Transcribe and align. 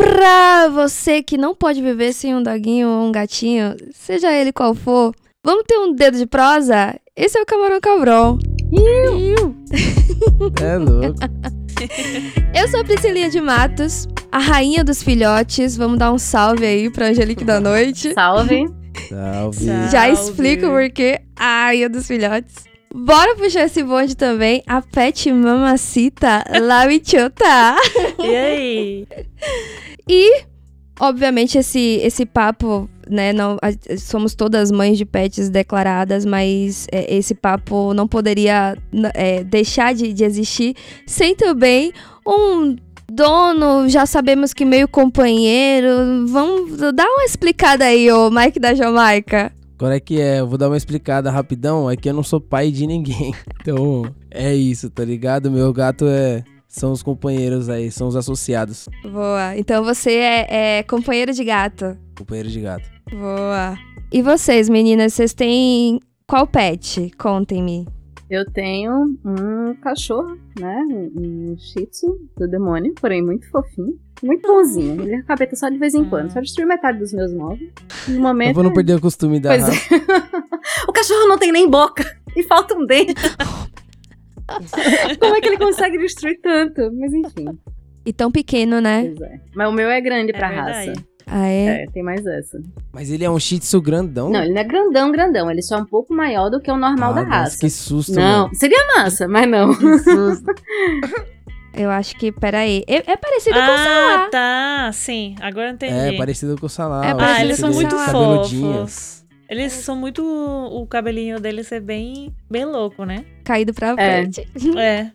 Pra 0.00 0.68
você 0.70 1.22
que 1.22 1.36
não 1.36 1.54
pode 1.54 1.82
viver 1.82 2.14
sem 2.14 2.34
um 2.34 2.42
doguinho 2.42 2.88
ou 2.88 3.06
um 3.06 3.12
gatinho, 3.12 3.76
seja 3.92 4.32
ele 4.32 4.50
qual 4.50 4.74
for, 4.74 5.14
vamos 5.44 5.64
ter 5.68 5.76
um 5.76 5.92
dedo 5.92 6.16
de 6.16 6.24
prosa? 6.24 6.98
Esse 7.14 7.38
é 7.38 7.42
o 7.42 7.44
Camarão 7.44 7.78
Cabrão. 7.80 8.38
É 10.62 10.76
louco. 10.78 11.18
Eu 12.54 12.68
sou 12.68 12.80
a 12.80 12.84
Priscilinha 12.84 13.28
de 13.30 13.40
Matos, 13.40 14.06
a 14.32 14.38
rainha 14.38 14.82
dos 14.82 15.02
filhotes. 15.02 15.76
Vamos 15.76 15.98
dar 15.98 16.12
um 16.12 16.18
salve 16.18 16.64
aí 16.64 16.90
pra 16.90 17.08
Angelique 17.08 17.44
da 17.44 17.60
Noite. 17.60 18.12
Salve. 18.14 18.68
Salve. 19.08 19.64
Salve. 19.66 19.90
Já 19.90 20.08
explico 20.08 20.66
por 20.66 20.90
que 20.90 21.20
a 21.36 21.66
rainha 21.66 21.88
dos 21.88 22.06
filhotes. 22.06 22.70
Bora 22.92 23.36
puxar 23.36 23.66
esse 23.66 23.84
bonde 23.84 24.16
também, 24.16 24.64
a 24.66 24.82
Pet 24.82 25.32
Mamacita 25.32 26.42
La 26.60 26.86
Bichota. 26.86 27.76
E 28.18 28.36
aí? 28.36 29.06
E, 30.10 30.42
obviamente, 30.98 31.56
esse, 31.56 32.00
esse 32.02 32.26
papo, 32.26 32.90
né? 33.08 33.32
Não, 33.32 33.56
somos 33.96 34.34
todas 34.34 34.72
mães 34.72 34.98
de 34.98 35.04
pets 35.04 35.48
declaradas, 35.48 36.24
mas 36.24 36.88
é, 36.90 37.14
esse 37.14 37.32
papo 37.32 37.94
não 37.94 38.08
poderia 38.08 38.76
é, 39.14 39.44
deixar 39.44 39.94
de, 39.94 40.12
de 40.12 40.24
existir 40.24 40.74
sem 41.06 41.36
também 41.36 41.92
um 42.26 42.74
dono, 43.08 43.88
já 43.88 44.04
sabemos 44.04 44.52
que 44.52 44.64
meio 44.64 44.88
companheiro. 44.88 46.26
Vamos 46.26 46.76
dar 46.92 47.06
uma 47.06 47.24
explicada 47.24 47.84
aí, 47.84 48.10
ô 48.10 48.30
Mike 48.30 48.58
da 48.58 48.74
Jamaica. 48.74 49.52
Qual 49.78 49.92
é 49.92 50.00
que 50.00 50.20
é? 50.20 50.40
Eu 50.40 50.48
vou 50.48 50.58
dar 50.58 50.68
uma 50.68 50.76
explicada 50.76 51.30
rapidão. 51.30 51.88
É 51.88 51.96
que 51.96 52.08
eu 52.08 52.12
não 52.12 52.22
sou 52.22 52.40
pai 52.40 52.70
de 52.72 52.86
ninguém. 52.86 53.32
Então, 53.60 54.10
é 54.30 54.54
isso, 54.54 54.88
tá 54.88 55.04
ligado? 55.04 55.50
Meu 55.50 55.70
gato 55.70 56.06
é. 56.08 56.42
São 56.70 56.92
os 56.92 57.02
companheiros 57.02 57.68
aí, 57.68 57.90
são 57.90 58.06
os 58.06 58.14
associados. 58.14 58.88
Boa. 59.02 59.56
Então 59.56 59.82
você 59.82 60.12
é, 60.12 60.78
é 60.78 60.82
companheiro 60.84 61.32
de 61.32 61.42
gato. 61.42 61.98
Companheiros 62.16 62.52
de 62.52 62.60
gato. 62.60 62.88
Boa. 63.10 63.76
E 64.12 64.22
vocês, 64.22 64.68
meninas, 64.68 65.12
vocês 65.12 65.34
têm 65.34 65.98
qual 66.28 66.46
pet? 66.46 67.10
Contem-me. 67.18 67.88
Eu 68.30 68.48
tenho 68.52 69.18
um 69.24 69.74
cachorro, 69.82 70.38
né? 70.60 70.80
Um, 71.16 71.56
shih 71.58 71.86
tzu 71.86 72.16
do 72.38 72.46
demônio, 72.46 72.94
porém 73.00 73.20
muito 73.20 73.50
fofinho. 73.50 73.98
Muito 74.22 74.46
bonzinho. 74.46 75.02
Ele 75.02 75.24
capeta 75.24 75.56
só 75.56 75.68
de 75.68 75.76
vez 75.76 75.92
em 75.92 76.04
quando. 76.04 76.30
Só 76.30 76.40
destruiu 76.40 76.68
metade 76.68 77.00
dos 77.00 77.12
meus 77.12 77.32
móveis. 77.34 77.72
No 78.06 78.14
Eu 78.14 78.20
momento. 78.20 78.54
vou 78.54 78.62
não 78.62 78.72
perder 78.72 78.94
o 78.94 79.00
costume 79.00 79.40
da 79.40 79.48
Pois 79.48 79.68
é. 79.68 79.96
o 80.86 80.92
cachorro 80.92 81.26
não 81.26 81.36
tem 81.36 81.50
nem 81.50 81.68
boca. 81.68 82.04
E 82.36 82.44
falta 82.44 82.76
um 82.76 82.86
dente. 82.86 83.14
Como 85.20 85.34
é 85.36 85.40
que 85.40 85.48
ele 85.48 85.58
consegue 85.58 85.98
destruir 85.98 86.40
tanto? 86.42 86.90
Mas 86.94 87.12
enfim. 87.12 87.58
E 88.04 88.12
tão 88.12 88.30
pequeno, 88.32 88.80
né? 88.80 89.04
Pois 89.16 89.20
é. 89.30 89.40
Mas 89.54 89.68
o 89.68 89.72
meu 89.72 89.88
é 89.90 90.00
grande 90.00 90.30
É 90.32 90.36
pra 90.38 90.48
verdade. 90.48 90.88
raça. 90.88 91.04
Ah, 91.32 91.46
é? 91.46 91.82
É, 91.82 91.86
tem 91.92 92.02
mais 92.02 92.26
essa. 92.26 92.60
Mas 92.92 93.08
ele 93.10 93.24
é 93.24 93.30
um 93.30 93.38
shih 93.38 93.60
tzu 93.60 93.80
grandão. 93.80 94.30
Não, 94.30 94.42
ele 94.42 94.52
não 94.52 94.60
é 94.60 94.64
grandão, 94.64 95.12
grandão. 95.12 95.48
Ele 95.50 95.62
só 95.62 95.76
é 95.78 95.82
um 95.82 95.84
pouco 95.84 96.12
maior 96.12 96.50
do 96.50 96.60
que 96.60 96.70
o 96.70 96.76
normal 96.76 97.10
Ah, 97.10 97.14
da 97.14 97.22
nossa, 97.22 97.36
raça. 97.36 97.58
Que 97.60 97.70
susto, 97.70 98.12
Não, 98.14 98.42
mano. 98.44 98.54
seria 98.54 98.84
massa, 98.96 99.28
mas 99.28 99.48
não. 99.48 99.72
Que 99.72 99.98
susto. 99.98 100.44
Eu 101.72 101.88
acho 101.88 102.16
que, 102.16 102.32
peraí. 102.32 102.82
É, 102.88 103.12
é 103.12 103.16
parecido 103.16 103.54
com 103.54 103.60
o 103.60 103.70
Ah, 103.70 103.76
Salah. 103.84 104.28
tá. 104.28 104.90
Sim, 104.92 105.36
agora 105.40 105.70
entendi. 105.70 105.94
É, 105.94 106.16
parecido 106.16 106.56
com 106.58 106.66
o 106.66 106.68
Salah. 106.68 107.06
É 107.06 107.14
Ah, 107.16 107.44
eles 107.44 107.60
com 107.60 107.66
são 107.66 107.74
muito 107.74 107.96
fofos. 107.96 109.19
Eles 109.50 109.72
são 109.72 109.96
muito. 109.96 110.22
O 110.24 110.86
cabelinho 110.86 111.40
deles 111.40 111.70
é 111.72 111.80
bem, 111.80 112.32
bem 112.48 112.64
louco, 112.64 113.04
né? 113.04 113.24
Caído 113.44 113.74
pra 113.74 113.94
É. 113.98 114.22
frente. 114.22 114.46
É. 114.78 115.08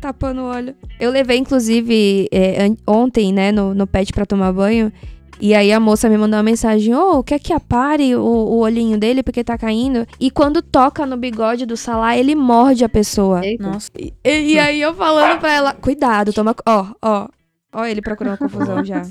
Tapando 0.00 0.42
o 0.42 0.44
olho. 0.50 0.74
Eu 1.00 1.10
levei, 1.10 1.38
inclusive, 1.38 2.28
é, 2.30 2.68
ontem, 2.86 3.32
né, 3.32 3.50
no, 3.50 3.72
no 3.72 3.86
pet 3.86 4.12
pra 4.12 4.26
tomar 4.26 4.52
banho. 4.52 4.92
E 5.40 5.54
aí 5.54 5.70
a 5.72 5.78
moça 5.80 6.08
me 6.08 6.16
mandou 6.18 6.36
uma 6.36 6.42
mensagem: 6.42 6.94
Ô, 6.94 7.22
quer 7.22 7.38
que 7.38 7.52
apare 7.52 8.14
o, 8.16 8.20
o 8.22 8.58
olhinho 8.58 8.98
dele 8.98 9.22
porque 9.22 9.44
tá 9.44 9.56
caindo? 9.56 10.06
E 10.18 10.30
quando 10.30 10.60
toca 10.62 11.04
no 11.06 11.16
bigode 11.16 11.64
do 11.66 11.76
Salah, 11.76 12.16
ele 12.16 12.34
morde 12.34 12.84
a 12.84 12.88
pessoa. 12.88 13.44
Eita. 13.46 13.62
Nossa. 13.70 13.90
E, 13.98 14.12
e 14.24 14.58
aí 14.58 14.80
eu 14.80 14.94
falando 14.94 15.38
pra 15.38 15.52
ela: 15.52 15.72
cuidado, 15.74 16.32
toma. 16.32 16.54
Ó, 16.66 16.86
ó. 17.02 17.28
Ó, 17.76 17.84
ele 17.84 18.00
procurando 18.00 18.38
confusão 18.38 18.82
já. 18.82 19.02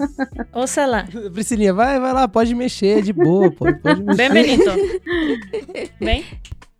Ou 0.52 0.66
sei 0.66 0.88
lá. 0.88 1.06
Priscilinha, 1.32 1.72
vai, 1.72 2.00
vai 2.00 2.12
lá, 2.12 2.28
pode 2.28 2.56
mexer, 2.56 3.04
de 3.04 3.14
boa, 3.14 3.52
pode, 3.52 3.78
pode 3.78 4.02
mexer. 4.02 4.18
Bem 4.18 4.44
Benito. 4.44 4.72
Bem? 6.00 6.26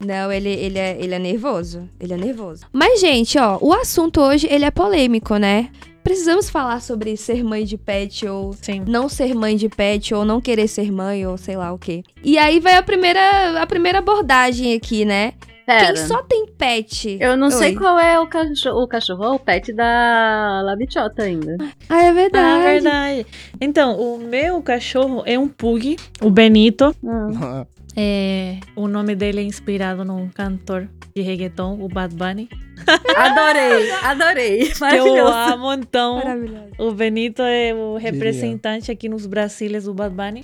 Não, 0.04 0.32
ele, 0.32 0.50
ele, 0.50 0.80
é, 0.80 0.98
ele 1.00 1.14
é 1.14 1.20
nervoso. 1.20 1.88
Ele 2.00 2.14
é 2.14 2.18
nervoso. 2.18 2.66
Mas, 2.74 3.00
gente, 3.00 3.38
ó, 3.38 3.60
o 3.62 3.72
assunto 3.72 4.20
hoje, 4.20 4.48
ele 4.50 4.66
é 4.66 4.72
polêmico, 4.72 5.38
né? 5.38 5.70
Precisamos 6.04 6.50
falar 6.50 6.82
sobre 6.82 7.16
ser 7.18 7.44
mãe 7.44 7.64
de 7.64 7.78
pet 7.78 8.28
ou 8.28 8.54
Sim. 8.54 8.84
não 8.88 9.08
ser 9.08 9.36
mãe 9.36 9.56
de 9.56 9.70
pet 9.70 10.12
ou 10.14 10.26
não 10.26 10.42
querer 10.42 10.68
ser 10.68 10.92
mãe 10.92 11.26
ou 11.26 11.38
sei 11.38 11.56
lá 11.56 11.72
o 11.72 11.78
quê. 11.78 12.04
E 12.24 12.38
aí 12.40 12.60
vai 12.60 12.76
a 12.76 12.84
primeira, 12.84 13.62
a 13.62 13.68
primeira 13.68 14.00
abordagem 14.00 14.74
aqui, 14.74 15.06
né? 15.06 15.34
Pera. 15.66 15.94
Quem 15.94 15.96
só 15.98 16.22
tem 16.24 16.46
pet? 16.48 17.18
Eu 17.20 17.36
não 17.36 17.50
sei 17.50 17.70
Oi. 17.70 17.76
qual 17.76 18.00
é 18.00 18.20
o 18.20 18.28
cachorro, 18.28 18.84
o 18.84 18.88
cachorro 18.88 19.26
ou 19.26 19.36
o 19.36 19.40
pet 19.40 19.74
da 19.74 20.62
Labichota 20.64 21.24
ainda. 21.24 21.58
Ah, 21.90 22.04
é 22.04 22.10
Ah, 22.10 22.14
verdade. 22.14 22.64
verdade. 22.64 23.28
Então, 23.60 24.00
o 24.00 24.18
meu 24.20 24.62
cachorro 24.62 25.24
é 25.26 25.38
um 25.40 25.48
pug, 25.48 25.96
o 26.22 26.30
Benito. 26.30 26.96
Ah. 27.42 27.66
É, 27.98 28.58
o 28.76 28.90
nome 28.90 29.16
dele 29.16 29.40
é 29.40 29.44
inspirado 29.46 30.04
num 30.04 30.28
cantor 30.28 30.86
de 31.16 31.22
reggaeton, 31.22 31.80
o 31.80 31.88
Bad 31.88 32.14
Bunny. 32.14 32.50
Adorei, 33.16 33.90
adorei. 34.04 34.58
Que 34.66 34.74
eu 34.74 34.80
Maravilhoso. 34.82 35.34
amo, 35.54 35.74
então. 35.74 36.16
Maravilhoso. 36.18 36.66
O 36.78 36.92
Benito 36.92 37.42
é 37.42 37.74
o 37.74 37.96
representante 37.96 38.92
aqui 38.92 39.08
nos 39.08 39.26
Brasílias 39.26 39.86
do 39.86 39.94
Bad 39.94 40.14
Bunny. 40.14 40.44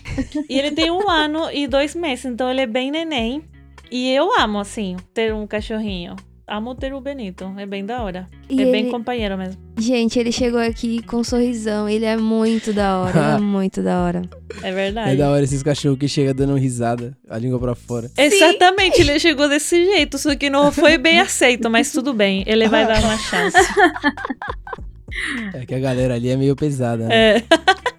E 0.49 0.57
ele 0.57 0.71
tem 0.71 0.89
um 0.89 1.09
ano 1.09 1.51
e 1.51 1.67
dois 1.67 1.93
meses, 1.93 2.23
então 2.23 2.49
ele 2.49 2.61
é 2.61 2.65
bem 2.65 2.89
neném. 2.89 3.43
E 3.91 4.11
eu 4.13 4.29
amo, 4.39 4.59
assim, 4.59 4.95
ter 5.13 5.33
um 5.33 5.45
cachorrinho. 5.45 6.15
Amo 6.47 6.75
ter 6.75 6.93
o 6.93 6.99
Benito, 6.99 7.53
é 7.57 7.65
bem 7.65 7.85
da 7.85 8.01
hora. 8.03 8.27
E 8.49 8.61
é 8.61 8.65
bem 8.65 8.81
ele- 8.83 8.91
companheiro 8.91 9.37
mesmo. 9.37 9.61
Gente, 9.77 10.19
ele 10.19 10.33
chegou 10.33 10.59
aqui 10.59 11.01
com 11.03 11.17
um 11.17 11.23
sorrisão. 11.23 11.87
Ele 11.87 12.03
é 12.03 12.17
muito 12.17 12.73
da 12.73 12.99
hora. 12.99 13.17
ele 13.17 13.35
é 13.35 13.39
muito 13.39 13.81
da 13.81 14.01
hora. 14.01 14.21
É 14.61 14.67
É 14.69 14.71
verdade. 14.73 15.15
da 15.15 15.29
hora 15.29 15.43
esses 15.45 15.63
cachorros 15.63 15.97
que 15.97 16.09
chegam 16.09 16.33
dando 16.33 16.55
risada, 16.55 17.15
a 17.29 17.37
língua 17.37 17.57
pra 17.57 17.73
fora. 17.73 18.11
Exatamente, 18.17 18.99
ele 19.01 19.17
chegou 19.17 19.47
desse 19.47 19.85
jeito, 19.93 20.17
só 20.17 20.35
que 20.35 20.49
não 20.49 20.71
foi 20.73 20.97
bem 20.97 21.19
aceito, 21.21 21.69
mas 21.69 21.89
tudo 21.91 22.13
bem, 22.13 22.43
ele 22.45 22.67
vai 22.67 22.85
dar 22.85 23.01
uma 23.01 23.17
chance. 23.17 23.57
É 25.53 25.65
que 25.65 25.75
a 25.75 25.79
galera 25.79 26.15
ali 26.15 26.29
é 26.29 26.37
meio 26.37 26.55
pesada, 26.55 27.05
né? 27.05 27.37
É. 27.37 27.43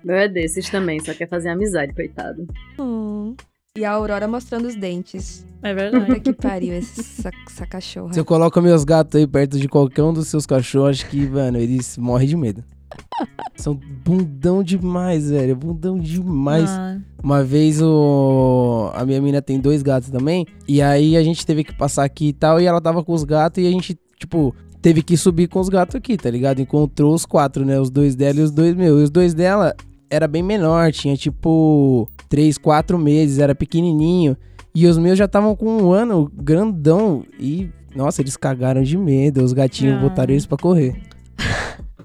Meu 0.03 0.17
é 0.17 0.27
desses 0.29 0.71
também, 0.71 0.99
só 0.99 1.13
quer 1.13 1.29
fazer 1.29 1.51
amizade, 1.51 1.93
coitado. 1.95 2.47
Hum. 2.81 3.37
E 3.77 3.85
a 3.85 3.91
Aurora 3.93 4.27
mostrando 4.27 4.67
os 4.67 4.75
dentes. 4.75 5.45
É 5.63 5.75
verdade. 5.75 6.07
Puta 6.07 6.21
que 6.21 6.33
pariu 6.33 6.75
essa, 6.75 7.31
essa 7.49 7.67
cachorra. 7.67 8.13
Se 8.13 8.21
eu 8.21 8.25
coloco 8.25 8.61
meus 8.61 8.85
gatos 8.85 9.19
aí 9.21 9.27
perto 9.27 9.59
de 9.59 9.69
qualquer 9.69 10.03
um 10.03 10.13
dos 10.13 10.29
seus 10.29 10.45
cachorros, 10.45 10.91
acho 11.01 11.09
que, 11.09 11.27
mano, 11.27 11.59
eles 11.59 11.97
morrem 11.97 12.29
de 12.29 12.37
medo. 12.37 12.65
São 13.57 13.79
bundão 14.05 14.63
demais, 14.63 15.31
velho. 15.31 15.55
Bundão 15.55 15.99
demais. 15.99 16.69
Ah, 16.69 16.99
Uma 17.23 17.45
vez 17.45 17.81
o 17.81 18.91
a 18.95 19.05
minha 19.05 19.21
mina 19.21 19.41
tem 19.41 19.61
dois 19.61 19.83
gatos 19.83 20.11
também, 20.11 20.47
e 20.67 20.83
aí 20.83 21.17
a 21.17 21.23
gente 21.23 21.47
teve 21.47 21.63
que 21.65 21.75
passar 21.75 22.05
aqui 22.05 22.29
e 22.29 22.33
tal, 22.33 22.61
e 22.61 22.67
ela 22.67 22.81
tava 22.81 23.05
com 23.05 23.13
os 23.13 23.25
gatos 23.25 23.63
e 23.63 23.67
a 23.67 23.71
gente, 23.71 23.97
tipo, 24.19 24.55
teve 24.81 25.03
que 25.03 25.17
subir 25.17 25.49
com 25.49 25.61
os 25.61 25.69
gatos 25.69 25.95
aqui, 25.95 26.17
tá 26.17 26.29
ligado? 26.29 26.61
Encontrou 26.61 27.15
os 27.15 27.25
quatro, 27.25 27.65
né? 27.65 27.81
Os 27.81 27.89
dois 27.89 28.17
dela 28.17 28.41
e 28.41 28.43
os 28.43 28.51
dois 28.51 28.75
meus. 28.75 29.01
E 29.01 29.05
os 29.05 29.11
dois 29.11 29.33
dela 29.33 29.75
era 30.11 30.27
bem 30.27 30.43
menor, 30.43 30.93
tinha 30.93 31.17
tipo 31.17 32.09
três, 32.29 32.59
quatro 32.59 32.99
meses, 32.99 33.39
era 33.39 33.55
pequenininho. 33.55 34.37
E 34.75 34.87
os 34.87 34.97
meus 34.99 35.19
já 35.19 35.27
estavam 35.27 35.55
com 35.55 35.67
um 35.83 35.93
ano, 35.93 36.31
grandão. 36.35 37.25
E, 37.39 37.69
nossa, 37.95 38.23
eles 38.23 38.37
cagaram 38.37 38.83
de 38.83 38.97
medo. 38.97 39.43
Os 39.43 39.53
gatinhos 39.53 39.97
Ah. 39.97 40.01
botaram 40.01 40.33
eles 40.33 40.47
pra 40.47 40.57
correr. 40.59 41.01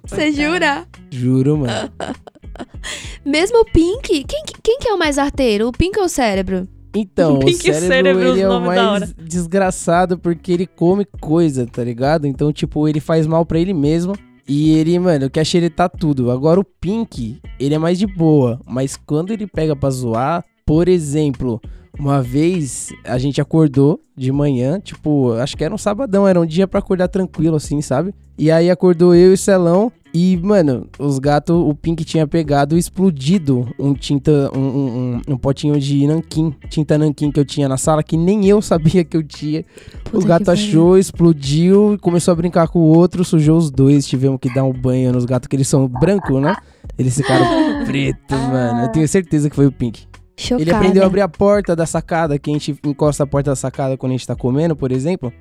Você 0.05 0.31
jura? 0.31 0.85
Juro, 1.11 1.57
mano. 1.57 1.73
Mesmo 3.25 3.59
o 3.61 3.65
Pink? 3.65 4.23
Quem, 4.23 4.43
que- 4.43 4.61
quem 4.63 4.79
que 4.79 4.87
é 4.89 4.93
o 4.93 4.97
mais 4.99 5.17
arteiro? 5.17 5.67
O 5.67 5.71
Pink 5.71 5.97
ou 5.99 6.05
o 6.05 6.09
cérebro? 6.09 6.67
Então, 6.95 7.35
o 7.37 7.39
Pink 7.39 7.55
cérebro, 7.61 7.87
cérebro, 7.87 8.27
ele 8.29 8.41
é 8.41 8.47
o 8.47 8.49
nomes 8.53 8.75
da 8.75 8.91
hora. 8.91 8.99
mais 9.01 9.15
desgraçado 9.27 10.17
porque 10.17 10.51
ele 10.51 10.65
come 10.65 11.05
coisa, 11.19 11.65
tá 11.67 11.83
ligado? 11.83 12.25
Então, 12.25 12.51
tipo, 12.53 12.87
ele 12.87 12.99
faz 12.99 13.27
mal 13.27 13.45
pra 13.45 13.59
ele 13.59 13.73
mesmo. 13.73 14.13
E 14.47 14.71
ele, 14.71 14.97
mano, 14.97 15.29
quer 15.29 15.45
xeretar 15.45 15.89
tudo. 15.89 16.31
Agora 16.31 16.59
o 16.59 16.63
Pink, 16.63 17.39
ele 17.59 17.75
é 17.75 17.77
mais 17.77 17.99
de 17.99 18.07
boa. 18.07 18.59
Mas 18.65 18.95
quando 18.95 19.31
ele 19.31 19.45
pega 19.45 19.75
pra 19.75 19.89
zoar, 19.89 20.43
por 20.65 20.87
exemplo, 20.87 21.61
uma 21.99 22.21
vez 22.21 22.91
a 23.03 23.17
gente 23.17 23.39
acordou 23.41 23.99
de 24.15 24.31
manhã, 24.31 24.79
tipo, 24.79 25.33
acho 25.33 25.55
que 25.57 25.63
era 25.63 25.73
um 25.73 25.77
sabadão, 25.77 26.27
era 26.27 26.39
um 26.39 26.45
dia 26.45 26.67
pra 26.67 26.79
acordar 26.79 27.07
tranquilo, 27.07 27.55
assim, 27.55 27.81
sabe? 27.81 28.13
E 28.37 28.49
aí 28.51 28.69
acordou 28.69 29.13
eu 29.15 29.31
e 29.31 29.33
o 29.33 29.37
Celão. 29.37 29.91
E, 30.13 30.37
mano, 30.37 30.87
os 30.97 31.19
gatos, 31.19 31.55
o 31.55 31.75
Pink 31.75 32.03
tinha 32.03 32.25
pegado 32.25 32.75
e 32.75 32.79
explodido 32.79 33.67
um 33.77 33.93
tinta, 33.93 34.49
um, 34.55 34.59
um, 34.59 34.87
um- 35.27 35.33
um 35.33 35.37
potinho 35.37 35.79
de 35.79 36.07
nanquim, 36.07 36.55
tinta 36.69 36.97
nanquim 36.97 37.29
que 37.29 37.39
eu 37.39 37.45
tinha 37.45 37.67
na 37.69 37.77
sala, 37.77 38.01
que 38.01 38.17
nem 38.17 38.45
eu 38.47 38.59
sabia 38.61 39.03
que 39.03 39.15
eu 39.15 39.21
tinha. 39.21 39.63
Puta 40.05 40.17
o 40.17 40.25
gato 40.25 40.49
achou, 40.49 40.97
explodiu, 40.97 41.97
começou 42.01 42.31
a 42.31 42.35
brincar 42.35 42.67
com 42.69 42.79
o 42.79 42.83
outro, 42.97 43.23
sujou 43.23 43.57
os 43.57 43.69
dois, 43.69 44.07
tivemos 44.07 44.39
que 44.39 44.51
dar 44.51 44.63
um 44.63 44.73
banho 44.73 45.11
nos 45.11 45.25
gatos, 45.25 45.47
que 45.47 45.55
eles 45.55 45.67
são 45.67 45.87
brancos, 45.87 46.41
né? 46.41 46.55
Eles 46.97 47.15
ficaram 47.15 47.45
pretos, 47.85 48.39
mano. 48.39 48.83
Eu 48.85 48.91
tenho 48.91 49.07
certeza 49.07 49.49
que 49.49 49.55
foi 49.55 49.67
o 49.67 49.71
Pink. 49.71 50.07
Chocada. 50.39 50.61
Ele 50.61 50.71
aprendeu 50.71 51.03
a 51.03 51.05
abrir 51.07 51.21
a 51.21 51.27
porta 51.27 51.75
da 51.75 51.85
sacada, 51.85 52.37
que 52.37 52.49
a 52.49 52.53
gente 52.53 52.77
encosta 52.85 53.23
a 53.23 53.27
porta 53.27 53.49
da 53.51 53.55
sacada 53.55 53.97
quando 53.97 54.11
a 54.11 54.15
gente 54.15 54.27
tá 54.27 54.35
comendo, 54.35 54.75
por 54.75 54.91
exemplo. 54.91 55.33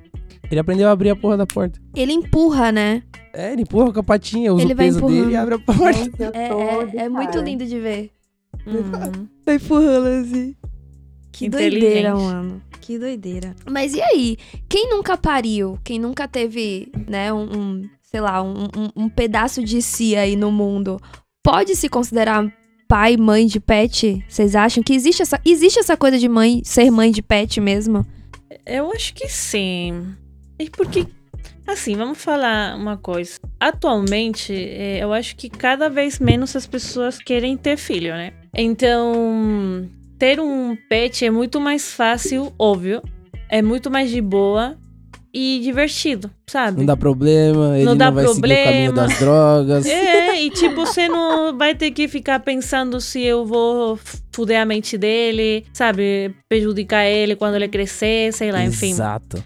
Ele 0.49 0.59
aprendeu 0.59 0.87
a 0.87 0.91
abrir 0.91 1.11
a 1.11 1.15
porra 1.15 1.37
da 1.37 1.45
porta. 1.45 1.79
Ele 1.95 2.13
empurra, 2.13 2.71
né? 2.71 3.03
É, 3.33 3.53
ele 3.53 3.61
empurra 3.61 3.93
com 3.93 3.99
a 3.99 4.03
patinha, 4.03 4.51
usa 4.53 4.63
Ele 4.63 4.73
o 4.73 4.75
vai 4.75 4.85
peso 4.87 4.97
empurrando. 4.97 5.19
dele 5.21 5.31
e 5.31 5.35
abre 5.35 5.55
a 5.55 5.59
porta. 5.59 6.31
É, 6.33 6.99
é- 7.01 7.05
é 7.05 7.09
muito 7.09 7.37
lindo 7.39 7.65
de 7.65 7.79
ver. 7.79 8.11
Uhum. 8.65 9.27
Tá 9.45 9.53
empurrando 9.53 10.07
assim. 10.07 10.55
Que 11.31 11.47
doideira, 11.47 12.15
mano. 12.15 12.61
Que 12.81 12.97
doideira. 12.97 13.55
Mas 13.69 13.93
e 13.93 14.01
aí? 14.01 14.37
Quem 14.67 14.89
nunca 14.89 15.15
pariu? 15.15 15.77
Quem 15.83 15.99
nunca 15.99 16.27
teve, 16.27 16.91
né, 17.07 17.31
um, 17.31 17.43
um, 17.43 17.89
sei 18.01 18.19
lá, 18.19 18.41
um, 18.41 18.63
um, 18.75 19.03
um 19.03 19.09
pedaço 19.09 19.63
de 19.63 19.81
si 19.81 20.15
aí 20.15 20.35
no 20.35 20.51
mundo, 20.51 20.99
pode 21.43 21.75
se 21.75 21.87
considerar 21.87 22.51
pai, 22.87 23.17
mãe 23.17 23.45
de 23.45 23.59
pet? 23.59 24.23
Vocês 24.27 24.55
acham 24.55 24.81
que 24.81 24.93
existe 24.93 25.21
essa, 25.21 25.39
existe 25.45 25.79
essa 25.79 25.97
coisa 25.97 26.17
de 26.17 26.27
mãe, 26.29 26.61
ser 26.63 26.89
mãe 26.89 27.11
de 27.11 27.21
pet 27.21 27.59
mesmo? 27.59 28.05
Eu 28.65 28.91
acho 28.91 29.13
que 29.13 29.27
sim. 29.27 30.15
E 30.57 30.69
porque, 30.69 31.05
assim, 31.65 31.95
vamos 31.95 32.17
falar 32.17 32.75
uma 32.75 32.97
coisa. 32.97 33.39
Atualmente, 33.59 34.53
é, 34.53 35.03
eu 35.03 35.13
acho 35.13 35.35
que 35.35 35.49
cada 35.49 35.89
vez 35.89 36.19
menos 36.19 36.55
as 36.55 36.65
pessoas 36.65 37.17
querem 37.19 37.57
ter 37.57 37.77
filho, 37.77 38.13
né? 38.13 38.33
Então, 38.53 39.89
ter 40.17 40.39
um 40.39 40.75
pet 40.89 41.25
é 41.25 41.29
muito 41.29 41.59
mais 41.59 41.91
fácil, 41.91 42.53
óbvio. 42.57 43.01
É 43.49 43.61
muito 43.61 43.89
mais 43.89 44.09
de 44.09 44.21
boa 44.21 44.77
e 45.39 45.59
divertido, 45.59 46.31
sabe? 46.47 46.79
Não 46.79 46.85
dá 46.87 46.97
problema, 46.97 47.75
ele 47.75 47.85
Não 47.85 47.91
não, 47.91 47.97
dá 47.97 48.09
vai 48.09 48.25
seguir 48.27 48.39
o 48.39 48.63
caminho 48.63 48.93
problema. 48.93 49.07
das 49.07 49.19
drogas. 49.19 49.85
É, 50.07 50.41
e 50.41 50.49
tipo, 50.49 50.75
você 50.85 51.07
não 51.07 51.55
vai 51.55 51.75
ter 51.75 51.91
que 51.91 52.07
ficar 52.07 52.39
pensando 52.39 52.99
se 52.99 53.21
eu 53.21 53.45
vou 53.45 53.99
fuder 54.33 54.59
a 54.59 54.65
mente 54.65 54.97
dele, 54.97 55.63
sabe? 55.71 56.33
Prejudicar 56.49 57.05
ele 57.05 57.35
quando 57.35 57.53
ele 57.55 57.67
crescer, 57.67 58.33
sei 58.33 58.51
lá, 58.51 58.63
enfim. 58.63 58.91
Exato. 58.91 59.43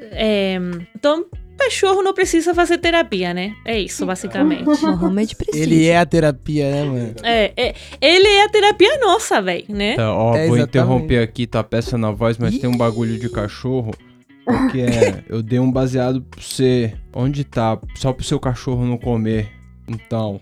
É, 0.00 0.58
então, 0.94 1.26
cachorro 1.58 2.02
não 2.02 2.14
precisa 2.14 2.54
fazer 2.54 2.78
terapia, 2.78 3.34
né? 3.34 3.54
É 3.64 3.78
isso, 3.78 4.06
basicamente. 4.06 4.64
Mohamed 4.80 5.36
precisa. 5.36 5.62
Ele 5.62 5.86
é 5.86 5.98
a 5.98 6.06
terapia, 6.06 6.70
né, 6.70 6.84
mano? 6.84 7.14
É, 7.22 7.52
é, 7.56 7.74
ele 8.00 8.26
é 8.28 8.44
a 8.44 8.48
terapia 8.48 8.98
nossa, 9.00 9.40
velho, 9.42 9.66
né? 9.68 9.96
Tá, 9.96 10.14
ó, 10.14 10.34
É, 10.34 10.46
vou 10.46 10.56
exatamente. 10.56 10.68
interromper 10.68 11.18
aqui 11.22 11.46
tua 11.46 11.64
peça 11.64 11.98
na 11.98 12.10
voz, 12.10 12.38
mas 12.38 12.56
tem 12.58 12.68
um 12.70 12.76
bagulho 12.76 13.18
de 13.18 13.28
cachorro. 13.28 13.92
Porque 14.46 14.80
é, 14.80 15.24
eu 15.28 15.42
dei 15.42 15.58
um 15.58 15.70
baseado 15.72 16.22
pra 16.22 16.40
você. 16.40 16.94
Onde 17.14 17.42
tá? 17.44 17.78
Só 17.96 18.12
pro 18.12 18.24
seu 18.24 18.38
cachorro 18.38 18.84
não 18.86 18.96
comer. 18.96 19.50
Então, 19.88 20.40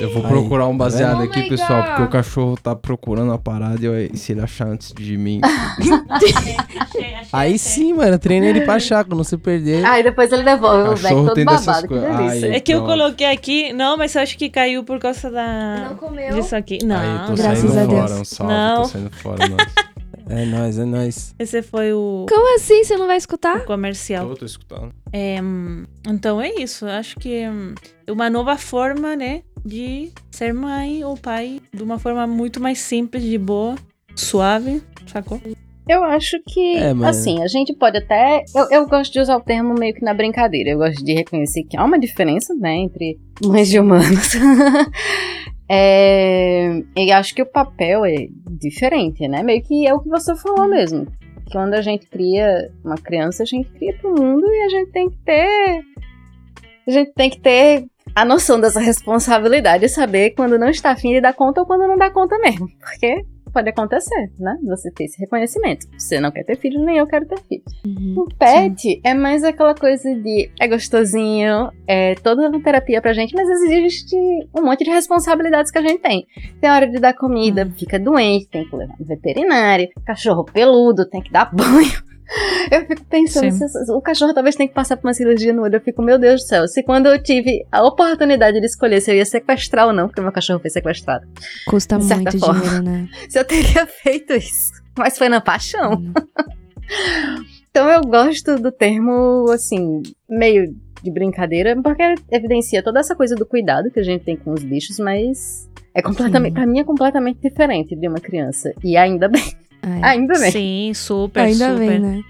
eu 0.00 0.12
vou 0.12 0.22
Aí, 0.24 0.28
procurar 0.28 0.66
um 0.66 0.72
tá 0.72 0.78
baseado 0.78 1.22
aqui, 1.22 1.42
Oh 1.46 1.48
pessoal, 1.48 1.80
God. 1.80 1.86
porque 1.90 2.02
o 2.02 2.08
cachorro 2.08 2.56
tá 2.60 2.74
procurando 2.74 3.32
a 3.32 3.38
parada 3.38 3.78
e 3.80 3.84
eu- 3.84 4.16
se 4.16 4.32
ele 4.32 4.40
achar 4.40 4.66
antes 4.66 4.92
de 4.92 5.16
mim. 5.16 5.40
Aí 7.32 7.56
sim, 7.58 7.92
mano, 7.92 8.18
treina 8.18 8.46
ele 8.46 8.62
pra 8.62 8.74
achar, 8.74 9.04
quando 9.04 9.22
você 9.22 9.36
perder. 9.38 9.84
Ai, 9.84 10.02
depois 10.02 10.32
ele 10.32 10.42
devolve 10.42 10.88
o 10.88 11.00
Cachorro 11.00 11.28
todo 11.28 11.44
babado, 11.44 11.88
que 11.88 11.94
delícia. 11.94 12.48
Ai, 12.48 12.56
É 12.56 12.60
que 12.60 12.72
eu 12.72 12.82
coloquei 12.84 13.26
aqui. 13.30 13.72
Não, 13.72 13.96
mas 13.96 14.14
eu 14.16 14.22
acho 14.22 14.36
que 14.36 14.48
caiu 14.50 14.82
por 14.82 14.98
causa 14.98 15.30
da. 15.30 15.88
Não 15.90 15.96
comeu. 15.96 16.34
Disso 16.34 16.56
aqui. 16.56 16.78
Não, 16.84 16.96
Aí, 16.96 17.26
tô 17.28 17.34
graças 17.34 17.70
saindo 17.72 17.78
a 17.78 17.84
Deus. 17.86 18.00
fora, 18.10 18.20
um 18.20 18.24
salve, 18.24 18.52
Não. 18.52 18.82
tô 18.82 18.88
saindo 18.88 19.10
fora, 19.10 19.48
nossa. 19.48 19.70
É 20.32 20.44
nóis, 20.46 20.78
é 20.78 20.84
nóis. 20.84 21.34
esse 21.38 21.60
foi 21.60 21.92
o 21.92 22.24
Como 22.28 22.54
assim? 22.54 22.84
Você 22.84 22.96
não 22.96 23.06
vai 23.08 23.16
escutar? 23.16 23.64
comercial. 23.64 24.28
Tô, 24.28 24.36
tô 24.36 24.44
escutando. 24.46 24.92
É, 25.12 25.38
então 26.08 26.40
é 26.40 26.50
isso. 26.54 26.84
Eu 26.86 26.90
Acho 26.92 27.18
que 27.18 27.34
é 27.34 27.50
uma 28.08 28.30
nova 28.30 28.56
forma, 28.56 29.16
né, 29.16 29.42
de 29.64 30.10
ser 30.30 30.54
mãe 30.54 31.04
ou 31.04 31.16
pai 31.16 31.60
de 31.74 31.82
uma 31.82 31.98
forma 31.98 32.26
muito 32.26 32.60
mais 32.60 32.78
simples, 32.78 33.22
de 33.24 33.36
boa, 33.36 33.74
suave, 34.14 34.80
sacou? 35.06 35.40
Eu 35.88 36.04
acho 36.04 36.36
que, 36.46 36.76
É, 36.76 36.94
mas- 36.94 37.16
assim, 37.18 37.42
a 37.42 37.48
gente 37.48 37.72
pode 37.74 37.98
até. 37.98 38.44
Eu, 38.54 38.70
eu 38.70 38.86
gosto 38.86 39.12
de 39.12 39.18
usar 39.18 39.36
o 39.36 39.40
termo 39.40 39.74
meio 39.74 39.92
que 39.92 40.04
na 40.04 40.14
brincadeira. 40.14 40.70
Eu 40.70 40.78
gosto 40.78 41.04
de 41.04 41.12
reconhecer 41.12 41.64
que 41.64 41.76
há 41.76 41.84
uma 41.84 41.98
diferença, 41.98 42.54
né, 42.54 42.76
entre 42.76 43.18
mães 43.44 43.68
de 43.68 43.80
humanos. 43.80 44.34
é, 45.72 46.82
e 46.96 47.12
acho 47.12 47.32
que 47.32 47.42
o 47.42 47.46
papel 47.46 48.04
é 48.04 48.26
diferente, 48.48 49.28
né? 49.28 49.40
Meio 49.40 49.62
que 49.62 49.86
é 49.86 49.94
o 49.94 50.00
que 50.00 50.08
você 50.08 50.34
falou 50.34 50.66
mesmo. 50.66 51.06
Quando 51.52 51.74
a 51.74 51.80
gente 51.80 52.06
cria 52.06 52.72
uma 52.84 52.96
criança, 52.96 53.44
a 53.44 53.46
gente 53.46 53.70
cria 53.70 53.94
pro 53.98 54.10
mundo 54.10 54.44
e 54.48 54.62
a 54.64 54.68
gente 54.68 54.90
tem 54.90 55.08
que 55.08 55.16
ter. 55.18 55.84
A 56.88 56.90
gente 56.90 57.12
tem 57.12 57.30
que 57.30 57.38
ter 57.38 57.86
a 58.16 58.24
noção 58.24 58.60
dessa 58.60 58.80
responsabilidade 58.80 59.84
e 59.84 59.88
saber 59.88 60.30
quando 60.30 60.58
não 60.58 60.68
está 60.68 60.90
afim 60.90 61.12
de 61.12 61.20
dar 61.20 61.34
conta 61.34 61.60
ou 61.60 61.66
quando 61.66 61.86
não 61.86 61.96
dá 61.96 62.10
conta 62.10 62.36
mesmo. 62.38 62.68
Porque 62.80 63.24
pode 63.50 63.68
acontecer, 63.68 64.30
né? 64.38 64.56
Você 64.64 64.90
ter 64.90 65.04
esse 65.04 65.18
reconhecimento. 65.20 65.86
Você 65.98 66.20
não 66.20 66.30
quer 66.30 66.44
ter 66.44 66.56
filho, 66.56 66.84
nem 66.84 66.98
eu 66.98 67.06
quero 67.06 67.26
ter 67.26 67.38
filho. 67.40 67.62
O 68.16 68.26
pet 68.38 69.00
é 69.04 69.14
mais 69.14 69.44
aquela 69.44 69.74
coisa 69.74 70.14
de 70.14 70.50
é 70.58 70.68
gostosinho, 70.68 71.70
é 71.86 72.14
toda 72.16 72.48
uma 72.48 72.62
terapia 72.62 73.00
pra 73.00 73.12
gente, 73.12 73.34
mas 73.34 73.48
existe 73.48 74.16
um 74.56 74.62
monte 74.62 74.84
de 74.84 74.90
responsabilidades 74.90 75.70
que 75.70 75.78
a 75.78 75.82
gente 75.82 76.00
tem. 76.00 76.26
Tem 76.60 76.70
hora 76.70 76.88
de 76.88 76.98
dar 76.98 77.14
comida, 77.14 77.70
fica 77.76 77.98
doente, 77.98 78.48
tem 78.48 78.68
que 78.68 78.76
levar 78.76 78.94
no 78.98 79.06
veterinário, 79.06 79.88
cachorro 80.04 80.44
peludo, 80.44 81.08
tem 81.08 81.22
que 81.22 81.30
dar 81.30 81.50
banho. 81.54 82.09
Eu 82.70 82.86
fico 82.86 83.04
pensando, 83.06 83.50
se- 83.52 83.92
o 83.92 84.00
cachorro 84.00 84.32
talvez 84.32 84.54
tenha 84.54 84.68
que 84.68 84.74
passar 84.74 84.96
por 84.96 85.06
uma 85.08 85.14
cirurgia 85.14 85.52
no 85.52 85.62
olho. 85.62 85.76
Eu 85.76 85.80
fico, 85.80 86.00
meu 86.02 86.18
Deus 86.18 86.42
do 86.42 86.46
céu, 86.46 86.68
se 86.68 86.82
quando 86.82 87.06
eu 87.06 87.20
tive 87.22 87.66
a 87.72 87.82
oportunidade 87.82 88.60
de 88.60 88.66
escolher 88.66 89.00
se 89.00 89.10
eu 89.10 89.16
ia 89.16 89.26
sequestrar 89.26 89.86
ou 89.88 89.92
não, 89.92 90.06
porque 90.06 90.20
meu 90.20 90.30
cachorro 90.32 90.60
foi 90.60 90.70
sequestrado, 90.70 91.26
Custa 91.66 91.98
muito 91.98 92.38
forma. 92.38 92.60
dinheiro, 92.60 92.82
né? 92.84 93.08
se 93.28 93.38
eu 93.38 93.44
teria 93.44 93.86
feito 93.86 94.32
isso. 94.34 94.70
Mas 94.96 95.18
foi 95.18 95.28
na 95.28 95.40
paixão. 95.40 95.94
Hum. 95.94 96.12
Então 97.70 97.88
eu 97.88 98.00
gosto 98.02 98.56
do 98.56 98.72
termo, 98.72 99.46
assim, 99.52 100.02
meio 100.28 100.74
de 101.02 101.10
brincadeira, 101.10 101.80
porque 101.80 102.02
evidencia 102.30 102.82
toda 102.82 102.98
essa 102.98 103.14
coisa 103.14 103.36
do 103.36 103.46
cuidado 103.46 103.90
que 103.92 104.00
a 104.00 104.02
gente 104.02 104.24
tem 104.24 104.36
com 104.36 104.52
os 104.52 104.64
bichos, 104.64 104.98
mas 104.98 105.68
é 105.94 106.02
completamente, 106.02 106.58
mim 106.66 106.80
é 106.80 106.84
completamente 106.84 107.38
diferente 107.40 107.94
de 107.94 108.08
uma 108.08 108.18
criança. 108.18 108.72
E 108.82 108.96
ainda 108.96 109.28
bem, 109.28 109.42
Ai. 109.82 110.00
ainda 110.02 110.38
bem. 110.38 110.50
Sim, 110.52 110.92
super, 110.94 111.40
Ainda 111.40 111.72
super. 111.72 111.88
bem, 111.88 111.98
né? 111.98 112.20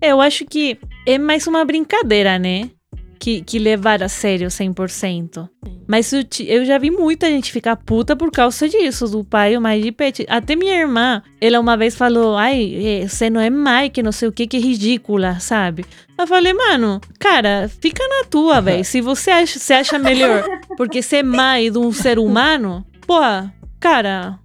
Eu 0.00 0.20
acho 0.20 0.44
que 0.44 0.78
é 1.06 1.18
mais 1.18 1.46
uma 1.46 1.64
brincadeira, 1.64 2.38
né? 2.38 2.70
Que, 3.18 3.40
que 3.42 3.58
levar 3.58 4.02
a 4.02 4.08
sério 4.08 4.48
100%. 4.48 5.48
Mas 5.88 6.12
eu, 6.12 6.22
eu 6.46 6.64
já 6.64 6.78
vi 6.78 6.90
muita 6.90 7.28
gente 7.28 7.50
ficar 7.50 7.74
puta 7.76 8.14
por 8.14 8.30
causa 8.30 8.68
disso, 8.68 9.08
do 9.08 9.24
pai 9.24 9.54
e 9.54 9.56
o 9.56 9.60
mãe 9.60 9.80
de 9.80 9.90
pet. 9.90 10.26
Até 10.28 10.54
minha 10.54 10.74
irmã, 10.78 11.22
ela 11.40 11.58
uma 11.58 11.76
vez 11.76 11.94
falou, 11.94 12.36
ai, 12.36 12.74
eh, 12.74 13.08
você 13.08 13.30
não 13.30 13.40
é 13.40 13.48
mãe, 13.48 13.88
que 13.90 14.02
não 14.02 14.12
sei 14.12 14.28
o 14.28 14.32
que, 14.32 14.46
que 14.46 14.58
ridícula, 14.58 15.40
sabe? 15.40 15.84
Eu 16.18 16.26
falei, 16.26 16.52
mano, 16.52 17.00
cara, 17.18 17.70
fica 17.80 18.02
na 18.06 18.28
tua, 18.28 18.60
velho. 18.60 18.84
Se 18.84 19.00
você 19.00 19.30
acha, 19.30 19.58
você 19.58 19.74
acha 19.74 19.98
melhor 19.98 20.44
porque 20.76 21.00
ser 21.02 21.22
mãe 21.22 21.70
de 21.70 21.78
um 21.78 21.92
ser 21.92 22.18
humano, 22.18 22.84
porra, 23.06 23.52
cara, 23.80 24.38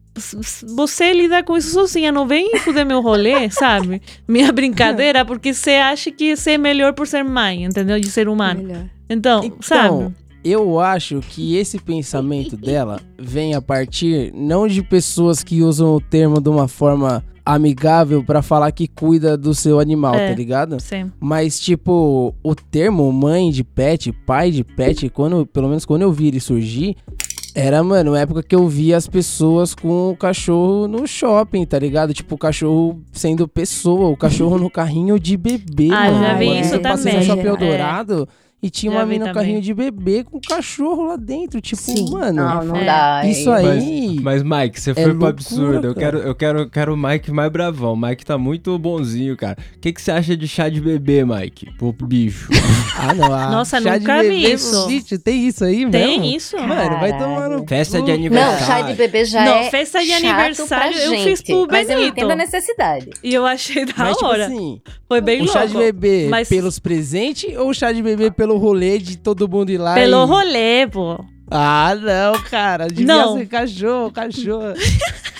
você 0.76 1.14
lida 1.14 1.42
com 1.44 1.56
isso 1.58 1.72
sozinha, 1.72 2.12
não 2.12 2.28
vem 2.28 2.58
fuder 2.60 2.86
meu 2.86 3.02
rolê, 3.02 3.50
sabe? 3.52 4.02
Minha 4.28 4.52
brincadeira, 4.52 5.24
porque 5.26 5.54
você 5.54 5.72
acha 5.72 6.12
que 6.12 6.36
você 6.36 6.52
é 6.52 6.58
melhor 6.58 6.94
por 6.94 7.08
ser 7.08 7.24
mãe, 7.24 7.64
entendeu? 7.64 8.00
De 8.00 8.10
ser 8.10 8.28
humano. 8.28 8.62
Melhor. 8.64 8.86
Então, 9.10 9.44
Então, 9.44 9.58
sabe? 9.62 10.14
Eu 10.44 10.80
acho 10.80 11.20
que 11.30 11.56
esse 11.56 11.78
pensamento 11.78 12.58
dela 12.58 13.00
vem 13.20 13.54
a 13.54 13.62
partir 13.62 14.34
não 14.34 14.68
de 14.68 14.82
pessoas 14.82 15.44
que 15.44 15.62
usam 15.62 15.96
o 15.96 16.02
termo 16.02 16.42
de 16.42 16.50
uma 16.50 16.68
forma 16.68 17.24
amigável 17.46 18.24
pra 18.24 18.42
falar 18.42 18.72
que 18.72 18.88
cuida 18.88 19.36
do 19.38 19.54
seu 19.54 19.80
animal, 19.80 20.16
É. 20.16 20.30
tá 20.30 20.36
ligado? 20.36 20.80
Sim. 20.80 21.12
Mas, 21.20 21.60
tipo, 21.60 22.34
o 22.44 22.56
termo 22.56 23.12
mãe 23.12 23.50
de 23.52 23.64
pet, 23.64 24.12
pai 24.12 24.50
de 24.52 24.64
pet, 24.64 25.10
quando, 25.10 25.46
pelo 25.46 25.68
menos 25.68 25.86
quando 25.86 26.04
eu 26.04 26.12
vi 26.12 26.28
ele 26.28 26.40
surgir, 26.40 26.96
era, 27.54 27.84
mano, 27.84 28.16
época 28.16 28.42
que 28.44 28.56
eu 28.56 28.68
via 28.68 28.96
as 28.98 29.08
pessoas 29.08 29.74
com 29.76 30.10
o 30.12 30.16
cachorro 30.18 30.88
no 30.88 31.06
shopping, 31.08 31.66
tá 31.66 31.78
ligado? 31.78 32.14
Tipo, 32.14 32.36
o 32.36 32.38
cachorro 32.38 33.02
sendo 33.12 33.48
pessoa, 33.48 34.08
o 34.10 34.18
cachorro 34.18 34.58
no 34.58 34.70
carrinho 34.70 35.20
de 35.20 35.36
bebê, 35.38 35.90
Ah, 35.92 36.12
mano. 36.12 36.20
já 36.24 36.34
vi 36.36 36.46
Uma 36.46 36.54
vez 36.54 36.66
isso 36.68 36.76
eu 36.76 36.82
passei 36.82 37.14
no 37.14 37.20
também, 37.20 37.28
shopping 37.28 37.48
é. 37.48 38.28
E 38.64 38.70
tinha 38.70 38.92
Já 38.92 39.00
uma 39.00 39.06
vi 39.06 39.14
mina 39.14 39.26
no 39.26 39.34
também. 39.34 39.44
carrinho 39.48 39.62
de 39.62 39.74
bebê 39.74 40.24
com 40.24 40.38
o 40.38 40.42
cachorro 40.42 41.06
lá 41.06 41.16
dentro. 41.16 41.60
Tipo, 41.60 41.82
Sim. 41.82 42.12
mano, 42.12 42.44
Não, 42.44 42.64
não 42.64 42.76
É. 42.76 42.86
dá. 42.86 43.22
isso 43.26 43.50
é- 43.52 43.72
aí... 43.72 44.20
Mas, 44.22 44.44
Mike, 44.44 44.80
você 44.80 44.94
foi 44.94 45.04
pro 45.04 45.12
loucura, 45.14 45.30
absurdo. 45.30 45.88
Eu 45.88 45.96
cara. 45.96 45.96
quero, 45.96 46.18
eu 46.20 46.36
quero, 46.36 46.70
quero 46.70 46.94
o 46.94 46.98
Mike 46.98 47.32
mais 47.32 47.52
bravão. 47.52 47.94
O 47.94 47.98
Mike 48.00 48.24
tá 48.24 48.38
muito 48.38 48.78
bonzinho, 48.78 49.36
cara. 49.36 49.58
O 49.76 49.80
que, 49.80 49.92
que 49.92 50.00
você 50.02 50.12
acha 50.12 50.38
de 50.38 50.48
chá 50.48 50.70
de 50.70 50.80
bebê, 50.80 51.26
Mike? 51.26 51.72
Pro 51.78 51.92
bicho. 51.92 52.50
Ah, 53.04 53.16
não. 53.16 53.34
ah, 53.34 53.50
Nossa, 53.50 53.82
chá 53.82 53.98
nunca 53.98 54.18
de 54.22 54.30
vi 54.30 54.42
bebê, 54.42 54.54
isso. 54.54 54.86
Bicho, 54.88 55.18
tem 55.18 55.48
isso 55.48 55.64
aí 55.64 55.78
mesmo? 55.86 55.92
Tem 55.92 56.36
isso? 56.36 56.56
Mano, 56.58 57.00
vai 57.00 57.18
tomar 57.18 57.50
no 57.50 57.66
Festa 57.66 58.00
de 58.00 58.08
Não, 58.10 58.14
aniversário. 58.14 58.66
chá 58.68 58.82
de 58.82 58.94
bebê 58.94 59.26
já 59.26 59.46
Não, 59.46 59.56
é 59.56 59.70
festa 59.72 60.00
de 60.02 60.08
chato 60.08 60.24
aniversário 60.26 60.94
pra 60.94 61.02
eu 61.06 61.10
gente, 61.12 61.24
fiz 61.24 61.42
pro 61.42 61.68
Mas 61.72 61.90
eu 61.90 61.96
Benito. 61.98 62.12
entendo 62.20 62.32
a 62.32 62.36
necessidade. 62.36 63.10
E 63.24 63.34
eu 63.34 63.44
achei 63.46 63.86
da 63.86 63.94
Mas, 63.98 64.18
tipo 64.18 64.26
hora. 64.28 64.46
assim, 64.46 64.82
Foi 65.08 65.20
bem 65.22 65.38
o 65.42 65.46
louco. 65.46 65.54
chá 65.58 65.66
de 65.66 65.74
bebê 65.74 66.28
Mas- 66.30 66.50
pelos 66.50 66.78
presentes 66.78 67.58
ou 67.58 67.70
o 67.70 67.74
chá 67.74 67.92
de 67.92 68.04
bebê 68.04 68.30
pelo 68.30 68.51
rolê 68.58 68.98
de 68.98 69.18
todo 69.18 69.48
mundo 69.48 69.72
ir 69.72 69.78
lá 69.78 69.96
Pelo 69.96 70.24
e... 70.24 70.28
rolê, 70.28 70.88
pô. 70.88 71.24
Ah, 71.50 71.94
não, 71.96 72.42
cara. 72.44 72.88
Devia 72.88 73.06
Não. 73.06 73.38
ser 73.38 73.46
cachorro, 73.48 74.12
cachorro. 74.12 74.74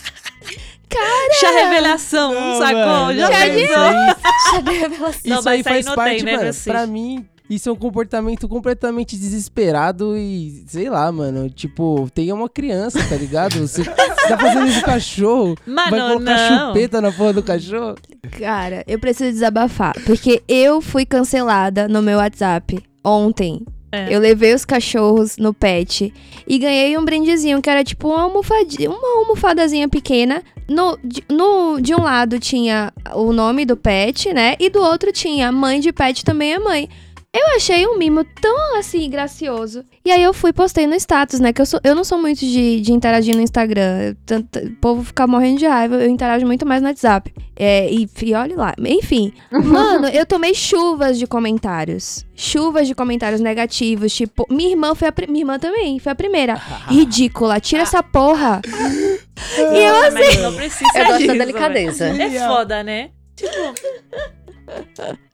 Já 1.42 1.52
revelação, 1.52 2.34
Não, 2.34 2.58
sacou? 2.58 2.76
mano, 2.76 3.18
Já 3.18 3.26
não, 3.26 3.32
Já 3.32 3.48
isso 3.48 3.80
aí, 3.80 3.96
Não, 4.92 5.10
isso 5.10 5.22
mas 5.26 5.48
aí 5.48 5.58
aí 5.58 5.64
faz 5.64 5.86
parte, 5.96 6.16
tem, 6.18 6.24
né, 6.26 6.38
mano. 6.38 6.54
Pra 6.66 6.86
mim, 6.86 7.26
isso 7.50 7.70
é 7.70 7.72
um 7.72 7.76
comportamento 7.76 8.48
completamente 8.48 9.18
desesperado 9.18 10.18
e, 10.18 10.64
sei 10.68 10.90
lá, 10.90 11.12
mano. 11.12 11.50
Tipo, 11.50 12.10
tem 12.14 12.32
uma 12.32 12.50
criança, 12.50 13.00
tá 13.08 13.16
ligado? 13.16 13.60
Você, 13.60 13.84
você 13.84 14.28
tá 14.28 14.38
fazendo 14.38 14.68
isso 14.68 14.82
com 14.82 14.86
cachorro. 14.86 15.58
Mano, 15.66 15.90
vai 15.90 16.00
colocar 16.00 16.50
não. 16.50 16.68
chupeta 16.68 17.02
na 17.02 17.12
porra 17.12 17.34
do 17.34 17.44
cachorro? 17.44 17.96
Cara, 18.38 18.84
eu 18.88 19.00
preciso 19.00 19.32
desabafar. 19.32 19.94
Porque 20.06 20.44
eu 20.48 20.82
fui 20.82 21.06
cancelada 21.06 21.88
no 21.88 22.02
meu 22.02 22.18
WhatsApp 22.18 22.82
ontem. 23.04 23.66
É. 23.92 24.08
Eu 24.10 24.20
levei 24.20 24.54
os 24.54 24.64
cachorros 24.64 25.38
no 25.38 25.54
pet 25.54 26.14
e 26.48 26.58
ganhei 26.58 26.98
um 26.98 27.04
brindezinho 27.04 27.62
que 27.62 27.70
era 27.70 27.84
tipo 27.84 28.08
uma 28.08 28.22
almofadinha, 28.22 28.90
uma 28.90 29.20
almofadazinha 29.20 29.90
pequena. 29.90 30.42
No, 30.70 30.98
de, 31.04 31.22
no, 31.30 31.82
de 31.82 31.94
um 31.94 32.02
lado 32.02 32.40
tinha 32.40 32.94
o 33.14 33.34
nome 33.34 33.66
do 33.66 33.76
pet, 33.76 34.34
né? 34.34 34.56
E 34.58 34.70
do 34.70 34.80
outro 34.80 35.12
tinha 35.12 35.52
mãe 35.52 35.82
de 35.82 35.92
pet 35.92 36.24
também 36.24 36.54
é 36.54 36.60
mãe. 36.60 36.88
Eu 37.34 37.56
achei 37.56 37.88
um 37.88 37.98
mimo 37.98 38.26
tão 38.42 38.78
assim 38.78 39.10
gracioso. 39.10 39.86
E 40.04 40.12
aí 40.12 40.22
eu 40.22 40.34
fui 40.34 40.50
e 40.50 40.54
postei 40.54 40.86
no 40.86 40.94
status, 40.96 41.40
né? 41.40 41.54
Que 41.54 41.62
eu, 41.62 41.66
sou, 41.66 41.80
eu 41.82 41.96
não 41.96 42.04
sou 42.04 42.18
muito 42.18 42.40
de, 42.40 42.82
de 42.82 42.92
interagir 42.92 43.34
no 43.34 43.42
Instagram. 43.42 44.02
Eu- 44.02 44.16
tanto- 44.26 44.60
o 44.60 44.76
povo 44.76 45.02
fica 45.02 45.26
morrendo 45.26 45.58
de 45.60 45.66
raiva. 45.66 45.96
Eu 45.96 46.10
interajo 46.10 46.46
muito 46.46 46.66
mais 46.66 46.82
no 46.82 46.90
WhatsApp. 46.90 47.34
É, 47.56 47.90
e, 47.90 48.06
e 48.22 48.34
olhe 48.34 48.54
lá. 48.54 48.74
Enfim. 48.80 49.32
Mano, 49.50 50.10
eu 50.10 50.26
tomei 50.26 50.54
chuvas 50.54 51.18
de 51.18 51.26
comentários. 51.26 52.26
Chuvas 52.36 52.86
de 52.86 52.94
comentários 52.94 53.40
negativos. 53.40 54.14
Tipo, 54.14 54.46
minha 54.50 54.72
irmã 54.72 54.94
foi 54.94 55.08
a 55.08 55.14
Minha 55.30 55.44
irmã 55.44 55.58
também, 55.58 56.00
foi 56.00 56.12
a 56.12 56.16
primeira. 56.16 56.56
Ridícula, 56.92 57.62
tira 57.62 57.84
essa 57.84 58.04
porra. 58.04 58.60
e 58.68 59.78
eu 59.78 60.12
mas 60.12 60.38
não 60.38 60.54
precisa 60.54 60.90
Eu 60.96 61.06
gosto 61.06 61.12
da 61.28 61.34
disso, 61.34 61.38
delicadeza. 61.38 62.08
É 62.08 62.40
foda, 62.46 62.84
né? 62.84 63.12
Tipo, 63.38 63.74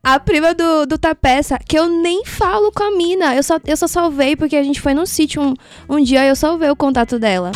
A 0.02 0.18
prima 0.18 0.54
do, 0.54 0.86
do 0.86 0.98
Tapeça, 0.98 1.58
que 1.58 1.78
eu 1.78 1.88
nem 1.88 2.24
falo 2.24 2.72
com 2.72 2.82
a 2.82 2.90
mina. 2.96 3.34
Eu 3.36 3.42
só, 3.42 3.58
eu 3.66 3.76
só 3.76 3.86
salvei 3.86 4.34
porque 4.36 4.56
a 4.56 4.62
gente 4.62 4.80
foi 4.80 4.94
num 4.94 5.06
sítio 5.06 5.42
um, 5.42 5.54
um 5.88 6.02
dia 6.02 6.24
e 6.24 6.28
eu 6.28 6.36
salvei 6.36 6.70
o 6.70 6.76
contato 6.76 7.18
dela. 7.18 7.52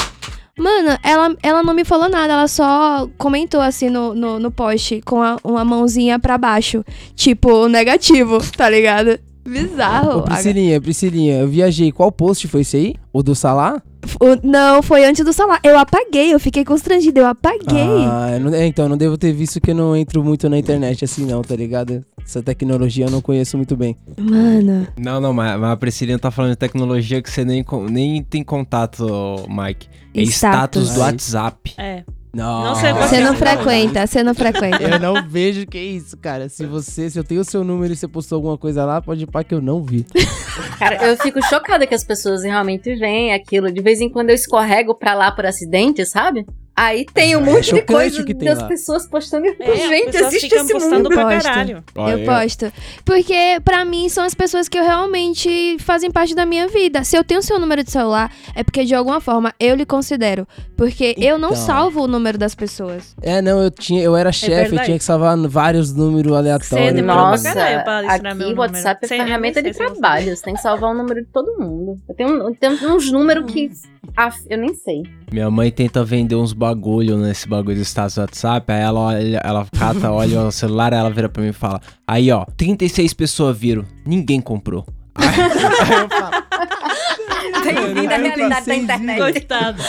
Mano, 0.59 0.99
ela, 1.03 1.35
ela 1.43 1.63
não 1.63 1.73
me 1.73 1.83
falou 1.85 2.11
nada, 2.11 2.35
ela 2.35 2.47
só 2.47 3.09
comentou 3.17 3.61
assim 3.61 3.89
no, 3.89 4.15
no, 4.15 4.39
no 4.39 4.51
post 4.51 5.01
com 5.03 5.23
a- 5.23 5.39
uma 5.43 5.65
mãozinha 5.65 6.19
pra 6.19 6.37
baixo. 6.37 6.85
Tipo, 7.17 7.69
negativo, 7.69 8.39
tá 8.55 8.69
ligado? 8.69 9.19
Bizarro. 9.45 10.19
Ô, 10.19 10.23
Priscilinha, 10.23 10.81
Priscilinha, 10.81 11.39
eu 11.41 11.49
viajei. 11.49 11.91
Qual 11.93 12.11
post 12.13 12.47
foi 12.49 12.61
esse 12.61 12.77
aí? 12.77 12.95
O 13.13 13.23
do 13.23 13.35
Salá? 13.35 13.83
O- 14.21 14.47
não, 14.47 14.83
foi 14.83 15.05
antes 15.05 15.25
do 15.25 15.33
salário. 15.33 15.61
Eu 15.65 15.79
apaguei, 15.79 16.33
eu 16.35 16.41
fiquei 16.41 16.65
constrangida, 16.65 17.21
eu 17.21 17.27
apaguei. 17.27 17.61
Ah, 18.09 18.31
eu 18.35 18.41
não- 18.41 18.55
é, 18.55 18.67
então, 18.67 18.85
eu 18.85 18.89
não 18.89 18.97
devo 18.97 19.17
ter 19.17 19.33
visto 19.33 19.61
que 19.61 19.71
eu 19.71 19.75
não 19.75 19.97
entro 19.97 20.23
muito 20.25 20.49
na 20.49 20.59
internet 20.59 21.05
assim, 21.05 21.25
não, 21.25 21.43
tá 21.43 21.55
ligado? 21.55 22.05
Essa 22.25 22.43
tecnologia 22.43 23.07
eu 23.07 23.11
não 23.11 23.21
conheço 23.21 23.57
muito 23.57 23.77
bem. 23.77 23.97
Mano, 24.19 24.87
Não, 24.99 25.21
não, 25.21 25.33
mas, 25.33 25.59
mas 25.61 25.71
a 25.71 25.77
Priscilinha 25.77 26.19
tá 26.19 26.31
falando 26.31 26.51
de 26.53 26.57
tecnologia 26.57 27.21
que 27.23 27.31
você 27.31 27.45
nem, 27.45 27.65
nem 27.91 28.23
tem 28.23 28.43
contato, 28.43 29.07
Mike. 29.49 29.89
É 30.15 30.23
status, 30.23 30.89
Status. 30.89 30.95
do 30.95 31.01
WhatsApp. 31.01 31.75
é. 31.79 32.05
Não, 32.35 32.65
Não 32.65 32.75
sei 32.75 32.95
você 32.95 33.21
não 33.21 33.37
frequenta, 33.37 34.07
você 34.07 34.23
não 34.23 34.35
frequenta. 34.35 34.83
Eu 34.83 34.99
não 34.99 35.23
vejo 35.29 35.67
que 35.67 35.77
é 35.77 35.85
isso, 35.85 36.17
cara. 36.17 36.49
Se 36.49 36.65
você, 36.65 37.11
se 37.11 37.19
eu 37.19 37.25
tenho 37.25 37.43
o 37.43 37.45
seu 37.45 37.63
número 37.63 37.93
e 37.93 37.97
você 37.97 38.09
postou 38.09 38.37
alguma 38.37 38.57
coisa 38.57 38.87
lá, 38.87 39.03
pode 39.03 39.25
ir 39.25 39.27
pra 39.27 39.45
que 39.45 39.55
eu 39.55 39.61
não 39.61 39.83
vi. 39.83 40.07
Cara, 40.79 41.05
eu 41.07 41.17
fico 41.19 41.43
chocada 41.45 41.87
que 41.87 41.95
as 41.95 42.03
pessoas 42.03 42.43
realmente 42.43 42.95
veem 42.97 43.35
aquilo. 43.35 43.71
De 43.71 43.83
vez 43.83 44.01
em 44.01 44.09
quando 44.09 44.31
eu 44.31 44.35
escorrego 44.35 44.95
pra 44.95 45.15
lá 45.15 45.31
por 45.31 45.45
acidente, 45.45 46.07
sabe? 46.07 46.47
Aí 46.75 47.05
tem 47.13 47.37
um 47.37 47.41
É 47.41 47.43
monte 47.45 47.75
de 47.75 47.83
coisa 47.83 48.23
o 48.23 48.25
que 48.25 48.35
tem 48.35 48.49
das 48.49 48.59
lá. 48.61 48.67
pessoas 48.67 49.07
postando. 49.07 49.47
É, 49.47 49.77
Gente, 49.77 50.07
pessoas 50.13 50.33
existe 50.35 50.55
esse 50.55 50.75
mundo. 50.75 51.09
pra 51.11 51.27
caralho. 51.27 51.85
Eu 51.95 52.25
posto. 52.25 52.73
Porque, 53.05 53.61
pra 53.65 53.85
mim, 53.85 54.09
são 54.09 54.25
as 54.25 54.35
pessoas 54.35 54.69
que 54.69 54.79
eu 54.79 54.83
realmente 54.83 55.77
fazem 55.81 56.11
parte 56.11 56.35
da 56.35 56.47
minha 56.47 56.67
vida. 56.69 57.05
Se 57.05 57.17
eu 57.17 57.23
tenho 57.23 57.43
seu 57.43 57.59
número 57.61 57.85
de 57.85 57.91
celular, 57.91 58.33
é 58.55 58.63
porque 58.65 58.85
de 58.85 58.95
alguma 58.95 59.21
forma 59.21 59.53
eu 59.61 59.75
lhe 59.75 59.85
considero. 59.85 60.47
Porque 60.77 61.15
eu 61.19 61.39
não 61.39 61.51
Então. 61.51 61.63
salvo 61.67 62.03
o 62.03 62.07
número 62.07 62.39
das 62.39 62.55
pessoas. 62.55 63.15
É, 63.23 63.43
não, 63.43 63.63
eu 63.63 63.71
tinha, 63.71 64.03
eu 64.03 64.17
era 64.17 64.33
chefe, 64.33 64.75
eu 64.75 64.83
tinha 64.83 64.99
que 64.99 65.05
salvar 65.05 65.37
vários 65.49 65.93
números 65.95 66.33
aleatórios. 66.33 66.91
Você 66.95 67.03
Nossa, 67.03 67.53
caralho 67.55 67.85
pra 67.85 67.99
aqui 68.01 68.29
o 68.31 68.35
número. 68.39 68.59
WhatsApp 68.61 69.05
é 69.05 69.09
Sem 69.09 69.19
nem 69.19 69.27
ferramenta 69.27 69.63
de 69.63 69.73
trabalho. 69.73 70.35
Você 70.37 70.43
tem 70.43 70.55
que 70.55 70.63
salvar 70.63 70.91
o 70.91 70.95
número 70.95 71.21
de 71.23 71.29
todo 71.29 71.59
mundo. 71.59 71.99
Eu 72.09 72.15
tenho, 72.15 72.31
eu 72.31 72.55
tenho 72.57 72.95
uns 72.97 73.13
números 73.13 73.51
que. 73.53 73.71
ah, 74.17 74.31
eu 74.49 74.59
nem 74.59 74.75
sei. 74.75 75.03
Minha 75.31 75.51
mãe 75.51 75.71
tenta 75.71 76.05
vender 76.05 76.35
uns 76.37 76.53
bagulho 76.63 77.17
nesse 77.17 77.49
bagulho 77.49 77.77
do 77.77 77.83
status 77.83 78.15
do 78.15 78.21
WhatsApp, 78.21 78.73
aí 78.73 78.81
ela 78.81 79.01
olha, 79.01 79.41
ela 79.43 79.67
cata, 79.77 80.11
olha 80.13 80.43
o 80.43 80.53
celular, 80.53 80.93
ela 80.93 81.11
vira 81.11 81.29
pra 81.29 81.43
mim 81.43 81.49
e 81.49 81.53
fala: 81.53 81.81
Aí 82.07 82.31
ó, 82.31 82.45
36 82.57 83.13
pessoas 83.15 83.59
viram, 83.59 83.85
ninguém 84.07 84.41
comprou. 84.41 84.87
Aí, 85.17 85.27
aí 85.29 86.03
eu 86.03 86.09
falo, 86.09 87.65
Bem-vindo 87.65 88.15
à 88.15 88.17
realidade 88.17 88.67
da 88.67 88.77
internet. 88.77 89.19
Coitado. 89.19 89.83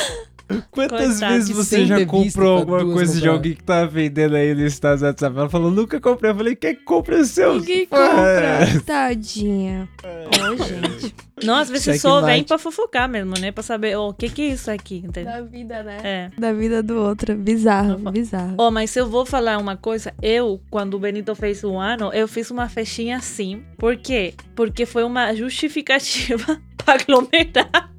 Quantas 0.70 1.20
Coitado. 1.20 1.34
vezes 1.34 1.50
você 1.56 1.86
já 1.86 2.06
comprou 2.06 2.58
alguma 2.60 2.86
coisa 2.86 3.14
de 3.14 3.20
comprar. 3.22 3.34
alguém 3.34 3.54
que 3.54 3.64
tá 3.64 3.86
vendendo 3.86 4.36
aí 4.36 4.54
no 4.54 4.66
status 4.68 5.00
do 5.02 5.06
WhatsApp? 5.08 5.38
Ela 5.38 5.50
falou, 5.50 5.72
nunca 5.72 6.00
comprei. 6.00 6.32
Eu 6.32 6.36
falei, 6.36 6.56
quem 6.56 6.76
compra 6.76 7.20
o 7.20 7.26
seu? 7.26 7.56
Ninguém 7.60 7.88
Porra. 7.88 8.08
compra. 8.10 8.82
Tadinha. 8.86 9.88
Ô, 10.04 10.64
gente. 10.64 11.16
Não, 11.44 11.56
às 11.56 11.68
vezes 11.70 11.84
Checkmate. 11.86 12.02
só 12.02 12.22
vem 12.22 12.44
pra 12.44 12.58
fofocar 12.58 13.10
mesmo, 13.10 13.34
né? 13.40 13.52
Pra 13.52 13.64
saber, 13.64 13.96
o 13.98 14.14
que 14.14 14.30
que 14.30 14.42
é 14.44 14.46
isso 14.50 14.70
aqui, 14.70 14.98
entendeu? 15.06 15.34
Da 15.34 15.42
vida, 15.42 15.82
né? 15.84 15.98
É. 16.04 16.32
Da 16.40 16.54
vida 16.54 16.84
do 16.84 16.96
outro. 16.98 17.36
Bizarro, 17.36 17.94
Opa. 17.96 18.12
bizarro. 18.12 18.56
Ó, 18.58 18.70
mas 18.70 18.92
se 18.92 19.00
eu 19.00 19.10
vou 19.10 19.26
falar 19.26 19.58
uma 19.58 19.76
coisa, 19.76 20.14
eu, 20.22 20.62
quando 20.70 20.94
o 20.94 21.00
Benito 21.00 21.34
fez 21.36 21.64
um 21.64 21.80
ano, 21.80 22.12
eu 22.14 22.28
fiz 22.28 22.52
uma 22.52 22.70
festinha 22.70 23.18
assim. 23.18 23.64
Por 23.78 23.98
quê? 23.98 24.34
Porque 24.56 24.86
foi 24.86 25.04
uma 25.04 25.34
justificativa 25.34 26.62
pra 26.78 26.94
aglomerar. 26.96 27.92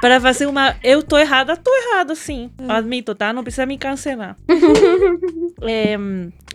Pra 0.00 0.20
fazer 0.20 0.46
uma. 0.46 0.74
Eu 0.82 1.00
tô 1.02 1.16
errada, 1.16 1.56
tô 1.56 1.70
errada, 1.74 2.14
sim. 2.16 2.50
Admito, 2.68 3.14
tá? 3.14 3.32
Não 3.32 3.42
precisa 3.44 3.64
me 3.66 3.78
cancelar. 3.78 4.36
É, 5.64 5.96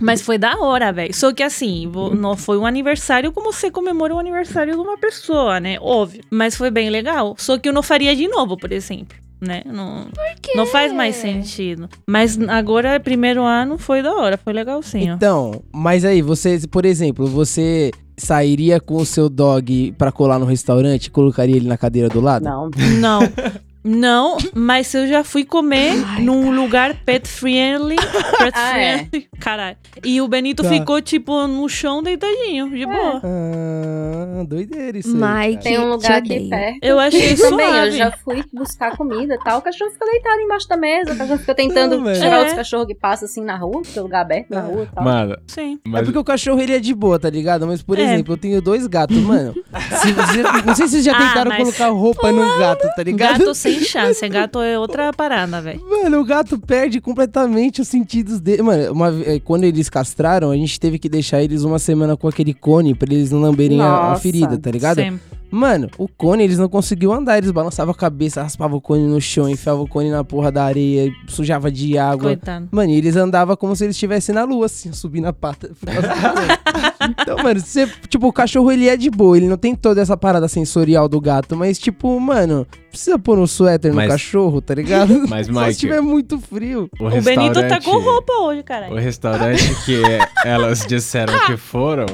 mas 0.02 0.22
foi 0.22 0.38
da 0.38 0.58
hora, 0.60 0.92
velho. 0.92 1.14
Só 1.16 1.32
que 1.34 1.42
assim, 1.42 1.88
vo- 1.90 2.14
não 2.14 2.36
foi 2.36 2.58
um 2.58 2.66
aniversário 2.66 3.32
como 3.32 3.54
você 3.54 3.72
comemora 3.72 4.14
o 4.14 4.20
aniversário 4.20 4.74
de 4.74 4.80
uma 4.80 4.98
pessoa, 4.98 5.62
né? 5.62 5.78
Óbvio. 5.80 6.22
Mas 6.30 6.58
foi 6.58 6.70
bem 6.70 6.90
legal. 6.90 7.34
Só 7.38 7.58
que 7.58 7.70
eu 7.70 7.74
não 7.74 7.82
faria 7.82 8.14
de 8.16 8.28
novo, 8.28 8.58
por 8.58 8.72
exemplo. 8.74 9.18
Né? 9.40 9.62
Não, 9.66 10.08
não 10.56 10.66
faz 10.66 10.92
mais 10.92 11.16
sentido. 11.16 11.88
Mas 12.10 12.38
agora, 12.50 13.00
primeiro 13.00 13.44
ano, 13.44 13.78
foi 13.78 14.02
da 14.02 14.14
hora. 14.14 14.36
Foi 14.38 14.52
legal 14.52 14.82
sim, 14.84 15.10
ó. 15.12 15.14
Então, 15.16 15.64
mas 15.72 16.04
aí, 16.04 16.22
você, 16.22 16.60
por 16.70 16.86
exemplo, 16.86 17.26
você 17.28 17.92
sairia 18.18 18.80
com 18.80 18.96
o 18.96 19.06
seu 19.06 19.30
dog 19.30 19.94
pra 19.98 20.12
colar 20.12 20.40
no 20.40 20.46
restaurante 20.46 21.06
e 21.06 21.12
colocaria 21.12 21.56
ele 21.56 21.68
na 21.68 21.78
cadeira 21.78 22.10
do 22.10 22.20
lado? 22.20 22.44
Não. 22.44 22.70
Não. 23.00 23.20
Não, 23.88 24.38
mas 24.54 24.94
eu 24.94 25.08
já 25.08 25.24
fui 25.24 25.46
comer 25.46 25.94
Ai, 26.06 26.22
num 26.22 26.52
lugar 26.54 26.94
pet 27.06 27.28
friendly. 27.28 27.96
Pet 27.96 28.52
Ah, 28.54 28.78
é? 28.78 28.98
friendly. 29.00 29.28
Caralho. 29.40 29.78
E 30.04 30.20
o 30.22 30.28
Benito 30.28 30.62
Tá. 30.64 30.70
ficou, 30.70 31.02
tipo, 31.02 31.48
no 31.48 31.68
chão 31.70 32.04
deitadinho, 32.04 32.70
de 32.70 32.86
boa. 32.86 33.22
Ah, 33.24 34.44
doideira 34.46 34.98
isso 34.98 35.16
aí, 35.24 35.50
Mike, 35.50 35.64
cara. 35.64 35.76
Tem 35.76 35.80
um 35.80 35.90
lugar 35.90 36.12
aqui 36.18 36.50
perto. 36.50 36.80
Eu 36.82 37.00
achei 37.00 37.36
Também, 37.36 37.66
eu 37.76 37.92
já 37.92 38.12
fui 38.12 38.44
buscar 38.54 38.96
comida 38.98 39.36
e 39.36 39.40
tal. 39.40 39.60
O 39.60 39.62
cachorro 39.62 39.92
fica 39.92 40.06
deitado 40.06 40.42
embaixo 40.42 40.68
da 40.68 40.78
mesa. 40.78 41.14
O 41.14 41.18
cachorro 41.18 41.40
fica 41.40 41.56
tentando 41.56 42.00
Não, 42.00 42.14
tirar 42.14 42.26
É. 42.36 42.38
outros 42.40 42.56
cachorros 42.56 42.88
que 42.88 42.96
passam 42.96 43.26
assim 43.28 43.42
na 43.44 43.56
rua, 43.58 43.82
porque 43.84 43.98
é 43.98 44.02
lugar 44.02 44.22
aberto 44.22 44.50
na 44.50 44.62
rua 44.62 44.84
e 44.92 44.96
tal. 44.96 45.04
Mano, 45.04 45.38
Sim. 45.48 45.80
É 45.86 45.90
mas 45.90 46.04
porque 46.04 46.20
o 46.20 46.24
cachorro 46.24 46.60
ele 46.60 46.74
é 46.76 46.80
de 46.80 46.94
boa, 46.94 47.18
tá 47.20 47.30
ligado? 47.30 47.66
Mas, 47.66 47.82
por 47.82 47.98
É. 47.98 48.04
exemplo, 48.04 48.34
eu 48.34 48.38
tenho 48.38 48.62
dois 48.62 48.86
gatos, 48.88 49.18
mano. 49.18 49.54
Se 50.02 50.12
você- 50.12 50.44
não 50.66 50.76
sei 50.76 50.88
se 50.88 50.92
vocês 50.94 51.06
já 51.06 51.14
Ah, 51.14 51.28
tentaram 51.28 51.50
mas- 51.52 51.62
colocar 51.64 51.88
roupa 51.90 52.32
num 52.32 52.60
gato, 52.60 52.88
tá 52.96 53.04
ligado? 53.04 53.40
Gato 53.40 53.56
sem 53.56 53.77
chance. 53.84 54.28
Gato 54.28 54.60
é 54.60 54.78
outra 54.78 55.12
parada, 55.16 55.62
velho. 55.62 55.82
Mano, 55.88 56.20
o 56.20 56.26
gato 56.26 56.60
perde 56.60 57.00
completamente 57.00 57.82
os 57.82 57.88
sentidos 57.88 58.40
dele. 58.40 58.62
Mano, 58.62 58.92
uma 58.92 59.10
eh, 59.26 59.40
quando 59.44 59.64
eles 59.64 59.90
castraram, 59.90 60.52
a 60.52 60.56
gente 60.56 60.80
teve 60.80 61.00
que 61.00 61.10
deixar 61.10 61.42
eles 61.42 61.64
uma 61.64 61.80
semana 61.80 62.16
com 62.18 62.28
aquele 62.28 62.54
cone 62.54 62.94
pra 62.94 63.14
eles 63.14 63.32
não 63.32 63.40
lamberem 63.40 63.82
a, 63.82 64.12
a 64.12 64.16
ferida, 64.16 64.58
tá 64.58 64.72
ligado? 64.72 64.98
Sempre. 64.98 65.37
Mano, 65.50 65.90
o 65.98 66.08
cone 66.08 66.44
eles 66.44 66.58
não 66.58 66.68
conseguiam 66.70 67.14
andar, 67.14 67.38
eles 67.38 67.52
balançavam 67.52 67.92
a 67.94 67.96
cabeça, 67.98 68.44
raspavam 68.44 68.78
o 68.78 68.82
cone 68.82 69.08
no 69.08 69.20
chão, 69.22 69.48
enfiavam 69.48 69.84
o 69.84 69.88
cone 69.88 70.10
na 70.12 70.24
porra 70.24 70.52
da 70.52 70.64
areia, 70.66 71.12
sujava 71.28 71.72
de 71.72 71.98
água. 71.98 72.30
Coitado. 72.32 72.68
Mano, 72.72 72.92
e 72.92 72.96
eles 72.98 73.16
andavam 73.16 73.56
como 73.56 73.76
se 73.76 73.84
eles 73.86 73.96
estivessem 73.96 74.36
na 74.36 74.44
lua, 74.44 74.66
assim, 74.66 74.92
subindo 74.92 75.26
a 75.26 75.34
pata. 75.34 75.72
por 75.80 75.86
causa 75.86 76.02
do 76.08 76.14
cone. 76.22 77.14
então, 77.22 77.38
mano, 77.44 77.60
você, 77.60 77.88
tipo, 78.10 78.28
o 78.28 78.34
cachorro 78.34 78.72
ele 78.72 78.88
é 78.90 78.98
de 78.98 79.10
boa, 79.10 79.38
ele 79.38 79.48
não 79.48 79.58
tem 79.58 79.74
toda 79.76 80.02
essa 80.02 80.18
parada 80.18 80.48
sensorial 80.48 81.08
do 81.08 81.22
gato, 81.22 81.56
mas, 81.56 81.80
tipo, 81.80 82.20
mano, 82.20 82.68
precisa 82.90 83.18
pôr 83.18 83.40
um 83.40 83.48
suéter 83.48 83.94
Mas- 83.94 84.06
no 84.06 84.12
cachorro, 84.12 84.62
tá 84.62 84.74
ligado? 84.76 85.14
Mas, 85.30 85.48
Só 85.48 85.54
se 85.54 85.68
Mike, 85.68 85.80
tiver 85.80 86.02
muito 86.02 86.40
frio. 86.40 86.90
o, 87.00 87.06
O 87.08 87.22
Benito 87.22 87.62
tá 87.68 87.80
com 87.82 88.00
roupa 88.00 88.34
hoje, 88.42 88.62
O 88.62 88.64
cara. 88.64 89.00
restaurante 89.00 89.76
que 89.86 90.02
elas 90.44 90.86
disseram 90.86 91.34
que 91.46 91.56
foram 91.56 92.06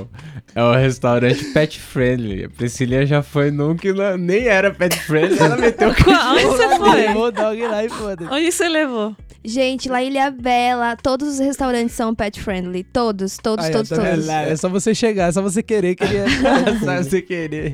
é 0.55 0.61
o 0.63 0.73
restaurante 0.73 1.43
pet 1.45 1.79
friendly. 1.79 2.43
A 2.45 2.49
Priscilia 2.49 3.05
já 3.07 3.22
foi 3.23 3.49
num 3.51 3.75
que 3.75 3.91
não- 3.93 4.17
nem 4.17 4.45
era 4.47 4.71
pet 4.71 4.95
friendly, 4.99 5.39
ela 5.39 5.55
meteu 5.57 5.89
o 5.89 5.95
Qual- 6.03 6.33
Onde 6.33 6.43
você 6.45 6.69
foi? 6.77 6.95
Levou 7.07 7.25
o 7.27 7.31
dog 7.31 7.61
lá 7.67 7.83
e 7.83 7.89
foda-se. 7.89 8.31
Onde 8.31 8.51
você 8.51 8.67
levou? 8.69 9.15
Gente, 9.45 9.89
lá 9.89 10.01
em 10.01 10.07
Ilha 10.07 10.31
Bela, 10.31 10.95
todos 10.95 11.27
os 11.33 11.39
restaurantes 11.39 11.93
são 11.93 12.15
pet 12.15 12.39
friendly. 12.41 12.81
Todos, 12.81 13.37
todos, 13.37 13.65
Aí, 13.65 13.73
todos, 13.73 13.89
tá 13.89 13.97
vendo? 13.97 14.11
todos. 14.11 14.29
É 14.29 14.55
só 14.55 14.69
você 14.69 14.95
chegar, 14.95 15.27
é 15.27 15.31
só 15.33 15.41
você 15.41 15.61
querer 15.61 15.95
que 15.95 16.03
ele 16.05 16.15
é. 16.15 16.25
Só 16.79 16.95
você 17.03 17.21
querer. 17.21 17.73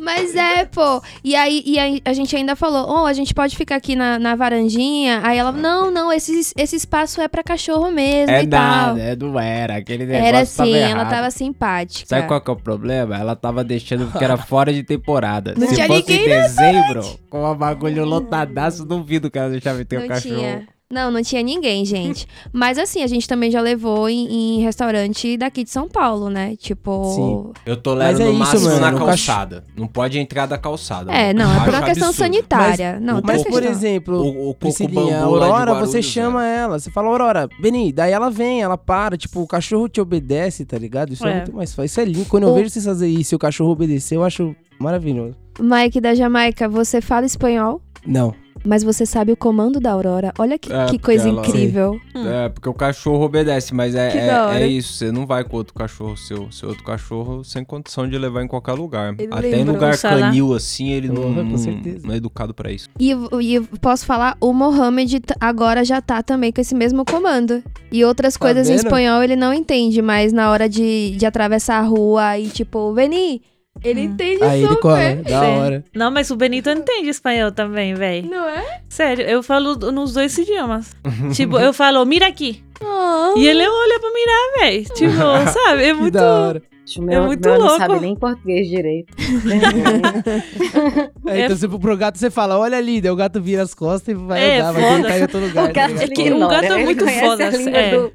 Mas 0.00 0.34
é, 0.34 0.64
pô. 0.64 1.02
E 1.22 1.36
aí, 1.36 1.62
e 1.66 1.78
aí 1.78 2.00
a 2.06 2.14
gente 2.14 2.34
ainda 2.34 2.56
falou, 2.56 2.86
oh, 3.02 3.04
a 3.04 3.12
gente 3.12 3.34
pode 3.34 3.54
ficar 3.54 3.76
aqui 3.76 3.94
na, 3.94 4.18
na 4.18 4.34
varandinha. 4.34 5.20
Aí 5.22 5.36
ela, 5.36 5.52
não, 5.52 5.90
não, 5.90 6.10
esse, 6.10 6.52
esse 6.56 6.76
espaço 6.76 7.20
é 7.20 7.28
pra 7.28 7.42
cachorro 7.42 7.90
mesmo 7.90 8.34
É 8.34 8.42
e 8.42 8.46
tal. 8.46 8.60
nada, 8.60 9.00
é 9.02 9.14
não 9.14 9.38
era. 9.38 9.76
Aquele 9.76 10.06
negócio 10.06 10.26
Era 10.26 10.38
tava 10.38 10.42
assim, 10.62 10.74
ela 10.74 10.88
errado. 10.90 11.10
tava 11.10 11.30
simpática. 11.30 12.08
Sabe 12.08 12.26
qual 12.28 12.40
que 12.40 12.50
é 12.50 12.54
o 12.54 12.56
problema? 12.56 13.14
Ela 13.18 13.36
tava 13.36 13.62
deixando 13.62 14.06
porque 14.10 14.24
era 14.24 14.38
fora 14.38 14.72
de 14.72 14.82
temporada. 14.90 15.54
Não 15.56 15.68
Se 15.68 15.74
tinha 15.74 15.86
fosse 15.86 16.10
ninguém 16.10 16.24
em 16.24 16.28
dezembro, 16.42 17.18
com 17.30 17.46
a 17.46 17.54
bagulho 17.54 18.04
lotadaço, 18.04 18.84
duvido 18.84 19.30
que 19.30 19.38
ela 19.38 19.50
deixava 19.50 19.84
ter 19.84 19.98
o 19.98 20.00
Não 20.00 20.08
cachorro. 20.08 20.34
tinha. 20.34 20.68
Não, 20.92 21.08
não 21.08 21.22
tinha 21.22 21.40
ninguém, 21.40 21.84
gente. 21.84 22.26
Mas 22.52 22.76
assim, 22.76 23.00
a 23.04 23.06
gente 23.06 23.28
também 23.28 23.48
já 23.48 23.60
levou 23.60 24.08
em, 24.08 24.56
em 24.58 24.60
restaurante 24.60 25.36
daqui 25.36 25.62
de 25.62 25.70
São 25.70 25.88
Paulo, 25.88 26.28
né? 26.28 26.56
Tipo. 26.56 27.04
Sim. 27.14 27.52
Eu 27.64 27.76
tolero 27.76 28.10
Mas 28.10 28.20
é 28.20 28.24
no 28.24 28.30
isso, 28.30 28.38
máximo 28.40 28.64
mano, 28.70 28.80
na 28.80 28.92
calçada. 28.92 29.64
Não 29.76 29.86
pode 29.86 30.18
entrar 30.18 30.46
da 30.46 30.58
calçada. 30.58 31.12
É, 31.12 31.32
não, 31.32 31.48
é 31.48 31.60
por 31.64 31.68
uma 31.74 31.82
questão 31.84 32.08
absurdo. 32.08 32.34
sanitária. 32.34 32.98
não, 32.98 33.22
tem 33.22 33.24
Mas, 33.24 33.40
essa 33.42 33.50
por 33.50 33.62
questão. 33.62 33.70
exemplo, 33.78 34.16
O, 34.20 34.50
o 34.50 34.54
Priscilinha, 34.54 35.20
Aurora, 35.22 35.74
você 35.74 35.98
Guarulhos, 35.98 36.06
chama 36.06 36.42
né? 36.42 36.56
ela. 36.58 36.78
Você 36.80 36.90
fala, 36.90 37.06
Aurora, 37.08 37.48
Beni, 37.60 37.92
daí 37.92 38.10
ela 38.10 38.28
vem, 38.28 38.60
ela 38.60 38.76
para. 38.76 39.16
Tipo, 39.16 39.42
o 39.42 39.46
cachorro 39.46 39.88
te 39.88 40.00
obedece, 40.00 40.64
tá 40.64 40.76
ligado? 40.76 41.12
Isso 41.12 41.24
é, 41.24 41.30
É. 41.30 41.36
muito 41.36 41.52
mais 41.54 41.70
fácil. 41.72 41.84
Isso 41.86 42.00
é 42.00 42.04
lindo. 42.04 42.24
Quando 42.26 42.44
eu 42.48 42.50
O- 42.50 42.54
vejo 42.56 42.68
vocês 42.68 42.84
fazer 42.84 43.06
isso 43.06 43.32
e 43.32 43.36
o 43.36 43.38
cachorro 43.38 43.70
obedecer, 43.70 44.16
eu 44.16 44.24
acho 44.24 44.56
maravilhoso. 44.80 45.36
Mike 45.60 46.00
da 46.00 46.16
Jamaica, 46.16 46.68
você 46.68 47.00
fala 47.00 47.26
espanhol? 47.26 47.80
Não. 48.06 48.34
Mas 48.62 48.82
você 48.84 49.06
sabe 49.06 49.32
o 49.32 49.36
comando 49.38 49.80
da 49.80 49.90
Aurora. 49.92 50.34
Olha 50.38 50.58
que, 50.58 50.70
É, 50.70 50.84
que 50.84 50.98
coisa 50.98 51.30
ela- 51.30 51.40
incrível. 51.40 51.98
É, 52.14 52.50
porque 52.50 52.68
o 52.68 52.74
cachorro 52.74 53.24
obedece, 53.24 53.72
mas 53.74 53.94
é, 53.94 54.28
é, 54.28 54.62
é 54.62 54.66
isso. 54.66 54.92
Você 54.92 55.10
não 55.10 55.26
vai 55.26 55.42
com 55.44 55.56
outro 55.56 55.72
cachorro 55.72 56.14
seu. 56.14 56.52
Seu 56.52 56.68
outro 56.68 56.84
cachorro 56.84 57.42
sem 57.42 57.64
condição 57.64 58.06
de 58.06 58.18
levar 58.18 58.42
em 58.42 58.46
qualquer 58.46 58.74
lugar. 58.74 59.14
Ele 59.18 59.28
Até 59.32 59.58
em 59.60 59.64
lugar 59.64 59.96
canil, 59.96 60.52
assim, 60.54 60.90
ele 60.90 61.08
não, 61.08 61.30
não- 61.30 61.44
não 61.44 62.12
é 62.12 62.16
educado 62.18 62.52
pra 62.52 62.70
isso. 62.70 62.86
E, 62.98 63.12
e 63.40 63.60
posso 63.80 64.04
falar, 64.04 64.36
o 64.38 64.52
Mohamed 64.52 65.22
agora 65.40 65.82
já 65.82 66.02
tá 66.02 66.22
também 66.22 66.52
com 66.52 66.60
esse 66.60 66.74
mesmo 66.74 67.02
comando. 67.02 67.62
E 67.90 68.04
outras 68.04 68.34
Tá 68.34 68.40
coisas 68.40 68.68
em 68.68 68.74
espanhol 68.74 69.22
ele 69.22 69.36
não 69.36 69.54
entende, 69.54 70.02
mas 70.02 70.34
na 70.34 70.50
hora 70.50 70.68
de, 70.68 71.12
de 71.16 71.24
atravessar 71.24 71.78
a 71.78 71.82
rua 71.82 72.38
e 72.38 72.48
tipo, 72.48 72.92
Veni, 72.92 73.40
ele 73.84 74.00
Hum. 74.00 74.04
entende 74.04 74.42
Aí 74.44 74.60
ele 74.60 74.68
super. 74.68 74.80
cola. 74.80 75.14
Da 75.16 75.40
Sim. 75.40 75.58
hora. 75.58 75.84
Não, 75.94 76.10
mas 76.10 76.30
o 76.30 76.36
Benito 76.36 76.70
entende 76.70 77.08
espanhol 77.08 77.52
também, 77.52 77.94
véi. 77.94 78.22
Não 78.22 78.48
é? 78.48 78.80
Sério, 78.88 79.24
eu 79.24 79.42
falo 79.42 79.74
nos 79.92 80.12
dois 80.14 80.36
idiomas. 80.38 80.94
tipo, 81.34 81.58
eu 81.58 81.72
falo, 81.72 82.04
mira 82.04 82.26
aqui. 82.26 82.62
Oh. 82.82 83.38
E 83.38 83.46
ele 83.46 83.66
olha 83.66 84.00
pra 84.00 84.10
mirar, 84.12 84.60
véi. 84.60 84.84
Tipo, 84.84 85.12
sabe? 85.52 85.82
É 85.84 85.86
Que 85.88 85.92
muito. 85.94 86.14
da 86.14 86.34
hora. 86.40 86.62
O 86.98 87.02
meu, 87.02 87.24
muito 87.26 87.48
meu 87.48 87.58
não 87.58 87.66
louco. 87.66 87.78
sabe 87.78 88.00
nem 88.00 88.16
português 88.16 88.68
direito. 88.68 89.14
É 91.26 91.44
então 91.44 91.56
você 91.56 91.68
pro 91.68 91.96
gato 91.96 92.18
você 92.18 92.30
fala, 92.30 92.58
olha 92.58 92.76
ali, 92.76 93.00
daí 93.00 93.10
o 93.12 93.16
gato 93.16 93.40
vira 93.40 93.62
as 93.62 93.72
costas 93.74 94.08
e 94.08 94.14
vai 94.14 94.40
É, 94.42 94.58
andar, 94.60 94.72
vai 94.72 94.94
deitar 94.94 95.18
em 95.18 95.22
outro 95.22 95.38
lugar. 95.40 95.64
O 95.64 95.66
tá 95.68 95.72
gato 95.72 95.88
ligado? 95.92 96.00
É 96.00 96.04
ele 96.04 96.14
que 96.14 96.22
o 96.22 96.26
ignora, 96.26 96.54
gato 96.60 96.64
é 96.64 96.74
ele 96.76 96.84
muito 96.84 97.04
conhece 97.04 97.24
a 97.24 97.28
foda-se, 97.28 97.56
língua 97.58 97.78
é. 97.78 97.90
do- 97.96 98.12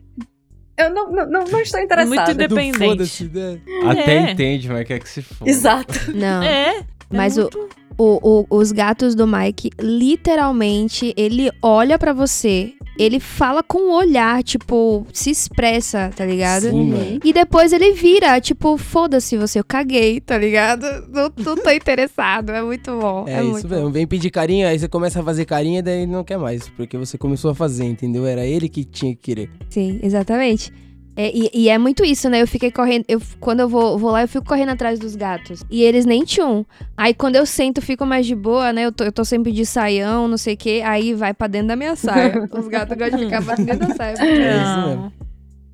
Eu 0.77 0.89
não, 0.93 1.09
não, 1.11 1.25
não, 1.29 1.61
estou 1.61 1.79
interessada. 1.79 2.05
Muito 2.05 2.25
Do 2.25 2.31
independente. 2.31 2.77
foda-se, 2.79 3.23
né? 3.33 3.59
Até 3.89 4.17
É. 4.17 4.31
entende, 4.31 4.67
mas 4.69 4.85
quer 4.87 4.99
que 4.99 5.07
se 5.09 5.21
foda. 5.21 5.49
Exato. 5.49 6.11
Não. 6.13 6.43
É. 6.43 6.83
Mas 7.09 7.37
é 7.37 7.41
muito- 7.41 7.57
O- 7.57 7.69
o- 7.97 8.45
os 8.49 8.71
gatos 8.71 9.15
do 9.15 9.25
Mike, 9.27 9.69
literalmente, 9.79 11.13
ele 11.15 11.49
olha 11.61 11.97
pra 11.97 12.13
você, 12.13 12.73
ele 12.97 13.19
fala 13.19 13.61
com 13.61 13.89
o 13.89 13.93
olhar, 13.95 14.41
tipo, 14.43 15.05
se 15.13 15.29
expressa, 15.29 16.11
tá 16.15 16.25
ligado? 16.25 16.69
Sim. 16.69 17.19
E 17.23 17.33
depois 17.33 17.71
ele 17.73 17.91
vira, 17.93 18.39
tipo, 18.41 18.77
foda-se 18.77 19.37
você, 19.37 19.59
eu 19.59 19.63
caguei, 19.63 20.19
tá 20.19 20.37
ligado? 20.37 20.85
Não, 21.09 21.31
não 21.37 21.55
tô 21.55 21.69
interessado, 21.71 22.51
é 22.51 22.61
muito 22.61 22.91
bom. 22.99 23.25
É, 23.27 23.33
É, 23.33 23.41
muito 23.43 23.57
isso 23.59 23.67
bom. 23.67 23.75
mesmo. 23.75 23.91
Vem 23.91 24.07
pedir 24.07 24.29
carinho, 24.29 24.67
aí 24.67 24.79
você 24.79 24.87
começa 24.87 25.19
a 25.19 25.23
fazer 25.23 25.45
carinho 25.45 25.79
e 25.79 25.81
daí 25.81 26.01
ele 26.03 26.11
não 26.11 26.23
quer 26.23 26.37
mais. 26.37 26.67
Porque 26.69 26.97
você 26.97 27.17
começou 27.17 27.51
a 27.51 27.55
fazer, 27.55 27.85
entendeu? 27.85 28.25
Era 28.25 28.45
ele 28.45 28.67
que 28.69 28.83
tinha 28.83 29.13
que 29.15 29.21
querer. 29.21 29.49
Sim, 29.69 29.99
exatamente. 30.01 30.71
É, 31.15 31.31
e, 31.33 31.49
e 31.53 31.69
é 31.69 31.77
muito 31.77 32.03
isso, 32.03 32.29
né? 32.29 32.41
Eu 32.41 32.47
fiquei 32.47 32.69
correndo. 32.69 33.05
Eu, 33.07 33.21
quando 33.39 33.61
eu 33.61 33.69
vou, 33.69 33.97
vou 33.97 34.11
lá, 34.11 34.23
eu 34.23 34.27
fico 34.27 34.45
correndo 34.45 34.69
atrás 34.69 34.99
dos 34.99 35.15
gatos. 35.15 35.63
E 35.69 35.81
eles 35.81 36.05
nem 36.05 36.23
tchum. 36.23 36.65
Aí 36.97 37.13
quando 37.13 37.37
eu 37.37 37.45
sento, 37.45 37.81
fico 37.81 38.05
mais 38.05 38.25
de 38.25 38.35
boa, 38.35 38.73
né? 38.73 38.85
Eu 38.85 38.91
tô, 38.91 39.03
eu 39.05 39.11
tô 39.11 39.23
sempre 39.23 39.51
de 39.51 39.65
saião, 39.65 40.27
não 40.27 40.37
sei 40.37 40.55
o 40.55 40.57
quê. 40.57 40.81
Aí 40.83 41.13
vai 41.13 41.33
pra 41.33 41.47
dentro 41.47 41.69
da 41.69 41.75
minha 41.75 41.95
saia. 41.95 42.47
Os 42.51 42.67
gatos 42.67 42.97
gostam 42.97 43.19
de 43.19 43.25
ficar 43.25 43.43
pra 43.43 43.55
dentro 43.55 43.87
da 43.87 43.95
saia. 43.95 44.15
É 44.19 44.61
isso 44.61 44.87
mesmo. 44.87 45.13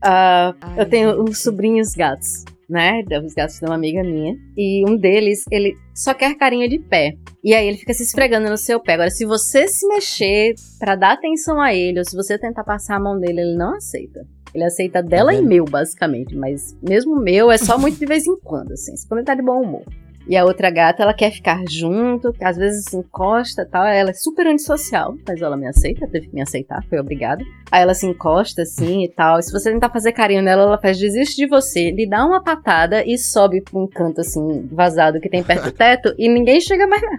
Ai, 0.03 0.53
eu 0.77 0.89
tenho 0.89 1.23
uns 1.23 1.41
sobrinhos 1.41 1.93
gatos, 1.93 2.43
né? 2.69 3.03
Os 3.23 3.33
gatos 3.33 3.59
de 3.59 3.65
uma 3.65 3.75
amiga 3.75 4.03
minha. 4.03 4.35
E 4.55 4.83
um 4.87 4.95
deles, 4.95 5.43
ele 5.51 5.75
só 5.95 6.13
quer 6.13 6.35
carinho 6.35 6.69
de 6.69 6.77
pé. 6.77 7.13
E 7.43 7.55
aí 7.55 7.67
ele 7.67 7.77
fica 7.77 7.93
se 7.93 8.03
esfregando 8.03 8.47
no 8.47 8.57
seu 8.57 8.79
pé. 8.79 8.93
Agora, 8.93 9.09
se 9.09 9.25
você 9.25 9.67
se 9.67 9.87
mexer 9.87 10.53
pra 10.79 10.95
dar 10.95 11.13
atenção 11.13 11.59
a 11.59 11.73
ele, 11.73 11.99
ou 11.99 12.05
se 12.05 12.15
você 12.15 12.37
tentar 12.37 12.63
passar 12.63 12.95
a 12.95 12.99
mão 12.99 13.19
dele, 13.19 13.41
ele 13.41 13.55
não 13.55 13.75
aceita. 13.75 14.21
Ele 14.53 14.63
aceita 14.63 15.01
dela 15.01 15.33
e 15.33 15.41
meu, 15.41 15.65
basicamente. 15.65 16.35
Mas 16.35 16.77
mesmo 16.81 17.19
meu 17.19 17.51
é 17.51 17.57
só 17.57 17.77
muito 17.77 17.97
de 17.99 18.05
vez 18.05 18.27
em 18.27 18.37
quando, 18.39 18.73
assim. 18.73 18.95
Se 18.95 19.07
quando 19.07 19.19
ele 19.19 19.25
tá 19.25 19.35
de 19.35 19.41
bom 19.41 19.61
humor. 19.61 19.83
E 20.27 20.37
a 20.37 20.45
outra 20.45 20.69
gata, 20.69 21.01
ela 21.01 21.13
quer 21.13 21.31
ficar 21.31 21.63
junto, 21.67 22.33
às 22.41 22.55
vezes 22.55 22.85
se 22.85 22.95
encosta 22.95 23.63
e 23.63 23.65
tal. 23.65 23.85
Ela 23.85 24.11
é 24.11 24.13
super 24.13 24.45
antissocial, 24.47 25.15
mas 25.27 25.41
ela 25.41 25.57
me 25.57 25.67
aceita, 25.67 26.07
teve 26.07 26.27
que 26.27 26.35
me 26.35 26.41
aceitar, 26.41 26.83
foi 26.87 26.99
obrigada. 26.99 27.43
Aí 27.71 27.81
ela 27.81 27.93
se 27.93 28.05
encosta 28.05 28.61
assim 28.61 29.03
e 29.03 29.09
tal. 29.09 29.39
E 29.39 29.43
se 29.43 29.51
você 29.51 29.71
tentar 29.71 29.89
fazer 29.89 30.11
carinho 30.11 30.43
nela, 30.43 30.63
ela 30.63 30.77
faz 30.77 30.99
desiste 30.99 31.37
de 31.37 31.47
você, 31.47 31.91
lhe 31.91 32.07
dá 32.07 32.25
uma 32.25 32.43
patada 32.43 33.03
e 33.05 33.17
sobe 33.17 33.61
pra 33.61 33.79
um 33.79 33.87
canto 33.87 34.21
assim, 34.21 34.67
vazado 34.71 35.19
que 35.19 35.29
tem 35.29 35.43
perto 35.43 35.65
do 35.65 35.71
teto 35.75 36.13
e 36.17 36.29
ninguém 36.29 36.61
chega 36.61 36.85
mais 36.85 37.01
lá. 37.01 37.17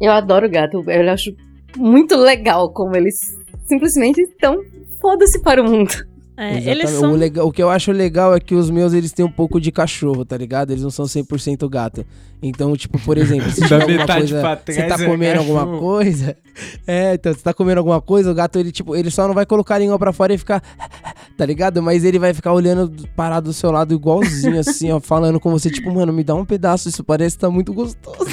Eu 0.00 0.12
adoro 0.12 0.48
gato, 0.48 0.84
eu 0.88 1.10
acho 1.10 1.34
muito 1.76 2.16
legal 2.16 2.72
como 2.72 2.94
eles 2.94 3.36
simplesmente 3.64 4.20
estão 4.20 4.62
foda-se 5.00 5.40
para 5.42 5.62
o 5.62 5.64
mundo. 5.64 5.92
É, 6.40 6.70
eles 6.70 6.92
o, 6.94 7.00
são. 7.00 7.12
legal- 7.14 7.46
o 7.48 7.50
que 7.52 7.60
eu 7.60 7.68
acho 7.68 7.90
legal 7.90 8.32
é 8.32 8.38
que 8.38 8.54
os 8.54 8.70
meus, 8.70 8.92
eles 8.92 9.10
têm 9.10 9.24
um 9.24 9.30
pouco 9.30 9.60
de 9.60 9.72
cachorro, 9.72 10.24
tá 10.24 10.36
ligado? 10.36 10.70
Eles 10.70 10.84
não 10.84 10.90
são 10.90 11.04
100% 11.04 11.68
gato. 11.68 12.06
Então, 12.40 12.76
tipo, 12.76 12.96
por 13.00 13.18
exemplo, 13.18 13.50
se 13.50 13.60
tiver 13.62 13.74
alguma 13.82 13.98
metade 13.98 14.20
coisa, 14.32 14.40
pra 14.40 14.60
você 14.64 14.80
tá 14.82 14.86
trás 14.86 15.00
é 15.02 15.06
comendo 15.06 15.38
alguma 15.40 15.60
cachorro. 15.64 15.80
coisa... 15.80 16.36
É, 16.86 17.14
então, 17.14 17.32
você 17.32 17.40
tá 17.40 17.54
comendo 17.54 17.78
alguma 17.78 18.00
coisa, 18.00 18.30
o 18.32 18.34
gato, 18.34 18.58
ele, 18.58 18.72
tipo, 18.72 18.96
ele 18.96 19.10
só 19.12 19.28
não 19.28 19.34
vai 19.34 19.46
colocar 19.46 19.76
a 19.76 19.78
língua 19.78 19.98
pra 19.98 20.12
fora 20.12 20.32
e 20.34 20.38
ficar... 20.38 20.62
Tá 21.36 21.46
ligado? 21.46 21.80
Mas 21.80 22.02
ele 22.04 22.18
vai 22.18 22.34
ficar 22.34 22.52
olhando 22.52 22.90
parado 23.14 23.46
do 23.50 23.52
seu 23.52 23.70
lado 23.70 23.94
igualzinho, 23.94 24.58
assim, 24.58 24.90
ó, 24.90 24.98
falando 24.98 25.38
com 25.38 25.50
você, 25.52 25.70
tipo, 25.70 25.92
mano, 25.94 26.12
me 26.12 26.24
dá 26.24 26.34
um 26.34 26.44
pedaço, 26.44 26.88
isso 26.88 27.04
parece 27.04 27.36
que 27.36 27.40
tá 27.42 27.48
muito 27.50 27.72
gostoso. 27.72 28.26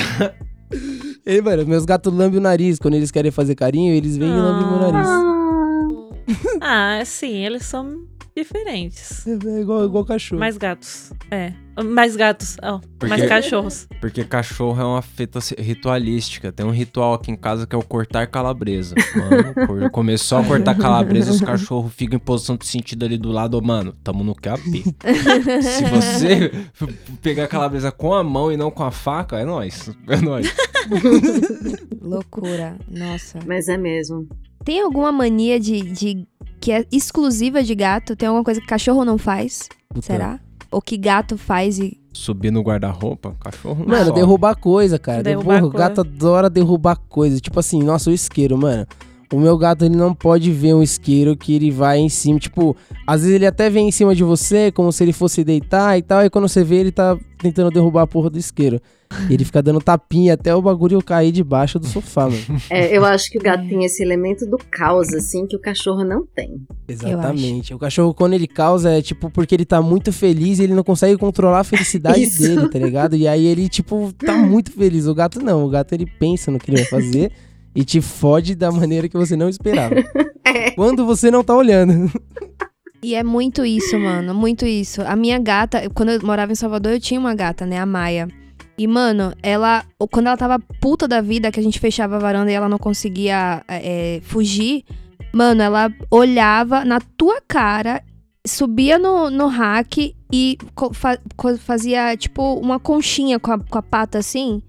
E, 1.24 1.42
mano, 1.42 1.66
meus 1.68 1.86
gatos 1.86 2.12
lambem 2.12 2.40
o 2.40 2.42
nariz. 2.42 2.80
Quando 2.80 2.96
eles 2.96 3.12
querem 3.12 3.30
fazer 3.32 3.54
carinho, 3.54 3.94
eles 3.94 4.18
vêm 4.18 4.28
e 4.28 4.32
lambem 4.32 4.68
meu 4.68 4.92
nariz. 4.92 5.35
Ah, 6.62 7.02
sim, 7.06 7.46
eles 7.46 7.64
são 7.66 8.08
diferentes. 8.36 9.26
É, 9.26 9.32
é 9.32 9.62
igual, 9.62 9.86
igual 9.86 10.06
cachorro. 10.06 10.40
Mais 10.40 10.58
gatos. 10.58 11.14
É. 11.32 11.54
Mais 11.84 12.16
gatos. 12.16 12.58
Ó, 12.62 12.80
mais 13.08 13.26
cachorros. 13.28 13.88
Porque 14.00 14.24
cachorro 14.24 14.82
é 14.82 14.86
uma 14.86 15.02
feta 15.02 15.40
ritualística. 15.58 16.52
Tem 16.52 16.66
um 16.66 16.72
ritual 16.72 17.14
aqui 17.14 17.32
em 17.32 17.36
casa 17.36 17.66
que 17.66 17.76
é 17.76 17.78
o 17.78 17.84
cortar 17.84 18.28
calabresa. 18.28 18.96
Mano, 19.16 19.90
começou 19.92 20.38
a 20.38 20.44
cortar 20.46 20.76
calabresa, 20.76 21.32
os 21.32 21.42
cachorros 21.42 21.94
ficam 21.94 22.18
em 22.18 22.20
posição 22.20 22.58
de 22.58 22.66
sentido 22.66 23.06
ali 23.06 23.18
do 23.18 23.32
lado. 23.32 23.62
Mano, 23.62 23.94
tamo 24.04 24.24
no 24.24 24.36
QAP. 24.36 24.84
Se 25.62 25.86
você 25.86 26.52
pegar 27.22 27.46
a 27.46 27.48
calabresa 27.48 27.92
com 27.92 28.14
a 28.14 28.24
mão 28.24 28.52
e 28.52 28.58
não 28.58 28.72
com 28.72 28.84
a 28.84 28.92
faca, 28.92 29.40
é 29.40 29.46
nóis. 29.46 29.90
É 30.08 30.18
nóis. 30.18 30.54
Loucura. 32.02 32.78
Nossa. 32.90 33.40
Mas 33.46 33.68
é 33.68 33.78
mesmo. 33.78 34.28
Tem 34.66 34.82
alguma 34.82 35.12
mania 35.12 35.60
de, 35.60 35.80
de. 35.82 36.28
que 36.60 36.72
é 36.72 36.86
exclusiva 36.92 37.64
de 37.64 37.76
gato? 37.76 38.16
Tem 38.16 38.28
alguma 38.28 38.44
coisa 38.44 38.60
que 38.60 38.66
cachorro 38.68 39.06
não 39.06 39.18
faz? 39.18 39.70
Puta. 39.88 40.02
Será? 40.08 40.40
Ou 40.72 40.82
que 40.82 40.98
gato 40.98 41.38
faz 41.38 41.78
e. 41.80 41.98
Subir 42.12 42.50
no 42.52 42.62
guarda-roupa, 42.62 43.36
cachorro 43.40 43.80
não 43.84 43.88
Mano, 43.90 44.06
sobe. 44.06 44.20
derrubar 44.20 44.56
coisa, 44.56 44.98
cara. 44.98 45.22
Derrubar 45.22 45.64
o 45.64 45.70
coisa. 45.70 45.78
gato 45.78 46.02
adora 46.02 46.50
derrubar 46.50 46.98
coisa. 47.10 47.40
Tipo 47.40 47.60
assim, 47.60 47.84
nossa, 47.84 48.10
o 48.10 48.14
isqueiro, 48.14 48.58
mano. 48.58 48.88
O 49.34 49.40
meu 49.40 49.58
gato, 49.58 49.86
ele 49.86 49.96
não 49.96 50.14
pode 50.14 50.52
ver 50.52 50.76
um 50.76 50.84
isqueiro 50.84 51.36
que 51.36 51.56
ele 51.56 51.72
vai 51.72 51.98
em 51.98 52.10
cima. 52.10 52.40
Tipo, 52.40 52.76
às 53.08 53.22
vezes 53.22 53.36
ele 53.36 53.46
até 53.46 53.70
vem 53.70 53.88
em 53.88 53.92
cima 53.92 54.14
de 54.14 54.24
você, 54.24 54.72
como 54.72 54.92
se 54.92 55.04
ele 55.04 55.14
fosse 55.14 55.44
deitar 55.44 55.98
e 55.98 56.02
tal. 56.02 56.24
E 56.24 56.30
quando 56.30 56.48
você 56.48 56.64
vê, 56.64 56.76
ele 56.76 56.92
tá 56.92 57.18
tentando 57.40 57.72
derrubar 57.72 58.04
a 58.04 58.08
porra 58.08 58.30
do 58.30 58.38
isqueiro. 58.38 58.80
E 59.30 59.34
ele 59.34 59.46
fica 59.46 59.62
dando 59.62 59.80
tapinha 59.80 60.34
até 60.34 60.54
o 60.54 60.62
bagulho 60.62 61.02
cair 61.02 61.32
debaixo 61.32 61.80
do 61.80 61.86
sofá, 61.86 62.28
mano. 62.30 62.62
É, 62.70 62.96
eu 62.96 63.06
acho 63.06 63.30
que 63.30 63.38
o 63.38 63.42
gato 63.42 63.68
tem 63.68 63.86
esse 63.86 64.04
elemento 64.04 64.46
do 64.46 64.58
caos, 64.58 65.14
assim, 65.14 65.46
que 65.46 65.56
o 65.56 65.60
cachorro 65.60 66.04
não 66.04 66.26
tem. 66.26 66.62
Exatamente. 66.88 67.74
O 67.74 67.80
cachorro, 67.80 68.14
quando 68.14 68.34
ele 68.34 68.48
causa, 68.48 68.92
é 68.92 69.02
tipo 69.02 69.30
porque 69.30 69.56
ele 69.56 69.66
tá 69.66 69.82
muito 69.82 70.12
feliz 70.12 70.60
e 70.60 70.64
ele 70.64 70.74
não 70.74 70.84
consegue 70.84 71.18
controlar 71.18 71.60
a 71.60 71.64
felicidade 71.64 72.24
Isso. 72.24 72.42
dele, 72.42 72.68
tá 72.68 72.80
ligado? 72.80 73.16
E 73.16 73.28
aí 73.28 73.46
ele, 73.46 73.70
tipo, 73.70 74.12
tá 74.14 74.34
muito 74.34 74.72
feliz. 74.72 75.08
O 75.08 75.16
gato 75.16 75.40
não. 75.40 75.66
O 75.66 75.70
gato 75.70 75.94
ele 75.94 76.06
pensa 76.06 76.52
no 76.52 76.60
que 76.60 76.72
ele 76.72 76.78
vai 76.78 76.90
fazer 76.90 77.32
e 77.76 77.84
te 77.84 78.02
fode 78.02 78.56
da 78.56 78.72
maneira 78.72 79.10
que 79.10 79.18
você 79.18 79.36
não 79.36 79.50
esperava. 79.50 79.96
É. 80.48 80.70
Quando 80.72 81.04
você 81.08 81.32
não 81.32 81.44
tá 81.44 81.56
olhando. 81.56 82.08
E 83.02 83.16
é 83.16 83.24
muito 83.24 83.66
isso, 83.66 83.98
mano, 83.98 84.32
muito 84.32 84.64
isso. 84.64 85.02
A 85.02 85.16
minha 85.16 85.40
gata, 85.40 85.90
quando 85.90 86.10
eu 86.10 86.24
morava 86.24 86.52
em 86.52 86.56
Salvador, 86.56 86.94
eu 86.94 87.00
tinha 87.00 87.20
uma 87.20 87.34
gata, 87.34 87.66
né, 87.66 87.80
a 87.80 87.86
Maia. 87.86 88.28
E, 88.78 88.86
mano, 88.88 89.34
ela, 89.42 89.84
quando 90.12 90.28
ela 90.28 90.38
tava 90.38 90.60
puta 90.80 91.08
da 91.08 91.20
vida, 91.20 91.52
que 91.52 91.60
a 91.60 91.64
gente 91.64 91.80
fechava 91.80 92.18
a 92.18 92.20
varanda 92.20 92.52
e 92.52 92.54
ela 92.54 92.70
não 92.70 92.78
conseguia 92.78 93.64
é, 93.68 94.22
fugir, 94.22 94.86
mano, 95.34 95.64
ela 95.64 95.92
olhava 96.12 96.86
na 96.86 97.02
tua 97.02 97.42
cara, 97.48 98.04
subia 98.46 99.00
no, 99.00 99.32
no 99.32 99.48
rack 99.48 100.16
e 100.32 100.60
fazia, 101.58 102.16
tipo, 102.16 102.54
uma 102.54 102.80
conchinha 102.80 103.40
com 103.40 103.52
a, 103.52 103.60
com 103.60 103.80
a 103.80 103.82
pata 103.82 104.20
assim 104.20 104.62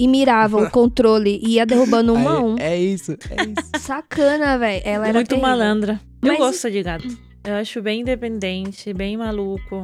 e 0.00 0.08
mirava 0.08 0.56
o 0.56 0.70
controle 0.70 1.38
e 1.44 1.54
ia 1.56 1.66
derrubando 1.66 2.14
um 2.14 2.28
a 2.28 2.40
um. 2.42 2.56
É 2.58 2.76
isso, 2.78 3.12
é 3.12 3.44
isso. 3.44 3.70
Sacana, 3.84 4.58
velho. 4.58 4.82
Ela 4.84 5.08
era 5.08 5.18
Muito 5.18 5.28
terrível. 5.28 5.48
malandra. 5.48 6.00
Eu 6.22 6.28
Mas- 6.28 6.38
gosto 6.38 6.70
de 6.70 6.82
gato. 6.82 7.06
Eu 7.44 7.54
acho 7.54 7.80
bem 7.80 8.00
independente, 8.00 8.92
bem 8.92 9.16
maluco. 9.16 9.82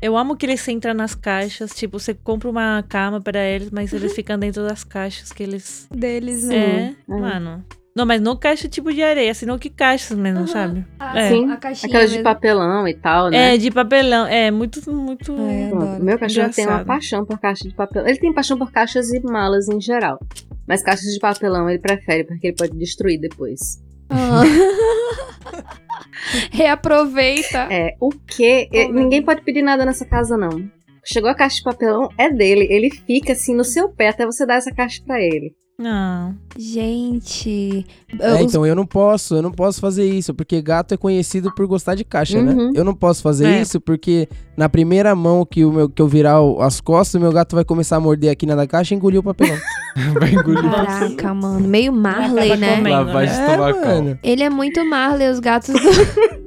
Eu 0.00 0.16
amo 0.16 0.36
que 0.36 0.44
eles 0.46 0.66
entram 0.68 0.94
nas 0.94 1.14
caixas. 1.14 1.72
Tipo, 1.74 1.98
você 1.98 2.12
compra 2.14 2.48
uma 2.50 2.84
cama 2.88 3.20
pra 3.20 3.42
eles, 3.42 3.70
mas 3.70 3.92
eles 3.92 4.14
ficam 4.14 4.38
dentro 4.38 4.62
das 4.66 4.84
caixas 4.84 5.32
que 5.32 5.42
eles. 5.42 5.88
Deles, 5.90 6.44
né? 6.44 6.94
É, 7.08 7.12
é. 7.12 7.16
mano. 7.18 7.64
Não, 7.96 8.04
mas 8.04 8.20
não 8.20 8.36
caixa 8.36 8.68
tipo 8.68 8.92
de 8.92 9.02
areia, 9.02 9.32
senão 9.32 9.58
que 9.58 9.70
caixas 9.70 10.18
mesmo, 10.18 10.40
Aham. 10.40 10.46
sabe? 10.46 10.84
Ah, 11.00 11.18
É. 11.18 11.28
Sim, 11.30 11.50
Aquelas 11.50 12.10
de 12.10 12.22
papelão 12.22 12.86
e 12.86 12.92
tal, 12.92 13.30
né? 13.30 13.54
É, 13.54 13.56
de 13.56 13.70
papelão. 13.70 14.26
É, 14.26 14.50
muito, 14.50 14.92
muito. 14.92 15.34
Ai, 15.34 15.68
Pronto, 15.70 16.04
meu 16.04 16.18
cachorro 16.18 16.50
tem 16.50 16.66
uma 16.66 16.72
Engraçado. 16.72 16.86
paixão 16.86 17.24
por 17.24 17.38
caixa 17.40 17.66
de 17.66 17.74
papelão. 17.74 18.06
Ele 18.06 18.18
tem 18.18 18.34
paixão 18.34 18.58
por 18.58 18.70
caixas 18.70 19.10
e 19.14 19.20
malas 19.22 19.66
em 19.68 19.80
geral. 19.80 20.18
Mas 20.68 20.82
caixas 20.82 21.06
de 21.10 21.18
papelão 21.18 21.70
ele 21.70 21.78
prefere, 21.78 22.24
porque 22.24 22.48
ele 22.48 22.56
pode 22.56 22.76
destruir 22.76 23.18
depois. 23.18 23.82
Ah. 24.10 24.42
Reaproveita. 26.52 27.66
É, 27.70 27.94
o 28.00 28.10
quê? 28.10 28.68
Oh, 28.70 28.92
meu 28.92 29.04
Ninguém 29.04 29.22
pode 29.22 29.40
pedir 29.42 29.62
nada 29.62 29.86
nessa 29.86 30.04
casa, 30.04 30.36
não. 30.36 30.50
Chegou 31.04 31.30
a 31.30 31.34
caixa 31.34 31.56
de 31.56 31.62
papelão, 31.62 32.08
é 32.18 32.28
dele. 32.30 32.66
Ele 32.68 32.90
fica 32.90 33.32
assim 33.32 33.54
no 33.54 33.64
seu 33.64 33.88
pé 33.88 34.08
até 34.08 34.26
você 34.26 34.44
dar 34.44 34.56
essa 34.56 34.74
caixa 34.74 35.00
pra 35.06 35.18
ele. 35.20 35.54
Não. 35.78 36.34
Gente. 36.58 37.84
É, 38.18 38.34
os- 38.34 38.40
então 38.40 38.64
eu 38.66 38.74
não 38.74 38.86
posso, 38.86 39.34
eu 39.36 39.42
não 39.42 39.52
posso 39.52 39.78
fazer 39.78 40.06
isso, 40.08 40.32
porque 40.32 40.62
gato 40.62 40.94
é 40.94 40.96
conhecido 40.96 41.54
por 41.54 41.66
gostar 41.66 41.94
de 41.94 42.02
caixa, 42.02 42.40
né? 42.42 42.50
Uhum. 42.52 42.72
Eu 42.74 42.82
não 42.82 42.94
posso 42.94 43.22
fazer 43.22 43.46
É. 43.46 43.60
isso 43.60 43.78
porque 43.78 44.26
na 44.56 44.70
primeira 44.70 45.14
mão 45.14 45.44
que, 45.44 45.66
o 45.66 45.72
meu, 45.72 45.88
que 45.88 46.00
eu 46.00 46.08
virar 46.08 46.40
o- 46.40 46.62
as 46.62 46.80
costas, 46.80 47.20
o 47.20 47.22
meu 47.22 47.30
gato 47.30 47.54
vai 47.54 47.64
começar 47.64 47.96
a 47.96 48.00
morder 48.00 48.30
aqui 48.30 48.46
na 48.46 48.54
da 48.54 48.66
caixa 48.66 48.94
e 48.94 48.96
engolir 48.96 49.20
o 49.20 49.22
papelão. 49.22 49.56
Vai 50.20 50.32
engolir. 50.34 50.62
Caraca, 50.70 51.32
mano. 51.34 51.66
Meio 51.66 51.90
Marley, 51.92 52.54
né? 52.56 52.76
comendo. 52.76 52.90
Lavagem 52.96 53.34
É, 53.34 53.40
estomacal. 53.50 53.94
mano. 54.02 54.18
Ele 54.22 54.42
é 54.42 54.50
muito 54.50 54.84
Marley, 54.84 55.30
os 55.30 55.40
gatos 55.40 55.72
do... 55.74 55.80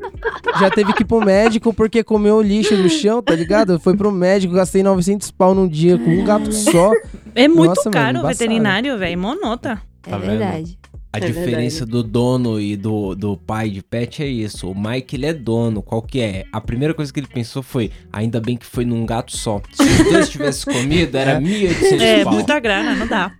Já 0.60 0.70
teve 0.70 0.94
que 0.94 1.04
ir 1.04 1.06
pro 1.06 1.24
médico 1.24 1.74
porque 1.74 2.04
comeu 2.04 2.36
o 2.38 2.42
lixo 2.42 2.76
no 2.76 2.90
chão, 2.90 3.22
tá 3.22 3.36
ligado? 3.36 3.80
Foi 3.80 3.96
pro 3.96 4.12
médico, 4.12 4.54
gastei 4.54 4.84
900 4.84 5.32
pau 5.32 5.54
num 5.56 5.68
dia 5.68 5.98
com 5.98 6.10
um 6.10 6.24
gato 6.24 6.52
só. 6.52 6.92
É 7.36 7.48
muito 7.48 7.70
Nossa, 7.70 7.90
mano, 7.90 7.92
caro 7.94 8.08
o 8.18 8.20
embaçado. 8.22 8.28
veterinário, 8.40 8.98
velho. 8.98 9.18
Monota. 9.20 9.82
É 10.06 10.10
Tá 10.10 10.18
vendo? 10.18 10.30
verdade. 10.30 10.80
A 11.12 11.18
É 11.18 11.22
diferença 11.22 11.88
do 11.88 12.04
dono 12.04 12.60
e 12.62 12.76
do, 12.78 13.16
do 13.16 13.36
pai 13.36 13.72
de 13.72 13.82
pet 13.82 14.22
é 14.22 14.28
isso. 14.28 14.70
O 14.70 14.80
Mike, 14.80 15.16
ele 15.16 15.26
é 15.26 15.34
dono. 15.34 15.82
Qual 15.82 16.04
que 16.04 16.22
é? 16.22 16.44
A 16.52 16.62
primeira 16.62 16.94
coisa 16.94 17.12
que 17.12 17.20
ele 17.20 17.26
pensou 17.28 17.64
foi, 17.64 17.92
ainda 18.14 18.40
bem 18.40 18.56
que 18.56 18.66
foi 18.66 18.86
num 18.86 19.06
gato 19.08 19.36
só. 19.36 19.60
Se 19.74 19.82
os 19.84 20.12
dois 20.12 20.30
tivessem 20.30 20.72
comido, 20.72 21.18
era 21.18 21.42
1.800 21.42 22.00
É, 22.02 22.24
pau. 22.24 22.34
muita 22.34 22.60
grana, 22.60 22.94
não 22.96 23.08
dá. 23.08 23.32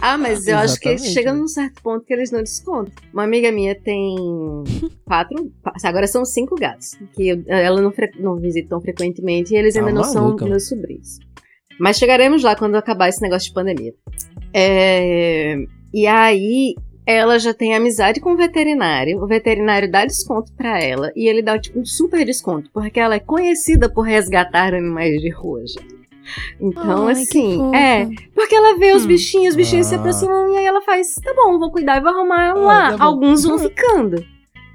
Ah, 0.00 0.18
mas 0.18 0.46
eu 0.46 0.56
acho 0.58 0.78
que 0.80 0.98
chega 0.98 1.32
né? 1.32 1.38
num 1.38 1.46
certo 1.46 1.82
ponto 1.82 2.04
que 2.04 2.12
eles 2.12 2.30
não 2.30 2.40
descontam. 2.40 2.92
Uma 3.12 3.24
amiga 3.24 3.52
minha 3.52 3.74
tem 3.74 4.16
quatro, 5.06 5.52
agora 5.84 6.06
são 6.06 6.24
cinco 6.24 6.56
gatos, 6.56 6.98
que 7.14 7.42
ela 7.46 7.80
não, 7.80 7.92
não 8.18 8.36
visita 8.36 8.68
tão 8.70 8.80
frequentemente 8.80 9.54
e 9.54 9.56
eles 9.56 9.76
ainda 9.76 9.92
não 9.92 10.04
são 10.04 10.34
meus 10.36 10.68
sobrinhos. 10.68 11.18
Mas 11.78 11.98
chegaremos 11.98 12.42
lá 12.42 12.54
quando 12.54 12.74
acabar 12.76 13.08
esse 13.08 13.22
negócio 13.22 13.48
de 13.48 13.54
pandemia. 13.54 13.94
É, 14.52 15.56
E 15.92 16.06
aí, 16.06 16.74
ela 17.06 17.38
já 17.38 17.52
tem 17.52 17.74
amizade 17.74 18.20
com 18.20 18.32
o 18.32 18.36
veterinário, 18.36 19.22
o 19.22 19.26
veterinário 19.26 19.90
dá 19.90 20.04
desconto 20.04 20.52
pra 20.54 20.80
ela 20.80 21.10
e 21.16 21.28
ele 21.28 21.42
dá 21.42 21.58
tipo 21.58 21.80
um 21.80 21.84
super 21.84 22.24
desconto, 22.24 22.70
porque 22.72 23.00
ela 23.00 23.16
é 23.16 23.20
conhecida 23.20 23.88
por 23.92 24.02
resgatar 24.02 24.74
animais 24.74 25.20
de 25.20 25.30
rua. 25.30 25.62
já. 25.66 26.01
Então, 26.60 27.06
Ai, 27.06 27.12
assim, 27.12 27.60
é, 27.74 28.06
porque 28.34 28.54
ela 28.54 28.78
vê 28.78 28.92
os 28.92 29.04
Hum. 29.04 29.08
bichinhos, 29.08 29.50
os 29.50 29.56
bichinhos 29.56 29.86
se 29.86 29.94
Ah. 29.94 29.98
aproximam 29.98 30.52
e 30.54 30.58
aí 30.58 30.64
ela 30.64 30.80
faz, 30.82 31.14
tá 31.22 31.32
bom, 31.34 31.58
vou 31.58 31.70
cuidar 31.70 31.96
e 31.98 32.00
vou 32.00 32.10
arrumar 32.10 32.52
Ah, 32.52 32.54
lá. 32.58 32.90
tá 32.92 32.98
bom. 32.98 33.04
Alguns 33.04 33.42
vão 33.44 33.58
ficando, 33.58 34.24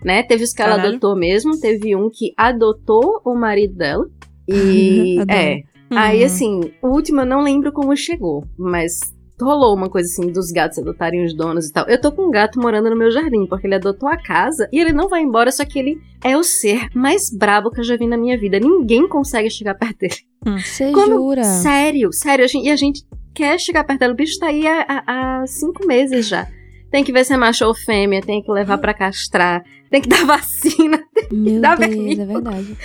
né? 0.04 0.24
Teve 0.24 0.44
os 0.44 0.54
que 0.54 0.62
ela 0.62 0.76
Caralho. 0.76 0.90
adotou 0.92 1.16
mesmo, 1.16 1.60
teve 1.60 1.96
um 1.96 2.10
que 2.10 2.34
adotou 2.38 3.22
o 3.26 3.34
marido 3.36 3.76
dela. 3.76 4.06
E 4.48 5.18
é, 5.30 5.62
aí 5.96 6.20
Uhum. 6.20 6.26
assim, 6.26 6.60
o 6.82 6.88
último 6.90 7.22
eu 7.22 7.26
não 7.26 7.42
lembro 7.42 7.72
como 7.72 7.96
chegou, 7.96 8.44
mas 8.58 9.00
rolou 9.40 9.76
uma 9.76 9.90
coisa 9.90 10.08
assim 10.10 10.32
dos 10.32 10.52
gatos 10.52 10.78
adotarem 10.80 11.24
os 11.24 11.34
donos 11.36 11.68
e 11.68 11.74
tal. 11.74 11.86
Eu 11.88 12.00
tô 12.02 12.12
com 12.12 12.28
um 12.28 12.32
gato 12.32 12.60
morando 12.60 12.90
no 12.90 12.96
meu 12.96 13.12
jardim, 13.12 13.46
porque 13.46 13.68
ele 13.68 13.76
adotou 13.76 14.10
a 14.10 14.18
casa 14.18 14.68
e 14.72 14.80
ele 14.80 14.92
não 14.94 15.08
vai 15.10 15.22
embora, 15.22 15.52
só 15.52 15.64
que 15.66 15.78
ele 15.78 16.00
é 16.24 16.36
o 16.38 16.44
ser 16.44 16.90
mais 16.96 17.30
brabo 17.30 17.70
que 17.72 17.80
eu 17.80 17.84
já 17.84 17.96
vi 17.98 18.08
na 18.08 18.18
minha 18.18 18.38
vida. 18.38 18.60
Ninguém 18.60 19.08
consegue 19.08 19.50
chegar 19.50 19.76
perto 19.76 19.98
dele. 20.00 20.16
Você 20.62 20.92
Quando- 20.92 21.16
jura? 21.16 21.44
Sério, 21.44 22.12
sério. 22.12 22.46
a 22.46 22.48
gente- 22.48 22.66
e 22.68 22.72
a 22.72 22.76
gente 22.76 23.04
quer 23.34 23.60
chegar 23.60 23.84
perto 23.84 24.00
dela. 24.00 24.14
O 24.14 24.16
bicho 24.16 24.40
tá 24.40 24.48
aí 24.48 24.66
há, 24.66 24.86
há- 24.88 25.04
há 25.42 25.48
cinco 25.48 25.86
meses 25.86 26.28
já. 26.28 26.48
Tem 26.90 27.04
que 27.04 27.12
ver 27.12 27.26
se 27.26 27.34
é 27.34 27.38
macho 27.38 27.66
ou 27.66 27.76
fêmea, 27.76 28.22
tem 28.22 28.42
que 28.42 28.50
levar 28.52 28.78
pra 28.78 28.94
castrar, 28.94 29.62
tem 29.92 30.02
que 30.02 30.08
dar 30.08 30.26
vacina. 30.26 31.04
Meu 31.32 31.60
Dá 31.60 31.76
Deus, 31.76 31.90
vermelho. 31.94 32.22
é 32.22 32.26
verdade. 32.26 32.78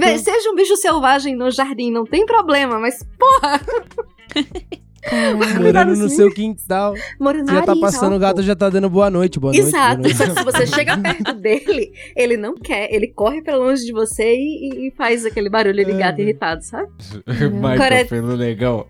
Vê- 0.00 0.18
seja 0.18 0.50
um 0.50 0.54
bicho 0.54 0.76
selvagem 0.76 1.36
no 1.36 1.50
jardim, 1.50 1.90
não 1.92 2.04
tem 2.04 2.24
problema, 2.24 2.78
mas 2.80 2.98
Caraca. 5.08 5.60
morando 5.60 5.96
no 5.96 6.08
seu 6.08 6.30
quintal. 6.32 6.94
morando 7.18 7.50
Já 7.52 7.62
tá 7.62 7.76
passando, 7.76 8.16
o 8.16 8.18
gato 8.18 8.42
já 8.42 8.54
tá 8.56 8.68
dando 8.68 8.88
boa 8.90 9.10
noite, 9.10 9.38
boa 9.38 9.52
noite. 9.52 9.66
Exato. 9.68 10.02
boa 10.02 10.14
noite. 10.14 10.38
Se 10.38 10.44
você 10.44 10.66
chega 10.66 10.96
perto 10.98 11.32
dele, 11.40 11.92
ele 12.16 12.36
não 12.36 12.54
quer. 12.54 12.92
Ele 12.92 13.06
corre 13.08 13.42
pra 13.42 13.56
longe 13.56 13.84
de 13.84 13.92
você 13.92 14.34
e, 14.34 14.70
e- 14.70 14.88
e 14.88 14.90
faz 14.92 15.24
aquele 15.24 15.48
barulho 15.48 15.84
de 15.84 15.92
gato 15.92 16.18
É. 16.18 16.22
irritado, 16.22 16.62
sabe? 16.64 16.88
Eu 17.26 18.06
fui 18.08 18.20
no 18.20 18.36
negão. 18.36 18.86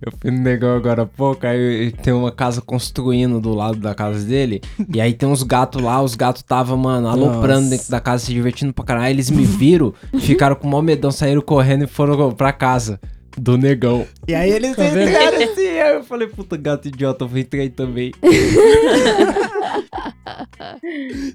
Eu 0.00 0.10
fui 0.18 0.30
no 0.30 0.38
negão 0.40 0.74
agora 0.74 1.02
há 1.02 1.06
pouco, 1.06 1.46
aí 1.46 1.92
tem 2.02 2.10
uma 2.14 2.32
casa 2.32 2.62
construindo 2.62 3.38
do 3.38 3.52
lado 3.54 3.76
da 3.76 3.94
casa 3.94 4.24
dele. 4.26 4.62
e 4.94 4.98
aí 4.98 5.12
tem 5.12 5.28
uns 5.28 5.42
gatos 5.42 5.82
lá, 5.82 6.02
os 6.02 6.14
gatos 6.14 6.42
tava, 6.42 6.74
mano, 6.74 7.06
aloprando 7.06 7.64
Nossa. 7.64 7.70
dentro 7.70 7.90
da 7.90 8.00
casa, 8.00 8.24
se 8.24 8.32
divertindo 8.32 8.72
pra 8.72 8.82
caralho. 8.84 9.06
Aí 9.06 9.12
eles 9.12 9.30
me 9.30 9.44
viram, 9.44 9.92
ficaram 10.20 10.56
com 10.56 10.66
o 10.66 10.70
maior 10.70 10.80
medão, 10.82 11.10
saíram 11.10 11.42
correndo 11.42 11.84
e 11.84 11.86
foram 11.86 12.32
pra 12.32 12.50
casa 12.52 12.98
do 13.36 13.56
negão. 13.58 14.06
E 14.26 14.34
aí 14.34 14.50
eles 14.50 14.74
Tá 14.76 14.84
vendo? 14.88 15.10
entraram 15.10 15.42
assim, 15.42 15.66
aí 15.66 15.94
eu 15.96 16.04
falei, 16.04 16.28
puta 16.28 16.56
gato 16.56 16.88
idiota, 16.88 17.24
eu 17.24 17.28
vou 17.28 17.38
entrar 17.38 17.60
aí 17.60 17.70
também. 17.70 18.12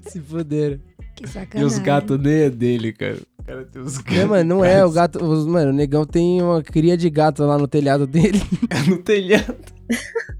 Se 0.06 0.20
fuderam. 0.20 0.78
Que 1.16 1.24
E 1.24 1.28
sacanagem. 1.28 1.64
os 1.64 1.78
gatos 1.78 2.18
nem 2.20 2.32
é 2.34 2.50
dele, 2.50 2.92
cara. 2.92 3.18
O 3.38 3.44
cara 3.44 3.64
tem 3.66 3.82
os 3.82 3.98
gatos. 3.98 4.18
É, 4.18 4.24
mano, 4.24 4.44
não 4.56 4.64
é. 4.64 4.84
O 4.84 4.90
gato. 4.90 5.24
os- 5.24 5.46
mano, 5.46 5.70
o 5.70 5.74
negão 5.74 6.04
tem 6.04 6.42
uma 6.42 6.62
cria 6.62 6.96
de 6.96 7.08
gato 7.08 7.44
lá 7.44 7.56
no 7.56 7.68
telhado 7.68 8.06
dele. 8.06 8.40
no 8.88 8.98
telhado. 8.98 9.54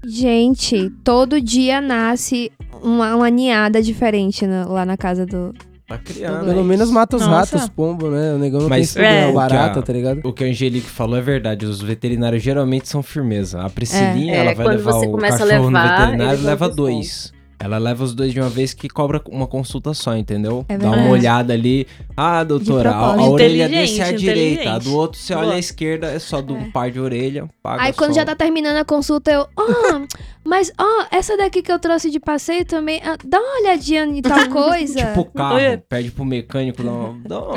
Gente, 0.05 0.89
todo 1.03 1.39
dia 1.39 1.79
nasce 1.79 2.51
uma, 2.81 3.15
uma 3.15 3.29
ninhada 3.29 3.81
diferente 3.81 4.45
na- 4.45 4.65
lá 4.65 4.85
na 4.85 4.97
casa 4.97 5.25
do. 5.25 5.53
Tá 5.87 5.99
criando. 5.99 6.45
Pelo 6.45 6.63
menos 6.63 6.89
mata 6.89 7.15
os 7.15 7.21
Nossa. 7.27 7.57
ratos, 7.57 7.69
pombo, 7.69 8.09
né? 8.09 8.33
O 8.33 8.39
negão 8.39 8.61
não 8.61 8.69
Mas 8.69 8.93
tem 8.95 9.05
é. 9.05 9.31
barata, 9.31 9.83
tá 9.83 9.93
ligado? 9.93 10.19
O 10.23 10.33
que 10.33 10.43
a 10.43 10.47
Angelique 10.47 10.89
falou 10.89 11.15
é 11.15 11.21
verdade. 11.21 11.63
Os 11.67 11.79
veterinários 11.79 12.41
geralmente 12.41 12.87
são 12.89 13.03
firmeza. 13.03 13.61
A 13.61 13.69
Priscilinha, 13.69 14.33
É. 14.33 14.37
ela 14.39 14.51
É, 14.51 14.55
vai 14.55 14.65
quando 14.65 14.77
levar 14.77 14.91
você 14.93 15.05
o 15.05 15.11
começa 15.11 15.35
a 15.43 15.47
cachorro 15.47 15.67
levar, 15.69 15.91
no 15.91 15.99
veterinário 16.07 16.41
leva 16.43 16.69
dois. 16.69 17.31
Ela 17.59 17.77
leva 17.77 18.03
os 18.03 18.13
dois 18.13 18.33
de 18.33 18.39
uma 18.39 18.49
vez 18.49 18.73
que 18.73 18.89
cobra 18.89 19.21
uma 19.29 19.47
consulta 19.47 19.93
só, 19.93 20.15
entendeu? 20.15 20.65
É 20.67 20.77
Dá 20.77 20.87
uma 20.91 21.09
olhada 21.09 21.53
ali. 21.53 21.87
Ah, 22.15 22.43
doutora, 22.43 22.91
a, 22.91 23.13
a 23.15 23.29
orelha 23.29 23.67
desse 23.69 24.01
é 24.01 24.05
a 24.05 24.11
direita. 24.11 24.73
A 24.73 24.79
do 24.79 24.93
outro, 24.95 25.19
você 25.19 25.33
olha 25.33 25.53
a 25.53 25.59
esquerda, 25.59 26.07
é 26.07 26.19
só 26.19 26.41
do 26.41 26.55
É. 26.55 26.69
par 26.71 26.91
de 26.91 26.99
orelha. 26.99 27.49
Paga 27.63 27.83
Aí 27.83 27.93
quando 27.93 28.11
só. 28.13 28.19
já 28.19 28.25
tá 28.25 28.35
terminando 28.35 28.77
a 28.77 28.85
consulta, 28.85 29.31
eu. 29.31 29.47
Ah, 29.57 30.01
mas 30.43 30.71
ó, 30.77 31.05
essa 31.11 31.35
daqui 31.37 31.61
que 31.61 31.71
eu 31.71 31.79
trouxe 31.79 32.11
de 32.11 32.19
passeio 32.19 32.65
também. 32.65 33.01
ah, 33.03 33.17
dá 33.25 33.39
uma 33.39 33.59
olhadinha 33.61 34.03
em 34.05 34.21
tal 34.21 34.47
coisa. 34.49 35.05
Tipo 35.07 35.21
o 35.21 35.25
carro, 35.25 35.57
pede 35.89 36.11
pro 36.11 36.25
mecânico, 36.25 36.83
dá 36.83 36.91
uma, 36.91 37.19
dá 37.25 37.39
uma- 37.39 37.55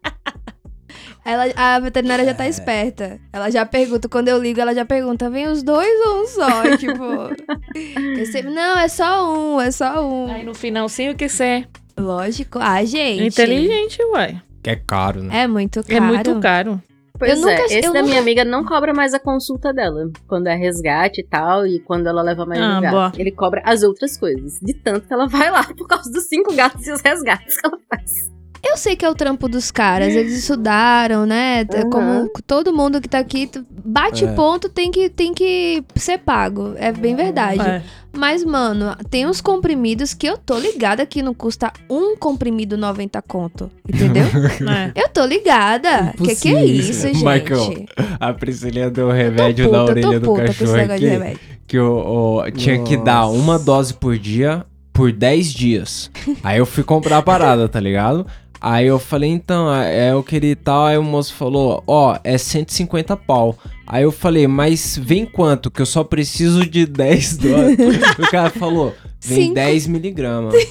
Ela, 1.24 1.44
a 1.56 1.78
veterinária 1.80 2.24
já 2.24 2.34
tá 2.34 2.44
É. 2.46 2.48
esperta. 2.48 3.20
Ela 3.32 3.50
já 3.50 3.64
pergunta, 3.66 4.08
quando 4.08 4.28
eu 4.28 4.38
ligo, 4.42 4.60
ela 4.60 4.74
já 4.74 4.84
pergunta: 4.84 5.28
vem 5.30 5.46
os 5.48 5.62
dois 5.62 6.06
ou 6.06 6.22
um 6.22 6.26
só? 6.26 6.62
tipo. 6.78 7.04
eu 8.18 8.26
sempre, 8.26 8.50
não, 8.52 8.78
é 8.78 8.88
só 8.88 9.32
um, 9.34 9.60
é 9.60 9.70
só 9.70 10.06
um. 10.08 10.32
Aí 10.32 10.44
no 10.44 10.54
finalzinho 10.54 11.14
que 11.14 11.28
ser 11.28 11.68
Lógico. 11.98 12.58
Ah, 12.60 12.82
gente. 12.84 13.24
inteligente, 13.26 14.02
uai. 14.12 14.40
que 14.62 14.70
é 14.70 14.76
caro, 14.76 15.22
né? 15.22 15.42
É 15.42 15.46
muito 15.46 15.82
caro. 15.82 15.94
É 15.94 16.00
muito 16.00 16.40
caro. 16.40 16.82
Pois 17.18 17.32
Eu 17.32 17.48
é, 17.48 17.52
nunca- 17.52 17.64
esse 17.66 17.76
eu 17.86 17.92
da 17.92 17.98
nunca- 18.00 18.02
minha 18.04 18.18
amiga 18.20 18.44
não 18.46 18.64
cobra 18.64 18.94
mais 18.94 19.12
a 19.12 19.20
consulta 19.20 19.74
dela. 19.74 20.10
Quando 20.26 20.46
é 20.46 20.54
resgate 20.56 21.20
e 21.20 21.24
tal, 21.24 21.66
e 21.66 21.78
quando 21.80 22.06
ela 22.06 22.22
leva 22.22 22.46
mais 22.46 22.58
Ah, 22.62 22.78
um 22.78 22.80
gato. 22.80 22.92
boa. 22.92 23.12
Ele 23.18 23.30
cobra 23.30 23.60
as 23.66 23.82
outras 23.82 24.16
coisas. 24.16 24.58
De 24.62 24.72
tanto 24.72 25.06
que 25.06 25.12
ela 25.12 25.28
vai 25.28 25.50
lá 25.50 25.62
por 25.76 25.86
causa 25.86 26.10
dos 26.10 26.26
cinco 26.28 26.54
gatos 26.54 26.86
e 26.86 26.90
os 26.92 27.02
resgates 27.02 27.60
que 27.60 27.66
ela 27.66 27.78
faz. 27.90 28.30
Eu 28.62 28.76
sei 28.76 28.94
que 28.94 29.04
é 29.04 29.10
o 29.10 29.14
trampo 29.14 29.48
dos 29.48 29.70
caras, 29.70 30.14
eles 30.14 30.34
estudaram, 30.38 31.24
né? 31.24 31.62
Uhum. 31.74 31.90
Como 31.90 32.30
todo 32.46 32.72
mundo 32.74 33.00
que 33.00 33.08
tá 33.08 33.18
aqui, 33.18 33.50
bate 33.84 34.24
É. 34.24 34.32
ponto, 34.32 34.68
tem 34.68 34.90
que, 34.90 35.08
tem 35.08 35.32
que 35.32 35.82
ser 35.96 36.18
pago. 36.18 36.74
É 36.76 36.92
bem 36.92 37.16
verdade. 37.16 37.60
É. 37.60 37.82
Mas, 38.12 38.44
mano, 38.44 38.94
tem 39.08 39.26
uns 39.26 39.40
comprimidos 39.40 40.12
que 40.14 40.26
eu 40.26 40.36
tô 40.36 40.58
ligada 40.58 41.06
que 41.06 41.22
não 41.22 41.32
custa 41.32 41.72
um 41.88 42.16
comprimido 42.16 42.76
90 42.76 43.22
conto. 43.22 43.70
Entendeu? 43.88 44.24
É. 44.68 44.92
eu 44.94 45.08
tô 45.08 45.24
ligada. 45.24 46.12
Que 46.18 46.36
que 46.36 46.54
é 46.54 46.64
isso, 46.64 47.06
gente? 47.08 47.24
Michael, 47.24 47.86
A 48.18 48.32
Priscilia 48.32 48.90
deu 48.90 49.06
o 49.06 49.10
Eu 49.10 49.16
tô 49.16 49.22
remédio 49.36 49.64
puta, 49.66 49.76
na 49.76 49.82
eu 49.84 49.88
orelha 49.88 50.20
do 50.20 50.26
puta 50.26 50.44
com 50.44 50.50
esse 50.50 50.58
cachorro 50.64 50.92
aqui. 50.92 51.06
remédio. 51.06 51.40
Que 51.66 51.78
o, 51.78 52.38
o- 52.42 52.50
tinha 52.50 52.82
que 52.82 52.96
dar 52.96 53.22
Nossa. 53.22 53.38
uma 53.38 53.58
dose 53.58 53.94
por 53.94 54.18
dia 54.18 54.66
por 54.92 55.12
10 55.12 55.52
dias. 55.52 56.10
Aí 56.42 56.58
eu 56.58 56.66
fui 56.66 56.82
comprar 56.84 57.18
a 57.18 57.22
parada, 57.22 57.68
tá 57.68 57.78
ligado? 57.80 58.26
Aí 58.60 58.86
eu 58.86 58.98
falei, 58.98 59.30
então, 59.30 59.72
é, 59.74 60.12
eu 60.12 60.22
queria 60.22 60.50
e 60.50 60.56
tal. 60.56 60.86
Aí 60.86 60.98
o 60.98 61.02
moço 61.02 61.34
falou, 61.34 61.82
ó, 61.86 62.18
é 62.22 62.36
150 62.36 63.16
pau. 63.16 63.56
Aí 63.86 64.02
eu 64.02 64.12
falei, 64.12 64.46
mas 64.46 64.98
vem 65.00 65.24
quanto? 65.24 65.70
Que 65.70 65.80
eu 65.80 65.86
só 65.86 66.04
preciso 66.04 66.68
de 66.68 66.84
10 66.86 67.36
doses. 67.38 67.78
o 68.18 68.30
cara 68.30 68.50
falou, 68.50 68.94
vem 69.20 69.42
Cinco. 69.42 69.54
10 69.54 69.86
miligramas. 69.86 70.54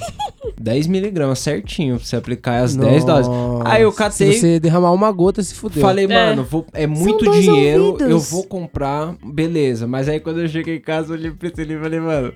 10 0.59 0.87
miligramas 0.87 1.39
certinho 1.39 1.97
pra 1.97 2.05
você 2.05 2.15
aplicar 2.15 2.63
as 2.63 2.75
10 2.75 3.05
doses. 3.05 3.31
Aí 3.65 3.83
eu 3.83 3.91
catei- 3.93 4.33
Se 4.33 4.39
você 4.39 4.59
derramar 4.59 4.91
uma 4.91 5.11
gota, 5.11 5.41
se 5.43 5.53
fudeu. 5.55 5.81
Falei, 5.81 6.05
É. 6.05 6.07
mano, 6.07 6.43
vou- 6.43 6.65
é 6.73 6.85
muito 6.87 7.29
dinheiro, 7.31 7.85
ouvidos. 7.87 8.09
eu 8.09 8.19
vou 8.19 8.43
comprar, 8.43 9.13
beleza. 9.23 9.87
Mas 9.87 10.09
aí 10.09 10.19
quando 10.19 10.41
eu 10.41 10.47
cheguei 10.47 10.77
em 10.77 10.81
casa, 10.81 11.13
eu 11.13 11.17
olhei 11.17 11.31
pra 11.31 11.49
ele 11.57 11.75
e 11.75 11.79
falei, 11.79 11.99
mano, 11.99 12.33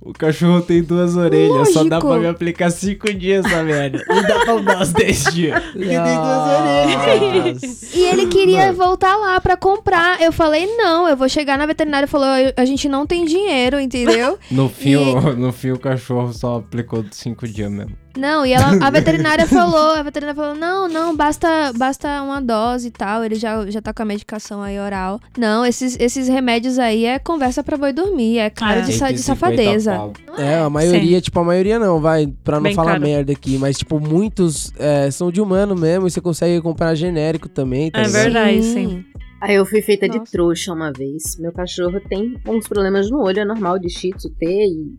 o 0.00 0.12
cachorro 0.12 0.62
tem 0.62 0.82
duas 0.82 1.16
orelhas, 1.16 1.72
só 1.72 1.84
dá 1.84 1.96
Lógico. 1.96 2.08
pra 2.12 2.18
me 2.20 2.26
aplicar 2.28 2.70
cinco 2.70 3.12
dias 3.12 3.44
essa 3.44 3.62
merda. 3.62 4.02
Não 4.08 4.22
dá 4.22 4.38
pra 4.44 4.54
dar 4.58 4.82
os 4.82 4.92
10 4.92 5.24
dias. 5.34 5.62
Porque 5.62 5.78
tem 5.88 5.96
duas 5.98 6.48
orelhas. 6.60 7.94
E 7.94 8.00
ele 8.02 8.26
queria 8.26 8.66
Mano. 8.66 8.78
voltar 8.78 9.16
lá 9.16 9.40
pra 9.40 9.56
comprar. 9.56 10.20
Eu 10.20 10.32
falei, 10.32 10.66
não, 10.76 11.08
eu 11.08 11.16
vou 11.16 11.28
chegar 11.28 11.58
na 11.58 11.66
veterinária 11.66 12.06
e 12.06 12.08
falou, 12.08 12.28
a 12.56 12.64
gente 12.64 12.88
não 12.88 13.06
tem 13.06 13.24
dinheiro, 13.24 13.78
entendeu? 13.80 14.38
No 14.50 14.68
fim, 14.68 14.96
o, 14.96 15.36
no 15.36 15.49
fim, 15.52 15.70
o 15.70 15.78
cachorro 15.78 16.32
só 16.32 16.56
aplicou 16.58 17.04
cinco 17.10 17.46
dias 17.46 17.70
mesmo. 17.70 17.92
Não, 18.16 18.44
e 18.44 18.52
ela, 18.52 18.76
a 18.84 18.90
veterinária 18.90 19.46
falou, 19.46 19.94
a 19.94 20.02
veterinária 20.02 20.34
falou, 20.34 20.54
não, 20.56 20.88
não, 20.88 21.14
basta, 21.16 21.72
basta 21.76 22.20
uma 22.22 22.40
dose 22.42 22.88
e 22.88 22.90
tal, 22.90 23.24
ele 23.24 23.36
já, 23.36 23.64
já 23.70 23.80
tá 23.80 23.92
com 23.94 24.02
a 24.02 24.04
medicação 24.04 24.62
aí 24.62 24.78
oral. 24.80 25.20
Não, 25.38 25.64
esses, 25.64 25.96
esses 26.00 26.26
remédios 26.28 26.78
aí 26.78 27.04
é 27.04 27.18
conversa 27.18 27.62
pra 27.62 27.76
boi 27.76 27.92
dormir, 27.92 28.38
é 28.38 28.50
cara 28.50 28.80
É. 28.80 28.82
de, 28.82 28.86
de 28.88 28.98
150 28.98 29.22
safadeza. 29.22 30.12
É, 30.38 30.56
a 30.58 30.68
maioria, 30.70 31.20
tipo, 31.20 31.38
a 31.38 31.44
maioria 31.44 31.78
não, 31.78 32.00
vai, 32.00 32.26
pra 32.42 32.56
não 32.56 32.64
Bem 32.64 32.74
falar 32.74 32.92
caro. 32.92 33.02
merda 33.02 33.32
aqui, 33.32 33.56
mas, 33.58 33.78
tipo, 33.78 34.00
muitos 34.00 34.72
é, 34.78 35.10
são 35.10 35.30
de 35.30 35.40
humano 35.40 35.76
mesmo 35.76 36.06
e 36.06 36.10
você 36.10 36.20
consegue 36.20 36.60
comprar 36.60 36.94
genérico 36.96 37.48
também, 37.48 37.90
tá 37.90 38.00
É 38.00 38.04
ligado? 38.06 38.22
verdade. 38.22 38.62
sim. 38.64 39.04
Aí 39.42 39.54
eu 39.54 39.64
fui 39.64 39.80
feita 39.80 40.06
Nossa. 40.06 40.18
de 40.18 40.30
trouxa 40.30 40.70
uma 40.70 40.92
vez. 40.92 41.38
Meu 41.38 41.50
cachorro 41.50 41.98
tem 42.10 42.36
uns 42.46 42.68
problemas 42.68 43.10
no 43.10 43.22
olho, 43.22 43.40
é 43.40 43.44
normal 43.44 43.78
de 43.78 43.88
shih 43.88 44.10
tzu 44.12 44.28
ter, 44.38 44.66
e 44.66 44.92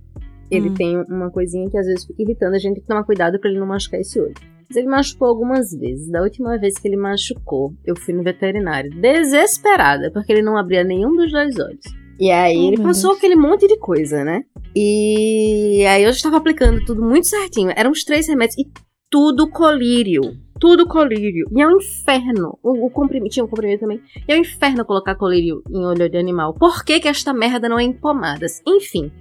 ele 0.51 0.69
Hum. 0.69 0.73
tem 0.75 0.97
uma 1.09 1.31
coisinha 1.31 1.69
que 1.69 1.77
às 1.77 1.85
vezes 1.85 2.05
fica 2.05 2.21
irritando, 2.21 2.55
a 2.55 2.59
gente 2.59 2.73
tem 2.75 2.81
que 2.81 2.87
tomar 2.87 3.03
cuidado 3.03 3.39
pra 3.39 3.49
ele 3.49 3.59
não 3.59 3.67
machucar 3.67 3.99
esse 3.99 4.19
olho. 4.19 4.33
Mas 4.69 4.77
ele 4.77 4.87
machucou 4.87 5.27
algumas 5.27 5.71
vezes. 5.71 6.09
Da 6.09 6.21
última 6.21 6.57
vez 6.57 6.77
que 6.77 6.87
ele 6.87 6.95
machucou, 6.97 7.73
eu 7.85 7.95
fui 7.95 8.13
no 8.13 8.23
veterinário, 8.23 8.89
desesperada, 8.91 10.11
porque 10.11 10.31
ele 10.31 10.41
não 10.41 10.57
abria 10.57 10.83
nenhum 10.83 11.15
dos 11.15 11.31
dois 11.31 11.57
olhos. 11.59 11.83
E 12.19 12.29
aí 12.29 12.55
Oh, 12.57 12.67
ele 12.73 12.77
passou 12.83 13.09
Deus. 13.09 13.17
aquele 13.17 13.35
monte 13.35 13.67
de 13.67 13.77
coisa, 13.79 14.23
né? 14.23 14.43
E 14.75 15.83
aí 15.87 16.03
eu 16.03 16.09
estava 16.11 16.37
aplicando 16.37 16.83
tudo 16.85 17.01
muito 17.01 17.27
certinho. 17.27 17.71
Eram 17.75 17.91
uns 17.91 18.03
três 18.03 18.27
remédios 18.27 18.57
e 18.59 18.69
tudo 19.09 19.49
colírio. 19.49 20.21
Tudo 20.59 20.87
colírio. 20.87 21.47
E 21.51 21.61
é 21.61 21.67
um 21.67 21.77
inferno. 21.77 22.57
O, 22.63 22.85
o 22.85 22.89
comprimido, 22.91 23.31
tinha 23.31 23.43
um 23.43 23.47
comprimido 23.47 23.79
também. 23.79 23.99
E 24.27 24.31
é 24.31 24.35
um 24.37 24.41
inferno 24.41 24.85
colocar 24.85 25.15
colírio 25.15 25.63
em 25.69 25.83
olho 25.83 26.07
de 26.07 26.17
animal. 26.17 26.53
Por 26.53 26.85
que, 26.85 26.99
que 26.99 27.07
esta 27.07 27.33
merda 27.33 27.67
não 27.67 27.79
é 27.79 27.83
em 27.83 27.91
pomadas? 27.93 28.61
Enfim. 28.67 29.11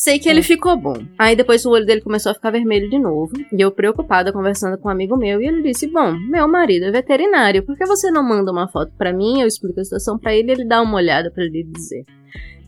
Sei 0.00 0.18
que 0.18 0.30
ele 0.30 0.42
ficou 0.42 0.78
bom. 0.78 0.96
Aí 1.18 1.36
depois 1.36 1.66
o 1.66 1.70
olho 1.70 1.84
dele 1.84 2.00
começou 2.00 2.32
a 2.32 2.34
ficar 2.34 2.50
vermelho 2.50 2.88
de 2.88 2.98
novo. 2.98 3.32
E 3.52 3.60
eu 3.60 3.70
preocupada 3.70 4.32
conversando 4.32 4.78
com 4.78 4.88
um 4.88 4.90
amigo 4.90 5.14
meu. 5.14 5.42
E 5.42 5.46
ele 5.46 5.60
disse: 5.60 5.86
Bom, 5.88 6.18
meu 6.30 6.48
marido 6.48 6.86
é 6.86 6.90
veterinário. 6.90 7.66
Por 7.66 7.76
que 7.76 7.84
você 7.84 8.10
não 8.10 8.26
manda 8.26 8.50
uma 8.50 8.66
foto 8.66 8.90
pra 8.96 9.12
mim? 9.12 9.42
Eu 9.42 9.46
explico 9.46 9.78
a 9.78 9.84
situação 9.84 10.18
pra 10.18 10.34
ele 10.34 10.48
e 10.48 10.52
ele 10.52 10.64
dá 10.64 10.80
uma 10.80 10.96
olhada 10.96 11.30
pra 11.30 11.44
ele 11.44 11.64
dizer. 11.64 12.06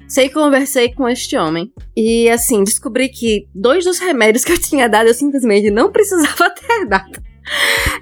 Sei 0.06 0.28
que 0.28 0.34
conversei 0.34 0.92
com 0.92 1.08
este 1.08 1.34
homem. 1.34 1.72
E 1.96 2.28
assim, 2.28 2.64
descobri 2.64 3.08
que 3.08 3.48
dois 3.54 3.86
dos 3.86 3.98
remédios 3.98 4.44
que 4.44 4.52
eu 4.52 4.60
tinha 4.60 4.86
dado 4.86 5.06
eu 5.06 5.14
simplesmente 5.14 5.70
não 5.70 5.90
precisava 5.90 6.50
ter 6.52 6.84
dado. 6.84 7.18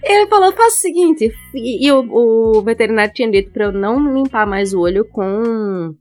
Ele 0.02 0.26
falou: 0.26 0.50
faz 0.50 0.74
o 0.74 0.78
seguinte. 0.78 1.32
E, 1.54 1.86
e 1.86 1.92
o, 1.92 2.56
o 2.58 2.62
veterinário 2.62 3.14
tinha 3.14 3.30
dito 3.30 3.52
pra 3.52 3.66
eu 3.66 3.72
não 3.72 4.12
limpar 4.12 4.44
mais 4.44 4.74
o 4.74 4.80
olho 4.80 5.04
com 5.04 5.94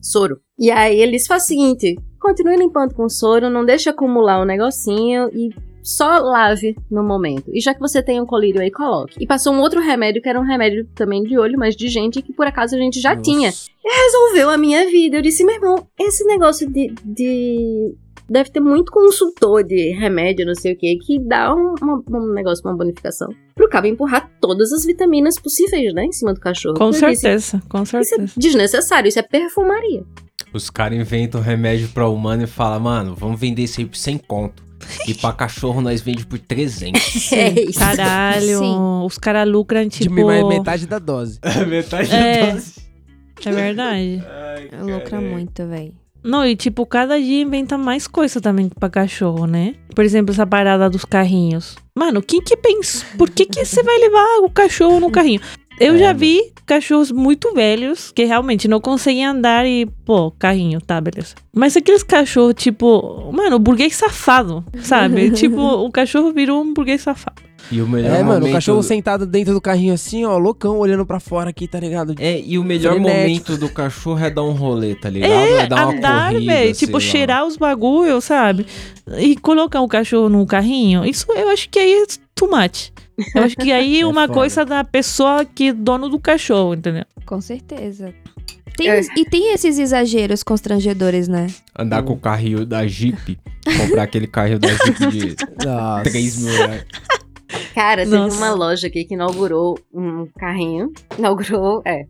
soro. 0.00 0.40
E 0.58 0.68
aí 0.68 1.00
ele 1.00 1.12
disse: 1.12 1.28
faz 1.28 1.44
o 1.44 1.46
seguinte. 1.46 1.94
Continue 2.22 2.56
limpando 2.56 2.94
com 2.94 3.08
soro, 3.08 3.50
não 3.50 3.64
deixe 3.64 3.90
acumular 3.90 4.40
o 4.40 4.44
negocinho 4.44 5.28
e 5.34 5.50
só 5.82 6.18
lave 6.20 6.76
no 6.88 7.02
momento. 7.02 7.50
E 7.52 7.60
já 7.60 7.74
que 7.74 7.80
você 7.80 8.00
tem 8.00 8.20
um 8.20 8.24
colírio 8.26 8.60
aí, 8.60 8.70
coloque. 8.70 9.16
E 9.20 9.26
passou 9.26 9.52
um 9.52 9.60
outro 9.60 9.80
remédio, 9.80 10.22
que 10.22 10.28
era 10.28 10.40
um 10.40 10.44
remédio 10.46 10.86
também 10.94 11.24
de 11.24 11.36
olho, 11.36 11.58
mas 11.58 11.74
de 11.74 11.88
gente, 11.88 12.22
que 12.22 12.32
por 12.32 12.46
acaso 12.46 12.76
a 12.76 12.78
gente 12.78 13.00
já 13.00 13.10
Nossa. 13.16 13.22
tinha 13.22 13.52
resolveu 13.84 14.48
a 14.48 14.56
minha 14.56 14.86
vida. 14.88 15.16
Eu 15.18 15.22
disse, 15.22 15.44
meu 15.44 15.56
irmão, 15.56 15.86
esse 15.98 16.24
negócio 16.24 16.70
de. 16.70 16.94
de- 17.04 17.94
Deve 18.30 18.50
ter 18.50 18.60
muito 18.60 18.90
consultor 18.92 19.62
de 19.64 19.90
remédio, 19.92 20.46
não 20.46 20.54
sei 20.54 20.72
o 20.72 20.78
que, 20.78 20.96
que 20.98 21.18
dá 21.18 21.52
um, 21.54 21.74
uma- 21.82 22.02
um 22.08 22.32
negócio, 22.32 22.64
uma 22.64 22.74
bonificação. 22.74 23.28
Pro 23.54 23.68
cabo 23.68 23.88
empurrar 23.88 24.30
todas 24.40 24.72
as 24.72 24.86
vitaminas 24.86 25.38
possíveis, 25.38 25.92
né? 25.92 26.04
Em 26.06 26.12
cima 26.12 26.32
do 26.32 26.40
cachorro. 26.40 26.76
Com 26.78 26.92
certeza, 26.92 27.60
com 27.68 27.82
Isso 27.82 27.96
é 27.96 28.02
certeza. 28.04 28.32
desnecessário, 28.36 29.08
isso 29.08 29.18
é 29.18 29.22
perfumaria. 29.22 30.04
Os 30.52 30.68
caras 30.70 30.98
inventam 30.98 31.40
remédio 31.40 31.88
pra 31.88 32.08
humano 32.08 32.42
e 32.44 32.46
falam, 32.46 32.80
mano, 32.80 33.14
vamos 33.14 33.40
vender 33.40 33.62
isso 33.62 33.80
aí 33.80 33.86
por 33.86 33.96
100 33.96 34.18
conto. 34.18 34.62
E 35.06 35.14
pra 35.14 35.32
cachorro 35.32 35.80
nós 35.80 36.00
vende 36.00 36.26
por 36.26 36.38
300. 36.38 37.00
É 37.32 37.48
isso. 37.62 37.78
Caralho, 37.78 38.58
Sim. 38.58 38.76
os 39.04 39.16
caras 39.16 39.48
lucram, 39.48 39.88
tipo... 39.88 40.08
Diminui 40.08 40.44
metade 40.44 40.86
da 40.86 40.98
dose. 40.98 41.38
Metade 41.68 42.12
É. 42.14 42.46
da 42.46 42.52
dose. 42.54 42.74
É 43.44 43.50
verdade. 43.50 44.22
Ai, 44.54 44.70
Lucra 44.82 45.20
muito, 45.20 45.66
velho. 45.66 45.92
Não, 46.24 46.46
e 46.46 46.54
tipo, 46.54 46.86
cada 46.86 47.18
dia 47.18 47.42
inventa 47.42 47.76
mais 47.76 48.06
coisa 48.06 48.40
também 48.40 48.68
pra 48.68 48.88
cachorro, 48.88 49.44
né? 49.44 49.74
Por 49.92 50.04
exemplo, 50.04 50.32
essa 50.32 50.46
parada 50.46 50.88
dos 50.88 51.04
carrinhos. 51.04 51.74
Mano, 51.98 52.22
quem 52.22 52.40
que 52.40 52.56
pensa? 52.56 53.04
Por 53.18 53.28
que 53.28 53.44
que 53.44 53.64
você 53.64 53.82
vai 53.82 53.98
levar 53.98 54.38
o 54.44 54.48
cachorro 54.50 55.00
no 55.00 55.10
carrinho? 55.10 55.40
Eu 55.82 55.94
É, 55.94 55.98
já 55.98 56.12
vi 56.12 56.52
cachorros 56.64 57.10
muito 57.10 57.52
velhos 57.54 58.12
que 58.12 58.24
realmente 58.24 58.68
não 58.68 58.80
conseguem 58.80 59.26
andar 59.26 59.66
e, 59.66 59.86
pô, 60.04 60.30
carrinho, 60.30 60.80
tá, 60.80 61.00
beleza. 61.00 61.34
Mas 61.52 61.76
aqueles 61.76 62.02
cachorros, 62.02 62.54
tipo, 62.54 63.30
mano, 63.32 63.58
burguês 63.58 63.96
safado, 63.96 64.64
sabe? 64.80 65.30
tipo, 65.32 65.60
o 65.60 65.90
cachorro 65.90 66.32
virou 66.32 66.62
um 66.62 66.72
burguês 66.72 67.02
safado. 67.02 67.42
E 67.70 67.80
o 67.80 67.88
melhor 67.88 68.14
É, 68.14 68.22
mano, 68.22 68.46
o 68.46 68.52
cachorro 68.52 68.82
sentado 68.82 69.24
dentro 69.26 69.54
do 69.54 69.60
carrinho 69.60 69.94
assim, 69.94 70.24
ó, 70.24 70.36
loucão, 70.36 70.78
olhando 70.78 71.06
pra 71.06 71.18
fora 71.20 71.50
aqui, 71.50 71.66
tá 71.66 71.78
ligado? 71.80 72.14
É, 72.18 72.40
e 72.44 72.58
o 72.58 72.64
melhor 72.64 72.94
Frenético. 72.94 73.20
momento 73.20 73.56
do 73.56 73.68
cachorro 73.68 74.18
é 74.24 74.30
dar 74.30 74.42
um 74.42 74.52
rolê, 74.52 74.94
tá 74.94 75.08
ligado? 75.08 75.32
É, 75.32 75.66
dar 75.66 75.86
uma 75.86 75.94
andar, 75.94 76.32
velho. 76.34 76.74
Tipo, 76.74 76.94
lá. 76.94 77.00
cheirar 77.00 77.46
os 77.46 77.56
bagulho, 77.56 78.20
sabe? 78.20 78.66
E 79.18 79.36
colocar 79.36 79.80
o 79.80 79.88
cachorro 79.88 80.28
num 80.28 80.44
carrinho. 80.44 81.04
Isso 81.04 81.26
eu 81.34 81.48
acho 81.48 81.68
que 81.70 81.78
aí 81.78 81.92
é 82.02 82.04
too 82.34 82.50
much. 82.50 82.92
Eu 83.34 83.42
acho 83.44 83.56
que 83.56 83.70
aí 83.72 83.96
é 83.98 84.00
É 84.02 84.06
uma 84.06 84.22
foda. 84.22 84.32
coisa 84.34 84.64
da 84.64 84.82
pessoa 84.84 85.44
que 85.44 85.68
é 85.68 85.72
dono 85.72 86.08
do 86.08 86.18
cachorro, 86.18 86.74
entendeu? 86.74 87.04
Com 87.26 87.40
certeza. 87.40 88.12
Tem- 88.76 88.88
É. 88.90 89.00
E 89.16 89.24
tem 89.24 89.52
esses 89.52 89.78
exageros 89.78 90.42
constrangedores, 90.42 91.28
né? 91.28 91.46
Andar 91.78 92.02
com 92.02 92.14
o 92.14 92.18
carrinho 92.18 92.64
da 92.64 92.86
Jeep, 92.86 93.38
comprar 93.78 94.04
aquele 94.04 94.26
carrinho 94.26 94.58
da 94.58 94.68
Jeep 94.68 95.06
de 95.10 95.36
Nossa. 95.66 96.04
3 96.04 96.36
mil 96.42 96.52
reais. 96.54 96.84
Cara, 97.74 98.04
teve 98.04 98.16
Nossa. 98.16 98.36
uma 98.38 98.52
loja 98.54 98.86
aqui 98.86 99.04
que 99.04 99.12
inaugurou 99.14 99.78
um 99.92 100.26
carrinho. 100.38 100.90
Inaugurou, 101.18 101.82
é. 101.84 102.06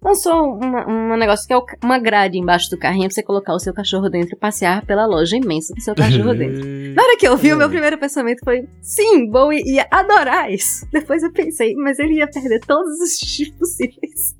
Lançou 0.00 0.54
uma- 0.56 0.88
um 0.88 1.16
negócio 1.16 1.46
que 1.46 1.52
é 1.52 1.58
uma 1.84 1.98
grade 1.98 2.38
embaixo 2.38 2.70
do 2.70 2.78
carrinho 2.78 3.06
pra 3.08 3.14
você 3.14 3.22
colocar 3.22 3.52
o 3.54 3.58
seu 3.58 3.74
cachorro 3.74 4.08
dentro 4.08 4.36
e 4.36 4.38
passear 4.38 4.84
pela 4.86 5.06
loja 5.06 5.36
imensa 5.36 5.74
com 5.74 5.80
o 5.80 5.82
seu 5.82 5.94
cachorro 5.94 6.34
dentro. 6.38 6.64
Na 6.94 7.02
hora 7.02 7.16
que 7.16 7.26
eu 7.26 7.36
vi, 7.36 7.52
o 7.52 7.56
meu 7.56 7.68
primeiro 7.68 7.98
pensamento 7.98 8.40
foi: 8.44 8.68
sim, 8.80 9.28
Bowie 9.28 9.62
ia 9.66 9.86
adorar 9.90 10.50
isso. 10.52 10.86
Depois 10.92 11.22
eu 11.22 11.32
pensei, 11.32 11.74
mas 11.74 11.98
ele 11.98 12.14
ia 12.14 12.28
perder 12.30 12.60
todos 12.60 13.00
os 13.00 13.18
xixis 13.18 13.50
possíveis. 13.50 14.36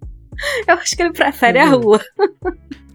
Eu 0.68 0.75
acho 0.77 0.97
que 0.97 1.03
ele 1.03 1.12
prefere 1.12 1.59
a 1.59 1.66
rua. 1.71 2.01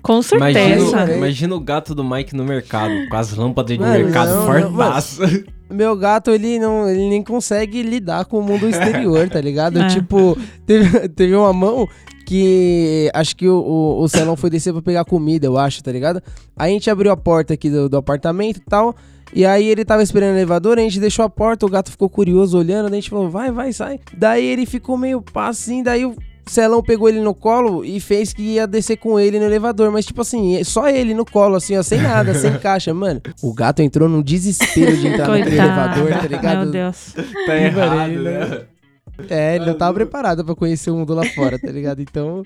Com 0.02 0.20
Imagina, 0.34 0.54
certeza. 0.80 1.06
Sim. 1.08 1.14
imagina 1.18 1.56
o 1.56 1.60
gato 1.60 1.94
do 1.96 2.04
Mike 2.04 2.36
no 2.36 2.44
mercado, 2.46 2.94
com 3.10 3.16
as 3.18 3.34
lâmpadas 3.36 3.78
de 3.78 3.82
Mano, 3.84 4.04
mercado 4.06 4.36
não, 4.36 4.46
fortaço. 4.46 5.22
Meu 5.70 5.96
gato, 5.96 6.32
ele 6.32 6.60
não, 6.60 6.90
ele 6.90 7.10
nem 7.10 7.24
consegue 7.24 7.82
lidar 7.82 8.26
com 8.26 8.40
o 8.40 8.44
mundo 8.44 8.68
exterior, 8.68 9.30
tá 9.30 9.40
ligado? 9.42 9.82
É. 9.82 9.88
Tipo, 9.88 10.38
teve, 10.66 11.08
teve 11.10 11.36
uma 11.36 11.52
mão 11.54 11.88
que 12.26 13.10
acho 13.14 13.36
que 13.36 13.48
o, 13.48 13.56
o, 13.56 14.04
o 14.04 14.08
Celão 14.08 14.36
foi 14.36 14.50
descer 14.50 14.74
pra 14.74 14.82
pegar 14.82 15.06
comida, 15.06 15.46
eu 15.46 15.58
acho, 15.58 15.84
tá 15.84 15.92
ligado? 15.92 16.22
Aí 16.56 16.72
a 16.72 16.74
gente 16.74 16.90
abriu 16.90 17.12
a 17.12 17.18
porta 17.18 17.54
aqui 17.54 17.70
do, 17.70 17.90
do 17.90 17.98
apartamento 17.98 18.58
e 18.58 18.62
tal. 18.70 18.96
E 19.36 19.46
aí 19.46 19.68
ele 19.68 19.84
tava 19.84 20.04
esperando 20.04 20.34
o 20.36 20.38
elevador, 20.38 20.78
a 20.78 20.82
gente 20.82 21.00
deixou 21.00 21.26
a 21.26 21.30
porta, 21.30 21.66
o 21.66 21.70
gato 21.70 21.90
ficou 21.90 22.08
curioso 22.08 22.58
olhando, 22.58 22.90
daí 22.90 23.00
a 23.00 23.02
gente 23.02 23.10
falou, 23.10 23.30
vai, 23.30 23.52
vai, 23.52 23.74
sai. 23.74 24.00
Daí 24.16 24.46
ele 24.46 24.66
ficou 24.66 24.96
meio 24.96 25.22
pá 25.22 25.48
assim, 25.48 25.82
daí 25.82 26.06
o 26.06 26.16
Celão 26.46 26.84
pegou 26.84 27.08
ele 27.10 27.22
no 27.22 27.34
colo 27.34 27.84
e 27.86 28.00
fez 28.00 28.34
que 28.34 28.42
ia 28.42 28.68
descer 28.68 28.98
com 28.98 29.20
ele 29.20 29.40
no 29.40 29.46
elevador. 29.46 29.92
Mas, 29.92 30.06
tipo 30.06 30.22
assim, 30.22 30.62
só 30.64 30.90
ele 30.90 31.14
no 31.14 31.26
colo, 31.26 31.56
assim, 31.56 31.78
ó, 31.78 31.82
sem 31.82 32.02
nada, 32.02 32.34
sem 32.36 32.58
caixa, 32.60 32.94
mano. 32.94 33.22
O 33.42 33.54
gato 33.54 33.82
entrou 33.82 34.10
num 34.10 34.22
desespero 34.22 34.96
de 34.98 35.08
entrar 35.08 35.30
naquele 35.30 35.58
Coitado. 35.58 36.00
elevador, 36.00 36.22
tá 36.22 36.28
ligado? 36.28 36.64
Meu 36.64 36.72
Deus. 36.72 37.16
Tá 37.46 37.58
errado, 37.58 38.12
né? 38.12 38.62
É, 39.30 39.56
ele 39.56 39.66
não 39.66 39.78
tava 39.78 39.94
preparado 39.94 40.44
pra 40.44 40.56
conhecer 40.56 40.90
o 40.92 40.96
mundo 40.98 41.14
lá 41.14 41.24
fora, 41.26 41.60
tá 41.60 41.72
ligado? 41.72 42.02
Então, 42.02 42.44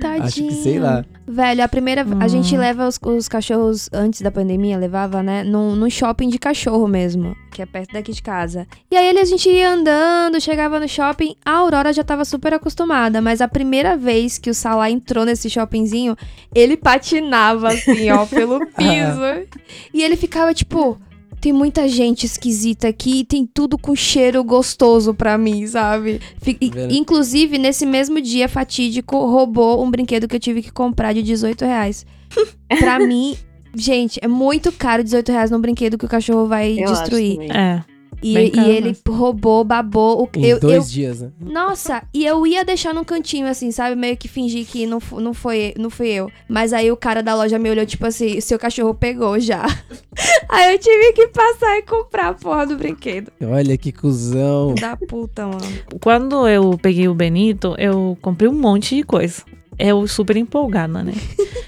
Tadinho. 0.00 0.22
acho 0.24 0.42
que 0.42 0.52
sei 0.62 0.78
lá. 0.78 1.04
Velho, 1.26 1.62
a 1.62 1.68
primeira. 1.68 2.02
A 2.02 2.24
Hum. 2.24 2.28
gente 2.28 2.56
leva 2.56 2.86
os, 2.88 2.98
os 3.02 3.28
cachorros 3.28 3.88
antes 3.92 4.20
da 4.20 4.30
pandemia, 4.30 4.76
levava, 4.76 5.22
né? 5.22 5.44
Num, 5.44 5.76
num 5.76 5.88
shopping 5.88 6.28
de 6.28 6.38
cachorro 6.38 6.88
mesmo, 6.88 7.36
que 7.52 7.62
é 7.62 7.66
perto 7.66 7.92
daqui 7.92 8.12
de 8.12 8.20
casa. 8.20 8.66
E 8.90 8.96
aí 8.96 9.06
ele, 9.08 9.20
a 9.20 9.24
gente 9.24 9.48
ia 9.48 9.70
andando, 9.70 10.40
chegava 10.40 10.80
no 10.80 10.88
shopping, 10.88 11.36
a 11.44 11.52
Aurora 11.52 11.92
já 11.92 12.02
tava 12.02 12.24
super 12.24 12.52
acostumada, 12.52 13.22
mas 13.22 13.40
a 13.40 13.46
primeira 13.48 13.96
vez 13.96 14.38
que 14.38 14.50
o 14.50 14.54
Salah 14.54 14.90
entrou 14.90 15.24
nesse 15.24 15.48
shoppingzinho, 15.48 16.16
ele 16.54 16.76
patinava 16.76 17.68
assim, 17.68 18.10
ó, 18.10 18.26
pelo 18.26 18.58
piso. 18.76 19.48
e 19.94 20.02
ele 20.02 20.16
ficava 20.16 20.52
tipo. 20.52 20.98
Tem 21.40 21.52
muita 21.52 21.86
gente 21.88 22.26
esquisita 22.26 22.88
aqui 22.88 23.20
e 23.20 23.24
tem 23.24 23.46
tudo 23.46 23.78
com 23.78 23.94
cheiro 23.94 24.42
gostoso 24.42 25.14
pra 25.14 25.38
mim, 25.38 25.66
sabe? 25.66 26.20
E- 26.60 26.70
Vendo? 26.70 26.92
inclusive, 26.92 27.58
nesse 27.58 27.86
mesmo 27.86 28.20
dia 28.20 28.48
fatídico, 28.48 29.16
roubou 29.26 29.84
um 29.84 29.90
brinquedo 29.90 30.26
que 30.26 30.36
eu 30.36 30.40
tive 30.40 30.62
que 30.62 30.72
comprar 30.72 31.12
de 31.12 31.22
18 31.22 31.64
reais. 31.64 32.04
pra 32.78 32.98
mim, 32.98 33.36
gente, 33.74 34.18
é 34.22 34.26
muito 34.28 34.72
caro 34.72 35.04
18 35.04 35.30
reais 35.30 35.50
num 35.50 35.60
brinquedo 35.60 35.96
que 35.96 36.04
o 36.04 36.08
cachorro 36.08 36.46
vai 36.46 36.76
Eu 36.78 36.86
destruir. 36.92 37.38
É. 37.54 37.82
E, 38.22 38.34
e 38.36 38.70
ele 38.70 38.96
roubou, 39.08 39.62
babou. 39.64 40.22
O, 40.24 40.38
Em 40.38 40.44
eu, 40.44 40.58
dois 40.60 40.74
eu- 40.74 40.82
dias, 40.82 41.20
né? 41.20 41.30
nossa, 41.40 42.02
e 42.12 42.24
eu 42.26 42.46
ia 42.46 42.64
deixar 42.64 42.92
num 42.92 43.04
cantinho, 43.04 43.46
assim, 43.46 43.70
sabe? 43.70 43.94
Meio 43.94 44.16
que 44.16 44.26
fingir 44.28 44.66
que 44.66 44.86
não, 44.86 44.98
não, 45.12 45.32
foi, 45.32 45.72
não 45.78 45.88
fui 45.88 46.08
eu. 46.08 46.30
Mas 46.48 46.72
aí 46.72 46.90
o 46.90 46.96
cara 46.96 47.22
da 47.22 47.34
loja 47.34 47.58
me 47.58 47.70
olhou, 47.70 47.86
tipo 47.86 48.04
assim, 48.06 48.40
seu 48.40 48.58
cachorro 48.58 48.92
pegou 48.94 49.38
já. 49.38 49.64
aí 50.48 50.74
eu 50.74 50.78
tive 50.78 51.12
que 51.12 51.28
passar 51.28 51.78
e 51.78 51.82
comprar 51.82 52.28
a 52.28 52.34
porra 52.34 52.66
do 52.66 52.76
brinquedo. 52.76 53.30
Olha 53.40 53.76
que 53.78 53.92
cuzão. 53.92 54.74
Da 54.74 54.96
puta, 54.96 55.46
mano. 55.46 55.60
Quando 56.02 56.48
eu 56.48 56.76
peguei 56.80 57.06
o 57.08 57.14
Benito, 57.14 57.74
eu 57.78 58.18
comprei 58.20 58.48
um 58.48 58.58
monte 58.58 58.96
de 58.96 59.02
coisa. 59.04 59.42
Eu 59.78 60.06
super 60.08 60.36
empolgada, 60.36 61.04
né? 61.04 61.12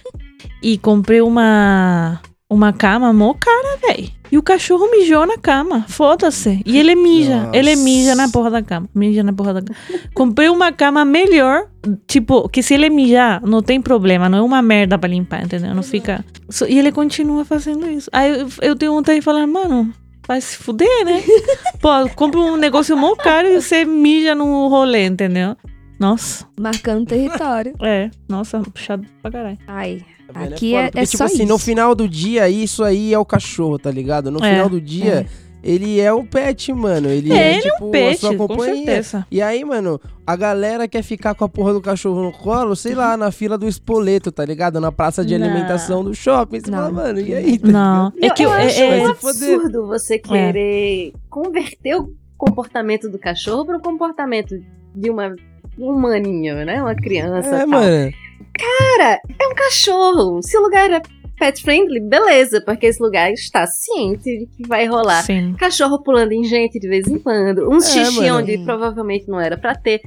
e 0.62 0.76
comprei 0.78 1.20
uma 1.20 2.20
uma 2.50 2.72
cama 2.72 3.12
mó 3.12 3.32
cara, 3.34 3.78
véi. 3.86 4.10
E 4.32 4.36
o 4.38 4.42
cachorro 4.42 4.88
mijou 4.90 5.26
na 5.26 5.38
cama. 5.38 5.84
Foda-se. 5.88 6.62
E 6.64 6.78
ele 6.78 6.94
mija. 6.94 7.44
Nossa. 7.44 7.56
Ele 7.58 7.74
mija 7.76 8.14
na 8.14 8.28
porra 8.28 8.50
da 8.50 8.62
cama. 8.62 8.88
Mija 8.94 9.22
na 9.22 9.32
porra 9.32 9.54
da 9.54 9.62
cama. 9.62 9.78
Comprei 10.14 10.48
uma 10.48 10.70
cama 10.70 11.04
melhor. 11.04 11.66
Tipo, 12.06 12.48
que 12.48 12.62
se 12.62 12.74
ele 12.74 12.90
mijar, 12.90 13.40
não 13.44 13.60
tem 13.62 13.80
problema. 13.80 14.28
Não 14.28 14.38
é 14.38 14.42
uma 14.42 14.62
merda 14.62 14.96
pra 14.98 15.08
limpar, 15.08 15.42
entendeu? 15.44 15.74
Não 15.74 15.82
fica. 15.82 16.24
E 16.68 16.78
ele 16.78 16.92
continua 16.92 17.44
fazendo 17.44 17.88
isso. 17.90 18.08
Aí 18.12 18.40
eu, 18.40 18.48
eu 18.62 18.76
tenho 18.76 18.92
vontade 18.92 19.18
de 19.18 19.24
falar, 19.24 19.46
mano, 19.48 19.92
vai 20.28 20.40
se 20.40 20.56
fuder, 20.56 21.04
né? 21.04 21.22
Pô, 21.82 21.88
compra 22.14 22.38
um 22.38 22.56
negócio 22.56 22.96
mó 22.96 23.16
caro 23.16 23.48
e 23.48 23.60
você 23.60 23.84
mija 23.84 24.32
no 24.34 24.68
rolê, 24.68 25.06
entendeu? 25.06 25.56
Nossa, 25.98 26.46
Marcando 26.58 27.04
território. 27.06 27.74
é. 27.82 28.10
Nossa, 28.28 28.60
puxado 28.60 29.04
pra 29.20 29.30
caralho. 29.30 29.58
Ai, 29.66 30.02
Tá 30.32 30.40
vendo? 30.40 30.52
aqui 30.54 30.70
foda, 30.72 30.82
é, 30.82 30.86
porque, 30.86 30.98
é 30.98 31.04
tipo 31.04 31.16
só 31.18 31.24
assim, 31.24 31.34
isso. 31.42 31.46
no 31.46 31.58
final 31.58 31.94
do 31.94 32.08
dia, 32.08 32.48
isso 32.48 32.82
aí 32.84 33.12
é 33.14 33.18
o 33.18 33.24
cachorro, 33.24 33.78
tá 33.78 33.90
ligado? 33.90 34.30
No 34.30 34.44
É, 34.44 34.50
final 34.50 34.68
do 34.68 34.80
dia, 34.80 35.26
ele 35.62 36.00
é 36.00 36.12
o 36.12 36.24
pet, 36.24 36.72
mano. 36.72 37.08
Ele 37.08 37.32
É, 37.32 37.36
é, 37.36 37.48
ele 37.50 37.58
é 37.58 37.60
tipo, 37.72 37.88
a 37.88 37.90
Peixe, 37.90 38.20
sua 38.20 38.34
com 38.36 38.48
companhia. 38.48 38.74
certeza. 38.86 39.26
E 39.30 39.42
aí, 39.42 39.64
mano, 39.64 40.00
a 40.26 40.34
galera 40.36 40.88
quer 40.88 41.02
ficar 41.02 41.34
com 41.34 41.44
a 41.44 41.48
porra 41.48 41.72
do 41.74 41.80
cachorro 41.82 42.22
no 42.22 42.32
colo, 42.32 42.74
sei 42.74 42.94
lá, 42.94 43.16
na 43.16 43.30
fila 43.30 43.58
do 43.58 43.68
espoleto, 43.68 44.32
tá 44.32 44.44
ligado? 44.44 44.80
Na 44.80 44.90
praça 44.90 45.24
de 45.24 45.36
Não. 45.36 45.46
alimentação 45.46 46.02
do 46.02 46.14
shopping. 46.14 46.60
Você 46.60 46.70
Não. 46.70 46.78
fala, 46.78 46.90
mano, 46.90 47.20
e 47.20 47.34
aí? 47.34 47.58
Tá 47.58 47.68
Não, 47.68 48.12
é 48.22 48.30
que 48.30 48.42
eu 48.42 48.48
eu- 48.50 48.56
é- 48.56 48.66
acho 48.66 48.80
é- 48.80 49.02
um 49.02 49.14
se 49.14 49.20
foder. 49.20 49.54
absurdo 49.54 49.86
você 49.86 50.18
querer 50.18 51.12
converter 51.28 51.96
o 51.96 52.10
comportamento 52.38 53.08
do 53.10 53.18
cachorro 53.18 53.66
para 53.66 53.76
um 53.76 53.80
comportamento 53.80 54.54
de 54.94 55.10
uma 55.10 55.34
um 55.78 55.92
humaninho, 55.94 56.64
né? 56.64 56.82
Uma 56.82 56.94
criança. 56.94 57.48
É, 57.56 57.58
tal. 57.60 57.68
mano. 57.68 58.12
Cara, 58.58 59.20
é 59.38 59.46
um 59.48 59.54
cachorro. 59.54 60.40
Se 60.42 60.56
o 60.58 60.62
lugar 60.62 60.90
é 60.90 61.00
pet 61.38 61.62
friendly, 61.62 62.00
beleza, 62.00 62.60
porque 62.66 62.86
esse 62.86 63.02
lugar 63.02 63.32
está 63.32 63.66
ciente 63.66 64.24
de 64.24 64.46
que 64.46 64.68
vai 64.68 64.86
rolar. 64.86 65.22
Sim. 65.22 65.54
Cachorro 65.58 66.02
pulando 66.02 66.32
em 66.32 66.44
gente 66.44 66.78
de 66.78 66.86
vez 66.86 67.06
em 67.06 67.18
quando. 67.18 67.66
Um 67.70 67.78
É, 67.78 67.80
xixi 67.80 68.20
mano. 68.20 68.38
onde 68.38 68.58
provavelmente 68.58 69.26
não 69.26 69.40
era 69.40 69.56
pra 69.56 69.74
ter. 69.74 70.02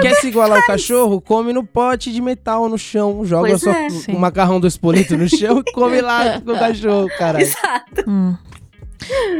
Quer 0.00 0.14
se 0.14 0.28
igualar 0.28 0.60
ao 0.60 0.66
cachorro? 0.66 1.20
Come 1.20 1.52
no 1.52 1.62
pote 1.62 2.10
de 2.10 2.22
metal 2.22 2.68
no 2.70 2.78
chão. 2.78 3.22
Joga 3.26 3.50
Pois 3.50 3.60
só 3.60 3.70
é. 3.70 3.86
o 3.88 3.90
Sim. 3.90 4.12
macarrão 4.16 4.58
do 4.58 4.66
espoleto 4.66 5.14
no 5.16 5.28
chão 5.28 5.62
e 5.66 5.72
come 5.72 6.00
lá 6.00 6.40
com 6.44 6.52
o 6.52 6.58
cachorro, 6.58 7.08
caralho. 7.18 7.42
Exato. 7.42 8.04
Hum. 8.08 8.34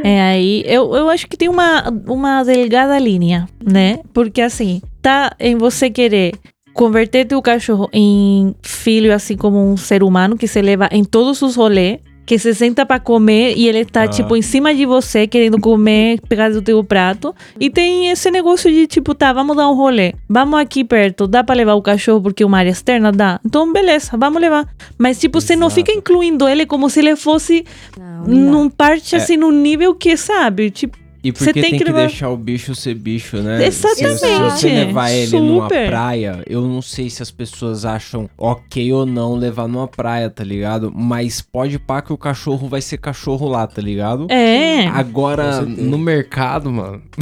É 0.03 0.21
aí, 0.21 0.63
eu, 0.65 0.95
eu 0.95 1.09
acho 1.09 1.27
que 1.27 1.35
tem 1.35 1.49
uma, 1.49 1.83
uma 2.07 2.43
delgada 2.43 2.97
linha, 2.97 3.47
né? 3.63 3.99
Porque 4.13 4.41
assim, 4.41 4.81
tá 5.01 5.35
em 5.39 5.57
você 5.57 5.89
querer 5.89 6.33
converter 6.73 7.25
teu 7.25 7.41
cachorro 7.41 7.89
em 7.91 8.55
filho, 8.61 9.13
assim 9.13 9.35
como 9.35 9.57
um 9.71 9.75
ser 9.77 10.03
humano 10.03 10.37
que 10.37 10.47
se 10.47 10.61
leva 10.61 10.87
em 10.91 11.03
todos 11.03 11.41
os 11.41 11.55
rolês, 11.55 11.99
que 12.25 12.37
se 12.37 12.53
senta 12.53 12.85
pra 12.85 12.99
comer 12.99 13.55
e 13.57 13.67
ele 13.67 13.83
tá, 13.83 14.03
Ah. 14.03 14.07
tipo, 14.07 14.35
em 14.35 14.41
cima 14.43 14.71
de 14.73 14.85
você, 14.85 15.25
querendo 15.25 15.59
comer, 15.59 16.21
pegar 16.29 16.49
do 16.51 16.61
teu 16.61 16.83
prato. 16.83 17.33
E 17.59 17.71
tem 17.71 18.09
esse 18.11 18.29
negócio 18.29 18.71
de, 18.71 18.85
tipo, 18.85 19.15
tá, 19.15 19.33
vamos 19.33 19.57
dar 19.57 19.67
um 19.67 19.73
rolê. 19.73 20.13
Vamos 20.29 20.59
aqui 20.59 20.83
perto, 20.83 21.25
dá 21.27 21.43
pra 21.43 21.55
levar 21.55 21.73
o 21.73 21.81
cachorro 21.81 22.21
porque 22.21 22.45
uma 22.45 22.59
área 22.59 22.69
externa 22.69 23.11
dá? 23.11 23.39
Então, 23.43 23.73
beleza, 23.73 24.11
vamos 24.15 24.39
levar. 24.39 24.67
Mas, 24.95 25.19
tipo, 25.19 25.41
você 25.41 25.55
não 25.55 25.67
Exato. 25.67 25.75
fica 25.87 25.91
incluindo 25.91 26.47
ele 26.47 26.67
como 26.67 26.87
se 26.87 26.99
ele 26.99 27.15
fosse 27.15 27.65
Não, 27.97 28.23
não 28.27 28.51
não 28.51 28.69
parte 28.69 29.15
É. 29.15 29.17
assim 29.17 29.35
no 29.35 29.51
nível 29.51 29.95
que, 29.95 30.15
sabe? 30.15 30.69
Tipo, 30.69 30.95
E 31.23 31.31
Você 31.31 31.45
porque 31.45 31.53
tem 31.53 31.61
tem, 31.63 31.71
que 31.71 31.77
que, 31.79 31.91
levar- 31.91 32.07
deixar 32.07 32.29
o 32.29 32.37
bicho 32.37 32.73
ser 32.73 32.93
bicho, 32.95 33.37
né? 33.37 33.65
Exatamente. 33.65 34.19
Se, 34.19 34.25
se 34.27 34.39
você 34.39 34.69
levar 34.69 35.11
ele 35.11 35.39
numa 35.39 35.63
Super. 35.63 35.89
praia, 35.89 36.43
eu 36.47 36.61
não 36.61 36.81
sei 36.81 37.09
se 37.09 37.21
as 37.21 37.29
pessoas 37.29 37.83
acham 37.83 38.29
ok 38.37 38.93
ou 38.93 39.05
não 39.05 39.35
levar 39.35 39.67
numa 39.67 39.87
praia, 39.87 40.29
tá 40.29 40.43
ligado? 40.43 40.91
Mas 40.95 41.41
pode 41.41 41.77
pá 41.77 42.01
que 42.01 42.13
o 42.13 42.17
cachorro 42.17 42.67
vai 42.69 42.81
ser 42.81 42.97
cachorro 42.97 43.47
lá, 43.49 43.67
tá 43.67 43.81
ligado? 43.81 44.27
é. 44.29 44.87
Agora, 44.87 45.61
no 45.61 45.97
mercado, 45.97 46.71
mano. 46.71 47.01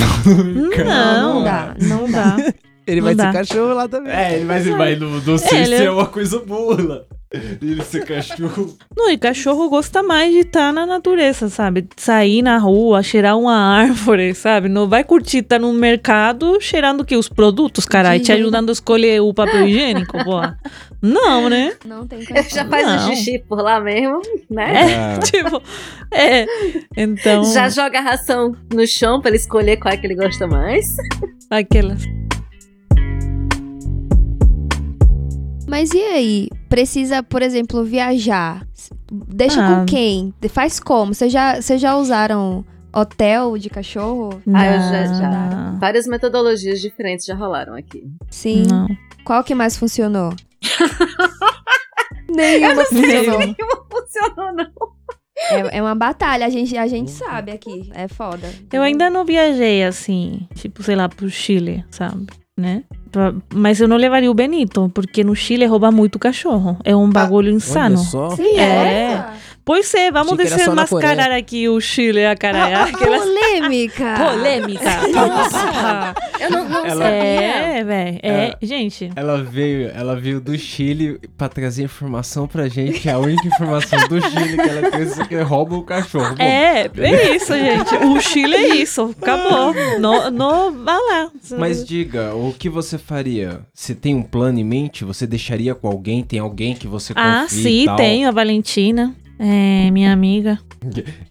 Não, 0.88 1.34
não 1.36 1.44
dá, 1.44 1.76
não 1.80 2.10
dá. 2.12 2.36
Ele 2.88 3.02
Não 3.02 3.06
vai 3.08 3.16
dá. 3.16 3.32
ser 3.32 3.38
cachorro 3.40 3.74
lá 3.74 3.88
também. 3.88 4.14
É, 4.14 4.40
mas 4.46 4.66
ele 4.66 4.76
vai 4.78 4.96
não, 4.96 5.10
não 5.20 5.38
sei 5.38 5.64
ele- 5.64 5.78
se 5.78 5.84
é 5.86 5.92
uma 5.92 6.06
coisa 6.06 6.40
boa 6.40 6.82
lá. 6.82 7.02
Ele 7.62 7.84
ser 7.84 8.06
cachorro. 8.06 8.78
Não, 8.96 9.12
e 9.12 9.18
cachorro 9.18 9.68
gosta 9.70 10.02
mais 10.02 10.32
de 10.32 10.40
estar 10.40 10.72
na 10.72 10.86
natureza, 10.86 11.50
sabe? 11.50 11.86
Sair 11.98 12.42
na 12.42 12.58
rua, 12.58 13.04
cheirar 13.04 13.38
uma 13.38 13.54
árvore, 13.54 14.34
sabe? 14.34 14.70
Não 14.70 14.88
vai 14.88 15.04
curtir 15.04 15.40
estar 15.40 15.60
no 15.60 15.74
mercado 15.74 16.58
cheirando 16.62 17.02
o 17.02 17.06
quê? 17.06 17.18
Os 17.18 17.28
produtos, 17.28 17.84
caralho, 17.86 18.24
te 18.24 18.32
ajudando 18.32 18.70
a 18.70 18.72
escolher 18.72 19.20
o 19.22 19.34
papel 19.34 19.68
higiênico, 19.68 20.18
pô. 20.24 20.40
Não, 21.02 21.50
né? 21.50 21.74
Não 21.86 22.08
tem 22.08 22.20
Ele 22.20 22.28
condição. 22.28 22.64
já 22.64 22.70
faz 22.70 22.88
Não. 22.88 22.96
o 22.96 23.16
xixi 23.16 23.40
por 23.40 23.62
lá 23.62 23.82
mesmo, 23.82 24.22
né? 24.50 25.16
É. 25.16 25.20
Tipo, 25.28 25.62
é. 26.14 26.46
Então, 26.96 27.44
Já 27.44 27.68
joga 27.68 28.00
a 28.00 28.04
ração 28.04 28.56
no 28.74 28.88
chão 28.88 29.20
pra 29.20 29.30
ele 29.32 29.38
escolher 29.38 29.76
qual 29.76 29.94
é 29.94 29.98
que 29.98 30.08
ele 30.08 30.16
gosta 30.16 30.48
mais. 30.48 30.86
aquelas. 31.52 32.04
Mas 35.68 35.92
e 35.92 36.00
aí? 36.02 36.50
precisa, 36.70 37.22
por 37.24 37.42
exemplo, 37.42 37.84
viajar, 37.84 38.66
deixa 39.12 39.62
Ah. 39.66 39.80
com 39.80 39.86
quem? 39.86 40.34
Faz 40.50 40.80
como? 40.80 41.14
Vocês 41.14 41.32
já, 41.32 41.60
já 41.62 41.96
usaram 41.98 42.66
hotel 42.94 43.58
de 43.58 43.70
cachorro? 43.70 44.42
Ah, 44.54 44.66
eu 44.66 44.80
já- 44.80 45.08
Não. 45.08 45.16
já. 45.16 45.78
Várias 45.80 46.08
metodologias 46.08 46.80
diferentes 46.82 47.26
já 47.26 47.36
rolaram 47.36 47.74
aqui. 47.76 48.04
Sim. 48.30 48.64
Não. 48.70 48.88
Qual 49.24 49.44
que 49.44 49.54
mais 49.56 49.78
funcionou? 49.78 50.34
Nenhuma 52.30 52.84
funcionou. 52.86 53.40
Nenhuma 53.40 53.86
funcionou, 53.92 54.54
não. 54.54 54.72
É, 55.40 55.78
é 55.78 55.82
uma 55.82 55.94
batalha, 55.96 56.46
a 56.46 56.50
gente, 56.50 56.76
a 56.78 56.88
gente 56.88 57.12
sabe 57.12 57.52
aqui. 57.52 57.90
É 57.94 58.08
foda. 58.08 58.52
Eu 58.74 58.82
ainda 58.82 59.10
não 59.10 59.24
viajei 59.24 59.84
assim, 59.84 60.48
tipo, 60.56 60.82
sei 60.82 60.96
lá, 60.96 61.08
pro 61.08 61.30
Chile, 61.30 61.86
sabe? 61.92 62.26
Né? 62.58 62.84
Pra- 63.12 63.34
Mas 63.54 63.80
eu 63.80 63.88
não 63.88 63.98
levaria 63.98 64.30
o 64.30 64.34
Benito, 64.34 64.92
porque 64.94 65.24
no 65.24 65.36
Chile 65.36 65.66
rouba 65.66 65.92
muito 65.92 66.18
cachorro. 66.20 66.78
É 66.84 66.96
um 66.96 67.10
bagulho 67.10 67.50
insano. 67.52 67.96
Olha 67.98 68.06
só. 68.06 68.30
Sim, 68.32 68.58
É. 68.58 68.62
é. 69.14 69.26
Pois 69.66 69.94
é, 69.96 70.10
vamos 70.12 70.38
desmascarar 70.38 71.32
aqui 71.34 71.68
o 71.68 71.82
Chile, 71.82 72.26
a 72.26 72.38
cara. 72.38 72.84
Aquelas 72.84 73.26
Polêmica. 73.68 74.16
polêmica. 74.18 74.90
Eu 76.40 76.52
não, 76.52 76.70
não 76.70 76.86
Ela- 76.86 77.04
sabia. 77.04 77.18
é, 77.20 77.84
velho. 77.84 78.20
É, 78.24 78.30
É. 78.62 78.66
gente. 78.66 79.12
Ela 79.16 79.44
veio, 79.44 79.90
ela 79.94 80.16
veio 80.16 80.40
do 80.40 80.58
Chile 80.58 81.20
pra 81.38 81.50
trazer 81.50 81.84
informação 81.84 82.48
pra 82.48 82.68
gente. 82.68 83.10
A 83.10 83.18
única 83.18 83.48
informação 83.48 84.00
do 84.08 84.22
Chile 84.22 84.56
que 84.56 84.70
ela 84.70 84.92
tem 84.92 85.02
é 85.02 85.28
que 85.28 85.36
rouba 85.42 85.76
o 85.76 85.84
cachorro. 85.84 86.36
Bom, 86.36 86.44
É, 86.44 86.90
é 86.98 87.36
isso, 87.36 87.54
gente. 87.54 87.96
O 87.96 88.22
Chile 88.22 88.56
é 88.56 88.76
isso. 88.76 89.14
Acabou. 89.22 89.74
No, 90.00 90.30
no, 90.32 90.72
vai 90.84 90.98
lá. 90.98 91.30
Mas 91.58 91.86
diga, 91.86 92.34
o 92.36 92.54
que 92.58 92.70
você 92.70 92.98
faria? 92.98 93.62
Você 93.74 93.94
tem 93.96 94.16
um 94.16 94.24
plano 94.24 94.60
em 94.60 94.64
mente? 94.64 95.04
Você 95.04 95.26
deixaria 95.28 95.74
com 95.76 95.88
alguém? 95.88 96.24
Tem 96.24 96.40
alguém 96.40 96.74
que 96.76 96.88
você 96.88 97.14
confia 97.14 97.28
Ah, 97.42 97.48
sim, 97.48 97.86
tenho 97.98 98.28
a 98.28 98.32
Valentina. 98.32 99.14
É, 99.40 99.92
minha 99.92 100.12
amiga. 100.12 100.58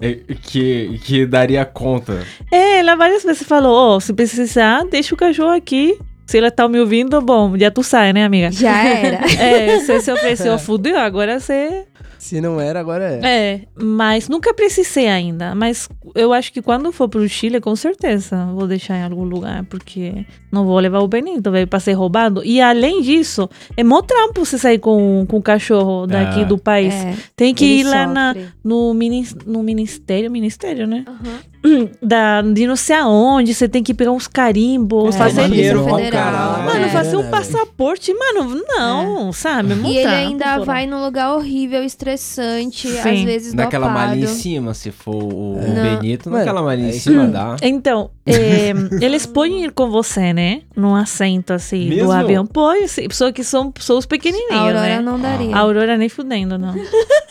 É, 0.01 0.15
Que, 0.43 0.99
que 1.05 1.27
daria 1.27 1.65
conta. 1.65 2.25
É, 2.51 2.79
ela 2.81 2.95
várias 2.97 3.23
vezes 3.23 3.43
falou, 3.43 3.97
ó, 3.97 4.01
se 4.01 4.13
precisar, 4.13 4.85
deixa 4.85 5.15
o 5.15 5.19
cachorro 5.19 5.55
aqui. 5.55 5.99
Se 6.27 6.39
ela 6.39 6.51
tá 6.51 6.69
me 6.69 6.81
ouvindo, 6.81 7.21
bom, 7.23 7.57
já 7.57 7.71
tu 7.71 7.85
sai, 7.85 8.13
né, 8.13 8.25
amiga? 8.25 8.51
Já 8.51 8.83
era. 8.85 9.21
É, 9.39 9.79
você 9.79 10.01
se 10.01 10.11
ofereceu, 10.11 10.59
fudeu, 10.59 10.99
agora 10.99 11.39
você... 11.39 11.85
Se 12.27 12.41
não 12.41 12.61
era, 12.61 12.81
agora 12.81 13.05
é. 13.05 13.21
É, 13.25 13.61
mas 13.81 14.29
nunca 14.29 14.53
precisei 14.53 15.07
ainda. 15.07 15.55
Mas 15.55 15.89
eu 16.15 16.33
acho 16.33 16.53
que 16.53 16.61
quando 16.61 16.91
for 16.91 17.09
pro 17.09 17.29
Chile, 17.29 17.61
com 17.61 17.77
certeza 17.77 18.47
vou 18.53 18.67
deixar 18.67 18.97
em 18.97 19.05
algum 19.05 19.23
lugar, 19.25 19.65
porque 19.67 20.27
não 20.51 20.65
vou 20.67 20.79
levar 20.81 20.99
o 21.01 21.07
Benito, 21.09 21.51
velho, 21.53 21.69
pra 21.69 21.79
ser 21.79 21.93
roubado. 21.93 22.43
E 22.45 22.61
além 22.61 23.01
disso, 23.01 23.49
é 23.77 23.85
mó 23.85 24.03
trampo 24.03 24.45
você 24.45 24.59
sair 24.59 24.79
com, 24.81 25.25
com 25.29 25.37
o 25.37 25.43
cachorro 25.43 26.07
daqui 26.07 26.41
É. 26.41 26.45
do 26.45 26.59
país. 26.59 26.93
É, 26.95 27.15
Tem 27.37 27.55
que 27.55 27.65
ir 27.65 27.85
lá 27.85 28.07
na, 28.09 28.35
no, 28.65 28.93
mini, 28.93 29.25
no 29.47 29.63
ministério, 29.63 30.29
ministério, 30.31 30.87
né? 30.87 31.05
Aham. 31.07 31.39
Da, 32.01 32.43
de 32.43 32.65
não 32.65 32.77
sei 32.77 32.95
aonde, 32.95 33.53
você 33.53 33.69
tem 33.69 33.83
que 33.83 33.93
pegar 33.93 34.13
uns 34.13 34.29
carimbos, 34.29 35.17
É, 35.17 35.19
fazer 35.19 35.41
ó, 35.41 35.45
Federal. 35.97 36.63
Mano, 36.63 36.85
É. 36.85 36.89
fazer 36.91 37.17
um 37.17 37.23
né, 37.25 37.29
passaporte, 37.31 38.15
mano, 38.15 38.63
não, 38.69 39.33
sabe? 39.33 39.73
É 39.73 39.77
E 39.89 39.97
ele 39.99 40.07
ainda 40.07 40.59
vai 40.61 40.87
num 40.87 41.03
lugar 41.05 41.33
horrível, 41.35 41.83
estressante, 41.83 42.16
Sim. 42.21 42.99
às 42.99 43.21
vezes 43.23 43.55
Naquela 43.55 43.89
dopado. 43.89 44.09
malha 44.09 44.25
em 44.25 44.27
cima, 44.27 44.75
se 44.75 44.91
for 44.91 45.15
o, 45.23 45.55
o 45.57 45.61
Não. 45.61 45.99
Benito, 46.01 46.31
Mano, 46.31 46.39
naquela 46.39 46.63
malha 46.63 46.83
em 46.89 46.93
cima 46.93 47.27
dá. 47.27 47.57
Então, 47.63 48.11
é, 48.25 48.71
eles 49.05 49.27
podem 49.27 49.65
ir 49.65 49.73
com 49.73 49.91
você, 49.91 50.33
né? 50.33 50.63
Num 50.75 50.95
assento 50.95 51.53
assim 51.53 51.89
Mesmo? 51.89 52.07
do 52.07 52.13
avião. 52.13 52.49
Sim. 52.89 53.09
Só 53.11 53.31
que 53.33 53.43
são 53.45 53.71
pessoas 53.71 54.07
pequenininhas, 54.07 54.53
A 54.53 54.61
Aurora 54.61 54.81
né? 54.97 55.01
não 55.01 55.21
daria. 55.21 55.55
A 55.55 55.59
Aurora 55.61 55.97
nem 55.97 56.09
fudendo, 56.09 56.59
não. 56.59 56.75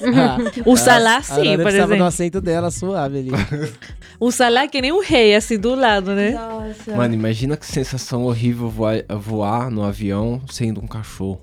Ah, 0.02 0.38
O 0.66 0.76
Salah, 0.76 1.18
a 1.18 1.22
sim, 1.22 1.34
Aurora 1.50 1.58
por 1.64 1.72
exemplo. 1.72 2.04
assento 2.06 2.42
dela 2.42 2.72
suave 2.72 3.20
ali. 3.20 3.32
O 4.20 4.32
Salah 4.32 4.64
é 4.64 4.68
que 4.70 4.80
nem 4.82 4.94
um 4.94 5.02
rei, 5.02 5.36
assim, 5.36 5.58
do 5.60 5.76
lado, 5.76 6.12
né? 6.12 6.32
Nossa. 6.32 6.96
Mano, 6.96 7.14
imagina 7.14 7.58
que 7.58 7.66
sensação 7.66 8.24
horrível 8.24 8.70
voar, 8.70 9.04
voar 9.20 9.70
no 9.70 9.84
avião 9.84 10.42
sendo 10.50 10.80
um 10.82 10.88
cachorro. 10.88 11.42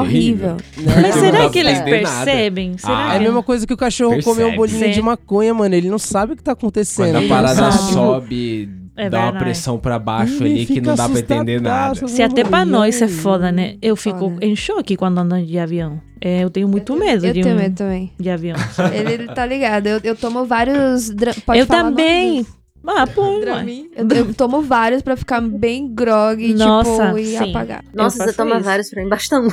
Horrível. 0.00 0.56
Mas 0.76 0.84
Né? 0.96 1.02
Não 1.02 1.12
será 1.20 1.50
que 1.50 1.58
eles 1.58 1.78
nada. 1.78 1.84
percebem? 1.90 2.78
Será 2.78 3.10
Ah, 3.10 3.14
É 3.14 3.16
a 3.16 3.20
mesma 3.20 3.42
coisa 3.42 3.66
que 3.66 3.72
o 3.72 3.76
cachorro 3.76 4.12
Percebe. 4.14 4.36
comer 4.36 4.52
um 4.52 4.56
bolinho 4.56 4.78
Sim. 4.86 4.90
de 4.90 5.02
maconha, 5.02 5.52
mano. 5.54 5.74
Ele 5.74 5.88
não 5.90 5.98
sabe 5.98 6.32
o 6.32 6.36
que 6.36 6.42
tá 6.42 6.52
acontecendo. 6.52 7.12
Quando 7.12 7.24
a 7.24 7.28
parada 7.28 7.60
não 7.62 7.72
sabe. 7.72 7.92
sobe, 7.92 8.68
É 8.96 9.10
dá 9.10 9.22
uma 9.24 9.32
pressão 9.38 9.78
pra 9.78 9.98
baixo 9.98 10.42
Ele 10.44 10.54
ali 10.54 10.66
que 10.66 10.80
não 10.80 10.94
dá 10.94 11.08
pra 11.08 11.18
entender 11.18 11.60
nada. 11.60 11.86
assustadaço, 11.92 12.14
Se 12.16 12.22
até 12.22 12.42
pra 12.44 12.58
mano. 12.60 12.72
nós 12.72 13.02
é 13.02 13.08
foda, 13.08 13.50
né? 13.50 13.74
Eu 13.82 13.96
fico 13.96 14.30
Foda. 14.30 14.44
em 14.46 14.54
choque 14.54 14.96
quando 14.96 15.18
ando 15.18 15.44
de 15.44 15.58
avião. 15.58 16.00
É, 16.20 16.42
eu 16.44 16.48
tenho 16.48 16.66
muito 16.68 16.96
medo 16.96 17.26
Eu 17.26 17.32
de, 17.34 17.42
tenho 17.42 17.54
um- 17.54 17.58
medo 17.58 17.74
também. 17.74 18.10
de 18.18 18.30
avião. 18.30 18.56
Ele, 18.94 19.12
ele 19.12 19.26
tá 19.34 19.44
ligado. 19.44 19.86
Eu, 19.88 20.00
eu 20.02 20.14
tomo 20.16 20.44
vários. 20.46 21.12
Pode 21.44 21.58
eu 21.58 21.66
também. 21.66 22.46
Ah, 22.86 23.06
pô. 23.06 23.40
Dramin. 23.40 23.90
Eu, 23.96 24.06
eu 24.08 24.34
tomo 24.34 24.62
vários 24.62 25.02
pra 25.02 25.16
ficar 25.16 25.40
bem 25.40 25.92
grog, 25.92 26.54
Nossa, 26.54 27.06
tipo, 27.06 27.18
e 27.18 27.26
sim. 27.26 27.50
apagar. 27.50 27.84
Nossa, 27.94 28.24
você 28.24 28.32
toma 28.32 28.56
isso. 28.56 28.64
vários 28.64 28.90
pra 28.90 29.02
mim, 29.02 29.08
basta 29.08 29.40
um. 29.40 29.48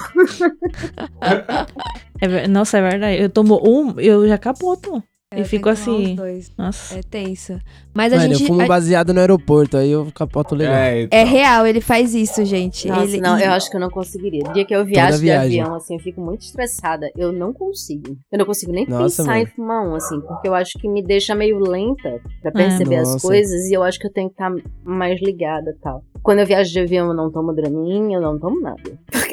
É 2.22 2.48
Nossa, 2.48 2.78
é 2.78 2.82
verdade. 2.82 3.22
Eu 3.22 3.30
tomo 3.30 3.60
um, 3.66 4.00
eu 4.00 4.28
já 4.28 4.38
capoto. 4.38 5.04
É, 5.34 5.38
E 5.38 5.40
eu 5.42 5.46
fico 5.46 5.70
assim. 5.70 6.18
Nossa. 6.58 7.00
É 7.00 7.02
tenso. 7.02 7.58
Mas 7.94 8.12
a 8.12 8.18
Mano, 8.18 8.30
gente. 8.34 8.42
eu 8.42 8.48
fumo 8.48 8.62
a- 8.64 8.68
baseado 8.68 9.14
no 9.14 9.20
aeroporto, 9.22 9.78
aí 9.78 9.90
eu 9.90 10.08
capoto 10.14 10.56
legal. 10.56 10.76
É, 10.76 11.00
É 11.00 11.04
então. 11.04 11.26
real, 11.26 11.66
ele 11.66 11.80
faz 11.80 12.14
isso, 12.14 12.44
gente. 12.44 12.88
Nossa, 12.90 13.04
ele, 13.04 13.22
não, 13.22 13.40
eu 13.40 13.52
acho 13.52 13.70
que 13.70 13.78
eu 13.78 13.80
não 13.80 13.90
conseguiria. 13.90 14.42
O 14.50 14.52
dia 14.54 14.66
que 14.66 14.76
eu 14.76 14.84
viajo 14.86 15.20
de 15.22 15.32
avião, 15.32 15.74
assim, 15.76 15.94
eu 15.96 16.00
fico 16.02 16.20
muito 16.20 16.42
estressada. 16.42 17.10
Eu 17.16 17.32
não 17.32 17.54
consigo. 17.54 18.18
Eu 18.30 18.40
não 18.40 18.46
consigo 18.46 18.74
nem 18.74 18.86
Nossa, 18.86 19.24
pensar 19.24 19.38
em 19.38 19.44
mano. 19.44 19.52
fumar 19.56 19.88
um, 19.88 19.96
assim, 19.96 20.20
porque 20.20 20.50
eu 20.50 20.54
acho 20.54 20.78
que 20.78 20.88
me 20.90 21.02
deixa 21.02 21.34
meio 21.34 21.60
lenta 21.60 22.20
pra 22.42 22.52
perceber 22.52 22.98
as 22.98 23.14
Nossa. 23.14 23.26
coisas 23.28 23.68
e 23.70 23.74
eu 23.74 23.84
acho 23.84 24.00
que 24.00 24.08
eu 24.08 24.12
tenho 24.12 24.28
que 24.28 24.34
estar 24.34 24.54
mais 24.84 25.18
ligada 25.22 25.72
e 25.72 25.82
tal. 25.82 26.04
Quando 26.22 26.40
eu 26.40 26.46
viajo 26.46 26.70
de 26.72 26.80
avião, 26.80 27.08
eu 27.08 27.16
não 27.16 27.32
tomo 27.32 27.52
Dramin, 27.54 28.14
eu 28.14 28.22
não 28.22 28.38
tomo 28.38 28.62
nada. 28.62 28.82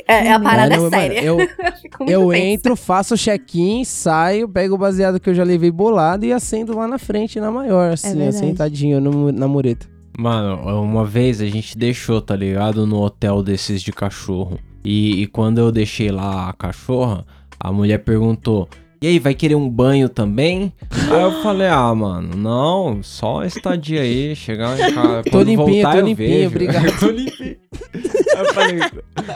É, 0.07 0.29
é 0.29 0.33
a 0.33 0.41
parada 0.41 0.75
Mano, 0.79 0.87
é 0.87 0.91
séria. 1.01 1.23
eu, 1.23 1.37
Eu 2.09 2.33
entro, 2.33 2.75
faço 2.75 3.13
o 3.13 3.17
check-in, 3.19 3.85
saio, 3.85 4.49
pego 4.49 4.75
o 4.75 4.79
baseado 4.79 5.21
que 5.21 5.29
eu 5.29 5.35
já 5.35 5.45
levei 5.45 5.71
bolado 5.89 6.25
e 6.27 6.33
acendo 6.33 6.77
lá 6.77 6.87
na 6.87 6.99
frente, 6.99 7.41
na 7.41 7.51
maior, 7.51 7.93
assim, 7.93 8.15
verdade. 8.17 8.37
sentadinho 8.37 9.01
no- 9.01 9.33
na 9.33 9.49
mureta. 9.49 9.87
Mano, 10.19 10.83
uma 10.83 11.05
vez 11.05 11.41
a 11.41 11.47
gente 11.47 11.77
deixou, 11.79 12.21
tá 12.21 12.35
ligado? 12.35 12.87
No 12.87 13.01
hotel 13.01 13.43
desses 13.43 13.81
de 13.83 13.93
cachorro. 13.93 14.59
E, 14.85 15.23
e 15.23 15.27
quando 15.27 15.59
eu 15.59 15.71
deixei 15.73 16.11
lá 16.11 16.49
a 16.49 16.53
cachorra, 16.53 17.25
a 17.59 17.73
mulher 17.73 17.99
perguntou: 17.99 18.69
E 19.01 19.07
aí, 19.07 19.19
vai 19.19 19.33
querer 19.35 19.55
um 19.55 19.69
banho 19.69 20.09
também? 20.09 20.73
aí 20.91 21.23
eu 21.23 21.43
falei: 21.43 21.69
Ah, 21.69 21.95
mano, 21.95 22.37
não, 22.37 23.01
só 23.03 23.45
estadia 23.45 24.01
aí, 24.01 24.35
chegar 24.35 24.75
em 24.79 24.93
casa. 24.95 25.23
Tô 25.31 25.31
Quando 25.31 25.47
limpinho, 25.49 25.57
voltar, 25.73 25.93
tô 25.93 25.99
eu 25.99 26.07
limpinho, 26.07 26.29
vejo. 26.29 26.47
obrigado. 26.49 26.99
tô 26.99 27.11
limpinho. 27.11 27.57
Aí 27.95 28.41
eu 28.47 28.55
falei: 28.55 28.79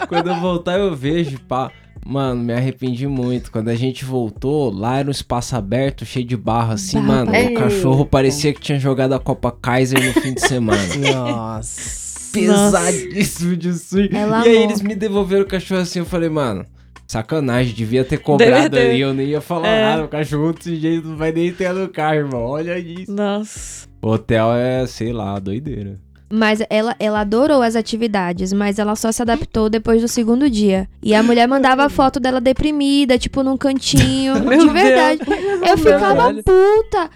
Quando 0.08 0.30
eu 0.30 0.40
voltar, 0.40 0.78
eu 0.78 0.94
vejo, 0.96 1.38
pá. 1.40 1.70
Mano, 2.04 2.42
me 2.42 2.52
arrependi 2.52 3.06
muito. 3.06 3.52
Quando 3.52 3.68
a 3.68 3.76
gente 3.76 4.04
voltou, 4.04 4.72
lá 4.72 4.98
era 4.98 5.06
um 5.06 5.12
espaço 5.12 5.54
aberto, 5.54 6.04
cheio 6.04 6.26
de 6.26 6.36
barro, 6.36 6.72
assim, 6.72 7.00
Barro 7.00 7.30
mano. 7.30 7.50
O 7.50 7.54
cachorro 7.54 8.04
parecia 8.04 8.52
que 8.52 8.60
tinha 8.60 8.76
jogado 8.80 9.12
a 9.12 9.20
Copa 9.20 9.52
Kaiser 9.52 10.04
no 10.04 10.20
fim 10.20 10.34
de 10.34 10.40
semana. 10.40 10.82
Nossa. 11.14 12.02
Pesadíssimo 12.32 13.56
de 13.56 13.72
sujo. 13.74 14.08
E 14.10 14.16
aí 14.16 14.22
amou. 14.24 14.44
eles 14.46 14.82
me 14.82 14.96
devolveram 14.96 15.44
o 15.44 15.46
cachorro 15.46 15.82
assim, 15.82 16.00
eu 16.00 16.04
falei, 16.06 16.28
mano, 16.28 16.64
sacanagem, 17.12 17.74
devia 17.74 18.04
ter 18.04 18.18
cobrado 18.18 18.76
ter. 18.76 18.90
aí, 18.90 19.00
eu 19.00 19.12
nem 19.14 19.28
ia 19.28 19.40
falar 19.40 19.68
É. 19.68 19.82
nada, 19.82 20.04
o 20.04 20.08
cachorro 20.08 20.52
desse 20.52 20.76
jeito 20.76 21.06
não 21.08 21.16
vai 21.16 21.30
nem 21.32 21.48
entrar 21.48 21.72
no 21.74 21.88
carro, 21.88 22.14
irmão, 22.16 22.42
olha 22.42 22.78
isso. 22.78 23.12
Nossa. 23.12 23.86
O 24.00 24.08
hotel 24.08 24.52
é, 24.54 24.86
sei 24.86 25.12
lá, 25.12 25.38
doideira. 25.38 26.00
Mas 26.34 26.62
ela, 26.70 26.96
ela 26.98 27.20
adorou 27.20 27.60
as 27.60 27.76
atividades, 27.76 28.54
mas 28.54 28.78
ela 28.78 28.96
só 28.96 29.12
se 29.12 29.20
adaptou 29.20 29.68
depois 29.68 30.00
do 30.00 30.08
segundo 30.08 30.48
dia. 30.48 30.88
E 31.02 31.14
a 31.14 31.22
mulher 31.22 31.46
mandava 31.46 31.86
foto 31.90 32.18
dela 32.18 32.40
deprimida, 32.40 33.18
tipo 33.18 33.42
num 33.42 33.56
cantinho. 33.58 34.34
De 34.40 34.68
verdade. 34.70 35.20
Eu 35.68 35.76
ficava 35.76 36.32
puta. 36.32 37.10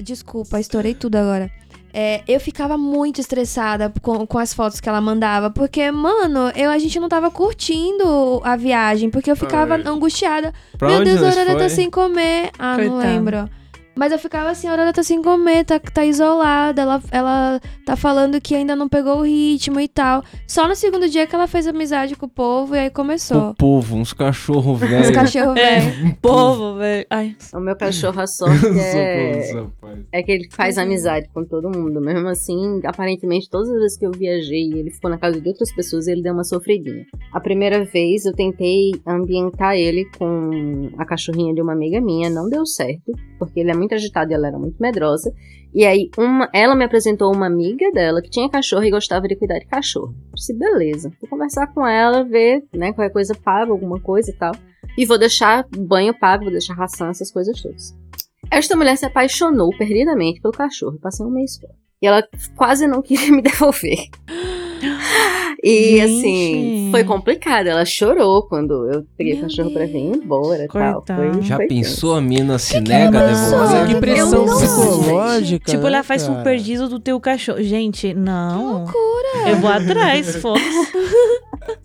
Desculpa, 0.00 0.60
estourei 0.60 0.94
tudo 0.94 1.16
agora. 1.16 1.50
É, 1.92 2.22
eu 2.26 2.38
ficava 2.38 2.78
muito 2.78 3.20
estressada 3.20 3.92
com, 4.00 4.26
com 4.26 4.38
as 4.38 4.54
fotos 4.54 4.80
que 4.80 4.88
ela 4.88 5.00
mandava, 5.00 5.50
porque, 5.50 5.90
mano, 5.90 6.50
eu, 6.54 6.70
a 6.70 6.78
gente 6.78 6.98
não 7.00 7.08
tava 7.08 7.30
curtindo 7.30 8.40
a 8.44 8.56
viagem, 8.56 9.10
porque 9.10 9.30
eu 9.30 9.36
ficava 9.36 9.74
Ai. 9.74 9.82
angustiada. 9.84 10.52
Pra 10.78 10.88
Meu 10.88 11.04
Deus, 11.04 11.22
a 11.22 11.28
Aurora 11.28 11.58
tá 11.58 11.68
sem 11.68 11.90
comer. 11.90 12.50
Ah, 12.58 12.76
não 12.76 12.88
Coitada. 12.88 13.08
lembro. 13.12 13.50
Mas 13.94 14.12
eu 14.12 14.18
ficava 14.18 14.50
assim, 14.50 14.66
a 14.66 14.70
Aurora 14.70 14.92
tá 14.92 15.02
sem 15.02 15.20
comer, 15.22 15.64
tá, 15.64 15.78
tá 15.78 16.04
isolada, 16.04 16.80
ela, 16.82 17.02
ela 17.10 17.60
tá 17.84 17.96
falando 17.96 18.40
que 18.40 18.54
ainda 18.54 18.74
não 18.76 18.88
pegou 18.88 19.18
o 19.18 19.22
ritmo 19.22 19.78
e 19.80 19.88
tal. 19.88 20.24
Só 20.46 20.66
no 20.66 20.74
segundo 20.74 21.08
dia 21.08 21.26
que 21.26 21.34
ela 21.34 21.46
fez 21.46 21.66
amizade 21.66 22.16
com 22.16 22.26
o 22.26 22.28
povo 22.28 22.74
e 22.74 22.78
aí 22.78 22.88
O 22.88 22.92
começou. 22.92 23.54
povo, 23.54 23.96
uns 23.96 24.12
cachorros 24.12 24.80
Os 24.82 24.88
velhos. 24.88 25.10
cachorros 25.10 25.56
É, 25.58 25.80
velhos. 25.80 26.14
povo, 26.22 26.76
velho. 26.78 27.06
Ai, 27.10 27.36
O 27.52 27.60
meu 27.60 27.76
cachorro, 27.76 28.20
a 28.20 28.26
sorte 28.28 28.66
é, 28.78 29.50
é 30.12 30.22
que 30.22 30.32
ele 30.32 30.48
faz 30.50 30.78
amizade 30.78 31.28
com 31.34 31.44
todo 31.44 31.68
mundo. 31.68 32.00
Mesmo 32.00 32.28
assim, 32.28 32.80
aparentemente, 32.84 33.48
todas 33.50 33.68
as 33.70 33.78
vezes 33.80 33.98
que 33.98 34.06
eu 34.06 34.12
viajei 34.12 34.68
e 34.70 34.78
ele 34.78 34.90
ficou 34.90 35.10
na 35.10 35.18
casa 35.18 35.40
de 35.40 35.48
outras 35.48 35.72
pessoas, 35.74 36.06
ele 36.06 36.22
deu 36.22 36.32
uma 36.32 36.44
sofridinha. 36.44 37.04
A 37.32 37.40
primeira 37.40 37.84
vez 37.84 38.24
eu 38.24 38.32
tentei 38.34 38.92
ambientar 39.06 39.74
ele 39.74 40.06
com 40.18 40.90
a 40.98 41.04
cachorrinha 41.04 41.54
de 41.54 41.60
uma 41.60 41.72
amiga 41.72 42.00
minha, 42.00 42.30
não 42.30 42.48
deu 42.48 42.64
certo, 42.64 43.12
porque 43.38 43.60
ele 43.60 43.70
é 43.70 43.74
muito 43.80 43.94
agitado 43.94 44.30
e 44.30 44.34
ela 44.34 44.46
era 44.46 44.58
muito 44.58 44.76
medrosa. 44.80 45.32
E 45.72 45.84
aí, 45.84 46.10
uma, 46.18 46.48
ela 46.52 46.74
me 46.74 46.84
apresentou 46.84 47.34
uma 47.34 47.46
amiga 47.46 47.90
dela 47.92 48.20
que 48.20 48.30
tinha 48.30 48.48
cachorro 48.50 48.84
e 48.84 48.90
gostava 48.90 49.26
de 49.28 49.36
cuidar 49.36 49.58
de 49.58 49.66
cachorro. 49.66 50.14
Eu 50.28 50.34
disse, 50.34 50.52
beleza, 50.56 51.12
vou 51.20 51.30
conversar 51.30 51.68
com 51.68 51.86
ela, 51.86 52.24
ver, 52.24 52.64
né, 52.72 52.92
qualquer 52.92 53.12
coisa 53.12 53.34
paga, 53.34 53.70
alguma 53.70 54.00
coisa 54.00 54.30
e 54.30 54.34
tal. 54.34 54.52
E 54.98 55.06
vou 55.06 55.18
deixar 55.18 55.66
banho 55.76 56.12
pago, 56.18 56.44
vou 56.44 56.52
deixar 56.52 56.74
ração, 56.74 57.08
essas 57.08 57.30
coisas 57.30 57.60
todas. 57.62 57.94
Esta 58.50 58.76
mulher 58.76 58.96
se 58.96 59.06
apaixonou 59.06 59.70
perdidamente 59.76 60.40
pelo 60.40 60.52
cachorro. 60.52 60.98
Passei 61.00 61.24
um 61.24 61.30
mês 61.30 61.56
fora. 61.56 61.74
E 62.02 62.06
ela 62.06 62.26
quase 62.56 62.86
não 62.86 63.00
queria 63.00 63.30
me 63.34 63.42
devolver. 63.42 64.08
E 65.62 65.98
Gente. 65.98 66.02
assim, 66.04 66.88
foi 66.90 67.04
complicado. 67.04 67.66
Ela 67.66 67.84
chorou 67.84 68.42
quando 68.48 68.90
eu 68.90 69.04
peguei 69.16 69.34
o 69.34 69.42
cachorro 69.42 69.70
pra 69.72 69.84
vir 69.84 69.98
embora 69.98 70.64
e 70.64 70.68
tal. 70.68 71.04
Foi, 71.06 71.42
Já 71.42 71.56
foi 71.56 71.66
pensou 71.66 72.14
a 72.14 72.20
mina 72.20 72.58
se 72.58 72.80
nega 72.80 73.20
a 73.20 73.26
devolver? 73.26 73.86
Que 73.88 73.94
pressão 74.00 74.44
psicológica. 74.46 75.70
tipo, 75.70 75.82
né, 75.84 75.88
ela 75.88 76.02
faz 76.02 76.26
um 76.28 76.32
cara? 76.32 76.44
perdido 76.44 76.88
do 76.88 76.98
teu 76.98 77.20
cachorro. 77.20 77.62
Gente, 77.62 78.14
não. 78.14 78.72
Loucura. 78.84 79.50
Eu 79.50 79.56
vou 79.56 79.70
atrás, 79.70 80.36
foda 80.40 80.60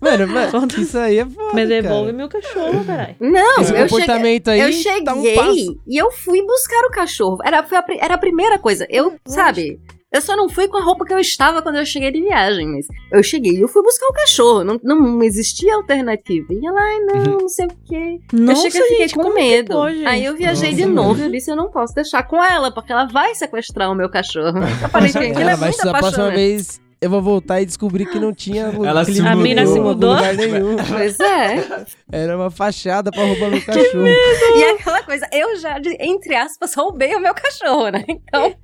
Mano, 0.00 0.26
Foda-se. 0.50 0.80
isso 0.82 0.98
aí 0.98 1.18
é 1.18 1.26
foda, 1.26 1.54
Me 1.54 1.66
devolve 1.66 2.06
cara. 2.06 2.16
meu 2.16 2.28
cachorro, 2.28 2.84
caralho. 2.84 3.14
Não, 3.20 3.60
Esse 3.60 3.60
eu 3.60 3.66
cheguei, 3.66 3.88
comportamento 3.88 4.48
aí 4.48 4.60
eu 4.60 4.72
cheguei 4.72 5.04
tá 5.04 5.14
um 5.14 5.34
passo. 5.34 5.80
e 5.86 5.96
eu 6.00 6.10
fui 6.10 6.42
buscar 6.42 6.80
o 6.86 6.90
cachorro. 6.90 7.38
Era, 7.44 7.62
foi 7.62 7.78
a, 7.78 7.84
era 8.00 8.14
a 8.14 8.18
primeira 8.18 8.58
coisa. 8.58 8.86
Eu, 8.90 9.14
sabe, 9.26 9.78
eu 10.16 10.22
só 10.22 10.36
não 10.36 10.48
fui 10.48 10.66
com 10.66 10.78
a 10.78 10.82
roupa 10.82 11.04
que 11.04 11.12
eu 11.12 11.18
estava 11.18 11.62
quando 11.62 11.76
eu 11.76 11.86
cheguei 11.86 12.10
de 12.10 12.20
viagem, 12.22 12.66
mas 12.66 12.86
eu 13.12 13.22
cheguei 13.22 13.52
e 13.52 13.60
eu 13.60 13.68
fui 13.68 13.82
buscar 13.82 14.06
o 14.06 14.12
cachorro. 14.12 14.64
Não, 14.64 14.80
não 14.82 15.22
existia 15.22 15.74
alternativa. 15.74 16.52
E 16.52 16.66
ela, 16.66 16.80
ai, 16.80 17.00
não, 17.00 17.38
não 17.40 17.48
sei 17.48 17.66
o 17.66 17.76
quê. 17.86 18.20
Nossa, 18.32 18.66
eu 18.66 18.70
cheguei 18.70 18.80
e 18.80 18.90
fiquei 18.90 19.08
gente, 19.08 19.14
com 19.14 19.32
medo. 19.32 19.74
pode? 19.74 20.04
Aí 20.06 20.24
eu 20.24 20.34
viajei 20.34 20.70
Nossa, 20.70 20.82
de 20.82 20.86
novo 20.86 21.20
e 21.20 21.24
eu 21.24 21.30
disse, 21.30 21.50
eu 21.50 21.56
não 21.56 21.70
posso 21.70 21.94
deixar 21.94 22.22
com 22.22 22.42
ela, 22.42 22.72
porque 22.72 22.92
ela 22.92 23.06
vai 23.06 23.34
sequestrar 23.34 23.90
o 23.90 23.94
meu 23.94 24.08
cachorro. 24.08 24.58
Aparentemente, 24.82 25.32
ele 25.32 25.42
Ela 25.42 25.52
é 25.52 25.56
vai 25.56 25.68
muito 25.70 25.88
a 25.88 25.90
próxima 25.90 25.98
apaixonante. 25.98 26.34
vez 26.34 26.85
eu 27.00 27.10
vou 27.10 27.20
voltar 27.22 27.60
e 27.60 27.66
descobrir 27.66 28.06
que 28.06 28.18
não 28.18 28.32
tinha 28.32 28.68
lu- 28.68 28.84
Ela 28.84 29.04
se 29.04 29.12
clima 29.12 29.30
A 29.32 29.36
mina 29.36 29.66
se 29.66 29.78
mudou? 29.78 30.14
lugar 30.14 30.34
nenhum. 30.34 30.76
Pois 30.88 31.18
é. 31.20 31.86
Era 32.10 32.36
uma 32.36 32.50
fachada 32.50 33.10
pra 33.10 33.22
roubar 33.24 33.50
meu 33.50 33.62
cachorro. 33.64 34.06
E 34.06 34.64
aquela 34.64 35.02
coisa, 35.02 35.28
eu 35.32 35.56
já, 35.58 35.78
entre 36.00 36.34
aspas, 36.34 36.74
roubei 36.74 37.14
o 37.14 37.20
meu 37.20 37.34
cachorro, 37.34 37.88
né? 37.90 38.04
Então, 38.08 38.54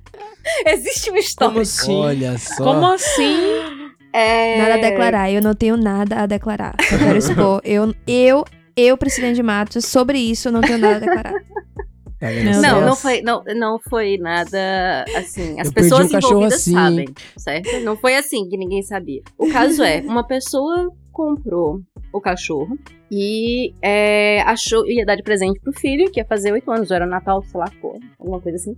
existe 0.65 1.11
um 1.11 1.15
histórico. 1.15 1.53
Como 1.53 1.61
assim? 1.61 1.95
Olha 2.01 2.37
só. 2.37 2.63
Como 2.63 2.85
assim? 2.87 3.35
É... 4.11 4.57
Nada 4.57 4.73
a 4.75 4.77
declarar, 4.77 5.31
eu 5.31 5.41
não 5.41 5.53
tenho 5.55 5.75
nada 5.77 6.17
a 6.21 6.25
declarar. 6.25 6.75
Só 6.87 6.97
quero 6.97 7.17
expor. 7.17 7.61
Eu, 7.63 7.93
eu, 8.07 8.45
eu, 8.75 8.97
Priscila 8.97 9.33
de 9.33 9.41
Matos, 9.43 9.85
sobre 9.85 10.17
isso 10.19 10.47
eu 10.49 10.51
não 10.51 10.61
tenho 10.61 10.77
nada 10.79 10.97
a 10.97 10.99
declarar. 10.99 11.33
Não, 12.61 12.81
não 12.81 12.95
foi, 12.95 13.21
não, 13.21 13.43
não 13.55 13.79
foi 13.89 14.17
nada 14.17 15.05
assim. 15.15 15.59
As 15.59 15.67
Eu 15.67 15.73
pessoas 15.73 16.11
um 16.11 16.17
envolvidas 16.17 16.53
assim, 16.53 16.73
sabem, 16.73 17.07
certo? 17.37 17.79
Não 17.81 17.97
foi 17.97 18.15
assim 18.15 18.47
que 18.47 18.57
ninguém 18.57 18.81
sabia. 18.81 19.21
O 19.37 19.49
caso 19.49 19.83
é, 19.83 20.01
uma 20.07 20.25
pessoa 20.25 20.89
comprou 21.11 21.81
o 22.11 22.19
cachorro 22.19 22.77
e 23.11 23.73
é, 23.81 24.41
achou 24.41 24.89
ia 24.89 25.05
dar 25.05 25.15
de 25.15 25.21
presente 25.21 25.59
pro 25.59 25.71
filho, 25.71 26.11
que 26.11 26.19
ia 26.19 26.25
fazer 26.25 26.51
oito 26.51 26.71
anos, 26.71 26.89
ou 26.89 26.95
era 26.95 27.05
Natal, 27.05 27.43
sei 27.43 27.59
lá, 27.59 27.67
pô, 27.79 27.99
alguma 28.17 28.41
coisa 28.41 28.57
assim. 28.57 28.75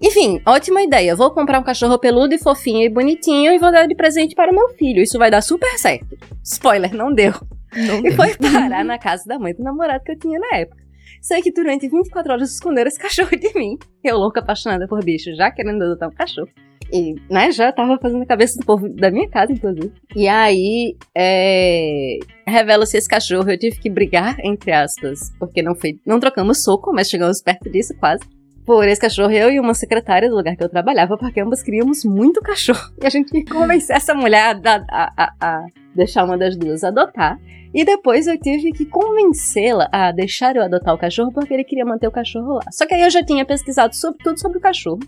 Enfim, 0.00 0.40
ótima 0.46 0.82
ideia. 0.82 1.14
Vou 1.14 1.30
comprar 1.30 1.58
um 1.58 1.64
cachorro 1.64 1.98
peludo 1.98 2.34
e 2.34 2.38
fofinho 2.38 2.82
e 2.82 2.88
bonitinho 2.88 3.52
e 3.52 3.58
vou 3.58 3.70
dar 3.70 3.86
de 3.86 3.94
presente 3.94 4.34
para 4.34 4.50
o 4.50 4.54
meu 4.54 4.68
filho. 4.70 5.02
Isso 5.02 5.18
vai 5.18 5.30
dar 5.30 5.42
super 5.42 5.78
certo. 5.78 6.16
Spoiler, 6.42 6.94
não 6.94 7.12
deu. 7.12 7.32
Não 7.74 8.06
E 8.06 8.12
foi 8.12 8.34
parar 8.36 8.84
na 8.84 8.98
casa 8.98 9.24
da 9.26 9.38
mãe 9.38 9.54
do 9.54 9.62
namorado 9.62 10.02
que 10.04 10.12
eu 10.12 10.18
tinha 10.18 10.38
na 10.38 10.56
época. 10.56 10.87
Sei 11.20 11.42
que 11.42 11.52
durante 11.52 11.88
24 11.88 12.32
horas 12.32 12.52
esconderam 12.52 12.88
esse 12.88 12.98
cachorro 13.00 13.30
de 13.30 13.52
mim. 13.54 13.78
Eu, 14.02 14.16
louca, 14.18 14.40
apaixonada 14.40 14.86
por 14.86 15.04
bicho, 15.04 15.34
já 15.34 15.50
querendo 15.50 15.82
adotar 15.82 16.08
um 16.08 16.14
cachorro. 16.14 16.48
E, 16.90 17.16
né, 17.28 17.52
já 17.52 17.70
tava 17.70 17.98
fazendo 18.00 18.22
a 18.22 18.26
cabeça 18.26 18.58
do 18.58 18.64
povo 18.64 18.88
da 18.88 19.10
minha 19.10 19.28
casa, 19.28 19.52
inclusive. 19.52 19.92
E 20.16 20.26
aí, 20.26 20.96
é... 21.14 22.18
Revela-se 22.46 22.96
esse 22.96 23.08
cachorro. 23.08 23.50
Eu 23.50 23.58
tive 23.58 23.78
que 23.78 23.90
brigar, 23.90 24.36
entre 24.42 24.72
aspas, 24.72 25.30
porque 25.38 25.62
não 25.62 25.74
foi... 25.74 25.98
Não 26.06 26.18
trocamos 26.18 26.62
soco, 26.62 26.92
mas 26.92 27.10
chegamos 27.10 27.42
perto 27.42 27.70
disso, 27.70 27.94
quase. 27.98 28.22
Por 28.68 28.86
esse 28.86 29.00
cachorro, 29.00 29.32
eu 29.32 29.50
e 29.50 29.58
uma 29.58 29.72
secretária 29.72 30.28
do 30.28 30.36
lugar 30.36 30.54
que 30.54 30.62
eu 30.62 30.68
trabalhava, 30.68 31.16
porque 31.16 31.40
ambas 31.40 31.62
queríamos 31.62 32.04
muito 32.04 32.42
cachorro. 32.42 32.78
E 33.02 33.06
a 33.06 33.08
gente 33.08 33.30
tinha 33.30 33.42
que 33.42 33.50
convencer 33.50 33.96
essa 33.96 34.12
mulher 34.14 34.60
a, 34.62 34.84
a- 34.90 35.12
a- 35.16 35.32
a 35.40 35.64
deixar 35.96 36.24
uma 36.24 36.36
das 36.36 36.54
duas 36.54 36.84
adotar. 36.84 37.38
E 37.74 37.82
depois 37.82 38.26
eu 38.26 38.38
tive 38.38 38.70
que 38.72 38.84
convencê-la 38.84 39.88
a 39.90 40.12
deixar 40.12 40.54
eu 40.54 40.62
adotar 40.62 40.94
o 40.94 40.98
cachorro 40.98 41.32
porque 41.32 41.54
ele 41.54 41.64
queria 41.64 41.84
manter 41.86 42.06
o 42.08 42.12
cachorro 42.12 42.56
lá. 42.56 42.70
Só 42.70 42.86
que 42.86 42.92
aí 42.94 43.00
eu 43.00 43.10
já 43.10 43.24
tinha 43.24 43.42
pesquisado 43.46 43.96
sobre, 43.96 44.18
tudo 44.22 44.38
sobre 44.38 44.58
o 44.58 44.60
cachorro. 44.60 44.98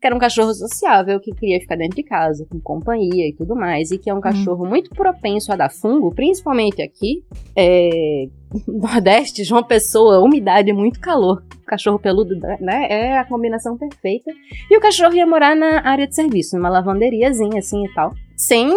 Que 0.00 0.06
era 0.06 0.14
um 0.14 0.18
cachorro 0.18 0.54
sociável, 0.54 1.18
que 1.18 1.34
queria 1.34 1.58
ficar 1.60 1.76
dentro 1.76 1.96
de 1.96 2.02
casa, 2.02 2.46
com 2.48 2.60
companhia 2.60 3.28
e 3.28 3.32
tudo 3.32 3.56
mais. 3.56 3.90
E 3.90 3.98
que 3.98 4.08
é 4.08 4.14
um 4.14 4.20
cachorro 4.20 4.64
muito 4.64 4.90
propenso 4.90 5.52
a 5.52 5.56
dar 5.56 5.70
fungo, 5.70 6.14
principalmente 6.14 6.80
aqui. 6.80 7.24
É, 7.56 8.28
Nordeste, 8.66 9.44
João 9.44 9.64
Pessoa, 9.64 10.20
umidade, 10.20 10.72
muito 10.72 11.00
calor. 11.00 11.42
Cachorro 11.66 11.98
peludo, 11.98 12.36
né? 12.60 12.86
É 12.88 13.18
a 13.18 13.24
combinação 13.24 13.76
perfeita. 13.76 14.30
E 14.70 14.76
o 14.76 14.80
cachorro 14.80 15.14
ia 15.14 15.26
morar 15.26 15.56
na 15.56 15.86
área 15.86 16.06
de 16.06 16.14
serviço, 16.14 16.56
numa 16.56 16.68
lavanderiazinha 16.68 17.58
assim 17.58 17.84
e 17.84 17.92
tal. 17.92 18.12
Sem 18.36 18.70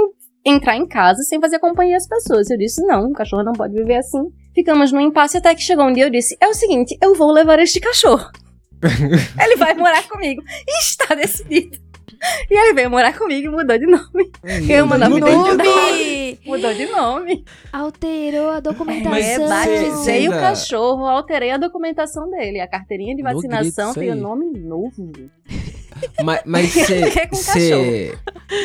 entrar 0.46 0.76
em 0.76 0.88
casa 0.88 1.22
sem 1.24 1.40
fazer 1.40 1.60
companhia 1.60 1.98
às 1.98 2.08
pessoas. 2.08 2.50
Eu 2.50 2.58
disse, 2.58 2.86
não, 2.86 3.10
o 3.10 3.14
cachorro 3.14 3.44
não 3.44 3.54
pode 3.54 3.74
viver 3.74 3.98
assim. 3.98 4.32
Ficamos 4.54 4.92
no 4.92 5.00
impasse 5.00 5.38
até 5.38 5.54
que 5.56 5.62
chegou 5.62 5.86
um 5.86 5.94
dia 5.94 6.06
eu 6.06 6.10
disse, 6.10 6.36
é 6.42 6.48
o 6.48 6.54
seguinte, 6.54 6.98
eu 7.02 7.16
vou 7.16 7.32
levar 7.32 7.60
este 7.60 7.80
cachorro. 7.80 8.30
ele 9.44 9.56
vai 9.58 9.74
morar 9.74 10.04
comigo. 10.08 10.42
E 10.68 10.80
está 10.80 11.16
decidido. 11.16 11.78
E 12.50 12.54
ele 12.54 12.74
veio 12.74 12.90
morar 12.90 13.18
comigo 13.18 13.48
e 13.48 13.50
mudou 13.50 13.78
de 13.78 13.86
nome. 13.88 14.32
Eu 14.70 14.86
Mudou 14.86 15.10
me 15.10 15.16
de 15.16 15.64
Nome! 15.64 16.40
Mudou 16.46 16.74
de 16.74 16.86
nome. 16.86 17.46
Alterou 17.74 18.50
a 18.50 18.54
Mas 18.54 18.64
documentação. 18.64 19.18
É, 19.18 19.48
batizei 19.48 20.28
o 20.28 20.32
cachorro, 20.32 21.06
alterei 21.06 21.52
a 21.52 21.58
documentação 21.58 22.30
dele. 22.30 22.60
A 22.60 22.68
carteirinha 22.68 23.16
de 23.16 23.24
vacinação 23.24 23.94
tem 23.94 24.12
o 24.12 24.16
nome 24.16 24.52
novo. 24.60 25.12
Mas, 26.24 26.42
mas 26.46 26.74
Fiquei 26.74 27.28
com 27.28 27.36
você. 27.36 28.18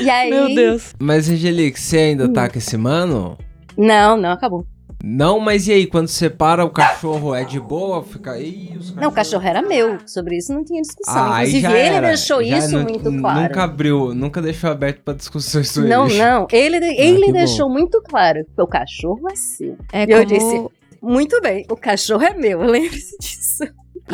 E 0.02 0.10
aí... 0.10 0.30
Meu 0.30 0.54
Deus. 0.54 0.94
Mas, 0.98 1.28
Angelique, 1.30 1.80
você 1.80 1.98
ainda 1.98 2.26
Hum. 2.26 2.32
tá 2.32 2.50
com 2.50 2.58
esse 2.58 2.76
mano? 2.76 3.38
Não, 3.76 4.16
não, 4.16 4.32
acabou. 4.32 4.66
Não, 5.08 5.38
mas 5.38 5.68
e 5.68 5.72
aí, 5.72 5.86
quando 5.86 6.08
você 6.08 6.28
para, 6.28 6.64
o 6.64 6.70
cachorro 6.70 7.32
é 7.32 7.44
de 7.44 7.60
boa? 7.60 8.02
Fica. 8.02 8.36
Ih, 8.40 8.76
os 8.76 8.92
Não, 8.94 9.08
o 9.08 9.12
cachorro 9.12 9.46
era 9.46 9.62
meu. 9.62 9.98
Sobre 10.04 10.36
isso 10.36 10.52
não 10.52 10.64
tinha 10.64 10.82
discussão. 10.82 11.14
Ah, 11.16 11.36
aí 11.36 11.48
Inclusive, 11.48 11.72
ele 11.80 11.94
era. 11.94 12.06
deixou 12.08 12.42
Já 12.42 12.58
isso 12.58 12.78
muito 12.80 13.12
claro. 13.20 13.40
Nunca 13.42 13.62
abriu, 13.62 14.14
nunca 14.14 14.42
deixou 14.42 14.68
aberto 14.70 15.02
pra 15.04 15.14
discussões 15.14 15.70
sobre 15.70 15.88
Não, 15.90 16.08
isso. 16.08 16.18
não. 16.18 16.48
Ele, 16.50 16.80
que 16.80 17.00
ele 17.00 17.26
bom. 17.26 17.32
deixou 17.32 17.68
muito 17.70 18.02
claro 18.02 18.44
que 18.44 18.60
o 18.60 18.66
cachorro 18.66 19.28
é 19.30 19.36
seu. 19.36 19.76
É 19.92 20.04
E 20.04 20.10
eu 20.10 20.18
como- 20.24 20.26
disse, 20.26 20.66
Muito 21.00 21.40
bem, 21.40 21.64
o 21.70 21.76
cachorro 21.76 22.24
é 22.24 22.34
meu. 22.34 22.58
Lembre-se 22.66 23.16
disso. 23.20 23.64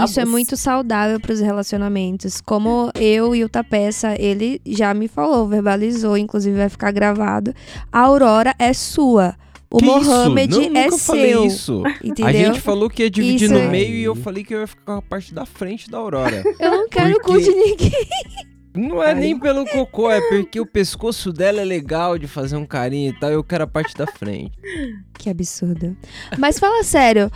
Isso 0.05 0.21
é 0.21 0.25
muito 0.27 0.57
saudável 0.59 1.19
para 1.21 1.33
os 1.33 1.41
relacionamentos. 1.41 2.41
Como 2.41 2.91
eu 2.95 3.35
e 3.35 3.45
o 3.45 3.49
Tapeça, 3.49 4.15
ele 4.19 4.61
já 4.67 4.93
me 4.93 5.07
falou, 5.09 5.47
verbalizou, 5.49 6.17
inclusive 6.19 6.57
vai 6.57 6.69
ficar 6.69 6.91
gravado. 6.93 7.55
A 7.91 8.01
Aurora 8.01 8.55
é 8.59 8.73
sua. 8.75 9.35
O 9.73 9.79
Que 9.79 9.85
Mohamed 9.87 10.51
isso? 10.53 10.71
Não, 10.71 10.81
é 10.81 10.85
nunca 10.85 10.99
falei 10.99 11.31
seu. 11.33 11.47
isso. 11.47 11.83
Entendeu? 12.05 12.27
A 12.27 12.33
gente 12.33 12.61
falou 12.61 12.91
que 12.91 13.03
ia 13.03 13.11
dividir 13.11 13.45
Isso 13.47 13.55
no 13.55 13.61
é- 13.61 13.69
meio 13.69 13.95
e 13.95 14.03
eu 14.05 14.15
falei 14.15 14.45
que 14.45 14.55
eu 14.55 14.61
ia 14.61 14.67
ficar 14.67 14.85
com 14.85 14.93
a 14.93 15.03
parte 15.03 15.33
da 15.33 15.47
frente 15.47 15.91
da 15.91 15.99
Aurora. 15.99 16.43
Eu 16.61 16.71
não 16.71 16.89
quero 16.89 17.15
Porque- 17.21 17.27
cu 17.33 17.41
de 17.41 17.51
ninguém. 17.55 17.91
Não 18.75 19.03
é 19.03 19.15
nem 19.15 19.39
pelo 19.39 19.67
cocô, 19.67 20.11
é 20.11 20.19
porque 20.31 20.59
o 20.59 20.65
pescoço 20.65 21.31
dela 21.31 21.61
é 21.61 21.65
legal 21.65 22.17
de 22.19 22.27
fazer 22.27 22.57
um 22.57 22.65
carinho 22.65 23.11
e 23.11 23.21
tal, 23.21 23.31
eu 23.31 23.45
quero 23.45 23.65
a 23.65 23.67
parte 23.67 23.95
da 23.95 24.07
frente. 24.07 24.53
Que 25.19 25.29
absurdo. 25.29 25.95
Mas 26.39 26.59
fala 26.59 26.83
sério. 26.83 27.31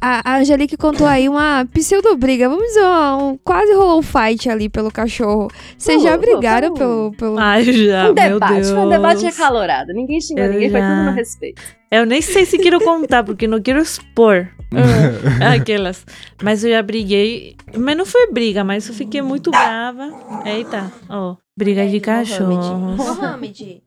A, 0.00 0.38
Angelique 0.38 0.76
contou 0.76 1.06
aí 1.06 1.28
uma 1.28 1.66
pseudo-briga. 1.72 2.48
Vamos 2.48 2.64
dizer, 2.66 2.84
um, 2.84 3.38
quase 3.42 3.72
rolou 3.74 3.98
um 3.98 4.02
fight 4.02 4.48
ali 4.48 4.68
pelo 4.68 4.90
cachorro. 4.90 5.48
Vocês 5.78 6.02
já 6.02 6.16
brigaram 6.16 6.72
pelo. 6.74 7.12
pelo... 7.12 7.38
Ai, 7.38 7.64
já, 7.64 8.10
um 8.10 8.14
meu 8.14 8.14
debate, 8.14 8.54
Deus. 8.54 8.70
foi 8.70 8.78
um 8.78 8.88
debate 8.88 9.26
acalorado. 9.26 9.92
Ninguém 9.92 10.20
xingou 10.20 10.44
Eu 10.44 10.52
ninguém, 10.52 10.70
foi 10.70 10.80
já- 10.80 10.88
tudo 10.88 11.04
no 11.04 11.12
respeito. 11.12 11.62
Eu 11.90 12.04
nem 12.04 12.20
sei 12.20 12.44
se 12.44 12.58
quero 12.58 12.80
contar, 12.80 13.22
porque 13.22 13.46
não 13.46 13.60
quero 13.60 13.80
expor. 13.80 14.48
Aquelas. 15.54 16.04
Mas 16.42 16.64
eu 16.64 16.70
já 16.70 16.82
briguei. 16.82 17.56
Mas 17.76 17.96
não 17.96 18.04
foi 18.04 18.30
briga, 18.32 18.64
mas 18.64 18.88
eu 18.88 18.94
fiquei 18.94 19.22
muito 19.22 19.50
brava. 19.50 20.10
Eita, 20.44 20.90
ó. 21.08 21.36
briga 21.56 21.86
de 21.86 22.00
cachorro. 22.00 22.96
Mohamed. 22.96 23.82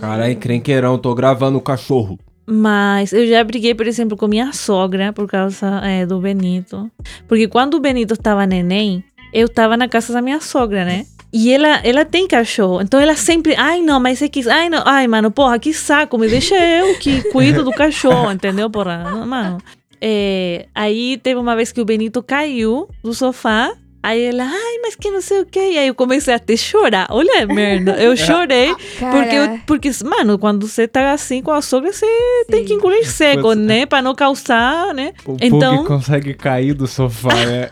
Caralho, 0.00 0.32
encrenqueirão, 0.32 0.98
tô 0.98 1.14
gravando 1.14 1.58
o 1.58 1.60
cachorro. 1.62 2.18
Mas 2.46 3.12
eu 3.12 3.26
já 3.26 3.42
briguei, 3.42 3.74
por 3.74 3.86
exemplo, 3.86 4.16
com 4.16 4.28
minha 4.28 4.52
sogra 4.52 5.12
por 5.12 5.26
causa 5.26 5.80
é, 5.84 6.06
do 6.06 6.20
Benito. 6.20 6.90
Porque 7.26 7.48
quando 7.48 7.74
o 7.74 7.80
Benito 7.80 8.14
estava 8.14 8.46
neném, 8.46 9.02
eu 9.32 9.46
estava 9.46 9.76
na 9.76 9.88
casa 9.88 10.12
da 10.12 10.22
minha 10.22 10.40
sogra, 10.40 10.84
né? 10.84 11.06
E 11.32 11.52
ela, 11.52 11.80
ela 11.82 12.04
tem 12.04 12.26
cachorro. 12.28 12.80
Então 12.80 13.00
ela 13.00 13.16
sempre, 13.16 13.54
ai 13.56 13.82
não, 13.82 13.98
mas 13.98 14.22
é 14.22 14.28
que. 14.28 14.48
Ai 14.48 14.68
não, 14.68 14.82
ai, 14.86 15.08
mano, 15.08 15.30
porra, 15.30 15.58
que 15.58 15.74
saco, 15.74 16.16
me 16.16 16.28
deixa 16.28 16.54
eu 16.54 16.98
que 16.98 17.22
cuido 17.30 17.64
do 17.64 17.72
cachorro, 17.72 18.30
entendeu, 18.30 18.70
porra? 18.70 19.04
Mano. 19.26 19.58
É, 20.00 20.66
aí 20.74 21.18
teve 21.22 21.40
uma 21.40 21.56
vez 21.56 21.72
que 21.72 21.80
o 21.80 21.84
Benito 21.84 22.22
caiu 22.22 22.88
do 23.02 23.12
sofá. 23.12 23.72
Aí 24.02 24.22
ela, 24.22 24.44
ai, 24.44 24.78
mas 24.82 24.94
que 24.94 25.10
não 25.10 25.20
sei 25.20 25.40
o 25.40 25.46
quê. 25.46 25.58
E 25.72 25.78
aí 25.78 25.88
eu 25.88 25.94
comecei 25.94 26.32
a 26.32 26.36
até 26.36 26.56
chorar. 26.56 27.08
Olha 27.10 27.42
a 27.42 27.46
merda. 27.46 27.92
Eu 28.00 28.14
chorei. 28.16 28.72
Porque, 28.98 29.34
eu- 29.34 29.60
porque, 29.66 29.90
mano, 30.04 30.38
quando 30.38 30.68
você 30.68 30.86
tá 30.86 31.10
assim 31.12 31.42
com 31.42 31.50
a 31.50 31.60
sogra, 31.60 31.92
você 31.92 32.06
tem 32.48 32.64
que 32.64 32.74
engolir 32.74 33.04
seco, 33.10 33.52
né? 33.54 33.84
Pra 33.84 34.00
não 34.00 34.14
causar, 34.14 34.94
né? 34.94 35.12
O 35.24 35.36
Então- 35.42 35.78
Pug 35.78 35.88
consegue 35.88 36.34
cair 36.34 36.72
do 36.72 36.86
sofá, 36.86 37.34
né? 37.46 37.70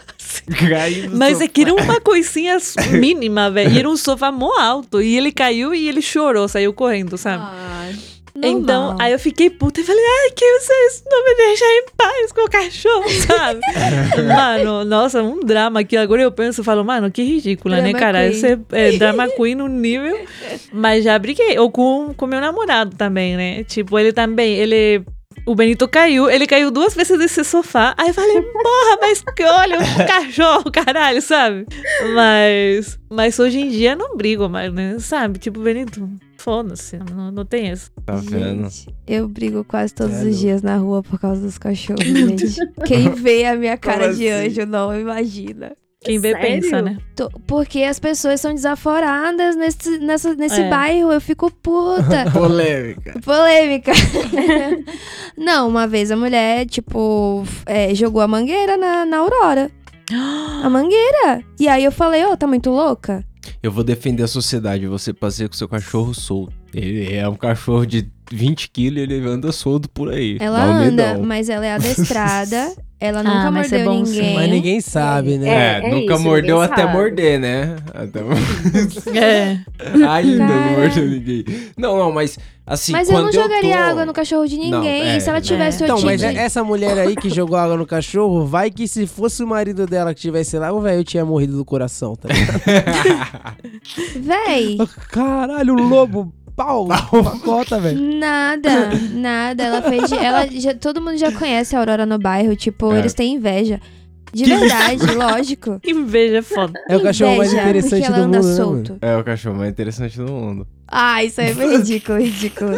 cair 0.68 1.08
do 1.08 1.16
Mas 1.16 1.34
sofá. 1.34 1.44
é 1.44 1.48
que 1.48 1.62
era 1.62 1.72
uma 1.74 2.00
coisinha 2.00 2.56
mínima, 2.90 3.48
velho. 3.50 3.70
E 3.72 3.78
era 3.78 3.88
um 3.88 3.96
sofá 3.96 4.32
mó 4.32 4.50
alto. 4.58 5.00
E 5.00 5.16
ele 5.16 5.30
caiu 5.30 5.72
e 5.72 5.88
ele 5.88 6.02
chorou, 6.02 6.48
saiu 6.48 6.72
correndo, 6.72 7.16
sabe? 7.16 7.44
Então, 8.42 8.96
aí 9.00 9.12
eu 9.12 9.18
fiquei 9.18 9.48
puta 9.48 9.80
e 9.80 9.84
falei, 9.84 10.02
ai, 10.02 10.30
que 10.32 10.44
vocês 10.58 11.04
não 11.08 11.24
me 11.24 11.34
deixam 11.36 11.68
em 11.68 11.84
paz 11.96 12.32
com 12.32 12.40
o 12.40 12.50
cachorro, 12.50 13.08
sabe? 13.26 13.60
mano, 14.26 14.84
nossa, 14.84 15.22
um 15.22 15.38
drama 15.38 15.84
que 15.84 15.96
agora 15.96 16.20
eu 16.20 16.32
penso 16.32 16.60
e 16.60 16.64
falo, 16.64 16.84
mano, 16.84 17.10
que 17.12 17.22
ridícula, 17.22 17.76
né, 17.76 17.90
Drama 17.90 17.98
cara? 17.98 18.18
queen. 18.18 18.30
Esse 18.30 18.46
é, 18.46 18.58
é 18.72 18.92
drama 18.98 19.28
queen 19.28 19.54
no 19.54 19.68
nível. 19.68 20.18
Mas 20.72 21.04
já 21.04 21.16
briguei. 21.18 21.56
Ou 21.58 21.70
com, 21.70 22.12
com 22.14 22.26
meu 22.26 22.40
namorado 22.40 22.96
também, 22.96 23.36
né? 23.36 23.62
Tipo, 23.64 23.98
ele 23.98 24.12
também, 24.12 24.54
ele. 24.54 25.04
O 25.46 25.54
Benito 25.54 25.86
caiu, 25.88 26.28
ele 26.30 26.46
caiu 26.46 26.70
duas 26.70 26.94
vezes 26.94 27.18
desse 27.18 27.44
sofá. 27.44 27.94
Aí 27.98 28.08
eu 28.08 28.14
falei, 28.14 28.40
porra, 28.42 28.98
mas 29.00 29.22
que 29.36 29.44
olha, 29.44 29.78
um 29.78 30.06
cachorro, 30.06 30.70
caralho, 30.72 31.20
sabe? 31.20 31.66
Mas. 32.14 32.98
Mas 33.10 33.38
hoje 33.38 33.60
em 33.60 33.68
dia 33.68 33.94
não 33.94 34.16
brigo 34.16 34.48
mais, 34.48 34.72
né? 34.72 34.96
Sabe? 34.98 35.38
Tipo, 35.38 35.60
Benito, 35.60 36.08
foda-se, 36.38 36.98
não, 36.98 37.30
não 37.30 37.44
tem 37.44 37.70
isso. 37.70 37.90
Tá 38.04 38.16
vendo? 38.16 38.62
Gente, 38.68 38.94
eu 39.06 39.28
brigo 39.28 39.64
quase 39.64 39.94
todos 39.94 40.14
Sério? 40.14 40.30
os 40.30 40.38
dias 40.38 40.62
na 40.62 40.76
rua 40.76 41.02
por 41.02 41.18
causa 41.20 41.40
dos 41.42 41.58
cachorros, 41.58 42.02
gente. 42.04 42.46
Quem 42.86 43.10
vê 43.10 43.44
a 43.44 43.54
minha 43.56 43.76
cara 43.76 44.04
Como 44.04 44.14
de 44.16 44.28
assim? 44.28 44.46
anjo 44.48 44.66
não 44.66 44.98
imagina. 44.98 45.76
Quem 46.04 46.18
vê 46.20 46.32
Sério? 46.32 46.46
pensa, 46.62 46.82
né? 46.82 46.98
Tô- 47.16 47.30
Porque 47.46 47.82
as 47.82 47.98
pessoas 47.98 48.40
são 48.40 48.54
desaforadas 48.54 49.56
nesse, 49.56 49.98
nessa, 49.98 50.34
nesse 50.34 50.60
É. 50.60 50.68
bairro, 50.68 51.10
eu 51.12 51.20
fico 51.20 51.50
puta. 51.50 52.30
Polêmica. 52.32 53.18
Polêmica. 53.24 53.92
não, 55.36 55.68
uma 55.68 55.86
vez 55.86 56.10
a 56.10 56.16
mulher, 56.16 56.66
tipo, 56.66 57.44
é, 57.66 57.94
jogou 57.94 58.20
a 58.20 58.28
mangueira 58.28 58.76
na, 58.76 59.04
na 59.06 59.18
Aurora. 59.18 59.70
A 60.62 60.68
mangueira. 60.68 61.42
E 61.58 61.66
aí 61.66 61.82
eu 61.84 61.92
falei, 61.92 62.24
ô, 62.26 62.36
tá 62.36 62.46
muito 62.46 62.70
louca? 62.70 63.24
Eu 63.62 63.72
vou 63.72 63.82
defender 63.82 64.22
a 64.22 64.28
sociedade. 64.28 64.86
Você 64.86 65.12
passeia 65.12 65.48
com 65.48 65.54
seu 65.54 65.68
cachorro 65.68 66.12
solto. 66.14 66.52
Ele 66.74 67.14
é 67.14 67.26
um 67.28 67.36
cachorro 67.36 67.86
de 67.86 68.10
20 68.30 68.68
quilos 68.70 68.98
e 68.98 69.02
ele 69.02 69.26
anda 69.26 69.52
solto 69.52 69.88
por 69.88 70.10
aí. 70.12 70.36
Ela 70.40 70.66
um 70.66 70.72
anda, 70.72 71.06
medão. 71.14 71.22
mas 71.22 71.48
ela 71.48 71.64
é 71.64 71.72
adestrada. 71.72 72.74
Ela 73.06 73.22
nunca 73.22 73.36
Ah, 73.36 73.50
mas 73.50 73.72
é 73.72 73.78
mordeu 73.84 73.92
bom 73.92 74.04
ninguém. 74.04 74.24
sim. 74.28 74.34
Mas 74.34 74.50
ninguém 74.50 74.80
sabe, 74.80 75.38
né? 75.38 75.48
É, 75.48 75.52
É, 75.52 75.86
é 75.86 75.90
nunca 75.90 76.14
isso, 76.14 76.22
mordeu 76.22 76.60
até 76.62 76.82
sabe. 76.82 76.92
morder, 76.92 77.38
né? 77.38 77.76
Até... 77.92 78.20
É. 79.20 79.58
Ainda 80.08 80.46
Cara. 80.46 80.60
não 80.66 80.72
mordeu 80.78 81.08
ninguém. 81.08 81.44
Não, 81.76 81.98
não, 81.98 82.12
mas 82.12 82.38
assim, 82.66 82.92
Mas 82.92 83.10
eu 83.10 83.20
não 83.20 83.30
jogaria 83.32 83.76
tô... 83.76 83.82
água 83.82 84.06
no 84.06 84.12
cachorro 84.14 84.46
de 84.46 84.56
ninguém. 84.56 84.70
Não, 84.70 85.10
é, 85.10 85.20
se 85.20 85.28
ela 85.28 85.38
é. 85.38 85.40
tivesse 85.42 85.84
Então, 85.84 86.00
mas 86.00 86.22
é- 86.22 86.34
essa 86.34 86.64
mulher 86.64 86.96
aí 86.98 87.14
que 87.14 87.28
jogou 87.28 87.56
água 87.58 87.76
no 87.76 87.86
cachorro, 87.86 88.46
vai 88.46 88.70
que 88.70 88.88
se 88.88 89.06
fosse 89.06 89.42
o 89.42 89.46
marido 89.46 89.86
dela 89.86 90.14
que 90.14 90.20
tivesse 90.22 90.58
lá, 90.58 90.72
o 90.72 90.80
velho 90.80 91.04
tinha 91.04 91.24
morrido 91.24 91.56
do 91.56 91.64
coração, 91.64 92.16
tá 92.16 92.28
ligado? 92.32 93.58
Véi, 94.20 94.78
Caralho, 95.10 95.74
o 95.74 95.82
lobo, 95.88 96.32
pau, 96.56 96.86
pacota, 96.86 97.80
velho. 97.80 98.00
nada, 98.18 98.90
nada. 99.12 99.62
Ela 99.62 99.82
fez. 99.82 100.08
de- 100.10 100.16
ela 100.16 100.46
já, 100.50 100.74
todo 100.74 101.00
mundo 101.00 101.16
já 101.16 101.32
conhece 101.32 101.74
a 101.74 101.78
Aurora 101.78 102.06
no 102.06 102.18
bairro. 102.18 102.54
Tipo, 102.56 102.92
É. 102.92 102.98
eles 103.00 103.14
têm 103.14 103.34
inveja. 103.34 103.80
De 104.32 104.44
verdade, 104.46 105.14
lógico. 105.14 105.80
Inveja 105.86 106.38
é 106.38 106.42
foda. 106.42 106.72
É 106.88 106.96
o 106.96 107.02
cachorro 107.02 107.36
mais 107.36 107.52
Inveja, 107.52 107.68
interessante 107.68 108.00
porque 108.02 108.06
ela 108.06 108.16
do 108.26 108.34
mundo, 108.34 108.46
né, 108.48 108.54
solto. 108.56 108.98
É 109.00 109.16
o 109.16 109.22
cachorro 109.24 109.56
mais 109.58 109.70
interessante 109.70 110.16
do 110.18 110.24
mundo. 110.32 110.66
Ah, 110.88 111.22
isso 111.22 111.40
aí 111.40 111.54
foi 111.54 111.76
ridículo, 111.76 112.18
ridículo. 112.20 112.76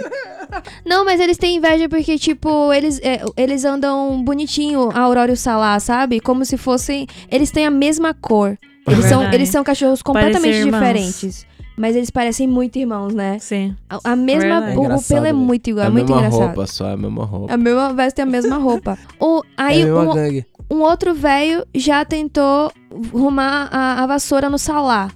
Não, 0.84 1.04
mas 1.04 1.18
eles 1.18 1.38
têm 1.38 1.56
inveja 1.56 1.88
porque, 1.88 2.18
tipo, 2.18 2.72
eles, 2.74 3.00
é, 3.02 3.22
eles 3.38 3.64
andam 3.64 4.22
bonitinho, 4.22 4.90
a 4.92 5.00
Aurora 5.00 5.30
e 5.30 5.34
o 5.34 5.36
Salá, 5.36 5.80
sabe? 5.80 6.20
Como 6.20 6.44
se 6.44 6.56
fossem. 6.58 7.06
Eles 7.30 7.50
têm 7.50 7.64
a 7.66 7.70
mesma 7.70 8.12
cor. 8.14 8.56
Eles, 8.86 9.06
são, 9.06 9.32
eles 9.32 9.48
são 9.48 9.64
cachorros 9.64 10.02
completamente 10.02 10.62
diferentes. 10.62 11.46
Mas 11.76 11.94
eles 11.94 12.10
parecem 12.10 12.46
muito 12.48 12.78
irmãos, 12.78 13.12
né? 13.14 13.38
Sim. 13.38 13.76
A, 13.88 14.12
a 14.12 14.16
mesma. 14.16 14.60
O, 14.60 14.80
o 14.80 14.84
Engraçado, 14.84 15.08
pelo 15.08 15.20
é 15.26 15.32
velho. 15.32 15.36
muito 15.36 15.68
igual, 15.70 15.84
É 15.84 15.86
é 15.86 15.88
a 15.88 15.92
muito 15.92 16.06
mesma 16.06 16.18
engraçado. 16.26 16.46
roupa, 16.46 16.66
só 16.66 16.88
é 16.88 16.92
a 16.92 16.96
mesma 16.96 17.24
roupa. 17.24 17.52
A 17.54 17.56
mesma 17.56 17.92
veste 17.92 18.20
a 18.20 18.26
mesma 18.26 18.56
roupa. 18.56 18.98
O, 19.20 19.42
aí 19.56 19.80
é 19.80 19.82
a 19.82 19.86
mesma 19.86 20.02
um, 20.02 20.14
gangue. 20.14 20.46
um 20.70 20.80
outro 20.80 21.14
velho 21.14 21.66
já 21.74 22.04
tentou 22.04 22.72
arrumar 23.14 23.68
a, 23.70 24.02
a 24.02 24.06
vassoura 24.06 24.48
no 24.48 24.58
Salá. 24.58 25.10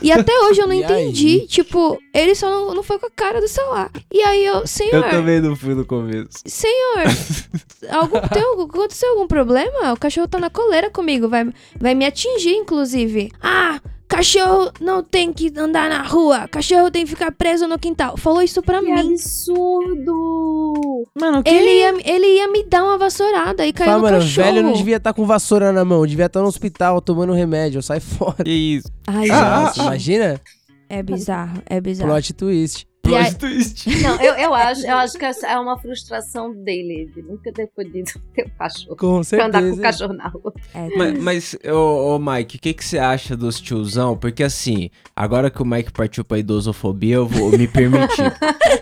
E 0.00 0.10
até 0.10 0.32
hoje 0.44 0.60
eu 0.60 0.66
não 0.68 0.74
E 0.74 0.84
aí? 0.84 0.92
entendi. 1.04 1.46
Tipo, 1.46 1.98
ele 2.14 2.34
só 2.34 2.48
não, 2.50 2.74
não 2.74 2.82
foi 2.82 2.98
com 2.98 3.06
a 3.06 3.10
cara 3.14 3.40
do 3.40 3.46
Salá. 3.48 3.90
E 4.12 4.20
aí 4.22 4.44
eu, 4.44 4.66
senhor, 4.66 4.94
Eu 5.04 5.10
também 5.10 5.40
não 5.40 5.54
fui 5.56 5.74
no 5.74 5.84
começo. 5.84 6.28
senhor, 6.46 7.04
algum, 7.90 8.20
tem 8.28 8.42
algum, 8.42 8.62
aconteceu 8.64 9.10
algum 9.10 9.26
problema? 9.26 9.92
O 9.92 9.96
cachorro 9.98 10.26
tá 10.28 10.38
na 10.38 10.50
coleira 10.50 10.90
comigo, 10.90 11.28
vai, 11.28 11.48
vai 11.78 11.94
me 11.94 12.04
atingir, 12.06 12.54
inclusive. 12.54 13.30
Ah, 13.40 13.80
cachorro 14.16 14.70
não 14.80 15.02
tem 15.02 15.32
que 15.32 15.50
andar 15.56 15.88
na 15.88 16.02
rua, 16.02 16.46
cachorro 16.48 16.90
tem 16.90 17.04
que 17.04 17.10
ficar 17.10 17.32
preso 17.32 17.66
no 17.66 17.78
quintal. 17.78 18.16
Falou 18.16 18.42
isso 18.42 18.62
pra 18.62 18.80
Que 18.80 18.92
mim. 18.92 19.14
absurdo! 19.14 21.08
Mano, 21.18 21.42
que... 21.42 21.50
Ele 21.50 21.70
ia, 21.80 21.94
ele 22.14 22.26
ia 22.36 22.48
me 22.48 22.62
dar 22.64 22.84
uma 22.84 22.98
vassourada 22.98 23.66
e 23.66 23.72
caiu 23.72 23.86
Fala, 23.90 23.98
no 23.98 24.04
mano, 24.04 24.16
o 24.18 24.20
cachorro. 24.20 24.46
velho 24.46 24.62
não 24.62 24.72
devia 24.74 24.96
estar 24.96 25.12
com 25.12 25.24
vassoura 25.24 25.72
na 25.72 25.84
mão, 25.84 26.06
devia 26.06 26.26
estar 26.26 26.40
no 26.40 26.46
hospital 26.48 27.00
tomando 27.00 27.32
remédio, 27.32 27.82
sai 27.82 28.00
fora. 28.00 28.44
Que 28.44 28.50
isso? 28.50 28.88
Ai, 29.06 29.30
Ah, 29.30 29.66
gente, 29.74 29.80
imagina? 29.80 30.40
é 30.88 31.02
bizarro, 31.02 31.62
é 31.66 31.80
bizarro. 31.80 32.10
Plot 32.10 32.32
twist. 32.34 32.86
Aí- 33.04 33.24
Plot 33.24 33.34
twist. 33.36 34.00
Não, 34.00 34.14
eu, 34.20 34.34
eu, 34.34 34.54
acho, 34.54 34.86
eu 34.86 34.96
acho 34.96 35.18
que 35.18 35.24
essa 35.24 35.46
é 35.48 35.58
uma 35.58 35.76
frustração 35.76 36.54
dele, 36.54 37.10
de 37.14 37.20
nunca 37.22 37.52
ter 37.52 37.66
podido 37.66 38.08
ter 38.34 38.46
um 38.46 38.50
cachorro. 38.58 38.96
Com 38.96 39.20
Pra 39.22 39.46
andar 39.46 39.60
com 39.60 39.66
o 39.70 39.74
certeza. 39.74 39.82
cachorro 39.82 40.12
na 40.14 40.28
rua. 40.28 40.54
É, 40.72 40.88
Mas, 40.96 41.18
mas 41.18 41.56
ô, 41.72 42.14
ô, 42.14 42.18
Mike, 42.18 42.56
o 42.56 42.60
que, 42.60 42.72
que 42.72 42.84
você 42.84 42.98
acha 42.98 43.36
dos 43.36 43.60
tiozão? 43.60 44.16
Porque 44.16 44.42
assim, 44.44 44.88
agora 45.16 45.50
que 45.50 45.60
o 45.60 45.64
Mike 45.64 45.90
partiu 45.92 46.24
pra 46.24 46.38
idosofobia, 46.38 47.16
eu 47.16 47.26
vou 47.26 47.50
me 47.50 47.66
permitir. 47.66 48.32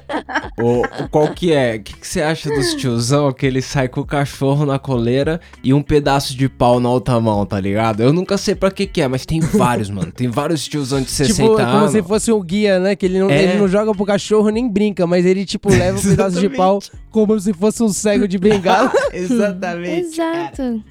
o, 0.61 0.83
o- 0.83 1.09
qual 1.09 1.33
que 1.33 1.53
é? 1.53 1.77
O 1.77 1.83
que, 1.83 1.95
que 1.97 2.07
você 2.07 2.21
acha 2.21 2.51
dos 2.51 2.75
tiozão 2.75 3.33
que 3.33 3.47
ele 3.47 3.63
sai 3.63 3.89
com 3.89 4.01
o 4.03 4.07
cachorro 4.07 4.67
na 4.67 4.79
coleira 4.79 5.41
e 5.65 5.73
um 5.73 5.83
pedaço 5.83 6.37
de 6.37 6.49
pau 6.49 6.79
na 6.79 6.91
outra 6.91 7.19
mão, 7.21 7.45
tá 7.47 7.59
ligado? 7.59 8.03
Eu 8.03 8.13
nunca 8.13 8.37
sei 8.37 8.55
pra 8.55 8.71
que 8.71 8.87
que 8.87 9.01
é, 9.01 9.09
mas 9.09 9.25
tem 9.25 9.41
vários, 9.41 9.89
mano. 9.91 10.13
Tem 10.13 10.29
vários 10.29 10.67
tiozão 10.69 11.01
de 11.01 11.11
60 11.11 11.35
Tipo, 11.43 11.55
como 11.57 11.63
anos. 11.67 11.93
se 11.93 12.03
fosse 12.03 12.31
um 12.31 12.41
guia, 12.43 12.79
né? 12.79 12.95
Que 12.95 13.07
ele 13.07 13.19
não, 13.19 13.31
É. 13.31 13.43
ele 13.45 13.59
não 13.59 13.67
joga 13.67 13.93
pro 13.95 14.05
cachorro 14.05 14.20
nem 14.51 14.69
brinca, 14.69 15.07
mas 15.07 15.25
ele, 15.27 15.45
tipo, 15.45 15.69
leva 15.71 15.99
um 15.99 16.03
pedaço 16.03 16.39
de 16.41 16.49
pau 16.51 16.79
como 17.11 17.39
se 17.41 17.53
fosse 17.53 17.83
um 17.83 17.89
cego 17.89 18.29
de 18.29 18.39
bengala. 18.39 18.93
Exatamente. 19.13 20.07
Exato. 20.13 20.83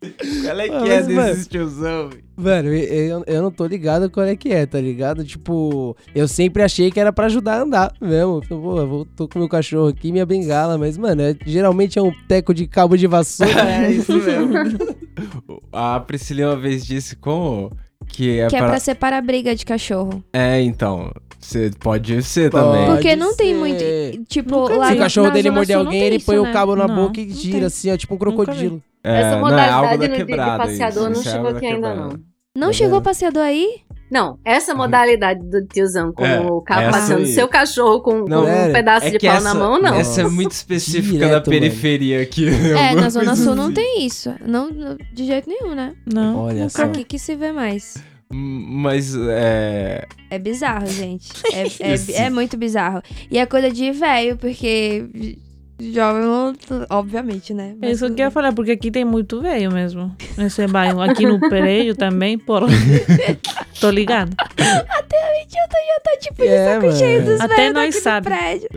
Qual 0.00 0.60
é 0.60 0.68
que 0.68 0.74
Ah, 0.74 0.86
é 0.86 1.02
mas, 1.02 1.08
mano, 1.08 1.44
tiozão? 1.46 2.08
velho? 2.08 2.22
Mano, 2.36 2.68
eu, 2.72 3.24
eu 3.26 3.42
não 3.42 3.50
tô 3.50 3.66
ligado 3.66 4.08
qual 4.08 4.24
é 4.24 4.36
que 4.36 4.50
é, 4.52 4.64
tá 4.64 4.80
ligado? 4.80 5.24
Tipo, 5.24 5.96
eu 6.14 6.28
sempre 6.28 6.62
achei 6.62 6.88
que 6.88 7.00
era 7.00 7.12
pra 7.12 7.26
ajudar 7.26 7.54
a 7.58 7.62
andar 7.62 7.92
mesmo. 8.00 8.40
Pô, 8.48 8.78
eu 8.78 8.86
vou- 8.86 9.04
tô 9.04 9.26
com 9.26 9.40
meu 9.40 9.48
cachorro 9.48 9.88
aqui, 9.88 10.12
minha 10.12 10.24
bengala, 10.24 10.78
mas, 10.78 10.96
mano, 10.96 11.22
é- 11.22 11.34
geralmente 11.44 11.98
é 11.98 12.02
um 12.02 12.12
teco 12.28 12.54
de 12.54 12.68
cabo 12.68 12.96
de 12.96 13.08
vassoura. 13.08 13.50
É 13.60 13.90
isso 13.90 14.12
mesmo. 14.12 14.52
A 15.72 15.98
Priscila 16.06 16.50
uma 16.52 16.56
vez 16.56 16.86
disse 16.86 17.16
como 17.16 17.72
Que 18.06 18.40
é, 18.40 18.46
que 18.48 18.56
é 18.56 18.58
pra... 18.58 18.68
pra 18.68 18.80
separar 18.80 19.20
briga 19.22 19.54
de 19.54 19.64
cachorro. 19.64 20.22
É, 20.32 20.60
então. 20.60 21.10
Você 21.40 21.70
pode 21.78 22.20
ser 22.24 22.50
Pode. 22.50 22.64
também. 22.64 22.86
Porque 22.86 23.14
não 23.16 23.34
tem 23.36 23.52
ser. 23.54 23.58
muito. 23.58 24.24
Tipo, 24.28 24.60
Nunca 24.62 24.76
lá 24.76 24.88
Se 24.88 24.94
o 24.94 24.98
cachorro 24.98 25.30
dele 25.30 25.50
morder 25.50 25.76
alguém, 25.76 25.92
tem 26.00 26.02
ele 26.02 26.16
isso, 26.16 26.26
põe 26.26 26.38
o 26.38 26.42
né? 26.42 26.52
cabo 26.52 26.74
na 26.74 26.88
Não, 26.88 26.94
boca 26.96 27.20
e 27.20 27.30
gira 27.30 27.58
tem. 27.58 27.66
assim, 27.66 27.92
ó, 27.92 27.96
tipo 27.96 28.14
um 28.14 28.18
crocodilo. 28.18 28.82
É, 29.04 29.20
Essa 29.20 29.36
não 29.38 29.48
é 29.48 29.68
algo 29.70 29.88
modalidade 29.90 30.24
da 30.36 30.52
no- 30.52 30.58
passeador 30.58 31.12
isso, 31.12 31.22
não 31.24 31.30
é 31.30 31.34
chegou 31.34 31.50
aqui 31.56 31.66
ainda, 31.66 31.94
não. 31.94 32.18
Não 32.56 32.72
chegou 32.72 32.94
vendo? 32.94 33.04
passeador 33.04 33.42
aí? 33.44 33.76
Não, 34.10 34.38
essa 34.44 34.74
modalidade 34.74 35.40
do 35.48 35.66
tiozão 35.66 36.12
com 36.12 36.24
É, 36.24 36.40
o 36.40 36.60
carro 36.62 36.82
essa 36.82 36.92
passando 36.92 37.18
aí. 37.20 37.26
seu 37.34 37.46
cachorro 37.48 38.00
com, 38.00 38.24
Não, 38.26 38.42
com 38.42 38.48
um 38.50 38.54
sério? 38.54 38.72
pedaço 38.72 39.10
de 39.10 39.18
pau 39.18 39.40
na 39.42 39.54
mão, 39.54 39.80
não. 39.82 39.94
Essa 39.94 40.22
é 40.22 40.24
muito 40.28 40.52
específica 40.52 41.12
Direto, 41.12 41.28
da 41.30 41.34
mano. 41.36 41.44
periferia 41.44 42.22
aqui. 42.22 42.48
É, 42.48 42.94
na 42.96 43.10
Zona 43.10 43.36
Sul 43.36 43.54
não 43.54 43.64
assim. 43.66 43.74
tem 43.74 44.06
isso. 44.06 44.34
Não, 44.46 44.70
não- 44.70 44.96
de 45.12 45.24
jeito 45.26 45.48
nenhum, 45.48 45.74
né? 45.74 45.94
Não. 46.12 46.38
Olha 46.44 46.60
nunca 46.64 46.68
só. 46.70 46.82
Aqui 46.84 47.04
que 47.04 47.18
se 47.18 47.34
vê 47.36 47.52
mais. 47.52 47.96
Mas 48.30 49.14
é. 49.16 50.06
É 50.30 50.38
bizarro, 50.38 50.86
gente. 50.86 51.28
É, 51.52 51.64
é, 51.92 52.26
é 52.26 52.30
muito 52.30 52.56
bizarro. 52.56 53.02
E 53.30 53.38
é 53.38 53.46
coisa 53.46 53.70
de 53.70 53.90
velho, 53.90 54.36
porque 54.36 55.38
jovem, 55.80 56.22
obviamente, 56.90 57.54
né? 57.54 57.74
É 57.82 57.90
isso 57.90 58.06
que 58.12 58.20
eu 58.20 58.26
ia 58.26 58.30
falar, 58.30 58.52
porque 58.52 58.72
aqui 58.72 58.90
tem 58.90 59.04
muito 59.04 59.40
velho 59.40 59.72
mesmo. 59.72 60.14
Nesse 60.36 60.66
bairro. 60.66 61.00
Aqui 61.00 61.24
no 61.26 61.38
Pereio 61.48 61.94
também, 61.94 62.36
porra. 62.38 62.66
Tô 63.80 63.90
ligado. 63.90 64.34
Tá 66.04 66.16
tipo 66.20 66.42
de 66.42 66.48
É, 66.48 66.74
saco 66.74 66.86
mano. 66.86 66.98
cheio 66.98 67.24
dos 67.24 67.40
Até 67.40 67.56
velhos 67.56 67.74
nós 67.74 67.96
sabe. 68.02 68.26
prédio. 68.28 68.68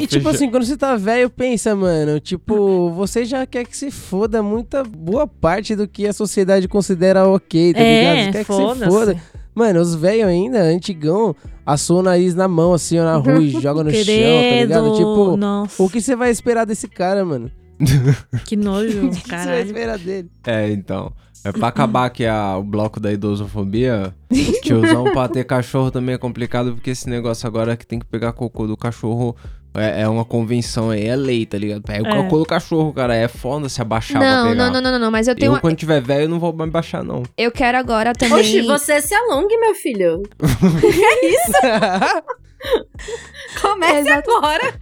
E 0.00 0.06
tipo 0.06 0.28
assim, 0.28 0.50
quando 0.50 0.64
você 0.64 0.76
tá 0.76 0.96
velho, 0.96 1.28
pensa, 1.30 1.74
mano, 1.76 2.18
tipo, 2.18 2.90
você 2.96 3.24
já 3.24 3.46
quer 3.46 3.64
que 3.66 3.76
se 3.76 3.90
foda 3.90 4.42
muita 4.42 4.82
boa 4.82 5.26
parte 5.26 5.76
do 5.76 5.86
que 5.86 6.06
a 6.06 6.12
sociedade 6.12 6.66
considera 6.68 7.26
ok, 7.26 7.72
tá 7.74 7.80
ligado? 7.80 8.16
Você 8.16 8.28
É, 8.28 8.32
quer 8.32 8.44
que 8.44 8.52
se 8.52 8.84
foda. 8.90 9.16
Mano, 9.54 9.80
os 9.80 9.94
velhos 9.94 10.26
ainda, 10.26 10.60
antigão, 10.62 11.36
assou 11.64 12.00
o 12.00 12.02
nariz 12.02 12.34
na 12.34 12.48
mão, 12.48 12.72
assim, 12.72 12.98
ó, 12.98 13.04
na 13.04 13.16
rua 13.22 13.42
e 13.42 13.50
joga 13.50 13.84
no 13.84 13.90
chão, 13.90 14.04
tá 14.04 14.12
ligado? 14.12 14.84
Credo. 14.84 14.96
Tipo, 14.96 15.36
Nossa, 15.36 15.82
o 15.82 15.88
que 15.88 16.00
você 16.00 16.16
vai 16.16 16.30
esperar 16.30 16.64
desse 16.64 16.88
cara, 16.88 17.24
mano? 17.24 17.50
que 18.44 18.56
nojo, 18.56 19.06
O 19.08 19.10
que 19.10 19.28
você 19.28 19.46
vai 19.46 19.62
esperar 19.62 19.98
dele? 19.98 20.30
É, 20.46 20.70
então. 20.70 21.12
É 21.44 21.50
pra 21.50 21.68
acabar 21.68 22.04
aqui 22.04 22.24
a, 22.24 22.56
o 22.56 22.62
bloco 22.62 23.00
da 23.00 23.12
idosofobia. 23.12 24.14
Tiozão, 24.62 25.10
pra 25.12 25.28
ter 25.28 25.42
cachorro 25.44 25.90
também 25.90 26.14
é 26.14 26.18
complicado, 26.18 26.74
porque 26.74 26.90
esse 26.90 27.10
negócio 27.10 27.48
agora 27.48 27.76
que 27.76 27.84
tem 27.84 27.98
que 27.98 28.06
pegar 28.06 28.32
cocô 28.32 28.64
do 28.68 28.76
cachorro 28.76 29.34
é, 29.74 30.02
é 30.02 30.08
uma 30.08 30.24
convenção 30.24 30.90
aí, 30.90 31.06
é 31.06 31.16
lei, 31.16 31.46
tá 31.46 31.56
ligado? 31.58 31.82
O 31.88 31.92
É. 31.92 32.22
cocô 32.22 32.38
do 32.38 32.44
cachorro, 32.46 32.92
cara. 32.92 33.14
É 33.14 33.28
foda 33.28 33.68
se 33.68 33.80
abaixar 33.80 34.18
pra 34.20 34.36
Não, 34.36 34.48
pegar. 34.50 34.64
não, 34.64 34.72
não, 34.72 34.80
não, 34.82 34.92
não, 34.92 34.98
não, 34.98 35.10
mas 35.10 35.28
eu 35.28 35.34
tenho 35.34 35.48
Eu, 35.48 35.52
uma- 35.54 35.60
quando 35.60 35.76
tiver 35.76 36.00
velho, 36.00 36.24
eu 36.24 36.28
não 36.28 36.38
vou 36.38 36.52
mais 36.52 36.70
baixar, 36.70 37.02
não. 37.02 37.22
Eu 37.36 37.50
quero 37.50 37.78
agora 37.78 38.12
também. 38.12 38.38
Oxi, 38.40 38.62
você 38.62 39.00
se 39.00 39.14
alongue, 39.14 39.56
meu 39.58 39.74
filho. 39.74 40.22
Comece 43.60 44.08
Exato. 44.08 44.30
agora. 44.30 44.74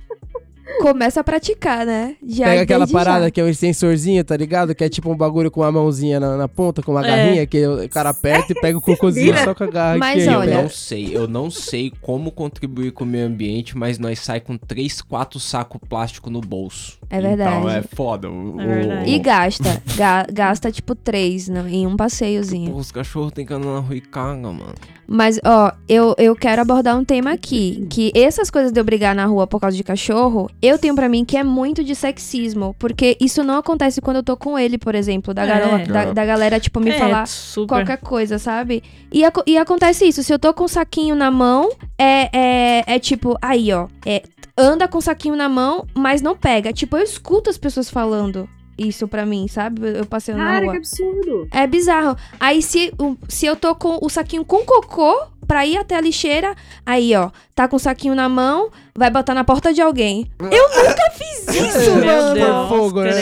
Começa 0.80 1.20
a 1.20 1.24
praticar, 1.24 1.84
né? 1.84 2.16
Já 2.26 2.44
Pega 2.46 2.62
aquela 2.62 2.86
parada 2.86 3.24
já. 3.24 3.30
que 3.30 3.40
é 3.40 3.44
um 3.44 3.48
extensorzinho, 3.48 4.24
tá 4.24 4.36
ligado? 4.36 4.74
Que 4.74 4.84
é 4.84 4.88
tipo 4.88 5.10
um 5.10 5.16
bagulho 5.16 5.50
com 5.50 5.60
uma 5.60 5.70
mãozinha 5.72 6.18
na, 6.18 6.36
na 6.36 6.48
ponta, 6.48 6.82
com 6.82 6.92
uma 6.92 7.06
É. 7.06 7.08
garrinha, 7.08 7.46
que 7.46 7.66
o 7.66 7.88
cara 7.88 8.10
aperta 8.10 8.52
e 8.52 8.60
pega 8.60 8.78
o 8.78 8.80
cocôzinho 8.80 9.36
só 9.44 9.54
com 9.54 9.64
a 9.64 9.66
garra 9.66 9.98
Mas 9.98 10.26
aqui, 10.26 10.36
olha- 10.36 10.54
Eu 10.54 10.62
não 10.62 10.68
sei, 10.70 11.16
eu 11.16 11.28
não 11.28 11.50
sei 11.50 11.92
como 12.00 12.30
contribuir 12.30 12.92
com 12.92 13.04
o 13.04 13.06
meio 13.06 13.26
ambiente, 13.26 13.76
mas 13.76 13.98
nós 13.98 14.20
sai 14.20 14.40
com 14.40 14.56
3, 14.56 15.00
4 15.02 15.38
sacos 15.38 15.80
plástico 15.88 16.30
no 16.30 16.40
bolso. 16.40 16.98
É 17.10 17.20
verdade. 17.20 17.56
Então 17.56 17.68
é 17.70 17.82
foda. 17.82 18.30
O, 18.30 18.60
É 18.60 18.66
verdade. 18.66 19.10
E 19.10 19.18
gasta. 19.18 19.82
Ga- 19.96 20.26
gasta, 20.32 20.70
tipo, 20.70 20.94
três 20.94 21.48
no- 21.48 21.68
em 21.68 21.86
um 21.86 21.96
passeiozinho. 21.96 22.70
Pô, 22.72 22.78
os 22.78 22.90
cachorros 22.92 23.32
tem 23.32 23.44
que 23.44 23.52
andar 23.52 23.66
na 23.72 23.78
rua 23.80 23.96
e 23.96 24.00
caga, 24.00 24.36
mano. 24.52 24.74
Mas, 25.12 25.40
ó, 25.44 25.72
eu, 25.88 26.14
eu 26.16 26.36
quero 26.36 26.62
abordar 26.62 26.96
um 26.96 27.04
tema 27.04 27.32
aqui. 27.32 27.84
Que 27.90 28.12
essas 28.14 28.48
coisas 28.48 28.70
de 28.70 28.78
eu 28.78 28.84
brigar 28.84 29.12
na 29.12 29.26
rua 29.26 29.44
por 29.44 29.60
causa 29.60 29.76
de 29.76 29.82
cachorro, 29.82 30.48
eu 30.62 30.78
tenho 30.78 30.94
pra 30.94 31.08
mim 31.08 31.24
que 31.24 31.36
é 31.36 31.42
muito 31.42 31.82
de 31.82 31.96
sexismo. 31.96 32.76
Porque 32.78 33.16
isso 33.20 33.42
não 33.42 33.56
acontece 33.58 34.00
quando 34.00 34.18
eu 34.18 34.22
tô 34.22 34.36
com 34.36 34.56
ele, 34.56 34.78
por 34.78 34.94
exemplo. 34.94 35.34
Da, 35.34 35.42
É. 35.42 35.84
da, 35.84 36.12
da 36.12 36.24
galera, 36.24 36.60
tipo, 36.60 36.78
me 36.78 36.90
é, 36.90 36.98
falar 36.98 37.26
super. 37.26 37.66
qualquer 37.74 37.98
coisa, 37.98 38.38
sabe? 38.38 38.84
E, 39.12 39.22
e 39.48 39.58
acontece 39.58 40.06
isso. 40.06 40.22
Se 40.22 40.32
eu 40.32 40.38
tô 40.38 40.54
com 40.54 40.62
o 40.62 40.68
saquinho 40.68 41.16
na 41.16 41.28
mão, 41.28 41.70
é, 41.98 42.30
é, 42.32 42.84
é 42.86 42.98
tipo, 43.00 43.36
aí, 43.42 43.72
ó. 43.72 43.88
É, 44.06 44.22
anda 44.56 44.86
com 44.86 44.98
o 44.98 45.02
saquinho 45.02 45.34
na 45.34 45.48
mão, 45.48 45.86
mas 45.92 46.22
não 46.22 46.36
pega. 46.36 46.72
Tipo, 46.72 46.96
eu 46.96 47.02
escuto 47.02 47.50
as 47.50 47.58
pessoas 47.58 47.90
falando 47.90 48.48
isso 48.78 49.06
pra 49.08 49.24
mim, 49.26 49.46
sabe? 49.48 49.98
Eu 49.98 50.06
passei 50.06 50.34
na 50.34 50.44
Cara, 50.46 50.64
rua. 50.64 50.72
que 50.72 50.78
absurdo. 50.78 51.48
É 51.52 51.66
bizarro. 51.66 52.16
Aí 52.38 52.62
se, 52.62 52.92
se 53.28 53.46
eu 53.46 53.56
tô 53.56 53.74
com 53.74 53.98
o 54.00 54.08
saquinho 54.08 54.44
com 54.44 54.64
cocô 54.64 55.22
pra 55.46 55.66
ir 55.66 55.76
até 55.76 55.96
a 55.96 56.00
lixeira, 56.00 56.54
aí 56.86 57.14
ó, 57.16 57.30
tá 57.56 57.66
com 57.66 57.74
o 57.76 57.80
saquinho 57.80 58.14
na 58.14 58.28
mão, 58.28 58.70
vai 58.96 59.10
botar 59.10 59.34
na 59.34 59.42
porta 59.42 59.72
de 59.72 59.80
alguém. 59.82 60.30
Eu 60.38 60.48
nunca 60.48 61.10
fiz 61.12 61.48
isso, 61.56 61.94
Meu 61.96 62.04
mano. 62.06 62.34
Deus, 62.34 62.68
fogo, 62.68 63.02
né? 63.02 63.12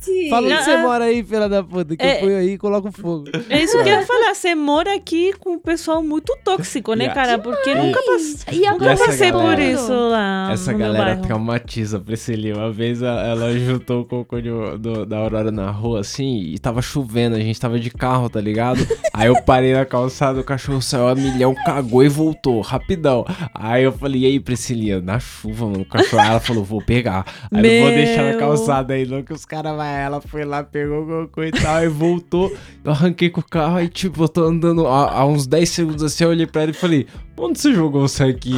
Sim. 0.00 0.28
Fala 0.28 0.46
onde 0.48 0.64
você 0.64 0.70
Ah. 0.72 0.82
mora 0.82 1.04
aí, 1.04 1.22
filha 1.22 1.48
da 1.48 1.62
puta, 1.62 1.94
que 1.96 2.02
É. 2.04 2.16
eu 2.16 2.20
fui 2.20 2.34
aí 2.34 2.48
e 2.54 2.58
coloco 2.58 2.90
fogo. 2.90 3.26
É 3.48 3.62
isso 3.62 3.80
que 3.80 3.88
eu 3.88 3.92
ia 4.00 4.04
falar. 4.06 4.34
Você 4.34 4.54
mora 4.56 4.92
aqui 4.94 5.32
com 5.38 5.50
um 5.52 5.58
pessoal 5.58 6.02
muito 6.02 6.36
tóxico, 6.44 6.94
né, 6.94 7.04
Yeah. 7.04 7.22
cara? 7.22 7.38
Porque 7.38 7.74
nunca, 7.76 8.00
pass... 8.06 8.44
E 8.50 8.60
nunca 8.68 8.96
passei 8.96 9.30
por 9.30 9.42
galera- 9.42 9.62
isso 9.62 9.92
lá 9.92 10.50
Essa 10.52 10.72
galera 10.72 11.04
bairro. 11.04 11.22
traumatiza 11.22 11.98
a 11.98 12.00
Priscilinha. 12.00 12.56
Uma 12.56 12.72
vez 12.72 13.02
ela 13.02 13.56
juntou 13.56 14.00
o 14.00 14.04
cocô 14.04 14.40
de- 14.40 14.50
do- 14.82 15.06
da 15.06 15.18
Aurora 15.18 15.50
na 15.50 15.70
rua, 15.70 16.00
assim, 16.00 16.40
e 16.40 16.58
tava 16.58 16.82
chovendo, 16.82 17.36
a 17.36 17.40
gente 17.40 17.58
tava 17.60 17.78
de 17.78 17.88
carro, 17.90 18.28
tá 18.28 18.40
ligado? 18.40 18.86
Aí 19.14 19.28
eu 19.28 19.40
parei 19.42 19.72
na 19.72 19.84
calçada, 19.86 20.40
o 20.40 20.44
cachorro 20.44 20.82
saiu 20.82 21.08
a 21.08 21.14
milhão, 21.14 21.54
cagou 21.64 22.02
e 22.02 22.08
voltou, 22.08 22.60
rapidão. 22.60 23.24
Aí 23.54 23.84
eu 23.84 23.92
falei, 23.92 24.22
e 24.22 24.26
aí, 24.26 24.40
Priscilinha, 24.40 25.00
na 25.00 25.18
chuva, 25.20 25.66
mano, 25.66 25.82
o 25.82 25.84
cachorro. 25.84 26.20
Aí 26.22 26.28
ela 26.28 26.40
falou, 26.40 26.64
vou 26.64 26.82
pegar. 26.82 27.24
Aí 27.52 27.62
não 27.80 27.86
vou 27.86 27.94
deixar 27.96 28.22
na 28.24 28.30
Meu. 28.30 28.38
calçada 28.38 28.94
aí, 28.94 29.06
não, 29.06 29.22
que 29.22 29.32
os 29.32 29.44
caras 29.44 29.76
vai. 29.76 30.02
Ela 30.04 30.20
foi 30.20 30.44
lá, 30.44 30.62
pegou 30.64 31.02
o 31.02 31.26
cocô 31.28 31.44
e 31.44 31.52
tal, 31.52 31.82
e 31.84 31.88
voltou. 31.88 32.52
Eu 32.84 32.90
arranquei 32.92 33.30
com 33.30 33.40
o 33.40 33.44
carro, 33.44 33.76
aí 33.76 33.88
tipo, 33.88 34.22
eu 34.24 34.28
tô 34.28 34.42
andando 34.44 34.86
há, 34.86 35.24
uns 35.24 35.46
10 35.46 35.68
segundos 35.68 36.02
assim, 36.02 36.24
eu 36.24 36.30
olhei 36.30 36.46
pra 36.46 36.62
ela 36.62 36.70
e 36.72 36.74
falei, 36.74 37.06
onde 37.38 37.58
você 37.60 37.72
jogou 37.72 38.04
isso 38.06 38.22
aqui? 38.24 38.54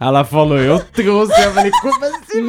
Ela 0.00 0.24
falou, 0.24 0.58
eu 0.58 0.80
trouxe. 0.80 1.32
Eu 1.40 1.52
falei, 1.52 1.70
como 1.80 2.04
assim? 2.04 2.46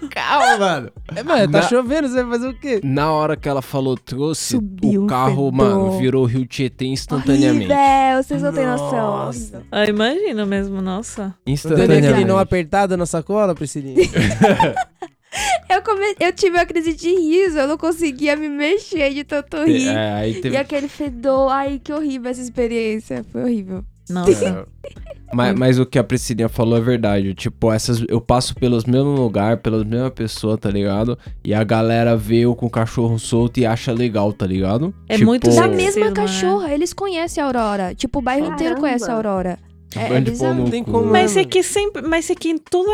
Do 0.00 0.08
carro, 0.08 0.58
mano. 0.58 0.90
É, 1.14 1.22
mano, 1.22 1.50
tá 1.52 1.60
Na- 1.60 1.68
chovendo, 1.68 2.08
você 2.08 2.22
vai 2.22 2.32
fazer 2.32 2.43
o 2.50 2.54
quê? 2.54 2.80
Na 2.82 3.12
hora 3.12 3.36
que 3.36 3.48
ela 3.48 3.62
falou 3.62 3.96
trouxe, 3.96 4.52
Subiu 4.56 5.04
o 5.04 5.06
carro, 5.06 5.50
fedor. 5.50 5.52
mano, 5.52 5.98
virou 5.98 6.24
Rio 6.24 6.46
Tietê 6.46 6.86
instantaneamente. 6.86 7.72
Horrível, 7.72 8.22
vocês 8.22 8.42
não 8.42 8.52
têm 8.52 8.66
noção. 8.66 8.90
Nossa. 8.90 9.62
Ah, 9.70 9.86
imagina 9.86 10.46
mesmo, 10.46 10.80
nossa. 10.80 11.34
Instantaneamente. 11.46 12.06
aquele 12.08 12.24
não 12.24 12.38
apertado 12.38 12.96
na 12.96 13.06
sacola, 13.06 13.54
Priscilinha? 13.54 13.96
Eu, 15.68 15.82
come... 15.82 16.14
eu 16.20 16.32
tive 16.32 16.56
uma 16.56 16.64
crise 16.64 16.94
de 16.94 17.08
riso, 17.08 17.58
eu 17.58 17.66
não 17.66 17.76
conseguia 17.76 18.36
me 18.36 18.48
mexer 18.48 19.12
de 19.12 19.24
tanto 19.24 19.64
rir. 19.64 19.88
É, 19.88 20.32
teve 20.34 20.50
E 20.50 20.56
aquele 20.56 20.86
fedor, 20.86 21.50
ai, 21.50 21.80
que 21.82 21.92
horrível 21.92 22.30
essa 22.30 22.40
experiência. 22.40 23.24
Foi 23.32 23.42
horrível. 23.42 23.84
Nossa. 24.08 24.66
É. 24.70 25.04
Mas, 25.32 25.58
mas 25.58 25.78
o 25.80 25.86
que 25.86 25.98
a 25.98 26.04
Priscilinha 26.04 26.48
falou 26.48 26.78
é 26.78 26.80
verdade. 26.80 27.34
Tipo, 27.34 27.72
essas 27.72 28.04
eu 28.08 28.20
passo 28.20 28.54
pelos 28.54 28.84
mesmos 28.84 29.18
lugares, 29.18 29.60
pelas 29.60 29.82
mesmas 29.84 30.12
pessoas, 30.12 30.58
tá 30.60 30.70
ligado? 30.70 31.18
E 31.42 31.52
a 31.52 31.64
galera 31.64 32.16
vê 32.16 32.40
eu 32.40 32.54
com 32.54 32.66
o 32.66 32.70
cachorro 32.70 33.18
solto 33.18 33.58
e 33.58 33.66
acha 33.66 33.92
legal, 33.92 34.32
tá 34.32 34.46
ligado? 34.46 34.94
É 35.08 35.14
Tipo, 35.14 35.26
muito 35.26 35.50
Da 35.52 35.66
mesma 35.66 36.06
né? 36.06 36.12
cachorra, 36.12 36.72
eles 36.72 36.92
conhecem 36.92 37.42
a 37.42 37.46
Aurora. 37.46 37.94
Tipo, 37.94 38.20
o 38.20 38.22
bairro 38.22 38.46
inteiro 38.46 38.74
Caramba. 38.74 38.80
conhece 38.80 39.10
a 39.10 39.14
Aurora. 39.14 39.58
É, 39.96 40.14
é 40.16 40.20
de 40.20 40.30
no 40.42 40.54
Não 40.54 40.64
tem 40.70 40.82
como, 40.84 41.06
Mas 41.06 41.36
é 41.36 41.44
que 41.44 41.62
sempre, 41.62 42.02
mas 42.02 42.28
é 42.30 42.34
que 42.34 42.48
em 42.50 42.58
toda 42.58 42.90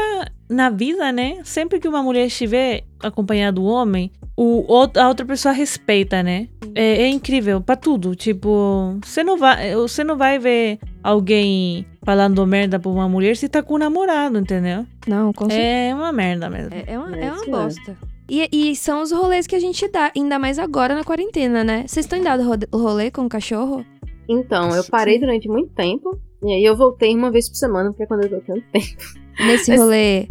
na 0.48 0.68
vida, 0.70 1.12
né? 1.12 1.38
Sempre 1.44 1.78
que 1.78 1.86
uma 1.88 2.02
mulher 2.02 2.26
estiver 2.26 2.82
acompanhada 3.02 3.52
do 3.52 3.64
homem, 3.64 4.10
o, 4.36 4.64
a 4.98 5.08
outra 5.08 5.24
pessoa 5.24 5.52
respeita, 5.52 6.22
né? 6.22 6.48
É, 6.74 7.02
é 7.02 7.08
incrível 7.08 7.60
pra 7.60 7.76
tudo. 7.76 8.14
Tipo, 8.14 8.98
você 9.04 9.22
não 9.22 9.36
vai, 9.36 9.74
você 9.74 10.02
não 10.02 10.16
vai 10.16 10.38
ver 10.38 10.78
alguém 11.02 11.86
falando 12.04 12.46
merda 12.46 12.78
pra 12.78 12.90
uma 12.90 13.08
mulher 13.08 13.36
se 13.36 13.48
tá 13.48 13.62
com 13.62 13.74
um 13.74 13.78
namorado, 13.78 14.38
entendeu? 14.38 14.86
Não, 15.06 15.32
com 15.32 15.44
certeza. 15.48 15.60
É 15.68 15.94
uma 15.94 16.12
merda 16.12 16.48
mesmo. 16.50 16.74
É, 16.74 16.84
é 16.94 16.98
uma, 16.98 17.16
É 17.16 17.24
é 17.26 17.32
uma 17.32 17.44
bosta. 17.46 17.96
E, 18.28 18.48
e 18.52 18.76
são 18.76 19.02
os 19.02 19.10
rolês 19.10 19.46
que 19.46 19.56
a 19.56 19.60
gente 19.60 19.88
dá, 19.88 20.12
ainda 20.16 20.38
mais 20.38 20.58
agora 20.58 20.94
na 20.94 21.02
quarentena, 21.02 21.64
né? 21.64 21.84
Vocês 21.86 22.06
estão 22.06 22.20
rode- 22.44 22.68
rolê 22.72 23.10
com 23.10 23.22
o 23.24 23.28
cachorro? 23.28 23.84
Então, 24.28 24.74
eu 24.74 24.84
parei 24.84 25.18
durante 25.18 25.48
muito 25.48 25.72
tempo. 25.74 26.16
E 26.42 26.52
aí 26.52 26.64
eu 26.64 26.76
voltei 26.76 27.14
uma 27.14 27.30
vez 27.30 27.48
por 27.48 27.56
semana, 27.56 27.90
porque 27.90 28.02
é 28.02 28.06
quando 28.06 28.24
eu 28.24 28.30
tô 28.30 28.40
tanto 28.40 28.64
tempo. 28.72 28.96
Nesse 29.38 29.70
Mas- 29.70 29.80
rolê. 29.80 30.26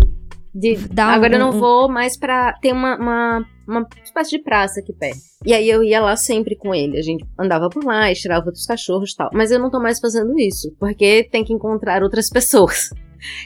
De- 0.54 0.76
Dá 0.92 1.08
um- 1.08 1.12
Agora 1.12 1.36
eu 1.36 1.40
não 1.40 1.50
um- 1.52 1.60
vou 1.60 1.88
mais 1.88 2.18
pra. 2.18 2.54
Tem 2.60 2.74
uma, 2.74 2.98
uma, 2.98 3.46
uma 3.68 3.88
espécie 4.04 4.32
de 4.32 4.40
praça 4.44 4.80
aqui 4.80 4.92
perto. 4.92 5.20
E 5.46 5.54
aí 5.54 5.70
eu 5.70 5.84
ia 5.84 6.02
lá 6.02 6.16
sempre 6.16 6.56
com 6.56 6.74
ele. 6.74 6.98
A 6.98 7.04
gente 7.04 7.24
andava 7.40 7.70
por 7.70 7.84
lá 7.86 8.12
e 8.12 8.16
tirava 8.16 8.48
outros 8.48 8.66
cachorros 8.66 9.12
e 9.12 9.16
tal. 9.16 9.30
Mas 9.32 9.52
eu 9.52 9.60
não 9.60 9.70
tô 9.70 9.80
mais 9.80 10.00
fazendo 10.00 10.38
isso, 10.40 10.74
porque 10.80 11.24
tem 11.32 11.44
que 11.44 11.54
encontrar 11.54 12.02
outras 12.02 12.30
pessoas. 12.34 12.90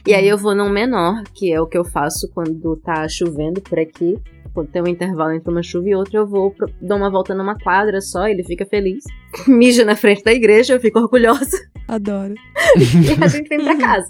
E 0.07 0.13
aí 0.13 0.25
eu 0.27 0.37
vou 0.37 0.55
num 0.55 0.69
menor, 0.69 1.23
que 1.33 1.51
é 1.51 1.59
o 1.59 1.67
que 1.67 1.77
eu 1.77 1.83
faço 1.83 2.31
quando 2.33 2.77
tá 2.77 3.05
chovendo 3.09 3.59
por 3.59 3.77
aqui. 3.77 4.17
Quando 4.53 4.69
tem 4.69 4.81
um 4.81 4.87
intervalo 4.87 5.33
entre 5.33 5.49
uma 5.49 5.63
chuva 5.63 5.89
e 5.89 5.95
outra, 5.95 6.19
eu 6.19 6.27
vou, 6.27 6.51
pro, 6.51 6.71
dou 6.81 6.97
uma 6.97 7.09
volta 7.09 7.33
numa 7.33 7.57
quadra 7.57 7.99
só, 8.01 8.27
ele 8.27 8.43
fica 8.43 8.65
feliz. 8.65 9.03
Mija 9.47 9.83
na 9.83 9.95
frente 9.95 10.23
da 10.23 10.31
igreja, 10.31 10.73
eu 10.73 10.79
fico 10.79 10.99
orgulhosa. 10.99 11.57
Adoro. 11.87 12.35
e 12.77 13.23
a 13.23 13.27
gente 13.27 13.49
vem 13.49 13.63
pra 13.63 13.77
casa. 13.77 14.07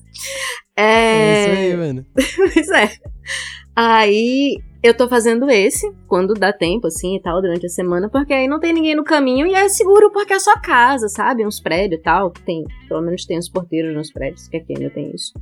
É 0.76 0.84
É, 0.86 1.44
isso 1.44 1.60
aí, 1.60 1.78
mano. 1.78 2.06
Pois 2.36 2.70
é. 2.70 2.90
Aí 3.76 4.58
eu 4.84 4.94
tô 4.94 5.08
fazendo 5.08 5.50
esse, 5.50 5.90
quando 6.08 6.34
dá 6.34 6.52
tempo, 6.52 6.88
assim, 6.88 7.16
e 7.16 7.22
tal, 7.22 7.42
durante 7.42 7.66
a 7.66 7.70
semana, 7.70 8.10
porque 8.10 8.34
aí 8.34 8.48
não 8.48 8.60
tem 8.60 8.74
ninguém 8.74 8.96
no 8.96 9.04
caminho 9.04 9.48
e 9.48 9.54
é 9.54 9.70
seguro 9.70 10.12
porque 10.12 10.34
é 10.34 10.40
sua 10.40 10.60
casa, 10.60 11.08
sabe? 11.08 11.46
Uns 11.46 11.60
prédios 11.60 12.00
e 12.00 12.04
tal. 12.04 12.32
Tem, 12.32 12.64
pelo 12.88 13.02
menos 13.02 13.26
tem 13.26 13.38
os 13.38 13.48
porteiros 13.48 13.96
nos 13.96 14.12
prédios, 14.12 14.48
que 14.48 14.58
aqui 14.58 14.74
ainda 14.78 14.90
tem 14.90 15.12
isso. 15.16 15.34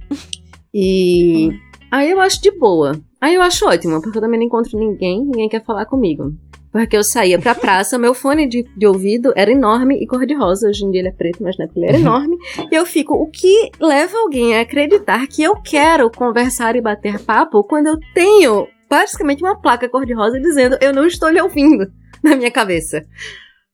E 0.73 1.49
aí 1.91 2.09
eu 2.09 2.19
acho 2.19 2.41
de 2.41 2.51
boa. 2.51 2.99
Aí 3.19 3.35
eu 3.35 3.41
acho 3.41 3.67
ótimo, 3.67 4.01
porque 4.01 4.17
eu 4.17 4.21
também 4.21 4.39
não 4.39 4.47
encontro 4.47 4.79
ninguém, 4.79 5.23
ninguém 5.23 5.49
quer 5.49 5.63
falar 5.63 5.85
comigo. 5.85 6.33
Porque 6.71 6.95
eu 6.95 7.03
saía 7.03 7.37
pra 7.37 7.53
praça, 7.53 7.99
meu 7.99 8.13
fone 8.13 8.47
de, 8.47 8.63
de 8.77 8.87
ouvido 8.87 9.33
era 9.35 9.51
enorme 9.51 10.01
e 10.01 10.07
cor-de-rosa. 10.07 10.69
Hoje 10.69 10.85
em 10.85 10.91
dia 10.91 11.01
ele 11.01 11.09
é 11.09 11.11
preto, 11.11 11.43
mas 11.43 11.57
na 11.57 11.65
época 11.65 11.79
ele 11.79 11.89
era 11.89 11.97
enorme. 11.99 12.37
E 12.71 12.75
eu 12.75 12.85
fico, 12.85 13.13
o 13.13 13.29
que 13.29 13.69
leva 13.79 14.17
alguém 14.17 14.57
a 14.57 14.61
acreditar 14.61 15.27
que 15.27 15.43
eu 15.43 15.55
quero 15.61 16.09
conversar 16.09 16.75
e 16.75 16.81
bater 16.81 17.19
papo 17.19 17.63
quando 17.63 17.87
eu 17.87 17.99
tenho 18.13 18.67
basicamente 18.89 19.43
uma 19.43 19.59
placa 19.59 19.87
cor-de-rosa 19.87 20.39
dizendo 20.39 20.77
eu 20.81 20.93
não 20.93 21.05
estou 21.05 21.29
lhe 21.29 21.41
ouvindo 21.41 21.91
na 22.23 22.37
minha 22.37 22.51
cabeça. 22.51 23.05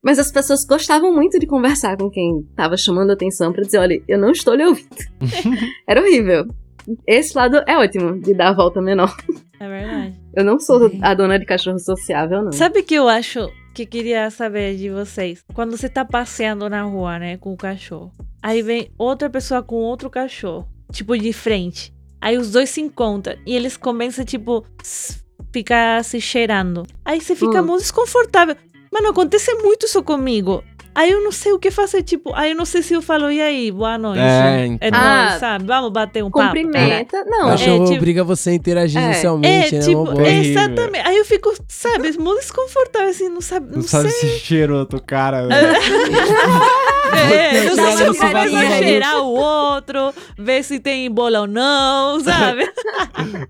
Mas 0.04 0.18
as 0.20 0.32
pessoas 0.32 0.66
gostavam 0.66 1.14
muito 1.14 1.40
de 1.40 1.46
conversar 1.46 1.98
com 1.98 2.10
quem 2.10 2.44
tava 2.56 2.78
chamando 2.78 3.12
atenção 3.12 3.52
pra 3.52 3.64
dizer, 3.64 3.78
olha, 3.78 4.02
eu 4.08 4.18
não 4.18 4.32
estou 4.32 4.56
lhe 4.56 4.64
ouvindo. 4.64 4.88
Era 5.88 6.02
horrível. 6.02 6.48
Esse 7.06 7.38
lado 7.38 7.62
é 7.68 7.78
ótimo, 7.78 8.20
de 8.20 8.34
dar 8.34 8.50
a 8.50 8.54
volta 8.54 8.82
menor. 8.82 9.16
É 9.60 9.68
verdade. 9.68 10.16
Eu 10.36 10.44
não 10.44 10.60
sou 10.60 10.90
Sim. 10.90 11.00
a 11.02 11.14
dona 11.14 11.38
de 11.40 11.46
cachorro 11.46 11.80
sociável, 11.80 12.44
não. 12.44 12.52
Sabe 12.52 12.80
o 12.80 12.84
que 12.84 12.94
eu 12.96 13.10
acho 13.10 13.50
que 13.74 13.86
queria 13.86 14.30
saber 14.30 14.76
de 14.78 14.90
vocês? 14.90 15.44
Quando 15.54 15.76
você 15.76 15.90
tá 15.90 16.06
passeando 16.06 16.70
na 16.70 16.84
rua, 16.84 17.18
né, 17.20 17.38
com 17.38 17.54
o 17.54 17.58
cachorro. 17.58 18.12
Aí 18.42 18.62
vem 18.62 18.92
outra 18.98 19.30
pessoa 19.30 19.62
com 19.64 19.76
outro 19.78 20.10
cachorro, 20.10 20.68
tipo 20.92 21.18
de 21.18 21.34
frente. 21.34 21.92
Aí 22.22 22.38
os 22.38 22.52
dois 22.52 22.70
se 22.70 22.82
encontram 22.82 23.36
e 23.46 23.56
eles 23.56 23.76
começam, 23.78 24.24
tipo, 24.24 24.64
ficar 25.52 26.04
se 26.04 26.20
cheirando. 26.22 26.84
Aí 27.04 27.20
você 27.22 27.36
fica 27.36 27.62
Hum. 27.62 27.66
muito 27.66 27.82
desconfortável. 27.82 28.56
Mano, 28.92 29.10
acontece 29.10 29.54
muito 29.56 29.86
isso 29.86 30.02
comigo. 30.04 30.64
Aí 30.98 31.12
eu 31.12 31.24
não 31.24 31.32
sei 31.32 31.52
o 31.54 31.60
que 31.60 31.70
fazer, 31.70 32.02
tipo, 32.02 32.34
aí 32.34 32.50
eu 32.52 32.58
não 32.58 32.66
sei 32.66 32.82
se 32.82 32.92
eu 32.96 33.04
falo, 33.04 33.30
e 33.30 33.40
aí, 33.40 33.72
boa 33.72 34.00
noite. 34.00 34.20
É, 34.20 34.66
então. 34.66 34.88
É 34.88 34.90
nóis, 34.90 35.04
Ah, 35.06 35.38
sabe? 35.40 35.66
Vamos 35.66 35.92
bater 35.92 36.24
um 36.24 36.32
papo. 36.32 36.48
Cumprimenta. 36.48 37.24
Não, 37.26 37.50
É, 37.50 37.52
Cachorro 37.52 37.84
tipo- 37.86 37.98
obriga 37.98 38.24
você 38.24 38.50
a 38.50 38.54
interagir 38.54 39.00
É. 39.00 39.14
socialmente, 39.14 39.76
É, 39.76 39.78
né? 39.80 39.86
tipo, 39.86 40.20
é- 40.22 40.40
exatamente. 40.40 41.08
Aí 41.08 41.16
eu 41.18 41.26
fico, 41.26 41.54
sabe, 41.68 42.18
muito 42.18 42.40
desconfortável, 42.40 43.10
assim, 43.10 43.30
não 43.30 43.42
sabe, 43.42 43.68
não, 43.70 43.76
Não 43.76 43.82
sabe 43.84 44.10
sei. 44.10 44.30
se 44.32 44.40
cheirou 44.40 44.80
outro 44.80 45.00
cara, 45.00 45.46
né? 45.48 45.56
É, 47.32 47.64
não 47.76 47.76
sei 47.96 48.14
se 48.14 48.32
vai 48.34 48.50
cheirar 48.80 49.18
o 49.22 49.28
outro, 49.36 50.12
ver 50.36 50.64
se 50.64 50.80
tem 50.80 51.12
bola 51.12 51.42
ou 51.42 51.48
não, 51.48 52.20
sabe? 52.22 52.68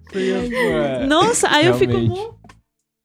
Nossa, 1.08 1.48
aí 1.50 1.68
eu 1.68 1.76
fico 1.76 1.94
Realmente. 1.94 2.30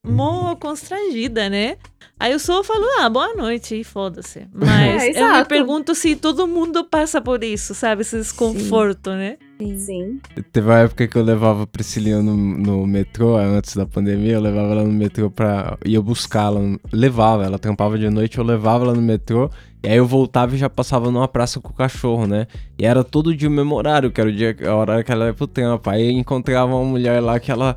mó 0.07 0.55
constrangida, 0.57 1.49
né? 1.49 1.77
Aí 2.21 2.33
eu 2.33 2.39
só 2.39 2.63
falo, 2.63 2.85
ah, 3.01 3.09
boa 3.09 3.35
noite, 3.35 3.81
e 3.81 3.83
foda-se. 3.83 4.47
Mas 4.55 5.03
É, 5.17 5.21
eu 5.21 5.33
me 5.33 5.45
pergunto 5.45 5.95
se 5.95 6.15
todo 6.15 6.47
mundo 6.47 6.85
passa 6.85 7.21
por 7.21 7.43
isso, 7.43 7.75
sabe? 7.75 8.03
Esse 8.03 8.17
desconforto, 8.17 9.11
né? 9.11 9.37
Sim. 9.59 9.79
Sim. 9.79 10.21
Teve 10.53 10.69
uma 10.69 10.79
época 10.81 11.07
que 11.07 11.17
eu 11.17 11.23
levava 11.23 11.63
a 11.65 11.67
Priscilinha 11.67 12.21
no, 12.23 12.37
no 12.37 12.87
metrô, 12.87 13.37
antes 13.37 13.77
da 13.77 13.87
pandemia, 13.87 14.35
eu 14.35 14.41
levava 14.41 14.73
ela 14.73 14.85
no 14.85 14.93
metrô 14.93 15.31
pra. 15.31 15.77
ia 15.85 16.01
buscá-la. 16.01 16.61
Levava, 16.93 17.45
ela 17.45 17.59
trampava 17.59 17.99
de 17.99 18.09
noite, 18.11 18.39
eu 18.39 18.45
levava 18.45 18.85
ela 18.85 18.95
no 18.95 19.03
metrô. 19.03 19.51
E 19.83 19.89
aí 19.89 19.97
eu 19.97 20.07
voltava 20.07 20.55
e 20.55 20.59
já 20.59 20.71
passava 20.71 21.11
numa 21.11 21.27
praça 21.27 21.61
com 21.61 21.71
o 21.71 21.75
cachorro, 21.75 22.27
né? 22.27 22.47
E 22.79 22.87
era 22.87 23.03
todo 23.03 23.35
dia 23.35 23.49
o 23.49 23.53
mesmo 23.53 23.75
horário, 23.75 24.13
que 24.13 24.21
era 24.21 24.31
o 24.31 24.33
dia, 24.33 24.57
a 24.65 24.75
hora 24.75 25.03
que 25.03 25.11
ela 25.11 25.27
ia 25.27 25.35
pro 25.35 25.47
trampo. 25.47 25.91
Aí 25.91 26.07
eu 26.07 26.13
encontrava 26.13 26.73
uma 26.73 26.85
mulher 26.85 27.21
lá 27.21 27.41
que 27.41 27.51
ela 27.51 27.77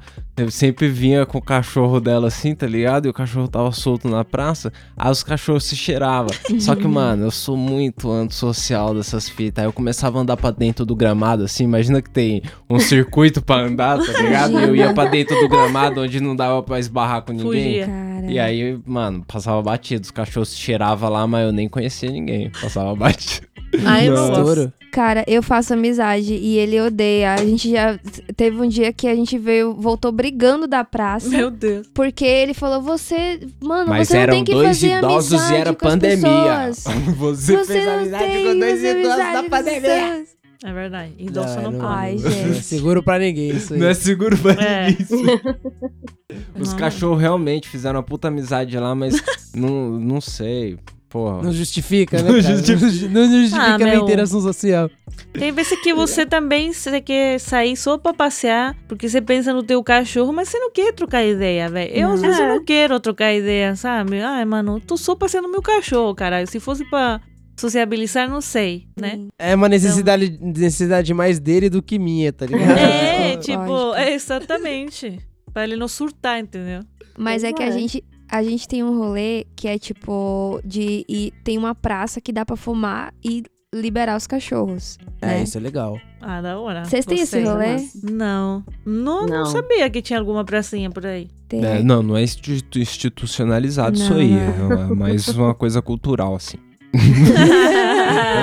sempre 0.51 0.87
vinha 0.87 1.25
com 1.25 1.39
o 1.39 1.41
cachorro 1.41 1.99
dela 1.99 2.27
assim, 2.27 2.53
tá 2.53 2.67
ligado? 2.67 3.07
E 3.07 3.09
o 3.09 3.13
cachorro 3.13 3.47
tava 3.47 3.71
solto 3.71 4.07
na 4.07 4.23
praça. 4.23 4.71
Aí 4.95 5.09
os 5.09 5.23
cachorros 5.23 5.63
se 5.63 5.75
cheiravam. 5.75 6.29
Só 6.59 6.75
que, 6.75 6.85
mano, 6.87 7.25
eu 7.25 7.31
sou 7.31 7.57
muito 7.57 8.11
antissocial 8.11 8.93
dessas 8.93 9.27
fitas. 9.27 9.63
Aí 9.63 9.67
eu 9.67 9.73
começava 9.73 10.19
a 10.19 10.21
andar 10.21 10.37
pra 10.37 10.51
dentro 10.51 10.85
do 10.85 10.95
gramado, 10.95 11.43
assim. 11.43 11.63
Imagina 11.63 12.01
que 12.01 12.09
tem 12.09 12.43
um 12.69 12.79
circuito 12.79 13.41
pra 13.41 13.61
andar, 13.61 13.97
tá 13.97 14.21
ligado? 14.21 14.59
E 14.59 14.63
eu 14.63 14.75
ia 14.75 14.93
pra 14.93 15.05
dentro 15.05 15.39
do 15.39 15.47
gramado 15.47 16.01
onde 16.01 16.19
não 16.19 16.35
dava 16.35 16.61
pra 16.61 16.77
esbarrar 16.77 17.23
com 17.23 17.31
ninguém. 17.31 17.83
Fugia. 17.83 18.05
E 18.27 18.39
aí, 18.39 18.79
mano, 18.85 19.23
passava 19.25 19.61
batido. 19.61 20.03
Os 20.03 20.11
cachorros 20.11 20.49
se 20.49 20.57
cheiravam 20.57 21.09
lá, 21.09 21.25
mas 21.25 21.45
eu 21.45 21.51
nem 21.51 21.69
conhecia 21.69 21.94
ninguém. 22.03 22.51
Passava 22.61 22.95
batido. 22.95 23.47
Não 23.75 24.15
Nossa. 24.15 24.73
Cara, 24.91 25.25
eu 25.27 25.43
faço 25.43 25.73
amizade 25.73 26.33
e 26.33 26.57
ele 26.57 26.79
odeia. 26.79 27.33
A 27.33 27.37
gente 27.37 27.69
já. 27.69 27.99
Teve 28.37 28.61
um 28.61 28.67
dia 28.67 28.93
que 28.93 29.05
a 29.07 29.13
gente 29.15 29.37
veio, 29.37 29.73
voltou 29.73 30.11
brigando 30.13 30.65
da 30.67 30.85
praça. 30.85 31.27
Meu 31.27 31.51
Deus. 31.51 31.85
Porque 31.93 32.23
ele 32.23 32.53
falou, 32.53 32.81
você. 32.81 33.39
Mano, 33.61 33.89
Mas 33.89 34.07
você 34.07 34.13
não 34.13 34.21
eram 34.21 34.33
tem 34.35 34.43
que 34.45 34.53
dois 34.53 34.67
fazer 34.67 34.97
idosos 34.97 35.31
e 35.31 35.35
amizade 35.35 35.61
era 35.61 35.73
pandemia. 35.73 36.71
Você, 37.17 37.57
Você 37.57 37.73
fez 37.73 37.85
não 37.85 37.93
amizade 37.99 38.23
tem 38.23 38.45
com 38.45 38.51
que 38.53 38.59
dois 38.59 38.71
fazer 38.71 38.99
idosos 38.99 39.19
amizade 39.19 39.33
da 39.33 39.57
pandemia. 39.57 40.25
É 40.63 40.73
verdade. 40.73 41.11
Idoso 41.19 41.55
não, 41.61 41.71
Não, 41.71 41.79
pode. 41.79 41.85
Ai, 41.93 42.15
Não 42.15 42.27
é 42.29 42.31
gente. 42.53 42.63
seguro 42.63 43.03
pra 43.03 43.19
ninguém 43.19 43.49
isso 43.49 43.73
aí. 43.73 43.79
Não 43.79 43.87
é 43.87 43.93
seguro 43.93 44.37
pra 44.37 44.53
É. 44.53 44.87
ninguém 44.87 44.97
isso. 45.01 45.15
Os 46.57 46.73
cachorros 46.73 47.19
realmente 47.19 47.67
fizeram 47.67 47.97
uma 47.97 48.03
puta 48.03 48.29
amizade 48.29 48.77
lá, 48.79 48.95
mas 48.95 49.21
não, 49.53 49.91
não 49.99 50.21
sei. 50.21 50.77
Porra. 51.15 51.41
Não 51.43 51.53
justifica, 51.53 52.21
né, 52.21 52.29
Não 52.29 52.41
justifica. 52.41 53.07
Não 53.07 53.25
justifica 53.31 53.61
Ah, 53.87 53.91
a 53.91 53.95
interação 53.95 54.41
social. 54.41 54.91
Tem 55.31 55.49
vezes 55.53 55.79
que 55.81 55.93
você 55.93 56.25
também 56.25 56.73
você 56.73 56.99
quer 56.99 57.39
sair 57.39 57.77
só 57.77 57.97
pra 57.97 58.13
passear, 58.13 58.75
porque 58.85 59.07
você 59.07 59.21
pensa 59.21 59.53
no 59.53 59.63
teu 59.63 59.81
cachorro, 59.81 60.33
mas 60.33 60.49
você 60.49 60.59
não 60.59 60.69
quer 60.71 60.91
trocar 60.91 61.23
ideia, 61.23 61.69
velho. 61.69 61.89
Eu 61.93 62.11
às 62.11 62.21
vezes 62.21 62.37
É. 62.37 62.45
não 62.49 62.61
quero 62.65 62.99
trocar 62.99 63.33
ideia, 63.33 63.77
sabe? 63.77 64.19
Ai, 64.19 64.43
mano, 64.43 64.81
tô 64.81 64.97
só 64.97 65.15
passeando 65.15 65.47
meu 65.49 65.61
cachorro, 65.61 66.13
caralho. 66.13 66.47
Se 66.47 66.59
fosse 66.59 66.83
pra 66.89 67.21
sociabilizar, 67.57 68.29
não 68.29 68.41
sei, 68.41 68.85
né? 68.99 69.21
É 69.39 69.55
uma 69.55 69.69
necessidade, 69.69 70.37
necessidade 70.41 71.13
mais 71.13 71.39
dele 71.39 71.69
do 71.69 71.81
que 71.81 71.97
minha, 71.97 72.33
tá 72.33 72.45
ligado? 72.45 72.77
É, 72.77 73.37
tipo, 73.37 73.93
é 73.95 74.13
exatamente. 74.13 75.17
Pra 75.53 75.63
ele 75.63 75.77
não 75.77 75.87
surtar, 75.87 76.41
entendeu? 76.41 76.81
Mas 77.17 77.41
é 77.45 77.53
que 77.53 77.63
a 77.63 77.71
gente. 77.71 78.03
A 78.35 78.43
gente 78.43 78.67
tem 78.67 78.83
um 78.83 78.97
rolê 78.97 79.45
que 79.55 79.65
é 79.65 79.77
tipo 79.79 80.59
de 80.65 81.05
ir, 81.07 81.31
tem 81.41 81.57
uma 81.57 81.73
praça 81.73 82.19
que 82.19 82.33
dá 82.33 82.45
pra 82.45 82.57
fumar 82.57 83.13
e 83.23 83.43
liberar 83.73 84.17
os 84.17 84.27
cachorros. 84.27 84.97
É, 85.21 85.27
né? 85.27 85.43
isso 85.43 85.57
é 85.57 85.61
legal. 85.61 85.97
Ah, 86.21 86.41
da 86.41 86.59
hora. 86.59 86.83
Vocês 86.83 87.05
têm 87.05 87.19
esse 87.21 87.41
rolê? 87.41 87.77
Não. 88.03 88.61
não. 88.85 89.25
Não 89.25 89.25
Não. 89.25 89.45
sabia 89.45 89.89
que 89.89 90.01
tinha 90.01 90.19
alguma 90.19 90.43
pracinha 90.43 90.89
por 90.89 91.05
aí. 91.05 91.29
Tem. 91.47 91.63
É, 91.63 91.81
não, 91.81 92.03
não 92.03 92.17
é 92.17 92.23
institu- 92.23 92.77
institucionalizado 92.77 93.95
isso 93.95 94.09
Não, 94.13 94.19
aí. 94.19 94.31
não 94.31 94.71
É 94.91 94.95
mais 94.95 95.29
uma 95.29 95.53
coisa 95.55 95.81
cultural, 95.81 96.35
assim. 96.35 96.57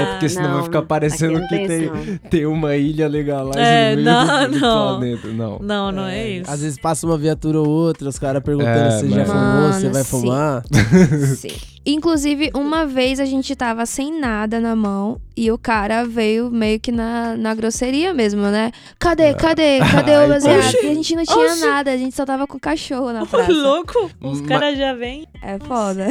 É, 0.02 0.06
porque 0.12 0.28
senão 0.28 0.48
Não, 0.48 0.54
vai 0.56 0.62
ficar 0.64 0.82
parecendo 0.82 1.40
que 1.48 1.66
tem 1.66 1.90
tem, 2.30 2.46
uma 2.46 2.76
ilha 2.76 3.08
legal 3.08 3.46
lá 3.46 3.54
É, 3.60 3.96
no 3.96 4.02
meio 4.02 4.04
não, 4.16 4.26
do, 4.48 4.52
do 4.54 4.60
não. 4.60 4.88
planeta. 4.98 5.28
Não. 5.28 5.58
Não, 5.60 5.92
não 5.92 6.06
é, 6.06 6.28
isso. 6.28 6.50
Às 6.50 6.60
vezes 6.62 6.78
passa 6.78 7.06
uma 7.06 7.16
viatura 7.18 7.60
ou 7.60 7.68
outra, 7.68 8.08
os 8.08 8.18
caras 8.18 8.42
perguntando 8.42 8.78
É, 8.78 8.90
se 8.90 9.08
você 9.08 9.14
já 9.14 9.16
mas- 9.26 9.28
fumou, 9.28 9.72
se 9.72 9.88
vai 9.88 10.04
sim. 10.04 10.10
fumar. 10.10 10.62
Sim. 11.36 11.48
Inclusive, 11.84 12.52
uma 12.54 12.86
vez 12.86 13.18
a 13.18 13.24
gente 13.24 13.56
tava 13.56 13.84
sem 13.86 14.16
nada 14.20 14.60
na 14.60 14.76
mão 14.76 15.20
e 15.36 15.50
o 15.50 15.58
cara 15.58 16.04
veio 16.04 16.48
meio 16.48 16.78
que 16.78 16.92
na, 16.92 17.36
na 17.36 17.52
grosseria 17.56 18.14
mesmo, 18.14 18.42
né? 18.42 18.70
Cadê, 19.00 19.34
cadê, 19.34 19.80
cadê 19.80 20.14
Ai, 20.14 20.26
o 20.26 20.28
baseado? 20.28 20.74
E 20.80 20.86
a 20.86 20.94
gente 20.94 21.16
não 21.16 21.24
tinha 21.24 21.44
oxi. 21.46 21.60
nada, 21.60 21.90
a 21.90 21.96
gente 21.96 22.14
só 22.14 22.24
tava 22.24 22.46
com 22.46 22.56
o 22.56 22.60
cachorro 22.60 23.12
na 23.12 23.24
Ô, 23.24 23.26
praça. 23.26 23.50
louco! 23.52 24.08
Os 24.20 24.40
Ma- 24.42 24.46
caras 24.46 24.78
já 24.78 24.94
vêm. 24.94 25.26
É 25.42 25.58
foda. 25.58 26.06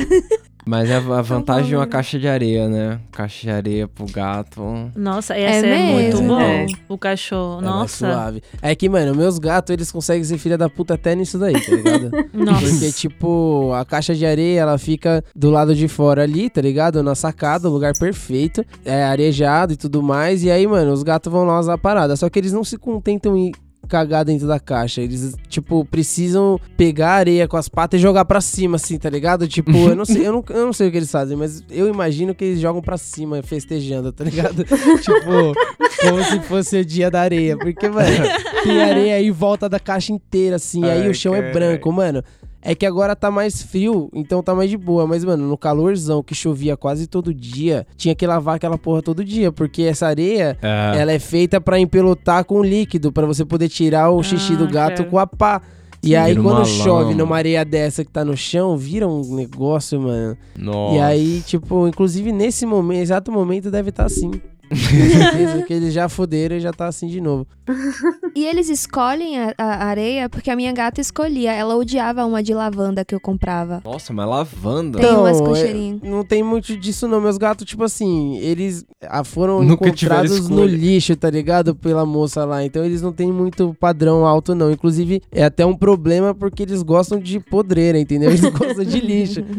Mas 0.65 0.89
é 0.89 0.95
a 0.95 0.97
a 0.97 1.21
vantagem 1.21 1.73
é 1.73 1.77
uma 1.77 1.87
caixa 1.87 2.19
de 2.19 2.27
areia, 2.27 2.67
né? 2.67 2.99
Caixa 3.11 3.41
de 3.41 3.51
areia 3.51 3.87
pro 3.87 4.05
gato. 4.05 4.61
Nossa, 4.95 5.35
essa 5.35 5.65
é, 5.65 5.89
É 5.89 5.93
muito 5.93 6.21
bom. 6.21 6.39
É. 6.39 6.65
O 6.87 6.97
cachorro. 6.97 7.59
É 7.59 7.63
mais 7.63 7.75
Nossa. 7.75 8.11
suave. 8.11 8.43
É 8.61 8.75
que, 8.75 8.87
mano, 8.87 9.15
meus 9.15 9.39
gatos, 9.39 9.71
eles 9.73 9.91
conseguem 9.91 10.23
ser 10.23 10.37
filha 10.37 10.57
da 10.57 10.69
puta 10.69 10.93
até 10.93 11.15
nisso 11.15 11.37
daí, 11.37 11.53
tá 11.53 11.75
ligado? 11.75 12.11
Nossa. 12.33 12.67
Porque, 12.67 12.91
tipo, 12.91 13.71
a 13.73 13.83
caixa 13.83 14.15
de 14.15 14.25
areia, 14.25 14.61
ela 14.61 14.77
fica 14.77 15.23
do 15.35 15.49
lado 15.49 15.75
de 15.75 15.87
fora 15.87 16.23
ali, 16.23 16.49
tá 16.49 16.61
ligado? 16.61 17.01
Na 17.03 17.15
sacada, 17.15 17.67
o 17.69 17.71
lugar 17.71 17.93
perfeito. 17.97 18.63
É 18.85 19.03
arejado 19.03 19.73
e 19.73 19.77
tudo 19.77 20.01
mais. 20.01 20.43
E 20.43 20.51
aí, 20.51 20.65
mano, 20.67 20.91
os 20.91 21.03
gatos 21.03 21.31
vão 21.31 21.43
lá 21.43 21.59
usar 21.59 21.73
a 21.73 21.77
parada. 21.77 22.15
Só 22.15 22.29
que 22.29 22.39
eles 22.39 22.53
não 22.53 22.63
se 22.63 22.77
contentam 22.77 23.35
em 23.37 23.51
cagar 23.91 24.23
dentro 24.23 24.47
da 24.47 24.57
caixa. 24.59 25.01
Eles, 25.01 25.35
tipo, 25.49 25.83
precisam 25.83 26.57
pegar 26.77 27.09
a 27.09 27.15
areia 27.15 27.47
com 27.47 27.57
as 27.57 27.67
patas 27.67 27.99
e 27.99 28.01
jogar 28.01 28.23
pra 28.23 28.39
cima, 28.39 28.77
assim, 28.77 28.97
tá 28.97 29.09
ligado? 29.09 29.47
Tipo, 29.47 29.71
eu 29.89 29.95
não 29.95 30.05
sei, 30.05 30.25
eu 30.25 30.31
não, 30.31 30.43
eu 30.49 30.65
não 30.65 30.73
sei 30.73 30.87
o 30.87 30.91
que 30.91 30.97
eles 30.97 31.11
fazem, 31.11 31.35
mas 31.35 31.61
eu 31.69 31.89
imagino 31.89 32.33
que 32.33 32.45
eles 32.45 32.59
jogam 32.59 32.81
pra 32.81 32.97
cima, 32.97 33.43
festejando, 33.43 34.11
tá 34.13 34.23
ligado? 34.23 34.63
tipo, 35.03 35.53
como 36.01 36.23
se 36.23 36.39
fosse 36.41 36.77
o 36.77 36.85
dia 36.85 37.11
da 37.11 37.21
areia. 37.21 37.57
Porque, 37.57 37.89
mano, 37.89 38.07
tem 38.63 38.81
areia 38.81 39.21
em 39.21 39.31
volta 39.31 39.67
da 39.67 39.79
caixa 39.79 40.13
inteira, 40.13 40.55
assim. 40.55 40.85
aí 40.85 41.01
Ai, 41.01 41.09
o 41.09 41.13
chão 41.13 41.35
é 41.35 41.39
caralho. 41.39 41.53
branco, 41.53 41.91
mano. 41.91 42.23
É 42.61 42.75
que 42.75 42.85
agora 42.85 43.15
tá 43.15 43.31
mais 43.31 43.61
frio, 43.61 44.09
então 44.13 44.43
tá 44.43 44.53
mais 44.53 44.69
de 44.69 44.77
boa. 44.77 45.07
Mas, 45.07 45.23
mano, 45.25 45.47
no 45.47 45.57
calorzão 45.57 46.21
que 46.21 46.35
chovia 46.35 46.77
quase 46.77 47.07
todo 47.07 47.33
dia, 47.33 47.87
tinha 47.97 48.13
que 48.13 48.25
lavar 48.27 48.55
aquela 48.57 48.77
porra 48.77 49.01
todo 49.01 49.23
dia. 49.25 49.51
Porque 49.51 49.81
essa 49.83 50.05
areia, 50.07 50.57
É. 50.61 50.93
ela 50.99 51.11
é 51.11 51.19
feita 51.19 51.59
pra 51.59 51.79
empelotar 51.79 52.45
com 52.45 52.61
líquido, 52.63 53.11
pra 53.11 53.25
você 53.25 53.43
poder 53.43 53.67
tirar 53.69 54.11
o 54.11 54.21
xixi 54.21 54.55
do 54.55 54.65
Ah, 54.65 54.71
gato 54.71 54.97
cara. 54.97 55.09
com 55.09 55.17
a 55.17 55.25
pá. 55.25 55.61
E 56.03 56.15
aí, 56.15 56.31
vira 56.33 56.41
quando 56.43 56.65
chove 56.65 57.11
lama. 57.11 57.17
numa 57.17 57.37
areia 57.37 57.63
dessa 57.63 58.03
que 58.03 58.09
tá 58.11 58.25
no 58.25 58.35
chão, 58.35 58.75
vira 58.75 59.07
um 59.07 59.35
negócio, 59.35 60.01
mano. 60.01 60.35
Nossa. 60.57 60.95
E 60.95 60.99
aí, 60.99 61.43
tipo, 61.45 61.87
inclusive 61.87 62.31
nesse 62.31 62.65
momento, 62.65 63.01
exato 63.01 63.31
momento, 63.31 63.69
deve 63.69 63.89
estar 63.89 64.05
assim. 64.05 64.31
Certeza 64.75 65.63
que 65.63 65.73
eles 65.73 65.93
já 65.93 66.07
fuderam 66.09 66.55
e 66.55 66.59
já 66.59 66.71
tá 66.71 66.87
assim 66.87 67.07
de 67.07 67.19
novo. 67.21 67.45
E 68.33 68.45
eles 68.45 68.69
escolhem 68.69 69.37
a, 69.39 69.53
a 69.57 69.85
areia 69.87 70.29
porque 70.29 70.49
a 70.49 70.55
minha 70.55 70.71
gata 70.71 71.01
escolhia. 71.01 71.51
Ela 71.51 71.75
odiava 71.75 72.25
uma 72.25 72.41
de 72.41 72.53
lavanda 72.53 73.03
que 73.03 73.13
eu 73.13 73.19
comprava. 73.19 73.81
Nossa, 73.83 74.13
mas 74.13 74.25
lavanda. 74.25 74.99
Tem 74.99 75.11
umas 75.11 75.41
com 75.41 75.53
é- 75.53 75.59
cheirinho. 75.59 75.99
não 76.01 76.23
tem 76.23 76.41
muito 76.41 76.77
disso 76.77 77.09
não. 77.09 77.19
Meus 77.19 77.37
gatos, 77.37 77.65
tipo 77.65 77.83
assim, 77.83 78.37
eles 78.37 78.85
ah, 79.03 79.25
foram 79.25 79.61
Nunca 79.61 79.91
tiveram 79.91 80.23
encontrados 80.23 80.49
no 80.49 80.63
escolha. 80.65 80.77
lixo, 80.77 81.15
tá 81.17 81.29
ligado? 81.29 81.75
Pela 81.75 82.05
moça 82.05 82.45
lá. 82.45 82.63
Então 82.63 82.85
eles 82.85 83.01
não 83.01 83.11
têm 83.11 83.31
muito 83.33 83.75
padrão 83.77 84.25
alto, 84.25 84.55
não. 84.55 84.71
Inclusive, 84.71 85.21
é 85.29 85.43
até 85.43 85.65
um 85.65 85.75
problema 85.75 86.33
porque 86.33 86.63
eles 86.63 86.81
gostam 86.81 87.19
de 87.19 87.37
podreira, 87.37 87.99
entendeu? 87.99 88.29
Eles 88.29 88.41
gostam 88.49 88.85
de 88.85 88.99
lixo. 88.99 89.43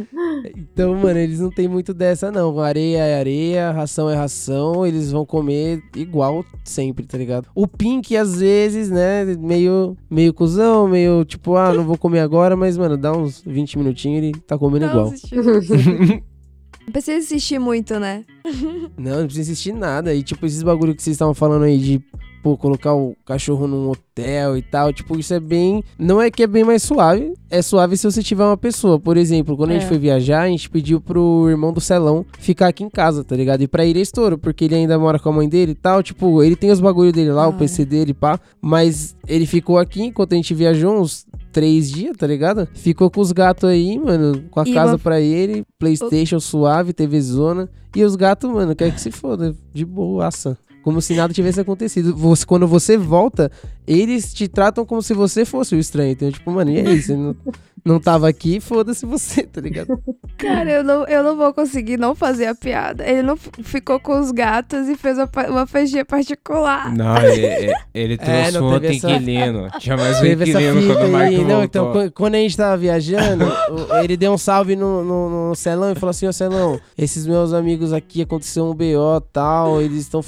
Então, 0.54 0.94
mano, 0.96 1.18
eles 1.18 1.38
não 1.38 1.50
tem 1.50 1.68
muito 1.68 1.94
dessa, 1.94 2.30
não. 2.30 2.58
Areia 2.58 2.98
é 2.98 3.18
areia, 3.18 3.70
ração 3.70 4.10
é 4.10 4.14
ração. 4.16 4.84
Eles 4.84 5.01
vão 5.10 5.24
comer 5.24 5.82
igual 5.96 6.44
sempre, 6.64 7.06
tá 7.06 7.18
ligado? 7.18 7.48
O 7.54 7.66
Pink, 7.66 8.16
às 8.16 8.36
vezes, 8.38 8.90
né, 8.90 9.24
meio, 9.24 9.96
meio 10.10 10.32
cuzão, 10.32 10.86
meio 10.86 11.24
tipo, 11.24 11.56
ah, 11.56 11.72
não 11.72 11.84
vou 11.84 11.96
comer 11.96 12.20
agora, 12.20 12.54
mas, 12.56 12.76
mano, 12.76 12.96
dá 12.96 13.12
uns 13.12 13.42
20 13.44 13.78
minutinhos 13.78 14.22
ele 14.22 14.32
tá 14.46 14.58
comendo 14.58 14.86
igual. 14.86 15.12
Não 16.84 16.92
precisa 16.92 17.16
insistir 17.18 17.60
muito, 17.60 17.98
né? 18.00 18.24
Não, 18.98 19.20
não 19.20 19.24
precisa 19.26 19.52
insistir 19.52 19.72
nada. 19.72 20.12
E, 20.12 20.20
tipo, 20.20 20.44
esses 20.44 20.64
bagulho 20.64 20.94
que 20.96 21.02
vocês 21.02 21.14
estavam 21.14 21.32
falando 21.32 21.62
aí 21.62 21.78
de, 21.78 22.04
pô, 22.42 22.56
colocar 22.56 22.92
o 22.94 23.14
cachorro 23.24 23.66
num 23.66 23.88
hotel 23.90 24.56
e 24.56 24.62
tal, 24.62 24.92
tipo, 24.92 25.18
isso 25.18 25.32
é 25.32 25.40
bem. 25.40 25.82
Não 25.98 26.20
é 26.20 26.30
que 26.30 26.42
é 26.42 26.46
bem 26.46 26.64
mais 26.64 26.82
suave. 26.82 27.32
É 27.48 27.62
suave 27.62 27.96
se 27.96 28.04
você 28.10 28.22
tiver 28.22 28.44
uma 28.44 28.56
pessoa. 28.56 28.98
Por 28.98 29.16
exemplo, 29.16 29.56
quando 29.56 29.70
a 29.70 29.74
gente 29.74 29.84
É. 29.84 29.88
foi 29.88 29.98
viajar, 29.98 30.42
a 30.42 30.48
gente 30.48 30.68
pediu 30.68 31.00
pro 31.00 31.46
irmão 31.48 31.72
do 31.72 31.80
Celão 31.80 32.24
ficar 32.38 32.68
aqui 32.68 32.82
em 32.82 32.90
casa, 32.90 33.22
tá 33.22 33.36
ligado? 33.36 33.62
E 33.62 33.68
pra 33.68 33.84
ele 33.84 33.98
é 33.98 34.02
estouro, 34.02 34.36
porque 34.36 34.64
ele 34.64 34.74
ainda 34.74 34.98
mora 34.98 35.18
com 35.18 35.28
a 35.28 35.32
mãe 35.32 35.48
dele 35.48 35.72
e 35.72 35.74
tal. 35.76 36.02
Tipo, 36.02 36.42
ele 36.42 36.56
tem 36.56 36.70
os 36.70 36.80
bagulho 36.80 37.12
dele 37.12 37.30
lá, 37.30 37.46
o 37.46 37.50
Ah, 37.50 37.54
PC 37.54 37.84
dele, 37.84 38.12
pá. 38.14 38.40
Mas 38.60 39.14
ele 39.28 39.46
ficou 39.46 39.78
aqui 39.78 40.02
enquanto 40.02 40.32
a 40.32 40.36
gente 40.36 40.52
viajou 40.54 41.00
uns. 41.00 41.26
Três 41.52 41.90
dias, 41.92 42.16
tá 42.16 42.26
ligado? 42.26 42.66
Ficou 42.72 43.10
com 43.10 43.20
os 43.20 43.30
gatos 43.30 43.68
aí, 43.68 43.98
mano, 43.98 44.42
com 44.50 44.58
a 44.58 44.62
E 44.66 44.72
casa 44.72 44.92
uma- 44.92 44.98
pra 44.98 45.20
ele, 45.20 45.64
Playstation 45.78 46.40
suave, 46.40 46.94
TV 46.94 47.20
zona. 47.20 47.68
E 47.94 48.02
os 48.02 48.16
gatos, 48.16 48.50
mano, 48.50 48.74
quer 48.74 48.90
que 48.90 48.98
se 48.98 49.10
foda, 49.10 49.54
de 49.70 49.84
boaça. 49.84 50.56
Como 50.82 51.00
se 51.00 51.14
nada 51.14 51.32
tivesse 51.32 51.60
acontecido. 51.60 52.14
Você, 52.16 52.44
quando 52.44 52.66
você 52.66 52.96
volta, 52.96 53.50
eles 53.86 54.32
te 54.34 54.48
tratam 54.48 54.84
como 54.84 55.02
se 55.02 55.14
você 55.14 55.44
fosse 55.44 55.74
o 55.74 55.78
estranho. 55.78 56.12
Então, 56.12 56.30
tipo, 56.30 56.50
mano, 56.50 56.70
e 56.70 56.78
aí? 56.80 57.00
Você 57.02 57.14
não, 57.16 57.36
não 57.84 58.00
tava 58.00 58.28
aqui, 58.28 58.58
foda-se 58.60 59.06
você, 59.06 59.42
tá 59.44 59.60
ligado? 59.60 60.00
Cara, 60.36 60.70
eu 60.70 60.84
não, 60.84 61.04
eu 61.06 61.22
não 61.22 61.36
vou 61.36 61.52
conseguir 61.54 61.96
não 61.96 62.14
fazer 62.14 62.46
a 62.46 62.54
piada. 62.54 63.06
Ele 63.08 63.22
não 63.22 63.36
ficou 63.36 64.00
com 64.00 64.18
os 64.18 64.30
gatos 64.32 64.88
e 64.88 64.96
fez 64.96 65.16
uma, 65.18 65.28
uma 65.48 65.66
festinha 65.66 66.04
particular. 66.04 66.92
Não, 66.94 67.16
ele, 67.24 67.72
ele- 67.94 68.16
trouxe 68.16 68.32
É, 68.32 68.50
não 68.50 68.62
um 68.68 68.72
outro 68.72 68.88
essa- 68.88 69.10
inquilino. 69.10 69.68
Tinha 69.78 69.96
mais 69.96 70.20
um 70.20 70.26
inquilino 70.26 70.80
fita 70.80 70.94
quando 70.94 71.08
o 71.08 71.12
Marco. 71.12 71.32
Não, 71.32 71.38
voltou. 71.44 71.64
então, 71.64 71.92
quan- 71.92 72.10
quando 72.10 72.34
a 72.34 72.38
gente 72.38 72.56
tava 72.56 72.76
viajando, 72.76 73.44
ele 74.02 74.16
deu 74.16 74.32
um 74.32 74.38
salve 74.38 74.74
no, 74.76 75.04
no, 75.04 75.48
no 75.48 75.54
Celão 75.54 75.92
e 75.92 75.94
falou 75.94 76.10
assim, 76.10 76.26
ô 76.26 76.32
Celão, 76.32 76.80
esses 76.98 77.26
meus 77.26 77.52
amigos 77.52 77.92
aqui 77.92 78.22
aconteceu 78.22 78.64
um 78.68 78.74
BO 78.74 79.20
tal, 79.32 79.80
eles 79.80 79.98
estão 80.00 80.22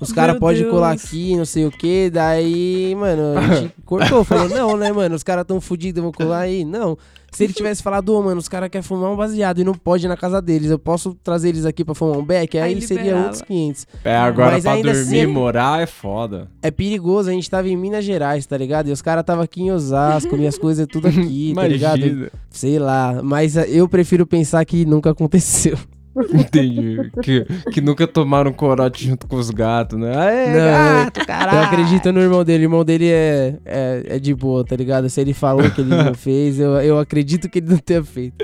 os 0.00 0.12
caras 0.12 0.38
podem 0.38 0.68
colar 0.68 0.92
aqui, 0.92 1.36
não 1.36 1.44
sei 1.44 1.66
o 1.66 1.70
que. 1.70 2.10
Daí, 2.10 2.94
mano, 2.94 3.38
a 3.38 3.54
gente 3.54 3.74
cortou, 3.84 4.24
falou, 4.24 4.48
não, 4.48 4.76
né, 4.76 4.90
mano, 4.92 5.14
os 5.14 5.22
caras 5.22 5.44
tão 5.46 5.60
fudidos, 5.60 5.98
eu 5.98 6.02
vou 6.04 6.12
colar 6.12 6.40
aí. 6.40 6.64
Não. 6.64 6.96
Se 7.34 7.44
ele 7.44 7.54
tivesse 7.54 7.82
falado, 7.82 8.10
ô, 8.10 8.22
mano, 8.22 8.38
os 8.38 8.46
caras 8.46 8.68
querem 8.68 8.82
fumar 8.82 9.10
um 9.10 9.16
baseado 9.16 9.58
e 9.58 9.64
não 9.64 9.72
pode 9.72 10.04
ir 10.04 10.08
na 10.08 10.18
casa 10.18 10.42
deles, 10.42 10.70
eu 10.70 10.78
posso 10.78 11.14
trazer 11.24 11.48
eles 11.48 11.64
aqui 11.64 11.82
pra 11.82 11.94
fumar 11.94 12.18
um 12.18 12.22
beck? 12.22 12.58
Aí, 12.58 12.74
Aí 12.74 12.82
seria 12.82 13.16
outros 13.16 13.40
500. 13.40 13.86
É, 14.04 14.14
agora 14.14 14.50
Mas 14.52 14.64
pra 14.64 14.72
ainda 14.72 14.92
dormir 14.92 15.16
e 15.16 15.20
assim- 15.22 15.26
morar 15.32 15.82
é 15.82 15.86
foda. 15.86 16.48
É 16.60 16.70
perigoso, 16.70 17.30
a 17.30 17.32
gente 17.32 17.48
tava 17.48 17.70
em 17.70 17.76
Minas 17.76 18.04
Gerais, 18.04 18.44
tá 18.44 18.54
ligado? 18.58 18.88
E 18.90 18.92
os 18.92 19.00
caras 19.00 19.24
tava 19.24 19.42
aqui 19.44 19.62
em 19.62 19.72
Osasco, 19.72 20.36
minhas 20.36 20.58
coisas 20.58 20.86
tudo 20.86 21.08
aqui, 21.08 21.54
tá 21.54 21.66
ligado? 21.66 22.30
Sei 22.50 22.78
lá, 22.78 23.18
mas 23.24 23.56
eu 23.56 23.88
prefiro 23.88 24.26
pensar 24.26 24.62
que 24.66 24.84
nunca 24.84 25.10
aconteceu. 25.12 25.78
Entendi. 26.34 27.10
Que, 27.22 27.44
que 27.72 27.80
nunca 27.80 28.06
tomaram 28.06 28.52
corote 28.52 29.06
junto 29.06 29.26
com 29.26 29.36
os 29.36 29.50
gatos, 29.50 29.98
né? 29.98 30.16
Aê, 30.16 30.46
Não, 30.48 31.04
gato, 31.04 31.26
caralho. 31.26 31.58
Eu 31.58 31.62
acredito 31.64 32.12
no 32.12 32.20
irmão 32.20 32.44
dele, 32.44 32.64
o 32.64 32.66
irmão 32.66 32.84
dele 32.84 33.08
é, 33.10 33.58
é, 33.64 34.02
é 34.06 34.18
de 34.18 34.34
boa, 34.34 34.64
tá 34.64 34.76
ligado? 34.76 35.08
Se 35.08 35.20
ele 35.20 35.32
falou 35.32 35.70
que 35.70 35.80
ele 35.80 35.90
não 35.90 36.12
fez, 36.14 36.58
eu, 36.60 36.72
eu 36.82 36.98
acredito 36.98 37.48
que 37.48 37.58
ele 37.60 37.70
não 37.70 37.78
tenha 37.78 38.04
feito. 38.04 38.36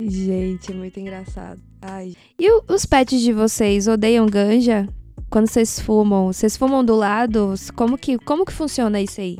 Gente, 0.00 0.72
é 0.72 0.74
muito 0.74 0.98
engraçado. 1.00 1.60
Ai. 1.80 2.12
E 2.38 2.50
o- 2.50 2.62
os 2.68 2.84
pets 2.84 3.20
de 3.20 3.32
vocês 3.32 3.86
odeiam 3.88 4.26
ganja? 4.26 4.88
Quando 5.30 5.48
vocês 5.48 5.80
fumam, 5.80 6.26
vocês 6.32 6.56
fumam 6.56 6.84
do 6.84 6.94
lado? 6.94 7.54
Como 7.74 7.96
que, 7.96 8.18
como 8.18 8.44
que 8.44 8.52
funciona 8.52 9.00
isso 9.00 9.20
aí? 9.20 9.38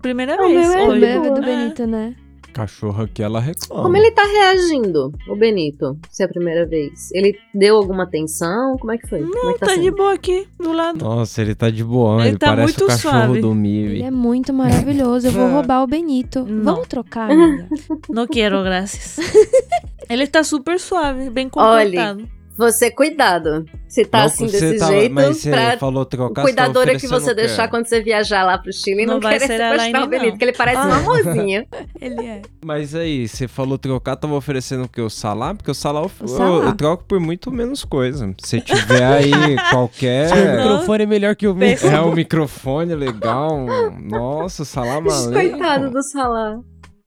Primeira 0.00 0.34
O 0.34 0.48
vez. 0.48 0.68
meu 0.68 0.72
é 0.78 0.82
O 0.84 0.88
hoje. 0.90 1.00
meu 1.00 1.24
é 1.24 1.30
do 1.30 1.40
É. 1.42 1.44
Benito, 1.44 1.86
né? 1.86 2.14
Cachorro 2.52 3.02
aqui, 3.04 3.22
ela 3.22 3.40
reclama. 3.40 3.82
Como 3.82 3.96
ele 3.96 4.10
tá 4.12 4.22
reagindo, 4.24 5.12
o 5.28 5.34
Benito, 5.36 5.98
se 6.10 6.22
é 6.22 6.26
a 6.26 6.28
primeira 6.28 6.66
vez? 6.66 7.10
Ele 7.12 7.36
deu 7.54 7.76
alguma 7.76 8.04
atenção? 8.04 8.76
Como 8.78 8.92
é 8.92 8.98
que 8.98 9.08
foi? 9.08 9.20
Como 9.22 9.38
é 9.38 9.42
Não, 9.44 9.52
que 9.54 9.58
tá 9.60 9.66
tá 9.66 9.76
de 9.76 9.90
boa 9.90 10.12
aqui, 10.12 10.46
do 10.58 10.72
lado. 10.72 11.04
Nossa, 11.04 11.40
ele 11.42 11.54
tá 11.54 11.70
de 11.70 11.82
boa. 11.82 12.20
Ele 12.20 12.30
Ele, 12.30 12.38
tá 12.38 12.48
parece 12.48 12.72
muito 12.72 12.84
o 12.84 12.86
cachorro 12.88 13.14
suave. 13.24 13.40
do 13.40 13.50
Ele 13.50 13.58
Mivi. 13.58 14.02
é 14.02 14.10
muito 14.10 14.52
maravilhoso. 14.52 15.26
Eu 15.28 15.32
vou 15.32 15.48
roubar 15.52 15.82
o 15.82 15.86
Benito. 15.86 16.44
Não. 16.44 16.62
Vamos 16.64 16.88
trocar, 16.88 17.30
amiga? 17.30 17.66
Não 18.10 18.26
quero, 18.26 18.62
graças. 18.62 19.16
ele 20.08 20.26
tá 20.26 20.44
super 20.44 20.78
suave, 20.78 21.30
bem 21.30 21.50
Olha, 21.54 21.84
comportado. 21.90 22.41
Você, 22.56 22.90
cuidado. 22.90 23.64
Se 23.88 24.04
tá 24.04 24.18
Não, 24.20 24.26
assim 24.26 24.46
você 24.48 24.60
desse 24.60 24.78
tava- 24.78 24.92
jeito, 24.92 25.14
mas 25.14 25.36
você 25.38 25.50
pra 25.50 25.78
falou 25.78 26.04
trocar, 26.04 26.42
o 26.42 26.44
cuidador 26.44 26.82
você 26.84 26.90
tá 26.90 26.96
é 26.96 27.00
que 27.00 27.06
você 27.08 27.30
o 27.30 27.34
deixar 27.34 27.68
quando 27.68 27.86
você 27.86 28.00
viajar 28.02 28.44
lá 28.44 28.58
pro 28.58 28.72
Chile 28.72 29.02
e 29.02 29.06
Não 29.06 29.14
não, 29.14 29.20
vai 29.20 29.38
querer 29.38 29.46
sequestrar 29.58 30.02
o 30.04 30.06
Benito, 30.06 30.30
porque 30.32 30.44
ele 30.44 30.52
parece 30.52 30.76
Ah. 30.78 30.86
um 30.86 30.92
amorzinho. 30.92 31.66
Ele 32.00 32.26
é. 32.26 32.42
Mas 32.64 32.94
aí, 32.94 33.28
você 33.28 33.46
falou 33.48 33.78
trocar, 33.78 34.16
tava 34.16 34.34
oferecendo 34.34 34.84
o 34.84 34.88
que? 34.88 35.00
O 35.00 35.08
salar? 35.10 35.54
Porque 35.54 35.70
o 35.70 35.74
salar 35.74 36.02
eu, 36.02 36.10
O 36.26 36.42
eu, 36.42 36.62
eu 36.64 36.74
troco 36.74 37.04
por 37.04 37.20
muito 37.20 37.50
menos 37.50 37.84
coisa. 37.84 38.32
Se 38.42 38.60
tiver 38.60 39.04
aí 39.04 39.30
O 39.56 39.70
qualquer... 39.70 40.56
microfone 40.56 41.02
é 41.04 41.06
melhor 41.06 41.36
que 41.36 41.46
o 41.46 41.54
meu. 41.54 41.68
É 41.68 42.00
um 42.00 42.12
microfone 42.12 42.94
legal. 42.94 43.52
um- 43.54 43.98
Nossa, 44.08 44.64
salar 44.64 45.00
maluco. 45.00 45.32
Coitado 45.32 45.90
do 45.90 46.02
Salah. 46.02 46.58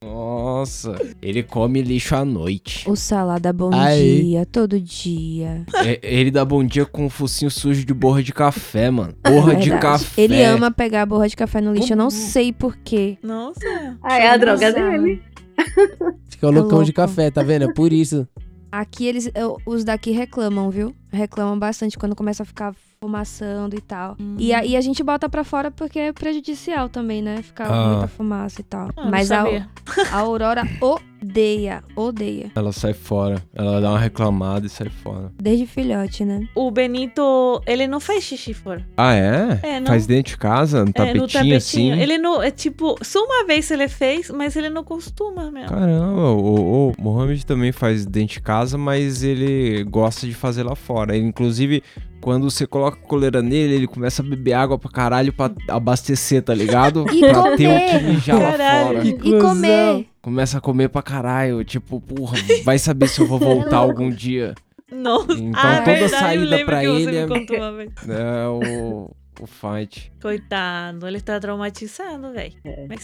Nossa, 0.06 0.96
ele 1.20 1.42
come 1.42 1.82
lixo 1.82 2.16
à 2.16 2.24
noite. 2.24 2.88
O 2.88 2.96
salada 2.96 3.52
bom 3.52 3.72
Aí. 3.74 4.22
dia, 4.24 4.46
todo 4.46 4.80
dia. 4.80 5.66
É, 5.84 6.00
ele 6.04 6.30
dá 6.30 6.46
bom 6.46 6.64
dia 6.64 6.86
com 6.86 7.06
um 7.06 7.10
focinho 7.10 7.50
sujo 7.50 7.84
de 7.84 7.94
borra 7.94 8.22
de 8.22 8.32
café, 8.32 8.92
mano. 8.92 9.16
Borra 9.24 9.56
de 9.56 9.70
Verdade. 9.72 10.04
café. 10.04 10.22
Ele 10.22 10.44
ama 10.44 10.70
pegar 10.70 11.02
a 11.02 11.06
borra 11.08 11.28
de 11.28 11.36
café 11.36 11.60
no 11.60 11.74
lixo. 11.74 11.94
Eu 11.94 11.98
não 11.98 12.12
sei 12.12 12.54
porquê. 12.54 13.18
Nossa. 13.24 13.60
Ah, 14.04 14.18
é 14.18 14.30
a 14.30 14.38
droga 14.38 14.72
de 14.72 14.80
dele. 14.80 15.24
Fica 16.30 16.50
loucão 16.50 16.84
de 16.84 16.92
louco. 16.92 16.94
café, 16.94 17.32
tá 17.32 17.42
vendo? 17.42 17.66
É 17.70 17.74
por 17.74 17.92
isso. 17.92 18.28
Aqui 18.72 19.08
eles, 19.08 19.32
os 19.66 19.84
daqui 19.84 20.12
reclamam, 20.12 20.70
viu? 20.70 20.94
Reclamam 21.12 21.58
bastante 21.58 21.98
quando 21.98 22.16
começa 22.16 22.44
a 22.44 22.46
ficar 22.46 22.76
fumaçando 23.06 23.76
e 23.76 23.82
tal. 23.82 24.16
Hum. 24.20 24.36
E 24.40 24.52
aí 24.54 24.76
a 24.76 24.82
gente 24.82 25.04
bota 25.04 25.30
pra 25.30 25.44
fora 25.44 25.70
porque 25.70 26.00
é 26.00 26.12
prejudicial 26.12 26.90
também, 26.90 27.22
né? 27.22 27.42
Ficar 27.44 27.68
Ah. 27.72 27.88
muita 27.88 28.08
fumaça 28.08 28.62
e 28.62 28.64
tal. 28.64 28.90
Ah, 28.98 29.10
Mas 29.10 29.32
a, 29.32 29.44
a 30.12 30.18
Aurora 30.20 30.64
odeia, 31.30 31.84
odeia. 31.96 32.52
Ela 32.56 32.72
sai 32.72 32.94
fora. 32.94 33.42
Ela 33.54 33.82
dá 33.82 33.90
uma 33.90 34.00
reclamada 34.00 34.66
e 34.66 34.70
sai 34.70 34.90
fora. 34.90 35.32
Desde 35.42 35.66
filhote, 35.66 36.24
né? 36.24 36.48
O 36.56 36.70
Benito, 36.72 37.62
ele 37.66 37.88
não 37.88 38.00
faz 38.00 38.24
xixi 38.24 38.54
fora. 38.54 38.86
Ah, 38.96 39.14
é? 39.16 39.60
É, 39.64 39.80
não- 39.80 39.88
Faz 39.88 40.06
dentro 40.06 40.32
de 40.34 40.38
casa? 40.38 40.84
No 40.84 40.90
é, 40.92 40.94
tapetinho, 40.94 41.22
no 41.24 41.28
tapetinho. 41.28 41.58
assim? 41.58 41.92
Ele 41.92 42.18
não, 42.18 42.42
é 42.42 42.52
tipo, 42.52 42.96
só 43.04 43.24
uma 43.24 43.46
vez 43.46 43.70
ele 43.72 43.88
fez, 43.88 44.30
mas 44.30 44.56
ele 44.56 44.70
não 44.70 44.84
costuma 44.84 45.52
mesmo. 45.52 45.70
Caramba, 45.70 46.32
o, 46.32 46.90
o 46.90 46.94
Mohamed 47.00 47.46
também 47.46 47.72
faz 47.72 48.06
dentro 48.06 48.36
de 48.36 48.42
casa, 48.42 48.78
mas 48.78 49.24
ele 49.24 49.84
gosta 49.86 50.26
de 50.28 50.34
fazer 50.34 50.64
lá 50.64 50.76
fora. 50.76 51.16
Ele, 51.16 51.26
inclusive, 51.28 51.82
quando 52.22 52.50
você 52.50 52.66
coloca 52.66 52.98
a 52.98 53.08
coleira 53.08 53.42
nele, 53.42 53.76
ele 53.76 53.88
começa 53.88 54.22
a 54.22 54.26
beber 54.26 54.54
água 54.54 54.78
pra 54.78 54.90
caralho 54.90 55.32
pra 55.34 55.52
abastecer, 55.70 56.42
tá 56.42 56.54
ligado? 56.54 57.06
E 57.16 57.20
pra 57.20 57.56
ter 57.56 57.68
o 57.68 57.72
comer. 57.72 57.90
que 58.00 58.04
mijar 58.06 58.36
lá 58.40 58.52
Caralho. 58.52 58.88
fora. 58.88 59.02
Que 59.02 59.30
E 59.30 59.40
comer. 59.40 60.06
Começa 60.26 60.58
a 60.58 60.62
comer 60.62 60.90
pra 60.90 61.04
caralho. 61.04 61.64
Tipo, 61.64 62.02
porra, 62.02 62.36
vai 62.64 62.80
saber 62.80 63.08
se 63.08 63.20
eu 63.22 63.28
vou 63.28 63.38
voltar 63.38 63.78
algum 63.86 64.10
dia. 64.10 64.56
Nossa. 64.92 65.34
Então 65.34 65.52
ah, 65.62 65.82
toda 65.82 65.86
verdade, 65.86 66.02
eu 66.02 66.10
saída 66.10 66.66
pra 66.66 66.84
ele 66.84 67.16
é- 67.16 67.28
contou 67.28 67.58
uma 67.58 67.72
vez. 67.78 67.92
É, 68.10 68.48
o, 68.48 69.12
o 69.40 69.46
fight. 69.46 70.12
Coitado, 70.20 71.08
ele 71.08 71.22
tá 71.22 71.40
traumatizado, 71.40 72.32
velho. 72.34 72.54
É, 72.66 72.88
Mas- 72.90 73.04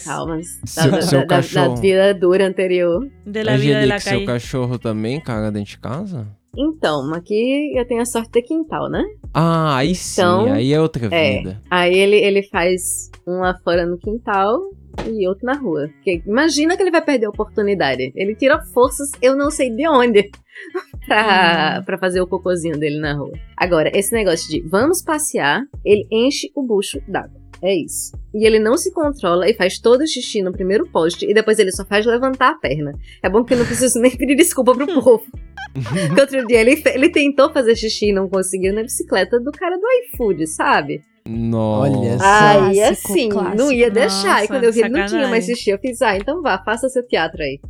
Seu- 0.66 0.90
da, 0.90 1.00
seu 1.00 1.24
da- 1.26 1.40
da- 1.40 1.74
vida 1.76 2.12
dura 2.12 2.44
anterior. 2.44 3.08
De 3.24 3.42
la 3.44 3.56
vida 3.56 3.80
de 3.82 3.86
la 3.86 3.94
Angelique, 3.94 4.00
seu 4.00 4.24
cachorro 4.26 4.76
também 4.76 5.20
caga 5.20 5.52
dentro 5.52 5.70
de 5.70 5.78
casa? 5.78 6.26
Então, 6.56 7.14
aqui 7.14 7.72
eu 7.78 7.86
tenho 7.86 8.02
a 8.02 8.04
sorte 8.04 8.26
de 8.26 8.32
ter 8.32 8.42
quintal, 8.42 8.90
né? 8.90 9.02
Ah, 9.32 9.76
aí 9.76 9.94
sim, 9.94 10.20
Então, 10.20 10.52
aí 10.52 10.72
é 10.72 10.80
outra 10.80 11.06
é. 11.14 11.38
vida. 11.38 11.62
Aí 11.70 11.94
ele, 11.96 12.16
ele 12.16 12.42
faz 12.48 13.10
um 13.26 13.38
lá 13.40 13.56
fora 13.62 13.86
no 13.86 13.96
quintal 13.96 14.58
e 15.06 15.26
outro 15.28 15.44
na 15.46 15.54
rua. 15.54 15.88
Porque 15.94 16.22
imagina 16.26 16.76
que 16.76 16.82
ele 16.82 16.90
vai 16.90 17.02
perder 17.02 17.26
a 17.26 17.30
oportunidade. 17.30 18.12
Ele 18.14 18.34
tira 18.34 18.60
forças, 18.72 19.10
eu 19.20 19.36
não 19.36 19.50
sei 19.50 19.70
de 19.70 19.88
onde, 19.88 20.30
pra, 21.06 21.78
Hum. 21.80 21.84
pra 21.84 21.98
fazer 21.98 22.20
o 22.20 22.26
cocôzinho 22.26 22.78
dele 22.78 22.98
na 22.98 23.14
rua. 23.14 23.32
Agora, 23.56 23.90
esse 23.94 24.12
negócio 24.12 24.48
de 24.50 24.60
vamos 24.68 25.02
passear, 25.02 25.62
ele 25.84 26.06
enche 26.10 26.50
o 26.54 26.62
bucho 26.62 27.00
d'água. 27.08 27.40
É 27.64 27.72
isso. 27.76 28.16
E 28.34 28.44
ele 28.44 28.58
não 28.58 28.76
se 28.76 28.92
controla 28.92 29.48
e 29.48 29.54
faz 29.54 29.78
todo 29.78 30.00
o 30.00 30.06
xixi 30.06 30.42
no 30.42 30.50
primeiro 30.50 30.84
poste 30.90 31.24
e 31.30 31.32
depois 31.32 31.60
ele 31.60 31.70
só 31.70 31.84
faz 31.84 32.04
levantar 32.04 32.50
a 32.50 32.54
perna. 32.58 32.92
É 33.22 33.28
bom 33.30 33.44
que 33.44 33.54
eu 33.54 33.58
não 33.58 33.64
preciso 33.64 33.98
nem 34.02 34.10
pedir 34.16 34.34
desculpa 34.34 34.74
pro 34.74 34.84
povo. 34.86 35.24
Porque 35.72 36.20
outro 36.20 36.46
dia 36.48 36.60
ele, 36.60 36.82
ele 36.92 37.08
tentou 37.08 37.52
fazer 37.52 37.76
xixi 37.76 38.08
e 38.08 38.12
não 38.12 38.28
conseguiu 38.28 38.74
na 38.74 38.82
bicicleta 38.82 39.38
do 39.38 39.52
cara 39.52 39.76
do 39.76 39.86
iFood, 40.12 40.44
sabe? 40.48 41.02
Nossa. 41.26 41.90
Olha 41.98 42.18
só. 42.18 42.24
Aí 42.24 42.74
Clássico, 42.76 43.12
assim, 43.12 43.28
clássico. 43.28 43.56
não 43.56 43.72
ia 43.72 43.90
deixar. 43.90 44.26
Nossa, 44.32 44.44
e 44.44 44.48
quando 44.48 44.64
eu 44.64 44.72
vi 44.72 44.80
ele 44.80 44.88
não 44.88 45.06
tinha 45.06 45.28
mais 45.28 45.44
xixi, 45.44 45.70
eu 45.70 45.78
fiz, 45.78 46.02
ah, 46.02 46.16
então 46.16 46.42
vá, 46.42 46.58
faça 46.64 46.88
seu 46.88 47.06
teatro 47.06 47.42
aí. 47.42 47.60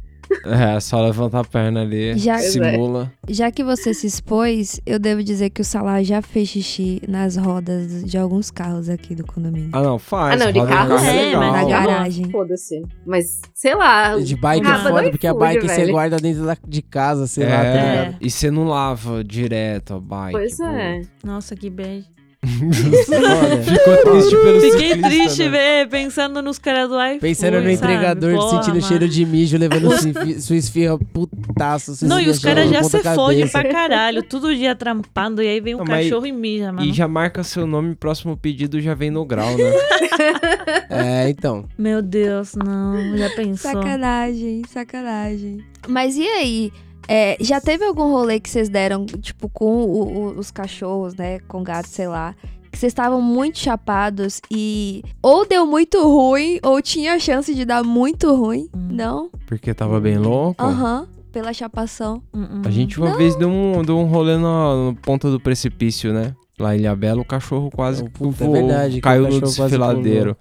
É, 0.47 0.81
só 0.81 0.99
levantar 1.05 1.41
a 1.41 1.45
perna 1.45 1.83
ali, 1.83 2.17
Já- 2.17 2.39
simula. 2.39 3.13
Já 3.29 3.51
que 3.51 3.63
você 3.63 3.93
se 3.93 4.07
expôs, 4.07 4.81
eu 4.87 4.99
devo 4.99 5.23
dizer 5.23 5.51
que 5.51 5.61
o 5.61 5.65
Salah 5.65 6.03
já 6.03 6.23
fez 6.23 6.49
xixi 6.49 7.03
nas 7.07 7.37
rodas 7.37 8.03
de 8.03 8.17
alguns 8.17 8.51
carros 8.51 8.89
aqui 8.89 9.15
do 9.15 9.27
condomínio. 9.27 9.69
Ah, 9.75 9.83
não, 9.83 9.99
faz. 9.99 10.41
Ah, 10.41 10.45
não, 10.47 10.51
de 10.53 10.59
carro 10.59 10.89
carro 10.97 11.05
é, 11.07 11.13
legal. 11.27 11.41
mas 11.43 11.53
na 11.53 11.61
Ah, 11.61 11.65
garagem. 11.87 12.31
Foda-se. 12.31 12.81
Mas, 13.05 13.43
sei 13.55 13.75
lá. 13.75 14.17
De 14.19 14.35
bike 14.35 14.67
é 14.67 14.79
foda, 14.79 15.11
porque 15.11 15.27
a 15.27 15.35
bike 15.35 15.69
você 15.69 15.91
guarda 15.91 16.17
dentro 16.17 16.47
da- 16.47 16.57
de 16.67 16.81
casa, 16.81 17.27
sei 17.27 17.45
lá, 17.45 17.57
tá 17.59 17.65
É, 17.67 18.15
e 18.19 18.31
você 18.31 18.51
não 18.51 18.65
lava 18.65 19.23
direto 19.23 19.95
a 19.95 20.01
bike. 20.01 20.33
Pois 20.33 20.57
pô. 20.57 20.65
é. 20.65 21.03
Nossa, 21.23 21.55
que 21.55 21.69
beijo. 21.69 22.07
Ficou 22.53 24.13
triste 24.13 24.37
pelo 24.37 24.61
Fiquei 24.61 24.89
ciclista, 24.95 25.09
triste, 25.09 25.43
né? 25.45 25.49
velho, 25.51 25.91
pensando 25.91 26.43
nos 26.43 26.59
caras 26.59 26.89
do 26.89 27.01
iPhone. 27.01 27.21
Pensando 27.21 27.61
no 27.61 27.71
entregador, 27.71 28.35
Porra, 28.35 28.51
sentindo 28.51 28.75
mano. 28.75 28.87
cheiro 28.89 29.09
de 29.09 29.25
mijo, 29.25 29.57
levando 29.57 29.89
sua 29.99 30.11
esfi- 30.11 30.41
sua 30.41 30.57
esfirra 30.57 30.99
putaço. 30.99 32.05
Não, 32.05 32.19
e 32.21 32.29
os 32.29 32.41
caras 32.41 32.69
já 32.69 32.83
se 32.83 32.99
fodem 33.15 33.47
pra 33.47 33.65
caralho, 33.71 34.23
todo 34.25 34.55
dia 34.57 34.75
trampando, 34.75 35.41
e 35.41 35.47
aí 35.47 35.61
vem 35.61 35.75
um 35.77 35.79
Não, 35.79 35.85
mas- 35.87 36.05
cachorro 36.07 36.27
e 36.27 36.33
mija, 36.33 36.73
mano. 36.73 36.85
E 36.85 36.93
já 36.93 37.07
marca 37.07 37.45
seu 37.45 37.65
nome, 37.67 37.95
próximo 37.95 38.37
pedido 38.37 38.81
já 38.81 38.95
vem 38.95 39.11
no 39.11 39.25
grau, 39.25 39.57
né? 39.57 39.63
É, 40.91 41.29
então. 41.31 41.65
Meu 41.79 42.03
Deus, 42.03 42.55
não, 42.55 43.17
já 43.17 43.31
pensou. 43.31 43.71
Sacanagem, 43.73 44.63
sacanagem. 44.69 45.65
Mas 45.89 46.17
e 46.17 46.27
aí? 46.27 46.73
É, 47.09 47.37
já 47.41 47.61
teve 47.61 47.85
algum 47.85 48.11
rolê 48.11 48.39
que 48.41 48.49
vocês 48.49 48.69
deram, 48.69 49.05
tipo, 49.07 49.49
com 49.49 49.83
o- 49.83 50.03
o- 50.33 50.39
os 50.39 50.51
cachorros, 50.51 51.15
né? 51.15 51.41
Com 51.41 51.63
gato, 51.63 51.89
sei 51.89 52.07
lá. 52.09 52.35
Que 52.71 52.79
vocês 52.79 52.91
estavam 52.91 53.21
muito 53.21 53.59
chapados 53.59 54.41
e 54.51 55.03
ou 55.23 55.47
deu 55.47 55.67
muito 55.67 56.03
ruim, 56.03 56.59
ou 56.63 56.81
tinha 56.81 57.19
chance 57.19 57.55
de 57.55 57.65
dar 57.67 57.83
muito 57.85 58.35
ruim. 58.35 58.69
Hum. 58.75 58.89
Não? 58.93 59.31
Porque 59.47 59.75
tava 59.75 60.01
bem 60.01 60.17
louco. 60.17 60.63
Aham. 60.65 61.07
Pela 61.33 61.53
chapação. 61.55 62.23
Hum, 62.33 62.61
A 62.65 62.69
hum. 62.69 62.71
gente 62.71 62.99
uma 63.01 63.17
vez 63.17 63.35
deu 63.37 63.49
um, 63.49 63.83
deu 63.83 63.99
um 63.99 64.05
rolê 64.05 64.37
na, 64.37 64.91
na 64.91 64.95
ponta 65.03 65.31
do 65.31 65.41
precipício, 65.41 66.13
né? 66.13 66.35
Lá 66.63 66.77
em 66.77 66.79
Ilhabela, 66.79 67.21
o 67.21 67.25
cachorro 67.25 67.71
quase 67.75 68.09
Puta, 68.11 68.45
é 68.45 68.47
voou, 68.47 68.53
verdade, 68.53 68.93
que 68.93 68.99
o 69.01 69.03
caiu 69.03 69.29
no 69.29 69.41
desfiladeiro. 69.41 70.37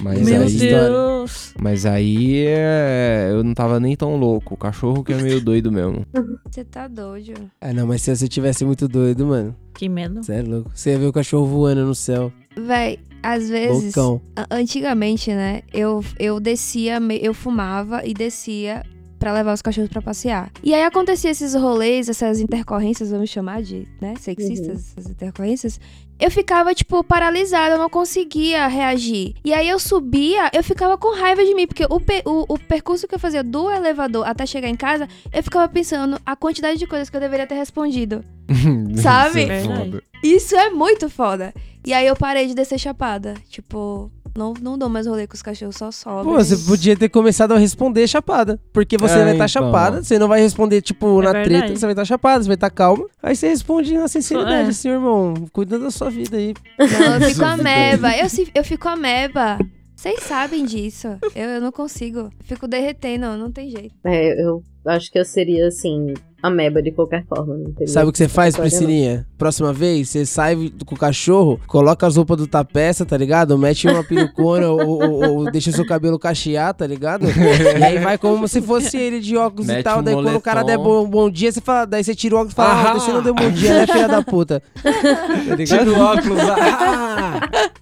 Mas 0.00 0.20
Meu 0.22 0.42
aí, 0.42 0.56
Deus. 0.56 1.52
mas 1.60 1.84
aí 1.84 2.44
é, 2.46 3.30
eu 3.32 3.42
não 3.42 3.52
tava 3.54 3.80
nem 3.80 3.96
tão 3.96 4.14
louco. 4.16 4.54
O 4.54 4.56
cachorro 4.56 5.02
que 5.02 5.12
é 5.12 5.16
meio 5.16 5.40
doido 5.42 5.72
mesmo. 5.72 6.06
Você 6.48 6.62
tá 6.64 6.86
doido. 6.86 7.34
Ah, 7.60 7.72
não, 7.72 7.88
mas 7.88 8.02
se 8.02 8.14
você 8.14 8.28
tivesse 8.28 8.64
muito 8.64 8.86
doido, 8.86 9.26
mano, 9.26 9.56
Que 9.74 9.88
medo. 9.88 10.22
você 10.22 10.34
é 10.34 10.42
louco. 10.42 10.70
Você 10.72 10.90
ia 10.92 10.98
ver 10.98 11.06
o 11.06 11.12
cachorro 11.12 11.46
voando 11.46 11.84
no 11.84 11.94
céu. 11.94 12.32
Véi, 12.56 13.00
às 13.20 13.48
vezes. 13.48 13.96
Loucão. 13.96 14.20
Antigamente, 14.48 15.32
né? 15.32 15.62
Eu, 15.72 16.04
eu 16.20 16.38
descia, 16.38 17.00
eu 17.20 17.34
fumava 17.34 18.06
e 18.06 18.14
descia 18.14 18.84
pra 19.24 19.32
levar 19.32 19.54
os 19.54 19.62
cachorros 19.62 19.88
pra 19.88 20.02
passear. 20.02 20.50
E 20.62 20.74
aí 20.74 20.82
acontecia 20.82 21.30
esses 21.30 21.54
rolês, 21.54 22.10
essas 22.10 22.40
intercorrências, 22.40 23.10
vamos 23.10 23.30
chamar 23.30 23.62
de, 23.62 23.88
né, 23.98 24.12
sexistas, 24.20 24.92
essas 24.98 25.10
intercorrências. 25.10 25.80
Eu 26.20 26.30
ficava, 26.30 26.74
tipo, 26.74 27.02
paralisada, 27.02 27.76
eu 27.76 27.78
não 27.78 27.88
conseguia 27.88 28.66
reagir. 28.66 29.34
E 29.42 29.54
aí 29.54 29.66
eu 29.66 29.78
subia, 29.78 30.50
eu 30.52 30.62
ficava 30.62 30.98
com 30.98 31.16
raiva 31.16 31.42
de 31.42 31.54
mim, 31.54 31.66
porque 31.66 31.86
o, 31.86 31.96
o, 32.30 32.44
o 32.52 32.58
percurso 32.58 33.08
que 33.08 33.14
eu 33.14 33.18
fazia 33.18 33.42
do 33.42 33.70
elevador 33.70 34.28
até 34.28 34.44
chegar 34.44 34.68
em 34.68 34.76
casa, 34.76 35.08
eu 35.32 35.42
ficava 35.42 35.66
pensando 35.72 36.20
a 36.26 36.36
quantidade 36.36 36.78
de 36.78 36.86
coisas 36.86 37.08
que 37.08 37.16
eu 37.16 37.20
deveria 37.20 37.46
ter 37.46 37.54
respondido. 37.54 38.22
Sabe? 39.02 39.44
Isso 39.44 39.72
é. 39.72 40.00
Isso 40.22 40.54
é 40.56 40.68
muito 40.68 41.08
foda. 41.08 41.54
E 41.82 41.94
aí 41.94 42.06
eu 42.06 42.14
parei 42.14 42.46
de 42.46 42.54
descer 42.54 42.78
chapada. 42.78 43.32
Tipo, 43.48 44.12
não, 44.36 44.52
não 44.60 44.76
dou 44.78 44.88
mais 44.88 45.06
rolê 45.06 45.26
com 45.26 45.34
os 45.34 45.42
cachorros, 45.42 45.76
só 45.76 45.90
sobe. 45.90 46.24
Pô, 46.24 46.34
você 46.34 46.56
podia 46.56 46.96
ter 46.96 47.08
começado 47.08 47.52
a 47.52 47.58
responder 47.58 48.06
chapada. 48.08 48.60
Porque 48.72 48.96
você 48.98 49.14
É, 49.14 49.24
vai 49.24 49.32
estar 49.32 49.44
então. 49.44 49.48
chapada, 49.48 50.02
você 50.02 50.18
não 50.18 50.28
vai 50.28 50.40
responder, 50.40 50.80
tipo, 50.82 51.20
É 51.22 51.24
na 51.26 51.32
verdade. 51.32 51.48
treta, 51.60 51.76
você 51.78 51.86
vai 51.86 51.92
estar 51.92 52.04
chapada, 52.04 52.42
você 52.42 52.48
vai 52.48 52.54
estar 52.56 52.70
calma. 52.70 53.06
Aí 53.22 53.36
você 53.36 53.48
responde 53.48 53.94
na 53.96 54.08
sinceridade, 54.08 54.66
É. 54.66 54.70
assim, 54.70 54.88
irmão, 54.88 55.34
cuida 55.52 55.78
da 55.78 55.90
sua 55.90 56.10
vida 56.10 56.36
aí. 56.36 56.54
Não, 56.78 57.14
eu 57.16 57.20
fico 57.30 57.44
ameba. 57.44 58.16
Eu, 58.16 58.28
se- 58.28 58.50
eu 58.54 58.64
fico 58.64 58.88
ameba. 58.88 59.58
Vocês 59.96 60.20
sabem 60.24 60.64
disso. 60.66 61.08
Eu, 61.34 61.48
eu 61.48 61.60
não 61.60 61.72
consigo. 61.72 62.28
Fico 62.42 62.66
derretendo, 62.68 63.36
não 63.38 63.50
tem 63.50 63.70
jeito. 63.70 63.94
É, 64.04 64.42
eu 64.44 64.62
acho 64.86 65.10
que 65.10 65.18
eu 65.18 65.24
seria, 65.24 65.68
assim, 65.68 66.12
ameba 66.46 66.82
de 66.82 66.90
qualquer 66.92 67.24
forma. 67.26 67.56
Sabe 67.86 68.08
o 68.08 68.12
que 68.12 68.18
você 68.18 68.28
faz, 68.28 68.54
história, 68.54 68.70
não. 68.70 68.78
Priscilinha? 68.78 69.26
Próxima 69.38 69.72
vez, 69.72 70.08
você 70.10 70.26
sai 70.26 70.56
com 70.86 70.94
o 70.94 70.98
cachorro, 70.98 71.58
coloca 71.66 72.06
as 72.06 72.16
roupas 72.16 72.36
do 72.38 72.46
tapeça, 72.46 73.04
tá 73.06 73.16
ligado? 73.16 73.56
Mete 73.58 73.88
uma 73.88 74.04
perucona 74.04 74.68
ou, 74.70 74.80
ou- 75.02 75.22
ou 75.38 75.50
deixa 75.50 75.72
seu 75.72 75.86
cabelo 75.86 76.18
cachear, 76.18 76.74
tá 76.74 76.86
ligado? 76.86 77.26
e 77.26 77.82
aí 77.82 77.98
vai 77.98 78.18
como 78.18 78.46
se 78.46 78.60
fosse 78.60 78.96
ele 78.96 79.20
de 79.20 79.36
óculos 79.36 79.68
e 79.68 79.72
Mete 79.72 79.84
tal. 79.84 80.00
um 80.00 80.02
Daí 80.02 80.14
quando 80.14 80.36
o 80.36 80.40
cara 80.40 80.62
der 80.62 80.76
moletom. 80.78 81.04
bom, 81.04 81.10
bom 81.10 81.30
dia, 81.30 81.50
você 81.50 81.60
fala, 81.60 81.86
daí 81.86 82.04
você 82.04 82.14
tira 82.14 82.34
o 82.34 82.38
óculos 82.38 82.52
e 82.52 82.56
fala, 82.56 82.90
ah, 82.90 82.94
você 82.94 83.12
não 83.12 83.22
deu 83.22 83.34
bom 83.34 83.50
dia, 83.50 83.78
né, 83.80 83.86
filha 83.86 84.08
da 84.08 84.22
puta? 84.22 84.62
Tá? 84.82 85.56
Tira 85.64 85.90
o 85.90 85.98
óculos. 85.98 86.38
Ah! 86.40 87.40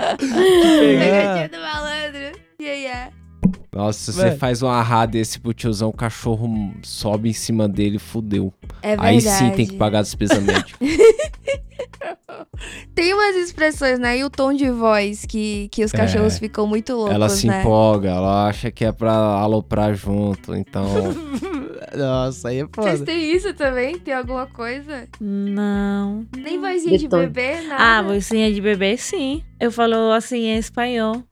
Pegar. 0.18 1.50
Nossa, 3.74 3.98
se 3.98 4.12
você 4.12 4.36
faz 4.36 4.62
um 4.62 4.68
arra 4.68 5.06
desse 5.06 5.40
pro 5.40 5.54
tiozão, 5.54 5.88
o 5.88 5.92
cachorro 5.94 6.74
sobe 6.82 7.30
em 7.30 7.32
cima 7.32 7.66
dele, 7.66 7.98
fudeu. 7.98 8.52
É 8.82 8.90
verdade. 8.90 9.08
Aí 9.08 9.20
sim 9.22 9.50
tem 9.52 9.66
que 9.66 9.76
pagar 9.76 10.02
despesa 10.02 10.38
médica. 10.42 10.78
Tem 12.94 13.14
umas 13.14 13.34
expressões, 13.36 13.98
né? 13.98 14.18
E 14.18 14.24
o 14.24 14.30
tom 14.30 14.52
de 14.52 14.70
voz 14.70 15.24
que, 15.24 15.68
que 15.70 15.84
os 15.84 15.90
cachorros 15.90 16.36
É. 16.36 16.38
ficam 16.38 16.66
muito 16.66 16.92
loucos, 16.94 17.14
ela 17.14 17.28
se 17.30 17.46
né? 17.46 17.60
empolga, 17.60 18.10
ela 18.10 18.46
acha 18.48 18.70
que 18.70 18.84
é 18.84 18.92
pra 18.92 19.12
aloprar 19.14 19.94
junto, 19.94 20.54
então... 20.54 20.84
Nossa, 21.96 22.48
aí 22.48 22.60
é 22.60 22.64
Vocês 22.64 23.00
foda. 23.00 23.04
têm 23.04 23.34
isso 23.34 23.52
também? 23.54 23.98
Tem 23.98 24.14
alguma 24.14 24.46
coisa? 24.46 25.06
Não. 25.20 26.26
Nem 26.36 26.58
vozinha 26.58 26.96
de 26.96 27.06
De 27.06 27.08
bebê, 27.08 27.60
nada? 27.62 27.98
Ah, 27.98 28.02
vozinha 28.02 28.50
de 28.52 28.60
bebê, 28.62 28.96
sim. 28.96 29.42
Eu 29.60 29.70
falo 29.70 30.10
assim 30.12 30.46
em 30.46 30.56
espanhol. 30.56 31.22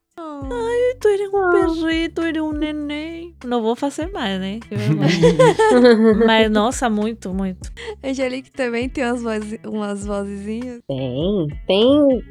Ai, 0.44 0.96
tu 1.00 1.08
eres 1.08 1.28
um 1.32 1.50
perrito, 1.50 2.22
eres 2.22 2.42
um 2.42 2.52
neném. 2.52 3.34
Não 3.44 3.62
vou 3.62 3.74
fazer 3.74 4.06
mais, 4.10 4.40
né? 4.40 4.60
Mas, 6.26 6.50
nossa, 6.50 6.88
muito, 6.88 7.32
muito. 7.32 7.70
Angelique 8.04 8.50
também 8.50 8.88
tem 8.88 9.04
umas, 9.04 9.22
voz, 9.22 9.58
umas 9.64 10.06
vozezinhas. 10.06 10.80
Tem, 10.86 11.46
tem. 11.66 12.22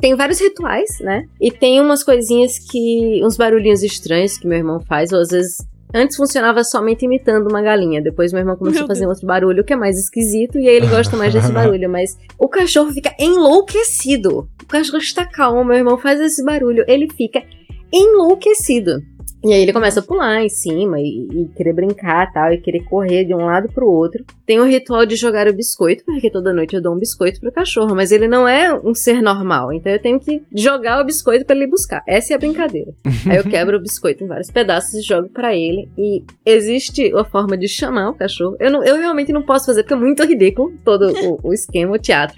Tem 0.00 0.16
vários 0.16 0.40
rituais, 0.40 0.88
né? 1.00 1.24
E 1.40 1.50
tem 1.50 1.80
umas 1.80 2.02
coisinhas 2.02 2.58
que. 2.58 3.20
uns 3.24 3.36
barulhinhos 3.36 3.82
estranhos 3.82 4.36
que 4.38 4.46
meu 4.46 4.58
irmão 4.58 4.80
faz, 4.80 5.12
ou 5.12 5.20
às 5.20 5.28
vezes. 5.28 5.56
Antes 5.94 6.18
funcionava 6.18 6.62
somente 6.64 7.06
imitando 7.06 7.48
uma 7.48 7.62
galinha. 7.62 8.02
Depois 8.02 8.30
meu 8.30 8.40
irmão 8.40 8.56
começou 8.56 8.80
Meu 8.80 8.84
a 8.84 8.88
fazer 8.88 9.06
outro 9.06 9.26
barulho 9.26 9.64
que 9.64 9.72
é 9.72 9.76
mais 9.76 9.98
esquisito. 9.98 10.58
E 10.58 10.68
aí 10.68 10.76
ele 10.76 10.86
gosta 10.86 11.16
mais 11.16 11.32
desse 11.32 11.50
barulho. 11.52 11.88
Mas 11.88 12.14
o 12.38 12.46
cachorro 12.46 12.92
fica 12.92 13.14
enlouquecido. 13.18 14.46
O 14.62 14.66
cachorro 14.66 14.98
está 14.98 15.24
calmo, 15.24 15.64
meu 15.64 15.78
irmão 15.78 15.96
faz 15.96 16.20
esse 16.20 16.44
barulho. 16.44 16.84
Ele 16.86 17.08
fica 17.10 17.42
enlouquecido. 17.92 19.02
E 19.44 19.52
aí 19.52 19.62
ele 19.62 19.72
começa 19.72 20.00
a 20.00 20.02
pular 20.02 20.42
em 20.42 20.48
cima 20.48 20.98
e, 20.98 21.28
e 21.30 21.48
querer 21.56 21.72
brincar 21.72 22.32
tal, 22.32 22.52
e 22.52 22.58
querer 22.58 22.80
correr 22.80 23.24
de 23.24 23.32
um 23.32 23.44
lado 23.44 23.68
pro 23.68 23.88
outro. 23.88 24.24
Tem 24.44 24.58
o 24.58 24.64
ritual 24.64 25.06
de 25.06 25.14
jogar 25.14 25.46
o 25.46 25.54
biscoito, 25.54 26.04
porque 26.04 26.28
toda 26.28 26.52
noite 26.52 26.74
eu 26.74 26.82
dou 26.82 26.92
um 26.92 26.98
biscoito 26.98 27.38
pro 27.38 27.52
cachorro, 27.52 27.94
mas 27.94 28.10
ele 28.10 28.26
não 28.26 28.48
é 28.48 28.74
um 28.74 28.94
ser 28.94 29.22
normal, 29.22 29.72
então 29.72 29.92
eu 29.92 30.00
tenho 30.00 30.18
que 30.18 30.42
jogar 30.52 31.00
o 31.00 31.04
biscoito 31.04 31.44
pra 31.44 31.54
ele 31.54 31.68
buscar. 31.68 32.02
Essa 32.06 32.32
é 32.32 32.36
a 32.36 32.38
brincadeira. 32.38 32.92
aí 33.30 33.36
eu 33.36 33.44
quebro 33.44 33.76
o 33.76 33.80
biscoito 33.80 34.24
em 34.24 34.26
vários 34.26 34.50
pedaços 34.50 34.94
e 34.94 35.02
jogo 35.02 35.28
pra 35.28 35.54
ele. 35.54 35.88
E 35.96 36.24
existe 36.44 37.14
a 37.14 37.24
forma 37.24 37.56
de 37.56 37.68
chamar 37.68 38.10
o 38.10 38.14
cachorro. 38.14 38.56
Eu, 38.58 38.72
não, 38.72 38.82
eu 38.82 38.96
realmente 38.96 39.32
não 39.32 39.42
posso 39.42 39.66
fazer, 39.66 39.84
porque 39.84 39.94
é 39.94 39.98
muito 39.98 40.24
ridículo 40.24 40.72
todo 40.84 41.12
o, 41.12 41.38
o 41.48 41.54
esquema, 41.54 41.94
o 41.94 41.98
teatro. 41.98 42.36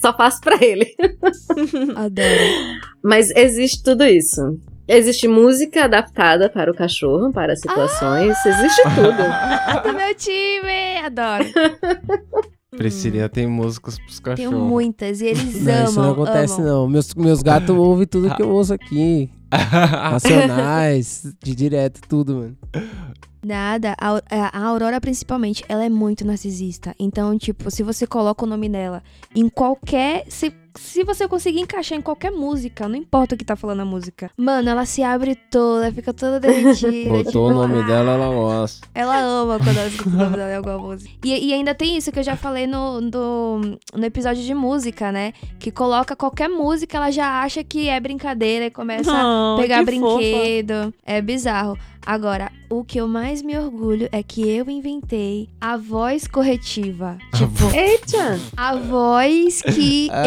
só 0.00 0.16
faço 0.16 0.40
pra 0.40 0.56
ele. 0.64 0.94
Adoro. 1.94 2.80
Mas 3.04 3.30
existe 3.36 3.82
tudo 3.82 4.04
isso. 4.04 4.58
Existe 4.88 5.28
música 5.28 5.84
adaptada 5.84 6.50
para 6.50 6.70
o 6.70 6.74
cachorro, 6.74 7.32
para 7.32 7.54
situações. 7.56 8.36
Existe 8.44 8.82
tudo. 8.94 9.82
Do 9.88 9.92
meu 9.96 10.14
time! 10.14 10.98
Adoro. 11.04 11.44
Priscilia 12.76 13.28
tem 13.28 13.46
músicas 13.46 13.98
pros 13.98 14.18
Tenho 14.18 14.36
cachorros. 14.50 14.68
muitas 14.68 15.20
e 15.20 15.26
eles 15.26 15.62
Não, 15.62 15.72
amam. 15.74 15.84
isso 15.84 16.00
não 16.02 16.10
acontece, 16.12 16.54
amam. 16.54 16.66
não. 16.66 16.88
Meus, 16.88 17.14
meus 17.14 17.42
gatos 17.42 17.70
ouvem 17.76 18.06
tudo 18.06 18.34
que 18.34 18.40
eu 18.42 18.48
ouço 18.50 18.72
aqui. 18.72 19.30
Nacionais, 20.10 21.34
de 21.42 21.54
direto, 21.54 22.00
tudo, 22.08 22.34
mano. 22.36 22.56
Nada. 23.44 23.94
A, 24.00 24.16
a- 24.30 24.58
a 24.58 24.64
Aurora, 24.68 25.00
principalmente, 25.00 25.64
ela 25.68 25.84
é 25.84 25.88
muito 25.90 26.24
narcisista. 26.26 26.94
Então, 26.98 27.36
tipo, 27.36 27.70
se 27.70 27.82
você 27.82 28.06
coloca 28.06 28.44
o 28.44 28.48
nome 28.48 28.68
dela 28.68 29.02
em 29.34 29.48
qualquer. 29.48 30.24
Se, 30.28 30.52
se 30.76 31.04
você 31.04 31.28
conseguir 31.28 31.60
encaixar 31.60 31.98
em 31.98 32.02
qualquer 32.02 32.30
música, 32.30 32.88
não 32.88 32.96
importa 32.96 33.34
o 33.34 33.38
que 33.38 33.44
tá 33.44 33.56
falando 33.56 33.80
a 33.80 33.84
música. 33.84 34.30
Mano, 34.36 34.68
ela 34.68 34.84
se 34.86 35.02
abre 35.02 35.34
toda, 35.34 35.92
fica 35.92 36.12
toda 36.12 36.40
derretida. 36.40 37.08
Botou 37.10 37.24
tipo, 37.24 37.38
o 37.40 37.52
nome 37.52 37.80
ah, 37.80 37.86
dela, 37.86 38.12
ela 38.12 38.28
gosta. 38.34 38.86
Ela 38.94 39.18
ama 39.18 39.58
quando 39.58 39.78
ela 39.78 39.88
escuta 39.88 40.10
o 40.10 40.18
nome 40.18 40.36
dela 40.36 40.50
em 40.52 40.56
alguma 40.56 40.78
música. 40.78 41.10
E, 41.24 41.48
e 41.48 41.52
ainda 41.52 41.74
tem 41.74 41.96
isso 41.96 42.10
que 42.12 42.18
eu 42.18 42.22
já 42.24 42.36
falei 42.36 42.66
no, 42.66 43.00
no, 43.00 43.58
no 43.94 44.04
episódio 44.04 44.42
de 44.42 44.54
música, 44.54 45.12
né? 45.12 45.32
Que 45.58 45.70
coloca 45.70 46.16
qualquer 46.16 46.48
música, 46.48 46.96
ela 46.96 47.10
já 47.10 47.42
acha 47.42 47.62
que 47.62 47.88
é 47.88 47.98
brincadeira 48.00 48.66
e 48.66 48.70
começa 48.70 49.12
a 49.12 49.54
Oh, 49.54 49.56
pegar 49.58 49.84
que 49.84 49.98
fofa. 49.98 50.16
brinquedo. 50.16 50.94
É 51.04 51.20
bizarro. 51.20 51.76
Agora, 52.04 52.50
o 52.68 52.82
que 52.82 52.98
eu 52.98 53.06
mais 53.06 53.42
me 53.42 53.56
orgulho 53.56 54.08
é 54.10 54.24
que 54.24 54.48
eu 54.48 54.68
inventei 54.68 55.48
a 55.60 55.76
voz 55.76 56.26
corretiva. 56.26 57.16
Tipo, 57.32 57.72
Eita! 57.72 58.40
a 58.56 58.74
voz 58.74 59.62
que 59.62 60.08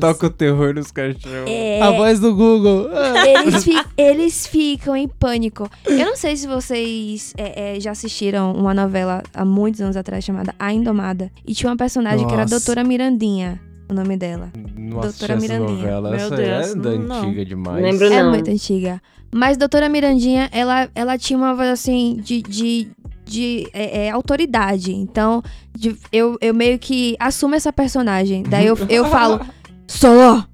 Toca 0.00 0.26
o 0.26 0.30
terror 0.30 0.74
nos 0.74 0.90
cachorros. 0.90 1.48
é. 1.48 1.80
A 1.82 1.90
voz 1.90 2.20
do 2.20 2.34
Google. 2.34 2.88
Eles, 3.26 3.64
fi- 3.64 3.84
eles 3.96 4.46
ficam 4.46 4.96
em 4.96 5.08
pânico. 5.08 5.68
Eu 5.86 6.06
não 6.06 6.16
sei 6.16 6.36
se 6.36 6.46
vocês 6.46 7.32
é, 7.36 7.76
é, 7.76 7.80
já 7.80 7.90
assistiram 7.92 8.52
uma 8.52 8.74
novela 8.74 9.22
há 9.32 9.44
muitos 9.44 9.80
anos 9.80 9.96
atrás 9.96 10.24
chamada 10.24 10.54
A 10.58 10.72
Indomada. 10.72 11.30
E 11.46 11.54
tinha 11.54 11.70
uma 11.70 11.76
personagem 11.76 12.26
que 12.26 12.32
era 12.32 12.42
a 12.42 12.44
Nossa. 12.44 12.56
Doutora 12.56 12.84
Mirandinha, 12.84 13.60
o 13.90 13.94
nome 13.94 14.16
dela. 14.16 14.50
Não 14.76 15.00
Doutora 15.00 15.36
Mirandinha. 15.36 15.76
novela. 15.78 16.10
Meu 16.10 16.18
Essa 16.18 16.36
Deus, 16.36 16.66
é 16.70 16.74
da 16.74 16.90
não. 16.98 17.16
antiga 17.22 17.44
demais. 17.44 17.82
Lembro 17.82 18.06
É 18.06 18.22
não. 18.22 18.30
muito 18.30 18.50
antiga. 18.50 19.00
Mas 19.36 19.56
Doutora 19.56 19.88
Mirandinha, 19.88 20.48
ela, 20.52 20.88
ela 20.94 21.18
tinha 21.18 21.36
uma 21.36 21.54
voz 21.54 21.68
assim 21.68 22.16
de. 22.22 22.42
de 22.42 22.88
de 23.26 23.66
é, 23.72 24.04
é, 24.04 24.10
autoridade. 24.10 24.92
Então, 24.94 25.42
de- 25.74 25.96
eu, 26.12 26.36
eu 26.42 26.52
meio 26.52 26.78
que 26.78 27.16
assumo 27.18 27.54
essa 27.54 27.72
personagem. 27.72 28.42
Daí 28.42 28.66
eu, 28.66 28.76
eu 28.90 29.06
falo, 29.06 29.40
só! 29.86 30.46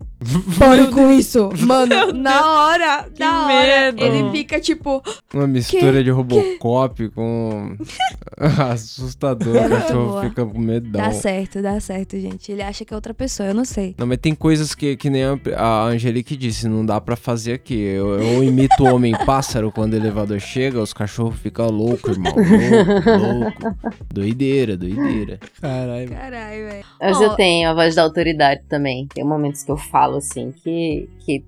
Pare 0.58 0.88
com 0.88 1.10
isso! 1.10 1.48
Mano, 1.66 2.12
na 2.12 2.66
hora, 2.66 3.08
Que 3.14 3.20
na 3.20 3.46
hora, 3.46 3.92
medo. 3.92 4.02
ele 4.04 4.30
fica 4.30 4.60
tipo, 4.60 5.02
Uma 5.32 5.46
mistura 5.46 6.04
de 6.04 6.10
Robocop 6.10 7.08
com 7.10 7.74
assustador. 8.70 9.56
É 9.56 9.66
o 9.66 9.70
cachorro 9.70 10.06
boa. 10.10 10.22
fica 10.24 10.44
com 10.46 10.58
medão. 10.58 11.00
Dá 11.00 11.12
certo, 11.12 11.62
dá 11.62 11.80
certo, 11.80 12.18
gente. 12.20 12.52
Ele 12.52 12.62
acha 12.62 12.84
que 12.84 12.92
é 12.92 12.96
outra 12.96 13.14
pessoa, 13.14 13.48
eu 13.48 13.54
não 13.54 13.64
sei. 13.64 13.94
Não, 13.98 14.06
mas 14.06 14.18
tem 14.18 14.34
coisas 14.34 14.74
que, 14.74 14.96
que 14.96 15.08
nem 15.08 15.22
a, 15.56 15.84
Angelique 15.84 16.36
disse, 16.36 16.68
não 16.68 16.84
dá 16.84 17.00
pra 17.00 17.16
fazer 17.16 17.54
aqui. 17.54 17.78
Eu, 17.80 18.20
eu 18.20 18.44
imito 18.44 18.82
o 18.84 18.94
homem 18.94 19.14
pássaro 19.24 19.72
quando 19.72 19.94
o 19.94 19.96
elevador 19.96 20.38
chega, 20.38 20.80
os 20.80 20.92
cachorros 20.92 21.38
ficam 21.38 21.66
loucos, 21.68 22.16
irmão. 22.16 22.34
Louco, 22.34 23.70
louco. 23.70 23.94
Doideira, 24.12 24.76
doideira. 24.76 25.38
Caralho. 25.60 26.10
Caralho, 26.10 26.66
velho. 26.68 26.84
Mas 27.00 27.16
Ó. 27.16 27.22
eu 27.22 27.30
tenho 27.36 27.70
a 27.70 27.74
voz 27.74 27.94
da 27.94 28.02
autoridade 28.02 28.60
também. 28.68 29.06
Tem 29.14 29.24
momentos 29.24 29.62
que 29.62 29.70
eu 29.70 29.76
falo 29.76 30.09
assim, 30.16 30.52
que, 30.52 31.08
que 31.24 31.44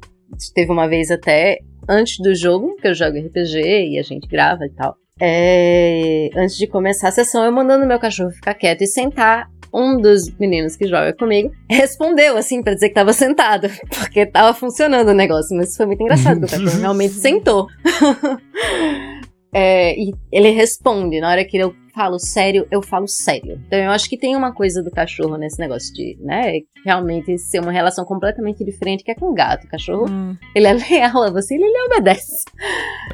teve 0.55 0.71
uma 0.71 0.89
vez 0.89 1.11
até 1.11 1.59
antes 1.89 2.19
do 2.19 2.35
jogo, 2.35 2.77
que 2.77 2.89
eu 2.89 2.95
jogo 2.95 3.19
RPG 3.19 3.59
e 3.91 3.99
a 3.99 4.03
gente 4.03 4.27
grava 4.29 4.65
e 4.65 4.71
tal. 4.71 4.97
É, 5.21 6.31
antes 6.37 6.57
de 6.57 6.67
começar 6.67 7.09
a 7.09 7.13
sessão, 7.13 7.45
eu 7.45 7.53
mandando 7.53 7.87
meu 7.87 7.99
cachorro 7.99 8.31
ficar 8.31 8.55
quieto 8.55 8.83
e 8.83 8.87
sentar. 8.87 9.51
Um 9.75 9.97
dos 9.97 10.29
meninos 10.39 10.77
que 10.77 10.87
joga 10.87 11.15
comigo 11.15 11.51
respondeu 11.71 12.37
assim 12.37 12.63
pra 12.63 12.75
dizer 12.75 12.91
que 12.91 12.95
tava 12.95 13.15
sentado, 13.15 13.71
porque 13.89 14.27
tava 14.27 14.53
funcionando 14.53 15.09
o 15.09 15.15
negócio, 15.15 15.57
mas 15.57 15.75
foi 15.75 15.87
muito 15.87 16.03
engraçado, 16.03 16.41
porque 16.41 16.57
o 16.57 16.59
cachorro 16.59 16.81
realmente 16.81 17.15
sentou. 17.15 17.67
É, 19.55 19.95
e 20.01 20.15
ele 20.33 20.49
responde, 20.49 21.21
na 21.21 21.29
hora 21.29 21.45
que 21.45 21.59
eu 21.59 21.75
falo 21.95 22.19
sério, 22.19 22.67
eu 22.71 22.83
falo 22.83 23.07
sério. 23.07 23.61
Então 23.67 23.79
eu 23.79 23.91
acho 23.91 24.09
que 24.09 24.17
tem 24.19 24.35
uma 24.37 24.53
coisa 24.53 24.83
do 24.83 24.91
cachorro 24.91 25.37
nesse 25.37 25.59
negócio 25.59 25.93
de, 25.95 26.17
né, 26.21 26.61
realmente 26.85 27.37
ser 27.39 27.61
uma 27.61 27.71
relação 27.73 28.05
completamente 28.05 28.65
diferente 28.65 29.05
que 29.05 29.11
é 29.11 29.15
com 29.15 29.27
o 29.31 29.35
gato. 29.35 29.65
O 29.65 29.69
cachorro, 29.69 30.07
Hum. 30.11 30.37
ele 30.55 30.67
é 30.67 30.73
leal 30.73 31.23
a 31.23 31.31
você, 31.31 31.55
ele 31.55 31.65
lhe 31.65 31.83
obedece. 31.87 32.45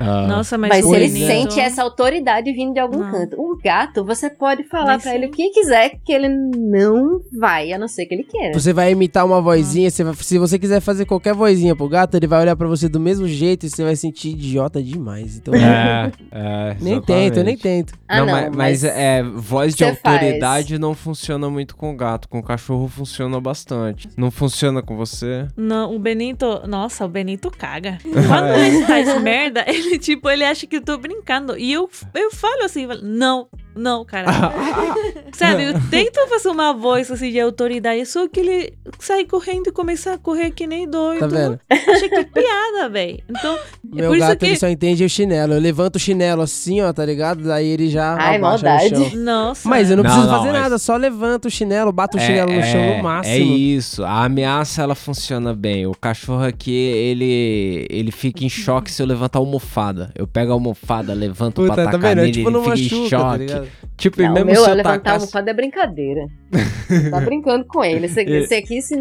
Ah, 0.00 0.26
Nossa, 0.26 0.56
mas, 0.56 0.70
Mas 0.70 0.86
ele 0.92 1.09
sente 1.09 1.59
essa 1.60 1.82
autoridade 1.82 2.52
vindo 2.52 2.72
de 2.74 2.80
algum 2.80 2.98
Não. 3.00 3.10
canto. 3.10 3.36
O 3.40 3.56
gato, 3.62 4.05
você 4.05 4.30
pode 4.30 4.62
falar 4.64 4.94
Mas 4.94 5.02
pra 5.02 5.14
ele 5.14 5.26
sim. 5.26 5.32
o 5.32 5.34
que 5.34 5.50
quiser, 5.50 5.92
que 6.05 6.12
ele 6.12 6.28
não 6.28 7.20
vai, 7.38 7.72
a 7.72 7.78
não 7.78 7.88
ser 7.88 8.06
que 8.06 8.14
ele 8.14 8.24
queira. 8.24 8.52
Você 8.59 8.72
vai 8.72 8.92
imitar 8.92 9.24
uma 9.26 9.40
vozinha, 9.40 9.90
você 9.90 10.05
vai- 10.05 10.14
se 10.14 10.38
você 10.38 10.59
quiser 10.59 10.80
fazer 10.80 11.05
qualquer 11.05 11.34
vozinha 11.34 11.74
pro 11.74 11.88
gato, 11.88 12.16
ele 12.16 12.26
vai 12.26 12.40
olhar 12.42 12.56
pra 12.56 12.68
você 12.68 12.88
do 12.88 13.00
mesmo 13.00 13.26
jeito 13.26 13.66
e 13.66 13.70
você 13.70 13.82
vai 13.82 13.96
sentir 13.96 14.30
idiota 14.30 14.82
demais. 14.82 15.36
Então, 15.36 15.55
É, 15.55 16.12
é, 16.30 16.76
nem 16.80 17.00
tento, 17.00 17.38
eu 17.38 17.44
nem 17.44 17.56
tento. 17.56 17.92
Ah, 18.06 18.18
não, 18.20 18.26
não, 18.26 18.32
mas, 18.32 18.56
mas 18.56 18.67
é, 18.84 19.22
voz 19.22 19.74
de 19.74 19.84
você 19.84 19.94
faz. 19.96 20.16
autoridade 20.16 20.78
não 20.78 20.94
funciona 20.94 21.48
muito 21.48 21.76
com 21.76 21.96
gato. 21.96 22.28
Com 22.28 22.42
cachorro 22.42 22.88
funciona 22.88 23.40
bastante. 23.40 24.08
Não 24.16 24.30
funciona 24.30 24.82
com 24.82 24.96
você? 24.96 25.46
Não, 25.56 25.94
o 25.94 25.98
Benito. 25.98 26.62
Nossa, 26.66 27.04
o 27.04 27.08
Benito 27.08 27.50
caga. 27.50 27.98
Quando 28.02 28.54
ele 28.58 28.84
faz 28.86 29.22
merda, 29.22 29.64
ele, 29.68 29.98
tipo, 29.98 30.28
ele 30.28 30.44
acha 30.44 30.66
que 30.66 30.76
eu 30.76 30.82
tô 30.82 30.96
brincando. 30.98 31.56
E 31.56 31.72
eu, 31.72 31.88
eu 32.14 32.30
falo 32.32 32.64
assim, 32.64 32.86
não, 33.02 33.48
não, 33.78 34.05
cara. 34.05 34.26
Sabe, 35.32 35.64
eu 35.64 35.74
tento 35.90 36.18
fazer 36.28 36.48
uma 36.48 36.72
voz 36.72 37.10
assim 37.10 37.30
de 37.30 37.38
autoridade, 37.40 38.05
só 38.06 38.26
que 38.28 38.40
ele 38.40 38.72
sai 38.98 39.24
correndo 39.24 39.68
e 39.68 39.72
começa 39.72 40.12
a 40.14 40.18
correr 40.18 40.50
que 40.50 40.66
nem 40.66 40.88
doido. 40.88 41.20
Tá 41.20 41.26
vendo? 41.28 41.60
Achei 41.70 42.09
que 42.09 42.24
piada, 42.24 42.88
velho. 42.90 43.20
Então, 43.28 43.59
Meu 43.84 44.09
por 44.10 44.16
isso 44.16 44.26
gato, 44.26 44.38
que- 44.38 44.46
ele 44.46 44.56
só 44.56 44.68
entende 44.68 45.05
o 45.05 45.09
chinelo. 45.09 45.55
Eu 45.55 45.60
levanto 45.60 45.96
o 45.96 45.98
chinelo 45.98 46.42
assim, 46.42 46.80
ó, 46.80 46.92
tá 46.92 47.05
ligado? 47.05 47.44
Daí 47.44 47.66
ele 47.68 47.88
já 47.88 48.16
Ai, 48.18 48.38
maldade. 48.38 48.94
no 48.94 49.10
chão. 49.10 49.18
nossa. 49.20 49.68
Mas 49.68 49.90
eu 49.90 49.96
não, 49.96 50.02
Não, 50.05 50.10
preciso 50.10 50.30
não, 50.32 50.38
fazer 50.38 50.52
mas- 50.52 50.62
nada, 50.62 50.78
só 50.78 50.96
levanto 50.96 51.44
o 51.46 51.50
chinelo, 51.50 51.92
bato 51.92 52.16
o 52.16 52.20
chinelo 52.20 52.52
no 52.52 52.62
chão 52.62 52.96
no 52.96 53.02
máximo. 53.02 53.34
É 53.34 53.38
isso. 53.38 54.05
A 54.05 54.24
ameaça 54.24 54.82
ela 54.82 54.94
funciona 54.94 55.55
bem. 55.55 55.86
O 55.86 55.94
cachorro 55.94 56.44
aqui, 56.44 56.72
ele 56.72 57.86
ele 57.90 58.10
fica 58.10 58.44
em 58.44 58.48
choque 58.48 58.90
se 58.90 59.02
eu 59.02 59.06
levantar 59.06 59.38
a 59.38 59.42
almofada. 59.42 60.10
Eu 60.14 60.26
pego 60.26 60.50
a 60.50 60.55
almofada, 60.55 61.12
levanto 61.14 61.56
Puta, 61.62 61.74
pra 61.74 61.84
tá 61.84 61.88
atacar? 61.90 62.12
É 62.12 62.14
nele, 62.16 62.32
tipo 62.32 62.48
ele 62.50 62.59
fica 62.59 62.76
em 62.76 62.82
machuca, 62.82 63.10
tá 63.18 63.22
choque. 63.30 63.38
ligado? 63.38 63.67
Tipo, 63.96 64.22
Não, 64.22 64.30
o 64.30 64.34
mesmo 64.34 64.50
meu 64.50 64.64
se 64.64 64.70
eu 64.70 64.74
levantar 64.74 64.94
a 64.94 64.98
tacasse... 64.98 65.16
almofada 65.16 65.50
é 65.50 65.54
brincadeira. 65.54 66.26
tá 67.10 67.20
brincando 67.20 67.64
com 67.66 67.84
ele. 67.84 68.06
Esse, 68.06 68.22
esse 68.28 68.54
aqui, 68.54 68.80
se 68.80 68.96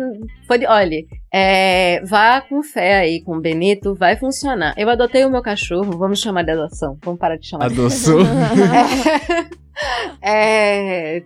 pode, 0.47 0.65
olha, 0.65 0.97
é, 1.33 2.01
vá 2.05 2.41
com 2.41 2.61
fé 2.63 2.99
aí 2.99 3.21
com 3.21 3.37
o 3.37 3.41
Benito, 3.41 3.95
vai 3.95 4.15
funcionar. 4.15 4.73
Eu 4.77 4.89
adotei 4.89 5.25
o 5.25 5.29
meu 5.29 5.41
cachorro, 5.41 5.97
vamos 5.97 6.19
chamar 6.19 6.43
de 6.43 6.51
adoção. 6.51 6.97
Vamos 7.03 7.19
parar 7.19 7.37
de 7.37 7.47
chamar 7.47 7.69
de 7.69 7.73
Adoçou. 7.73 8.21
É, 10.21 11.21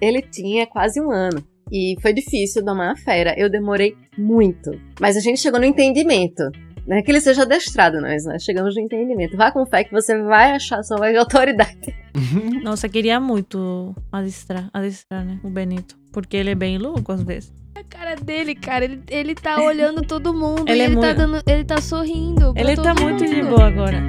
ele 0.00 0.22
tinha 0.22 0.66
quase 0.66 1.00
um 1.00 1.10
ano. 1.10 1.42
E 1.70 1.96
foi 2.02 2.12
difícil 2.12 2.64
domar 2.64 2.92
a 2.92 2.96
fera. 2.96 3.34
Eu 3.38 3.48
demorei 3.48 3.94
muito. 4.18 4.70
Mas 5.00 5.16
a 5.16 5.20
gente 5.20 5.40
chegou 5.40 5.58
no 5.58 5.66
entendimento. 5.66 6.42
Não 6.86 6.96
é 6.96 7.02
que 7.02 7.10
ele 7.12 7.20
seja 7.20 7.42
adestrado, 7.42 8.00
nós, 8.00 8.24
nós 8.24 8.42
chegamos 8.42 8.74
no 8.74 8.80
entendimento. 8.80 9.36
Vá 9.36 9.52
com 9.52 9.64
fé 9.64 9.84
que 9.84 9.92
você 9.92 10.20
vai 10.22 10.50
achar 10.52 10.82
sua 10.82 10.96
voz 10.96 11.12
de 11.12 11.18
autoridade. 11.18 11.94
Nossa, 12.64 12.88
queria 12.88 13.20
muito 13.20 13.94
adestrar, 14.10 14.68
adestrar, 14.74 15.24
né? 15.24 15.38
O 15.44 15.48
Benito. 15.50 15.96
Porque 16.12 16.36
ele 16.36 16.50
é 16.50 16.54
bem 16.54 16.78
louco 16.78 17.12
às 17.12 17.22
vezes. 17.22 17.52
A 17.74 17.84
cara 17.84 18.16
dele, 18.16 18.54
cara, 18.54 18.84
ele, 18.84 19.00
ele 19.08 19.34
tá 19.34 19.62
olhando 19.62 20.02
todo 20.06 20.34
mundo. 20.34 20.64
Ele 20.68 20.78
e 20.78 20.82
é 20.82 20.84
ele, 20.86 20.96
tá 20.96 21.00
muito- 21.06 21.16
dando, 21.16 21.42
ele 21.46 21.64
tá 21.64 21.80
sorrindo. 21.80 22.52
Ele 22.56 22.74
tá 22.76 22.94
muito 23.00 23.24
de 23.24 23.42
mundo. 23.42 23.48
boa 23.56 23.66
agora. 23.66 24.02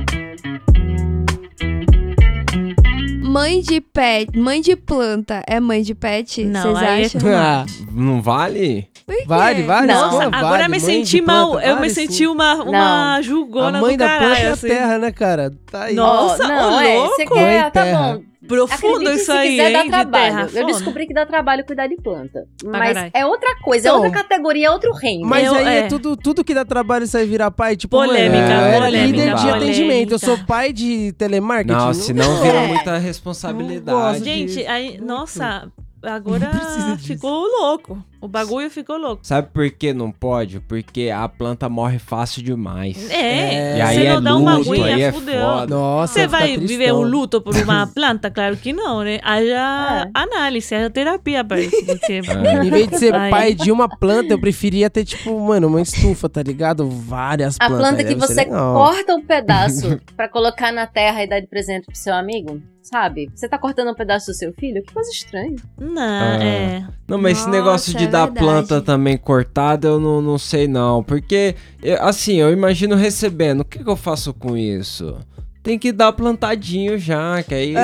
Mãe 3.24 3.62
de 3.62 3.82
pet, 3.82 4.38
mãe 4.38 4.62
de 4.62 4.76
planta 4.76 5.42
é 5.48 5.60
mãe 5.60 5.82
de 5.82 5.96
pet? 5.96 6.44
Não, 6.44 6.62
Vocês 6.62 6.78
aí 6.78 7.02
é 7.02 7.06
acham? 7.06 7.22
tudo. 7.22 7.34
Ah, 7.34 7.66
Não 7.92 8.22
vale? 8.22 8.88
Vale, 9.28 9.64
vale. 9.64 9.88
Não. 9.88 9.96
pô, 9.96 10.16
Nossa, 10.16 10.30
vale. 10.30 10.46
agora 10.46 10.64
me 10.64 10.70
Mãe 10.70 10.80
senti 10.80 11.18
de 11.18 11.22
mal. 11.22 11.52
planta, 11.52 11.68
eu 11.68 11.80
me 11.80 11.90
senti 11.90 12.14
sim. 12.14 12.28
uma, 12.28 12.56
uma 12.64 13.16
A 13.16 13.22
julgona 13.22 13.80
mãe 13.82 13.96
do 13.96 14.00
da 14.00 14.08
planta 14.08 14.22
caralho, 14.24 14.46
é 14.46 14.50
a 14.50 14.54
assim. 14.54 14.68
terra, 14.68 14.98
né, 14.98 15.12
cara? 15.12 15.52
Tá 15.72 15.84
aí. 15.84 15.96
Nossa, 15.96 16.44
Ó, 16.44 16.48
não, 16.48 16.78
ô, 16.78 16.80
é. 16.82 16.96
louco. 16.96 17.16
Você 17.16 17.26
Mãe 17.26 17.40
quer, 17.44 17.72
tá 17.72 17.86
bom. 17.86 18.22
Profundo 18.46 18.96
Acredite 18.96 19.16
isso 19.16 19.26
se 19.26 19.32
aí, 19.32 19.50
quiser 19.52 19.72
hein, 19.72 19.84
de 19.84 19.90
trabalho. 19.90 20.12
terra. 20.12 20.50
Eu 20.54 20.66
descobri 20.66 21.08
que 21.08 21.14
dá 21.14 21.26
trabalho 21.26 21.66
cuidar 21.66 21.88
de 21.88 21.96
planta. 21.96 22.44
Mas 22.66 22.94
caralho. 22.94 23.12
é 23.14 23.26
outra 23.26 23.56
coisa, 23.64 23.88
é 23.88 23.90
Então, 23.90 24.04
outra 24.04 24.22
categoria, 24.22 24.68
é 24.68 24.70
outro 24.70 24.92
reino. 24.92 25.26
Mas 25.26 25.46
Eu- 25.48 25.56
aí 25.56 25.66
é. 25.66 25.78
é. 25.80 25.88
tudo, 25.88 26.18
tudo 26.18 26.44
que 26.44 26.54
dá 26.54 26.66
trabalho 26.66 27.08
você 27.08 27.26
virar 27.26 27.52
pai, 27.52 27.78
tipo, 27.78 27.96
Polêmica, 27.96 28.42
mano, 28.44 28.52
eu 28.52 28.58
era 28.66 28.86
polêmica, 28.86 29.06
líder 29.06 29.26
de 29.36 29.42
polêmica. 29.42 29.56
atendimento. 29.58 30.12
Eu 30.12 30.20
sou 30.20 30.38
pai 30.46 30.74
de 30.74 31.14
telemarketing. 31.14 31.72
Não, 31.78 31.94
senão 31.94 32.42
vira 32.42 32.58
É. 32.58 32.68
muita 32.68 32.92
Não 32.92 33.00
responsabilidade. 33.00 34.24
Gente, 34.26 34.66
aí, 34.68 35.00
nossa, 35.00 35.72
agora 36.04 36.52
Não 36.90 36.98
ficou 36.98 37.46
louco. 37.48 38.04
O 38.24 38.28
bagulho 38.30 38.70
ficou 38.72 38.98
louco. 38.98 39.20
Sabe 39.22 39.50
por 39.54 39.70
que 39.70 39.92
não 39.94 40.10
pode? 40.10 40.62
Porque 40.62 41.10
a 41.14 41.28
planta 41.28 41.68
morre 41.68 42.00
fácil 42.00 42.42
demais. 42.42 43.10
É, 43.12 43.74
É. 43.74 43.78
E 43.78 43.82
aí 43.82 43.96
você 43.98 44.06
é 44.06 44.14
não 44.14 44.22
dá 44.22 44.32
luto, 44.32 44.44
uma 44.44 44.56
aguinha, 44.56 44.96
aí 44.96 45.02
é 45.02 45.12
fudeu. 45.12 45.42
foda. 45.42 45.76
Nossa, 45.76 46.14
Você 46.14 46.28
vai 46.28 46.44
tristão. 46.54 46.68
viver 46.68 46.94
um 46.94 47.02
luto 47.02 47.42
por 47.42 47.54
uma 47.58 47.86
planta? 47.94 48.32
Claro 48.32 48.56
que 48.56 48.72
não, 48.72 49.02
né? 49.04 49.20
Haja 49.22 50.06
É. 50.08 50.10
análise, 50.14 50.74
haja 50.74 50.90
terapia 50.90 51.44
para 51.44 51.60
isso. 51.60 51.86
Porque... 51.86 52.22
É. 52.34 52.66
Em 52.66 52.70
vez 52.70 52.88
de 52.88 52.98
ser 52.98 53.14
Ai. 53.14 53.30
pai 53.30 53.54
de 53.54 53.72
uma 53.72 53.90
planta, 53.90 54.34
eu 54.34 54.40
preferia 54.40 54.90
ter, 54.90 55.04
tipo, 55.04 55.38
mano, 55.40 55.68
uma 55.68 55.82
estufa, 55.82 56.30
tá 56.30 56.42
ligado? 56.42 56.90
Várias 56.90 57.58
A 57.60 57.68
plantas. 57.68 57.88
planta 57.90 58.04
que 58.06 58.16
você 58.16 58.34
legal. 58.46 58.74
corta 58.76 59.16
um 59.16 59.22
pedaço 59.22 60.00
pra 60.16 60.30
colocar 60.30 60.72
na 60.72 60.88
terra 60.88 61.22
e 61.24 61.28
dar 61.28 61.40
de 61.42 61.48
presente 61.48 61.86
pro 61.88 61.96
seu 61.96 62.14
amigo, 62.14 62.62
sabe? 62.84 63.32
Você 63.34 63.48
tá 63.50 63.58
cortando 63.58 63.90
um 63.92 63.96
pedaço 63.96 64.28
do 64.32 64.34
seu 64.36 64.54
filho? 64.54 64.84
Que 64.84 64.94
coisa 64.94 65.10
estranha. 65.10 65.56
Não, 65.80 66.02
Ah. 66.02 66.44
é. 66.44 66.86
Não, 67.08 67.18
mas 67.18 67.38
esse 67.38 67.48
Nossa, 67.48 67.58
negócio 67.58 67.98
de 67.98 68.04
é 68.04 68.08
dar 68.08 68.26
verdade. 68.26 68.46
planta 68.46 68.82
também 68.82 69.18
cortada, 69.18 69.88
eu 69.88 70.00
não, 70.00 70.22
não 70.22 70.38
sei 70.38 70.68
não. 70.68 71.04
Porque, 71.04 71.56
eu- 71.82 72.02
assim, 72.04 72.36
eu 72.36 72.52
imagino 72.52 72.96
recebendo. 72.96 73.62
O 73.62 73.66
que, 73.66 73.84
que 73.84 73.90
eu 73.90 73.96
faço 73.96 74.34
com 74.34 74.56
isso? 74.58 75.18
Tem 75.64 75.80
que 75.80 75.94
dar 75.94 76.12
plantadinho 76.12 76.98
já, 76.98 77.42
que 77.42 77.56
aí... 77.56 77.74
É, 77.74 77.80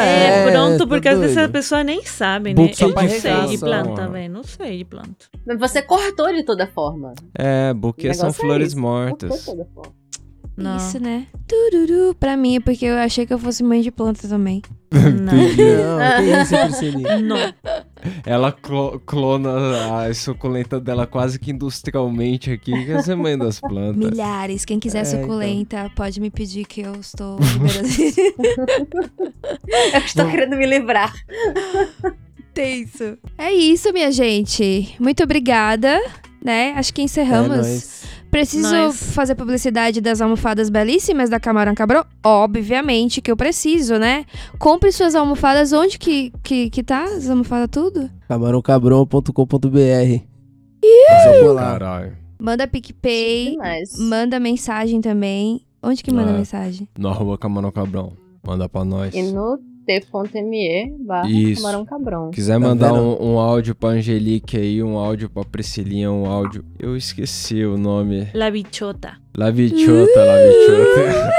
É, 0.49 0.51
pronto, 0.51 0.79
tá 0.79 0.87
porque 0.87 1.07
às 1.07 1.17
vezes 1.17 1.37
a 1.37 1.47
pessoa 1.47 1.81
nem 1.81 2.03
sabe, 2.03 2.53
né? 2.53 2.73
Só 2.73 2.87
Eu 2.87 2.93
não 2.93 3.07
sei 3.07 3.47
de 3.47 3.57
planta, 3.57 4.07
velho. 4.09 4.33
Não 4.33 4.43
sei 4.43 4.77
de 4.79 4.83
planta. 4.83 5.25
Mas 5.47 5.57
você 5.57 5.81
cortou 5.81 6.27
de 6.33 6.43
toda 6.43 6.67
forma. 6.67 7.13
É, 7.33 7.73
buquê 7.73 8.13
são 8.13 8.27
é 8.29 8.33
flores 8.33 8.69
isso, 8.73 8.79
mortas. 8.81 9.29
Cortou 9.29 9.37
de 9.37 9.61
toda 9.63 9.69
forma. 9.73 9.98
Não. 10.63 10.77
Isso, 10.77 10.99
né? 10.99 11.25
Tururu, 11.47 12.13
pra 12.15 12.35
mim, 12.37 12.57
é 12.57 12.59
porque 12.59 12.85
eu 12.85 12.95
achei 12.97 13.25
que 13.25 13.33
eu 13.33 13.39
fosse 13.39 13.63
mãe 13.63 13.81
de 13.81 13.89
planta 13.91 14.27
também. 14.27 14.61
Não. 14.91 15.33
Não. 17.21 17.53
Ela 18.25 18.51
clo- 18.51 18.99
clona 19.05 20.07
a 20.07 20.13
suculenta 20.13 20.79
dela 20.79 21.05
quase 21.05 21.37
que 21.39 21.51
industrialmente 21.51 22.51
aqui. 22.51 22.71
Quer 22.85 23.03
ser 23.03 23.15
mãe 23.15 23.37
das 23.37 23.59
plantas. 23.59 23.95
Milhares. 24.09 24.65
Quem 24.65 24.79
quiser 24.79 24.99
É, 24.99 25.01
então. 25.07 25.21
suculenta, 25.21 25.91
pode 25.95 26.19
me 26.19 26.29
pedir 26.31 26.65
que 26.65 26.81
eu 26.81 26.93
estou 26.95 27.37
liberando. 27.39 27.89
Eu 29.93 29.99
estou 29.99 30.29
querendo 30.29 30.55
me 30.55 30.65
livrar. 30.65 31.13
Tenso. 32.53 33.17
É 33.37 33.51
isso, 33.53 33.91
minha 33.93 34.11
gente. 34.11 34.95
Muito 34.99 35.23
obrigada. 35.23 35.99
Né? 36.43 36.73
Acho 36.77 36.93
que 36.93 37.01
É 37.01 37.03
encerramos. 37.03 37.57
nóis. 37.57 38.03
Preciso 38.31 38.71
Nóis. 38.71 39.13
fazer 39.13 39.33
publicidade 39.35 39.99
das 40.01 40.21
almofadas 40.21 40.69
belíssimas 40.69 41.29
da 41.29 41.39
Camarão 41.39 41.73
Cabrão? 41.73 42.05
Obviamente 42.23 43.21
que 43.21 43.31
eu 43.31 43.35
preciso, 43.37 43.97
né? 43.97 44.25
Compre 44.59 44.91
suas 44.91 45.15
almofadas. 45.15 45.73
Onde 45.73 45.97
que, 45.97 46.31
que, 46.43 46.69
que 46.69 46.83
tá 46.83 47.05
as 47.05 47.29
almofadas 47.29 47.69
tudo? 47.71 48.09
camarãocabrão.com.br 48.27 49.77
É. 50.83 51.55
Caralho. 51.55 52.17
Manda 52.39 52.67
PicPay. 52.67 53.57
Manda 53.97 54.39
mensagem 54.39 55.01
também. 55.01 55.61
Onde 55.81 56.03
que 56.03 56.11
manda 56.13 56.31
Ah. 56.31 56.37
mensagem? 56.37 56.87
No 56.97 57.09
arroba 57.09 57.37
Camarão 57.37 57.71
Cabrão. 57.71 58.13
Manda 58.45 58.69
pra 58.69 58.85
nós. 58.85 59.13
E 59.13 59.21
no 59.23 59.59
t.me 59.99 60.95
barra 60.99 61.27
camarão 61.55 61.85
cabrão. 61.85 62.31
Quiser 62.31 62.53
Tá 62.53 62.59
mandar 62.59 62.93
um, 62.93 63.33
um 63.33 63.39
áudio 63.39 63.73
pra 63.73 63.89
Angelique 63.89 64.57
aí, 64.57 64.83
um 64.83 64.97
áudio 64.97 65.29
pra 65.29 65.43
Priscilinha, 65.43 66.11
um 66.11 66.27
áudio. 66.27 66.63
Eu 66.77 66.95
esqueci 66.95 67.65
o 67.65 67.77
nome. 67.77 68.27
La 68.35 68.51
bichota. 68.51 69.17
La 69.37 69.51
bichota, 69.51 70.19
la 70.25 70.35
bichota. 70.37 71.29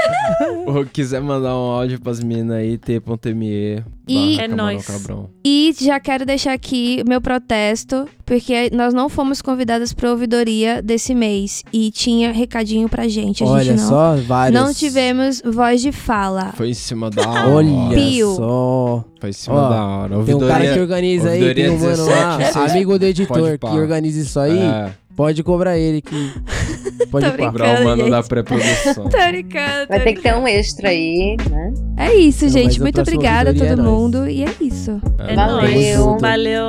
Ou 0.71 0.85
quiser 0.85 1.19
mandar 1.21 1.53
um 1.55 1.71
áudio 1.71 1.99
pras 1.99 2.23
meninas 2.23 2.55
aí, 2.57 2.77
t.me. 2.77 3.83
E- 4.07 4.39
É 4.39 4.47
nóis. 4.47 4.85
Cabrão. 4.85 5.29
E 5.43 5.73
já 5.79 5.99
quero 5.99 6.25
deixar 6.25 6.53
aqui 6.53 7.03
meu 7.07 7.19
protesto, 7.19 8.07
porque 8.25 8.69
nós 8.71 8.93
não 8.93 9.09
fomos 9.09 9.41
convidadas 9.41 9.91
pra 9.91 10.11
ouvidoria 10.11 10.81
desse 10.81 11.13
mês. 11.13 11.63
E 11.73 11.91
tinha 11.91 12.31
recadinho 12.31 12.87
pra 12.87 13.07
gente. 13.07 13.43
A 13.43 13.47
Olha 13.47 13.63
gente 13.63 13.81
não. 13.81 13.89
só, 13.89 14.15
várias. 14.15 14.61
Não 14.61 14.73
tivemos 14.73 15.41
voz 15.43 15.81
de 15.81 15.91
fala. 15.91 16.53
Foi 16.55 16.69
em 16.69 16.73
cima 16.73 17.09
da 17.09 17.27
hora. 17.29 17.49
Olha 17.49 17.95
Pio. 17.95 18.35
só. 18.35 19.03
Foi 19.19 19.29
em 19.31 19.33
cima 19.33 19.55
Ó, 19.55 19.69
da 19.69 19.85
hora. 19.85 20.07
Tem 20.09 20.15
um 20.15 20.19
Ouvidoria- 20.19 20.47
cara 20.55 20.73
que 20.73 20.79
organiza 20.79 21.29
aí, 21.29 21.41
ouvidoria 21.41 21.65
tem 21.65 21.73
um 21.73 21.79
mano 21.79 22.05
17, 22.07 22.57
lá, 22.57 22.65
amigo 22.71 22.99
do 22.99 23.05
editor, 23.05 23.57
que 23.59 23.65
organiza 23.67 24.21
isso 24.21 24.39
aí. 24.39 24.57
É, 24.59 24.91
Pode 25.15 25.43
cobrar 25.43 25.77
ele 25.77 26.01
que. 26.01 26.31
Pode 27.11 27.29
cobrar 27.31 27.81
o 27.81 27.83
mano 27.83 28.03
gente. 28.03 28.11
da 28.11 28.23
pré-produção. 28.23 29.09
Tô 29.09 29.17
brincando. 29.17 29.87
Vai 29.89 29.99
ter 29.99 30.13
que 30.13 30.21
ter 30.21 30.33
um 30.35 30.47
extra 30.47 30.89
aí, 30.89 31.35
né? 31.49 31.73
É 31.97 32.13
isso, 32.15 32.47
gente. 32.47 32.79
Muito 32.79 33.01
obrigada 33.01 33.49
a 33.49 33.53
todo 33.53 33.65
é 33.65 33.75
mundo. 33.75 34.29
E 34.29 34.43
é 34.43 34.53
isso. 34.61 35.01
É 35.17 35.35
Valeu. 35.35 35.55
nóis. 35.55 35.91
Tamo 35.91 36.09
junto. 36.11 36.21
Valeu. 36.21 36.65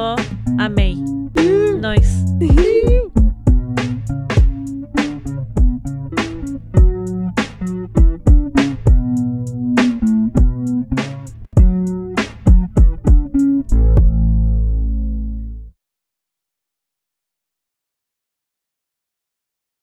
Amei. 0.59 0.97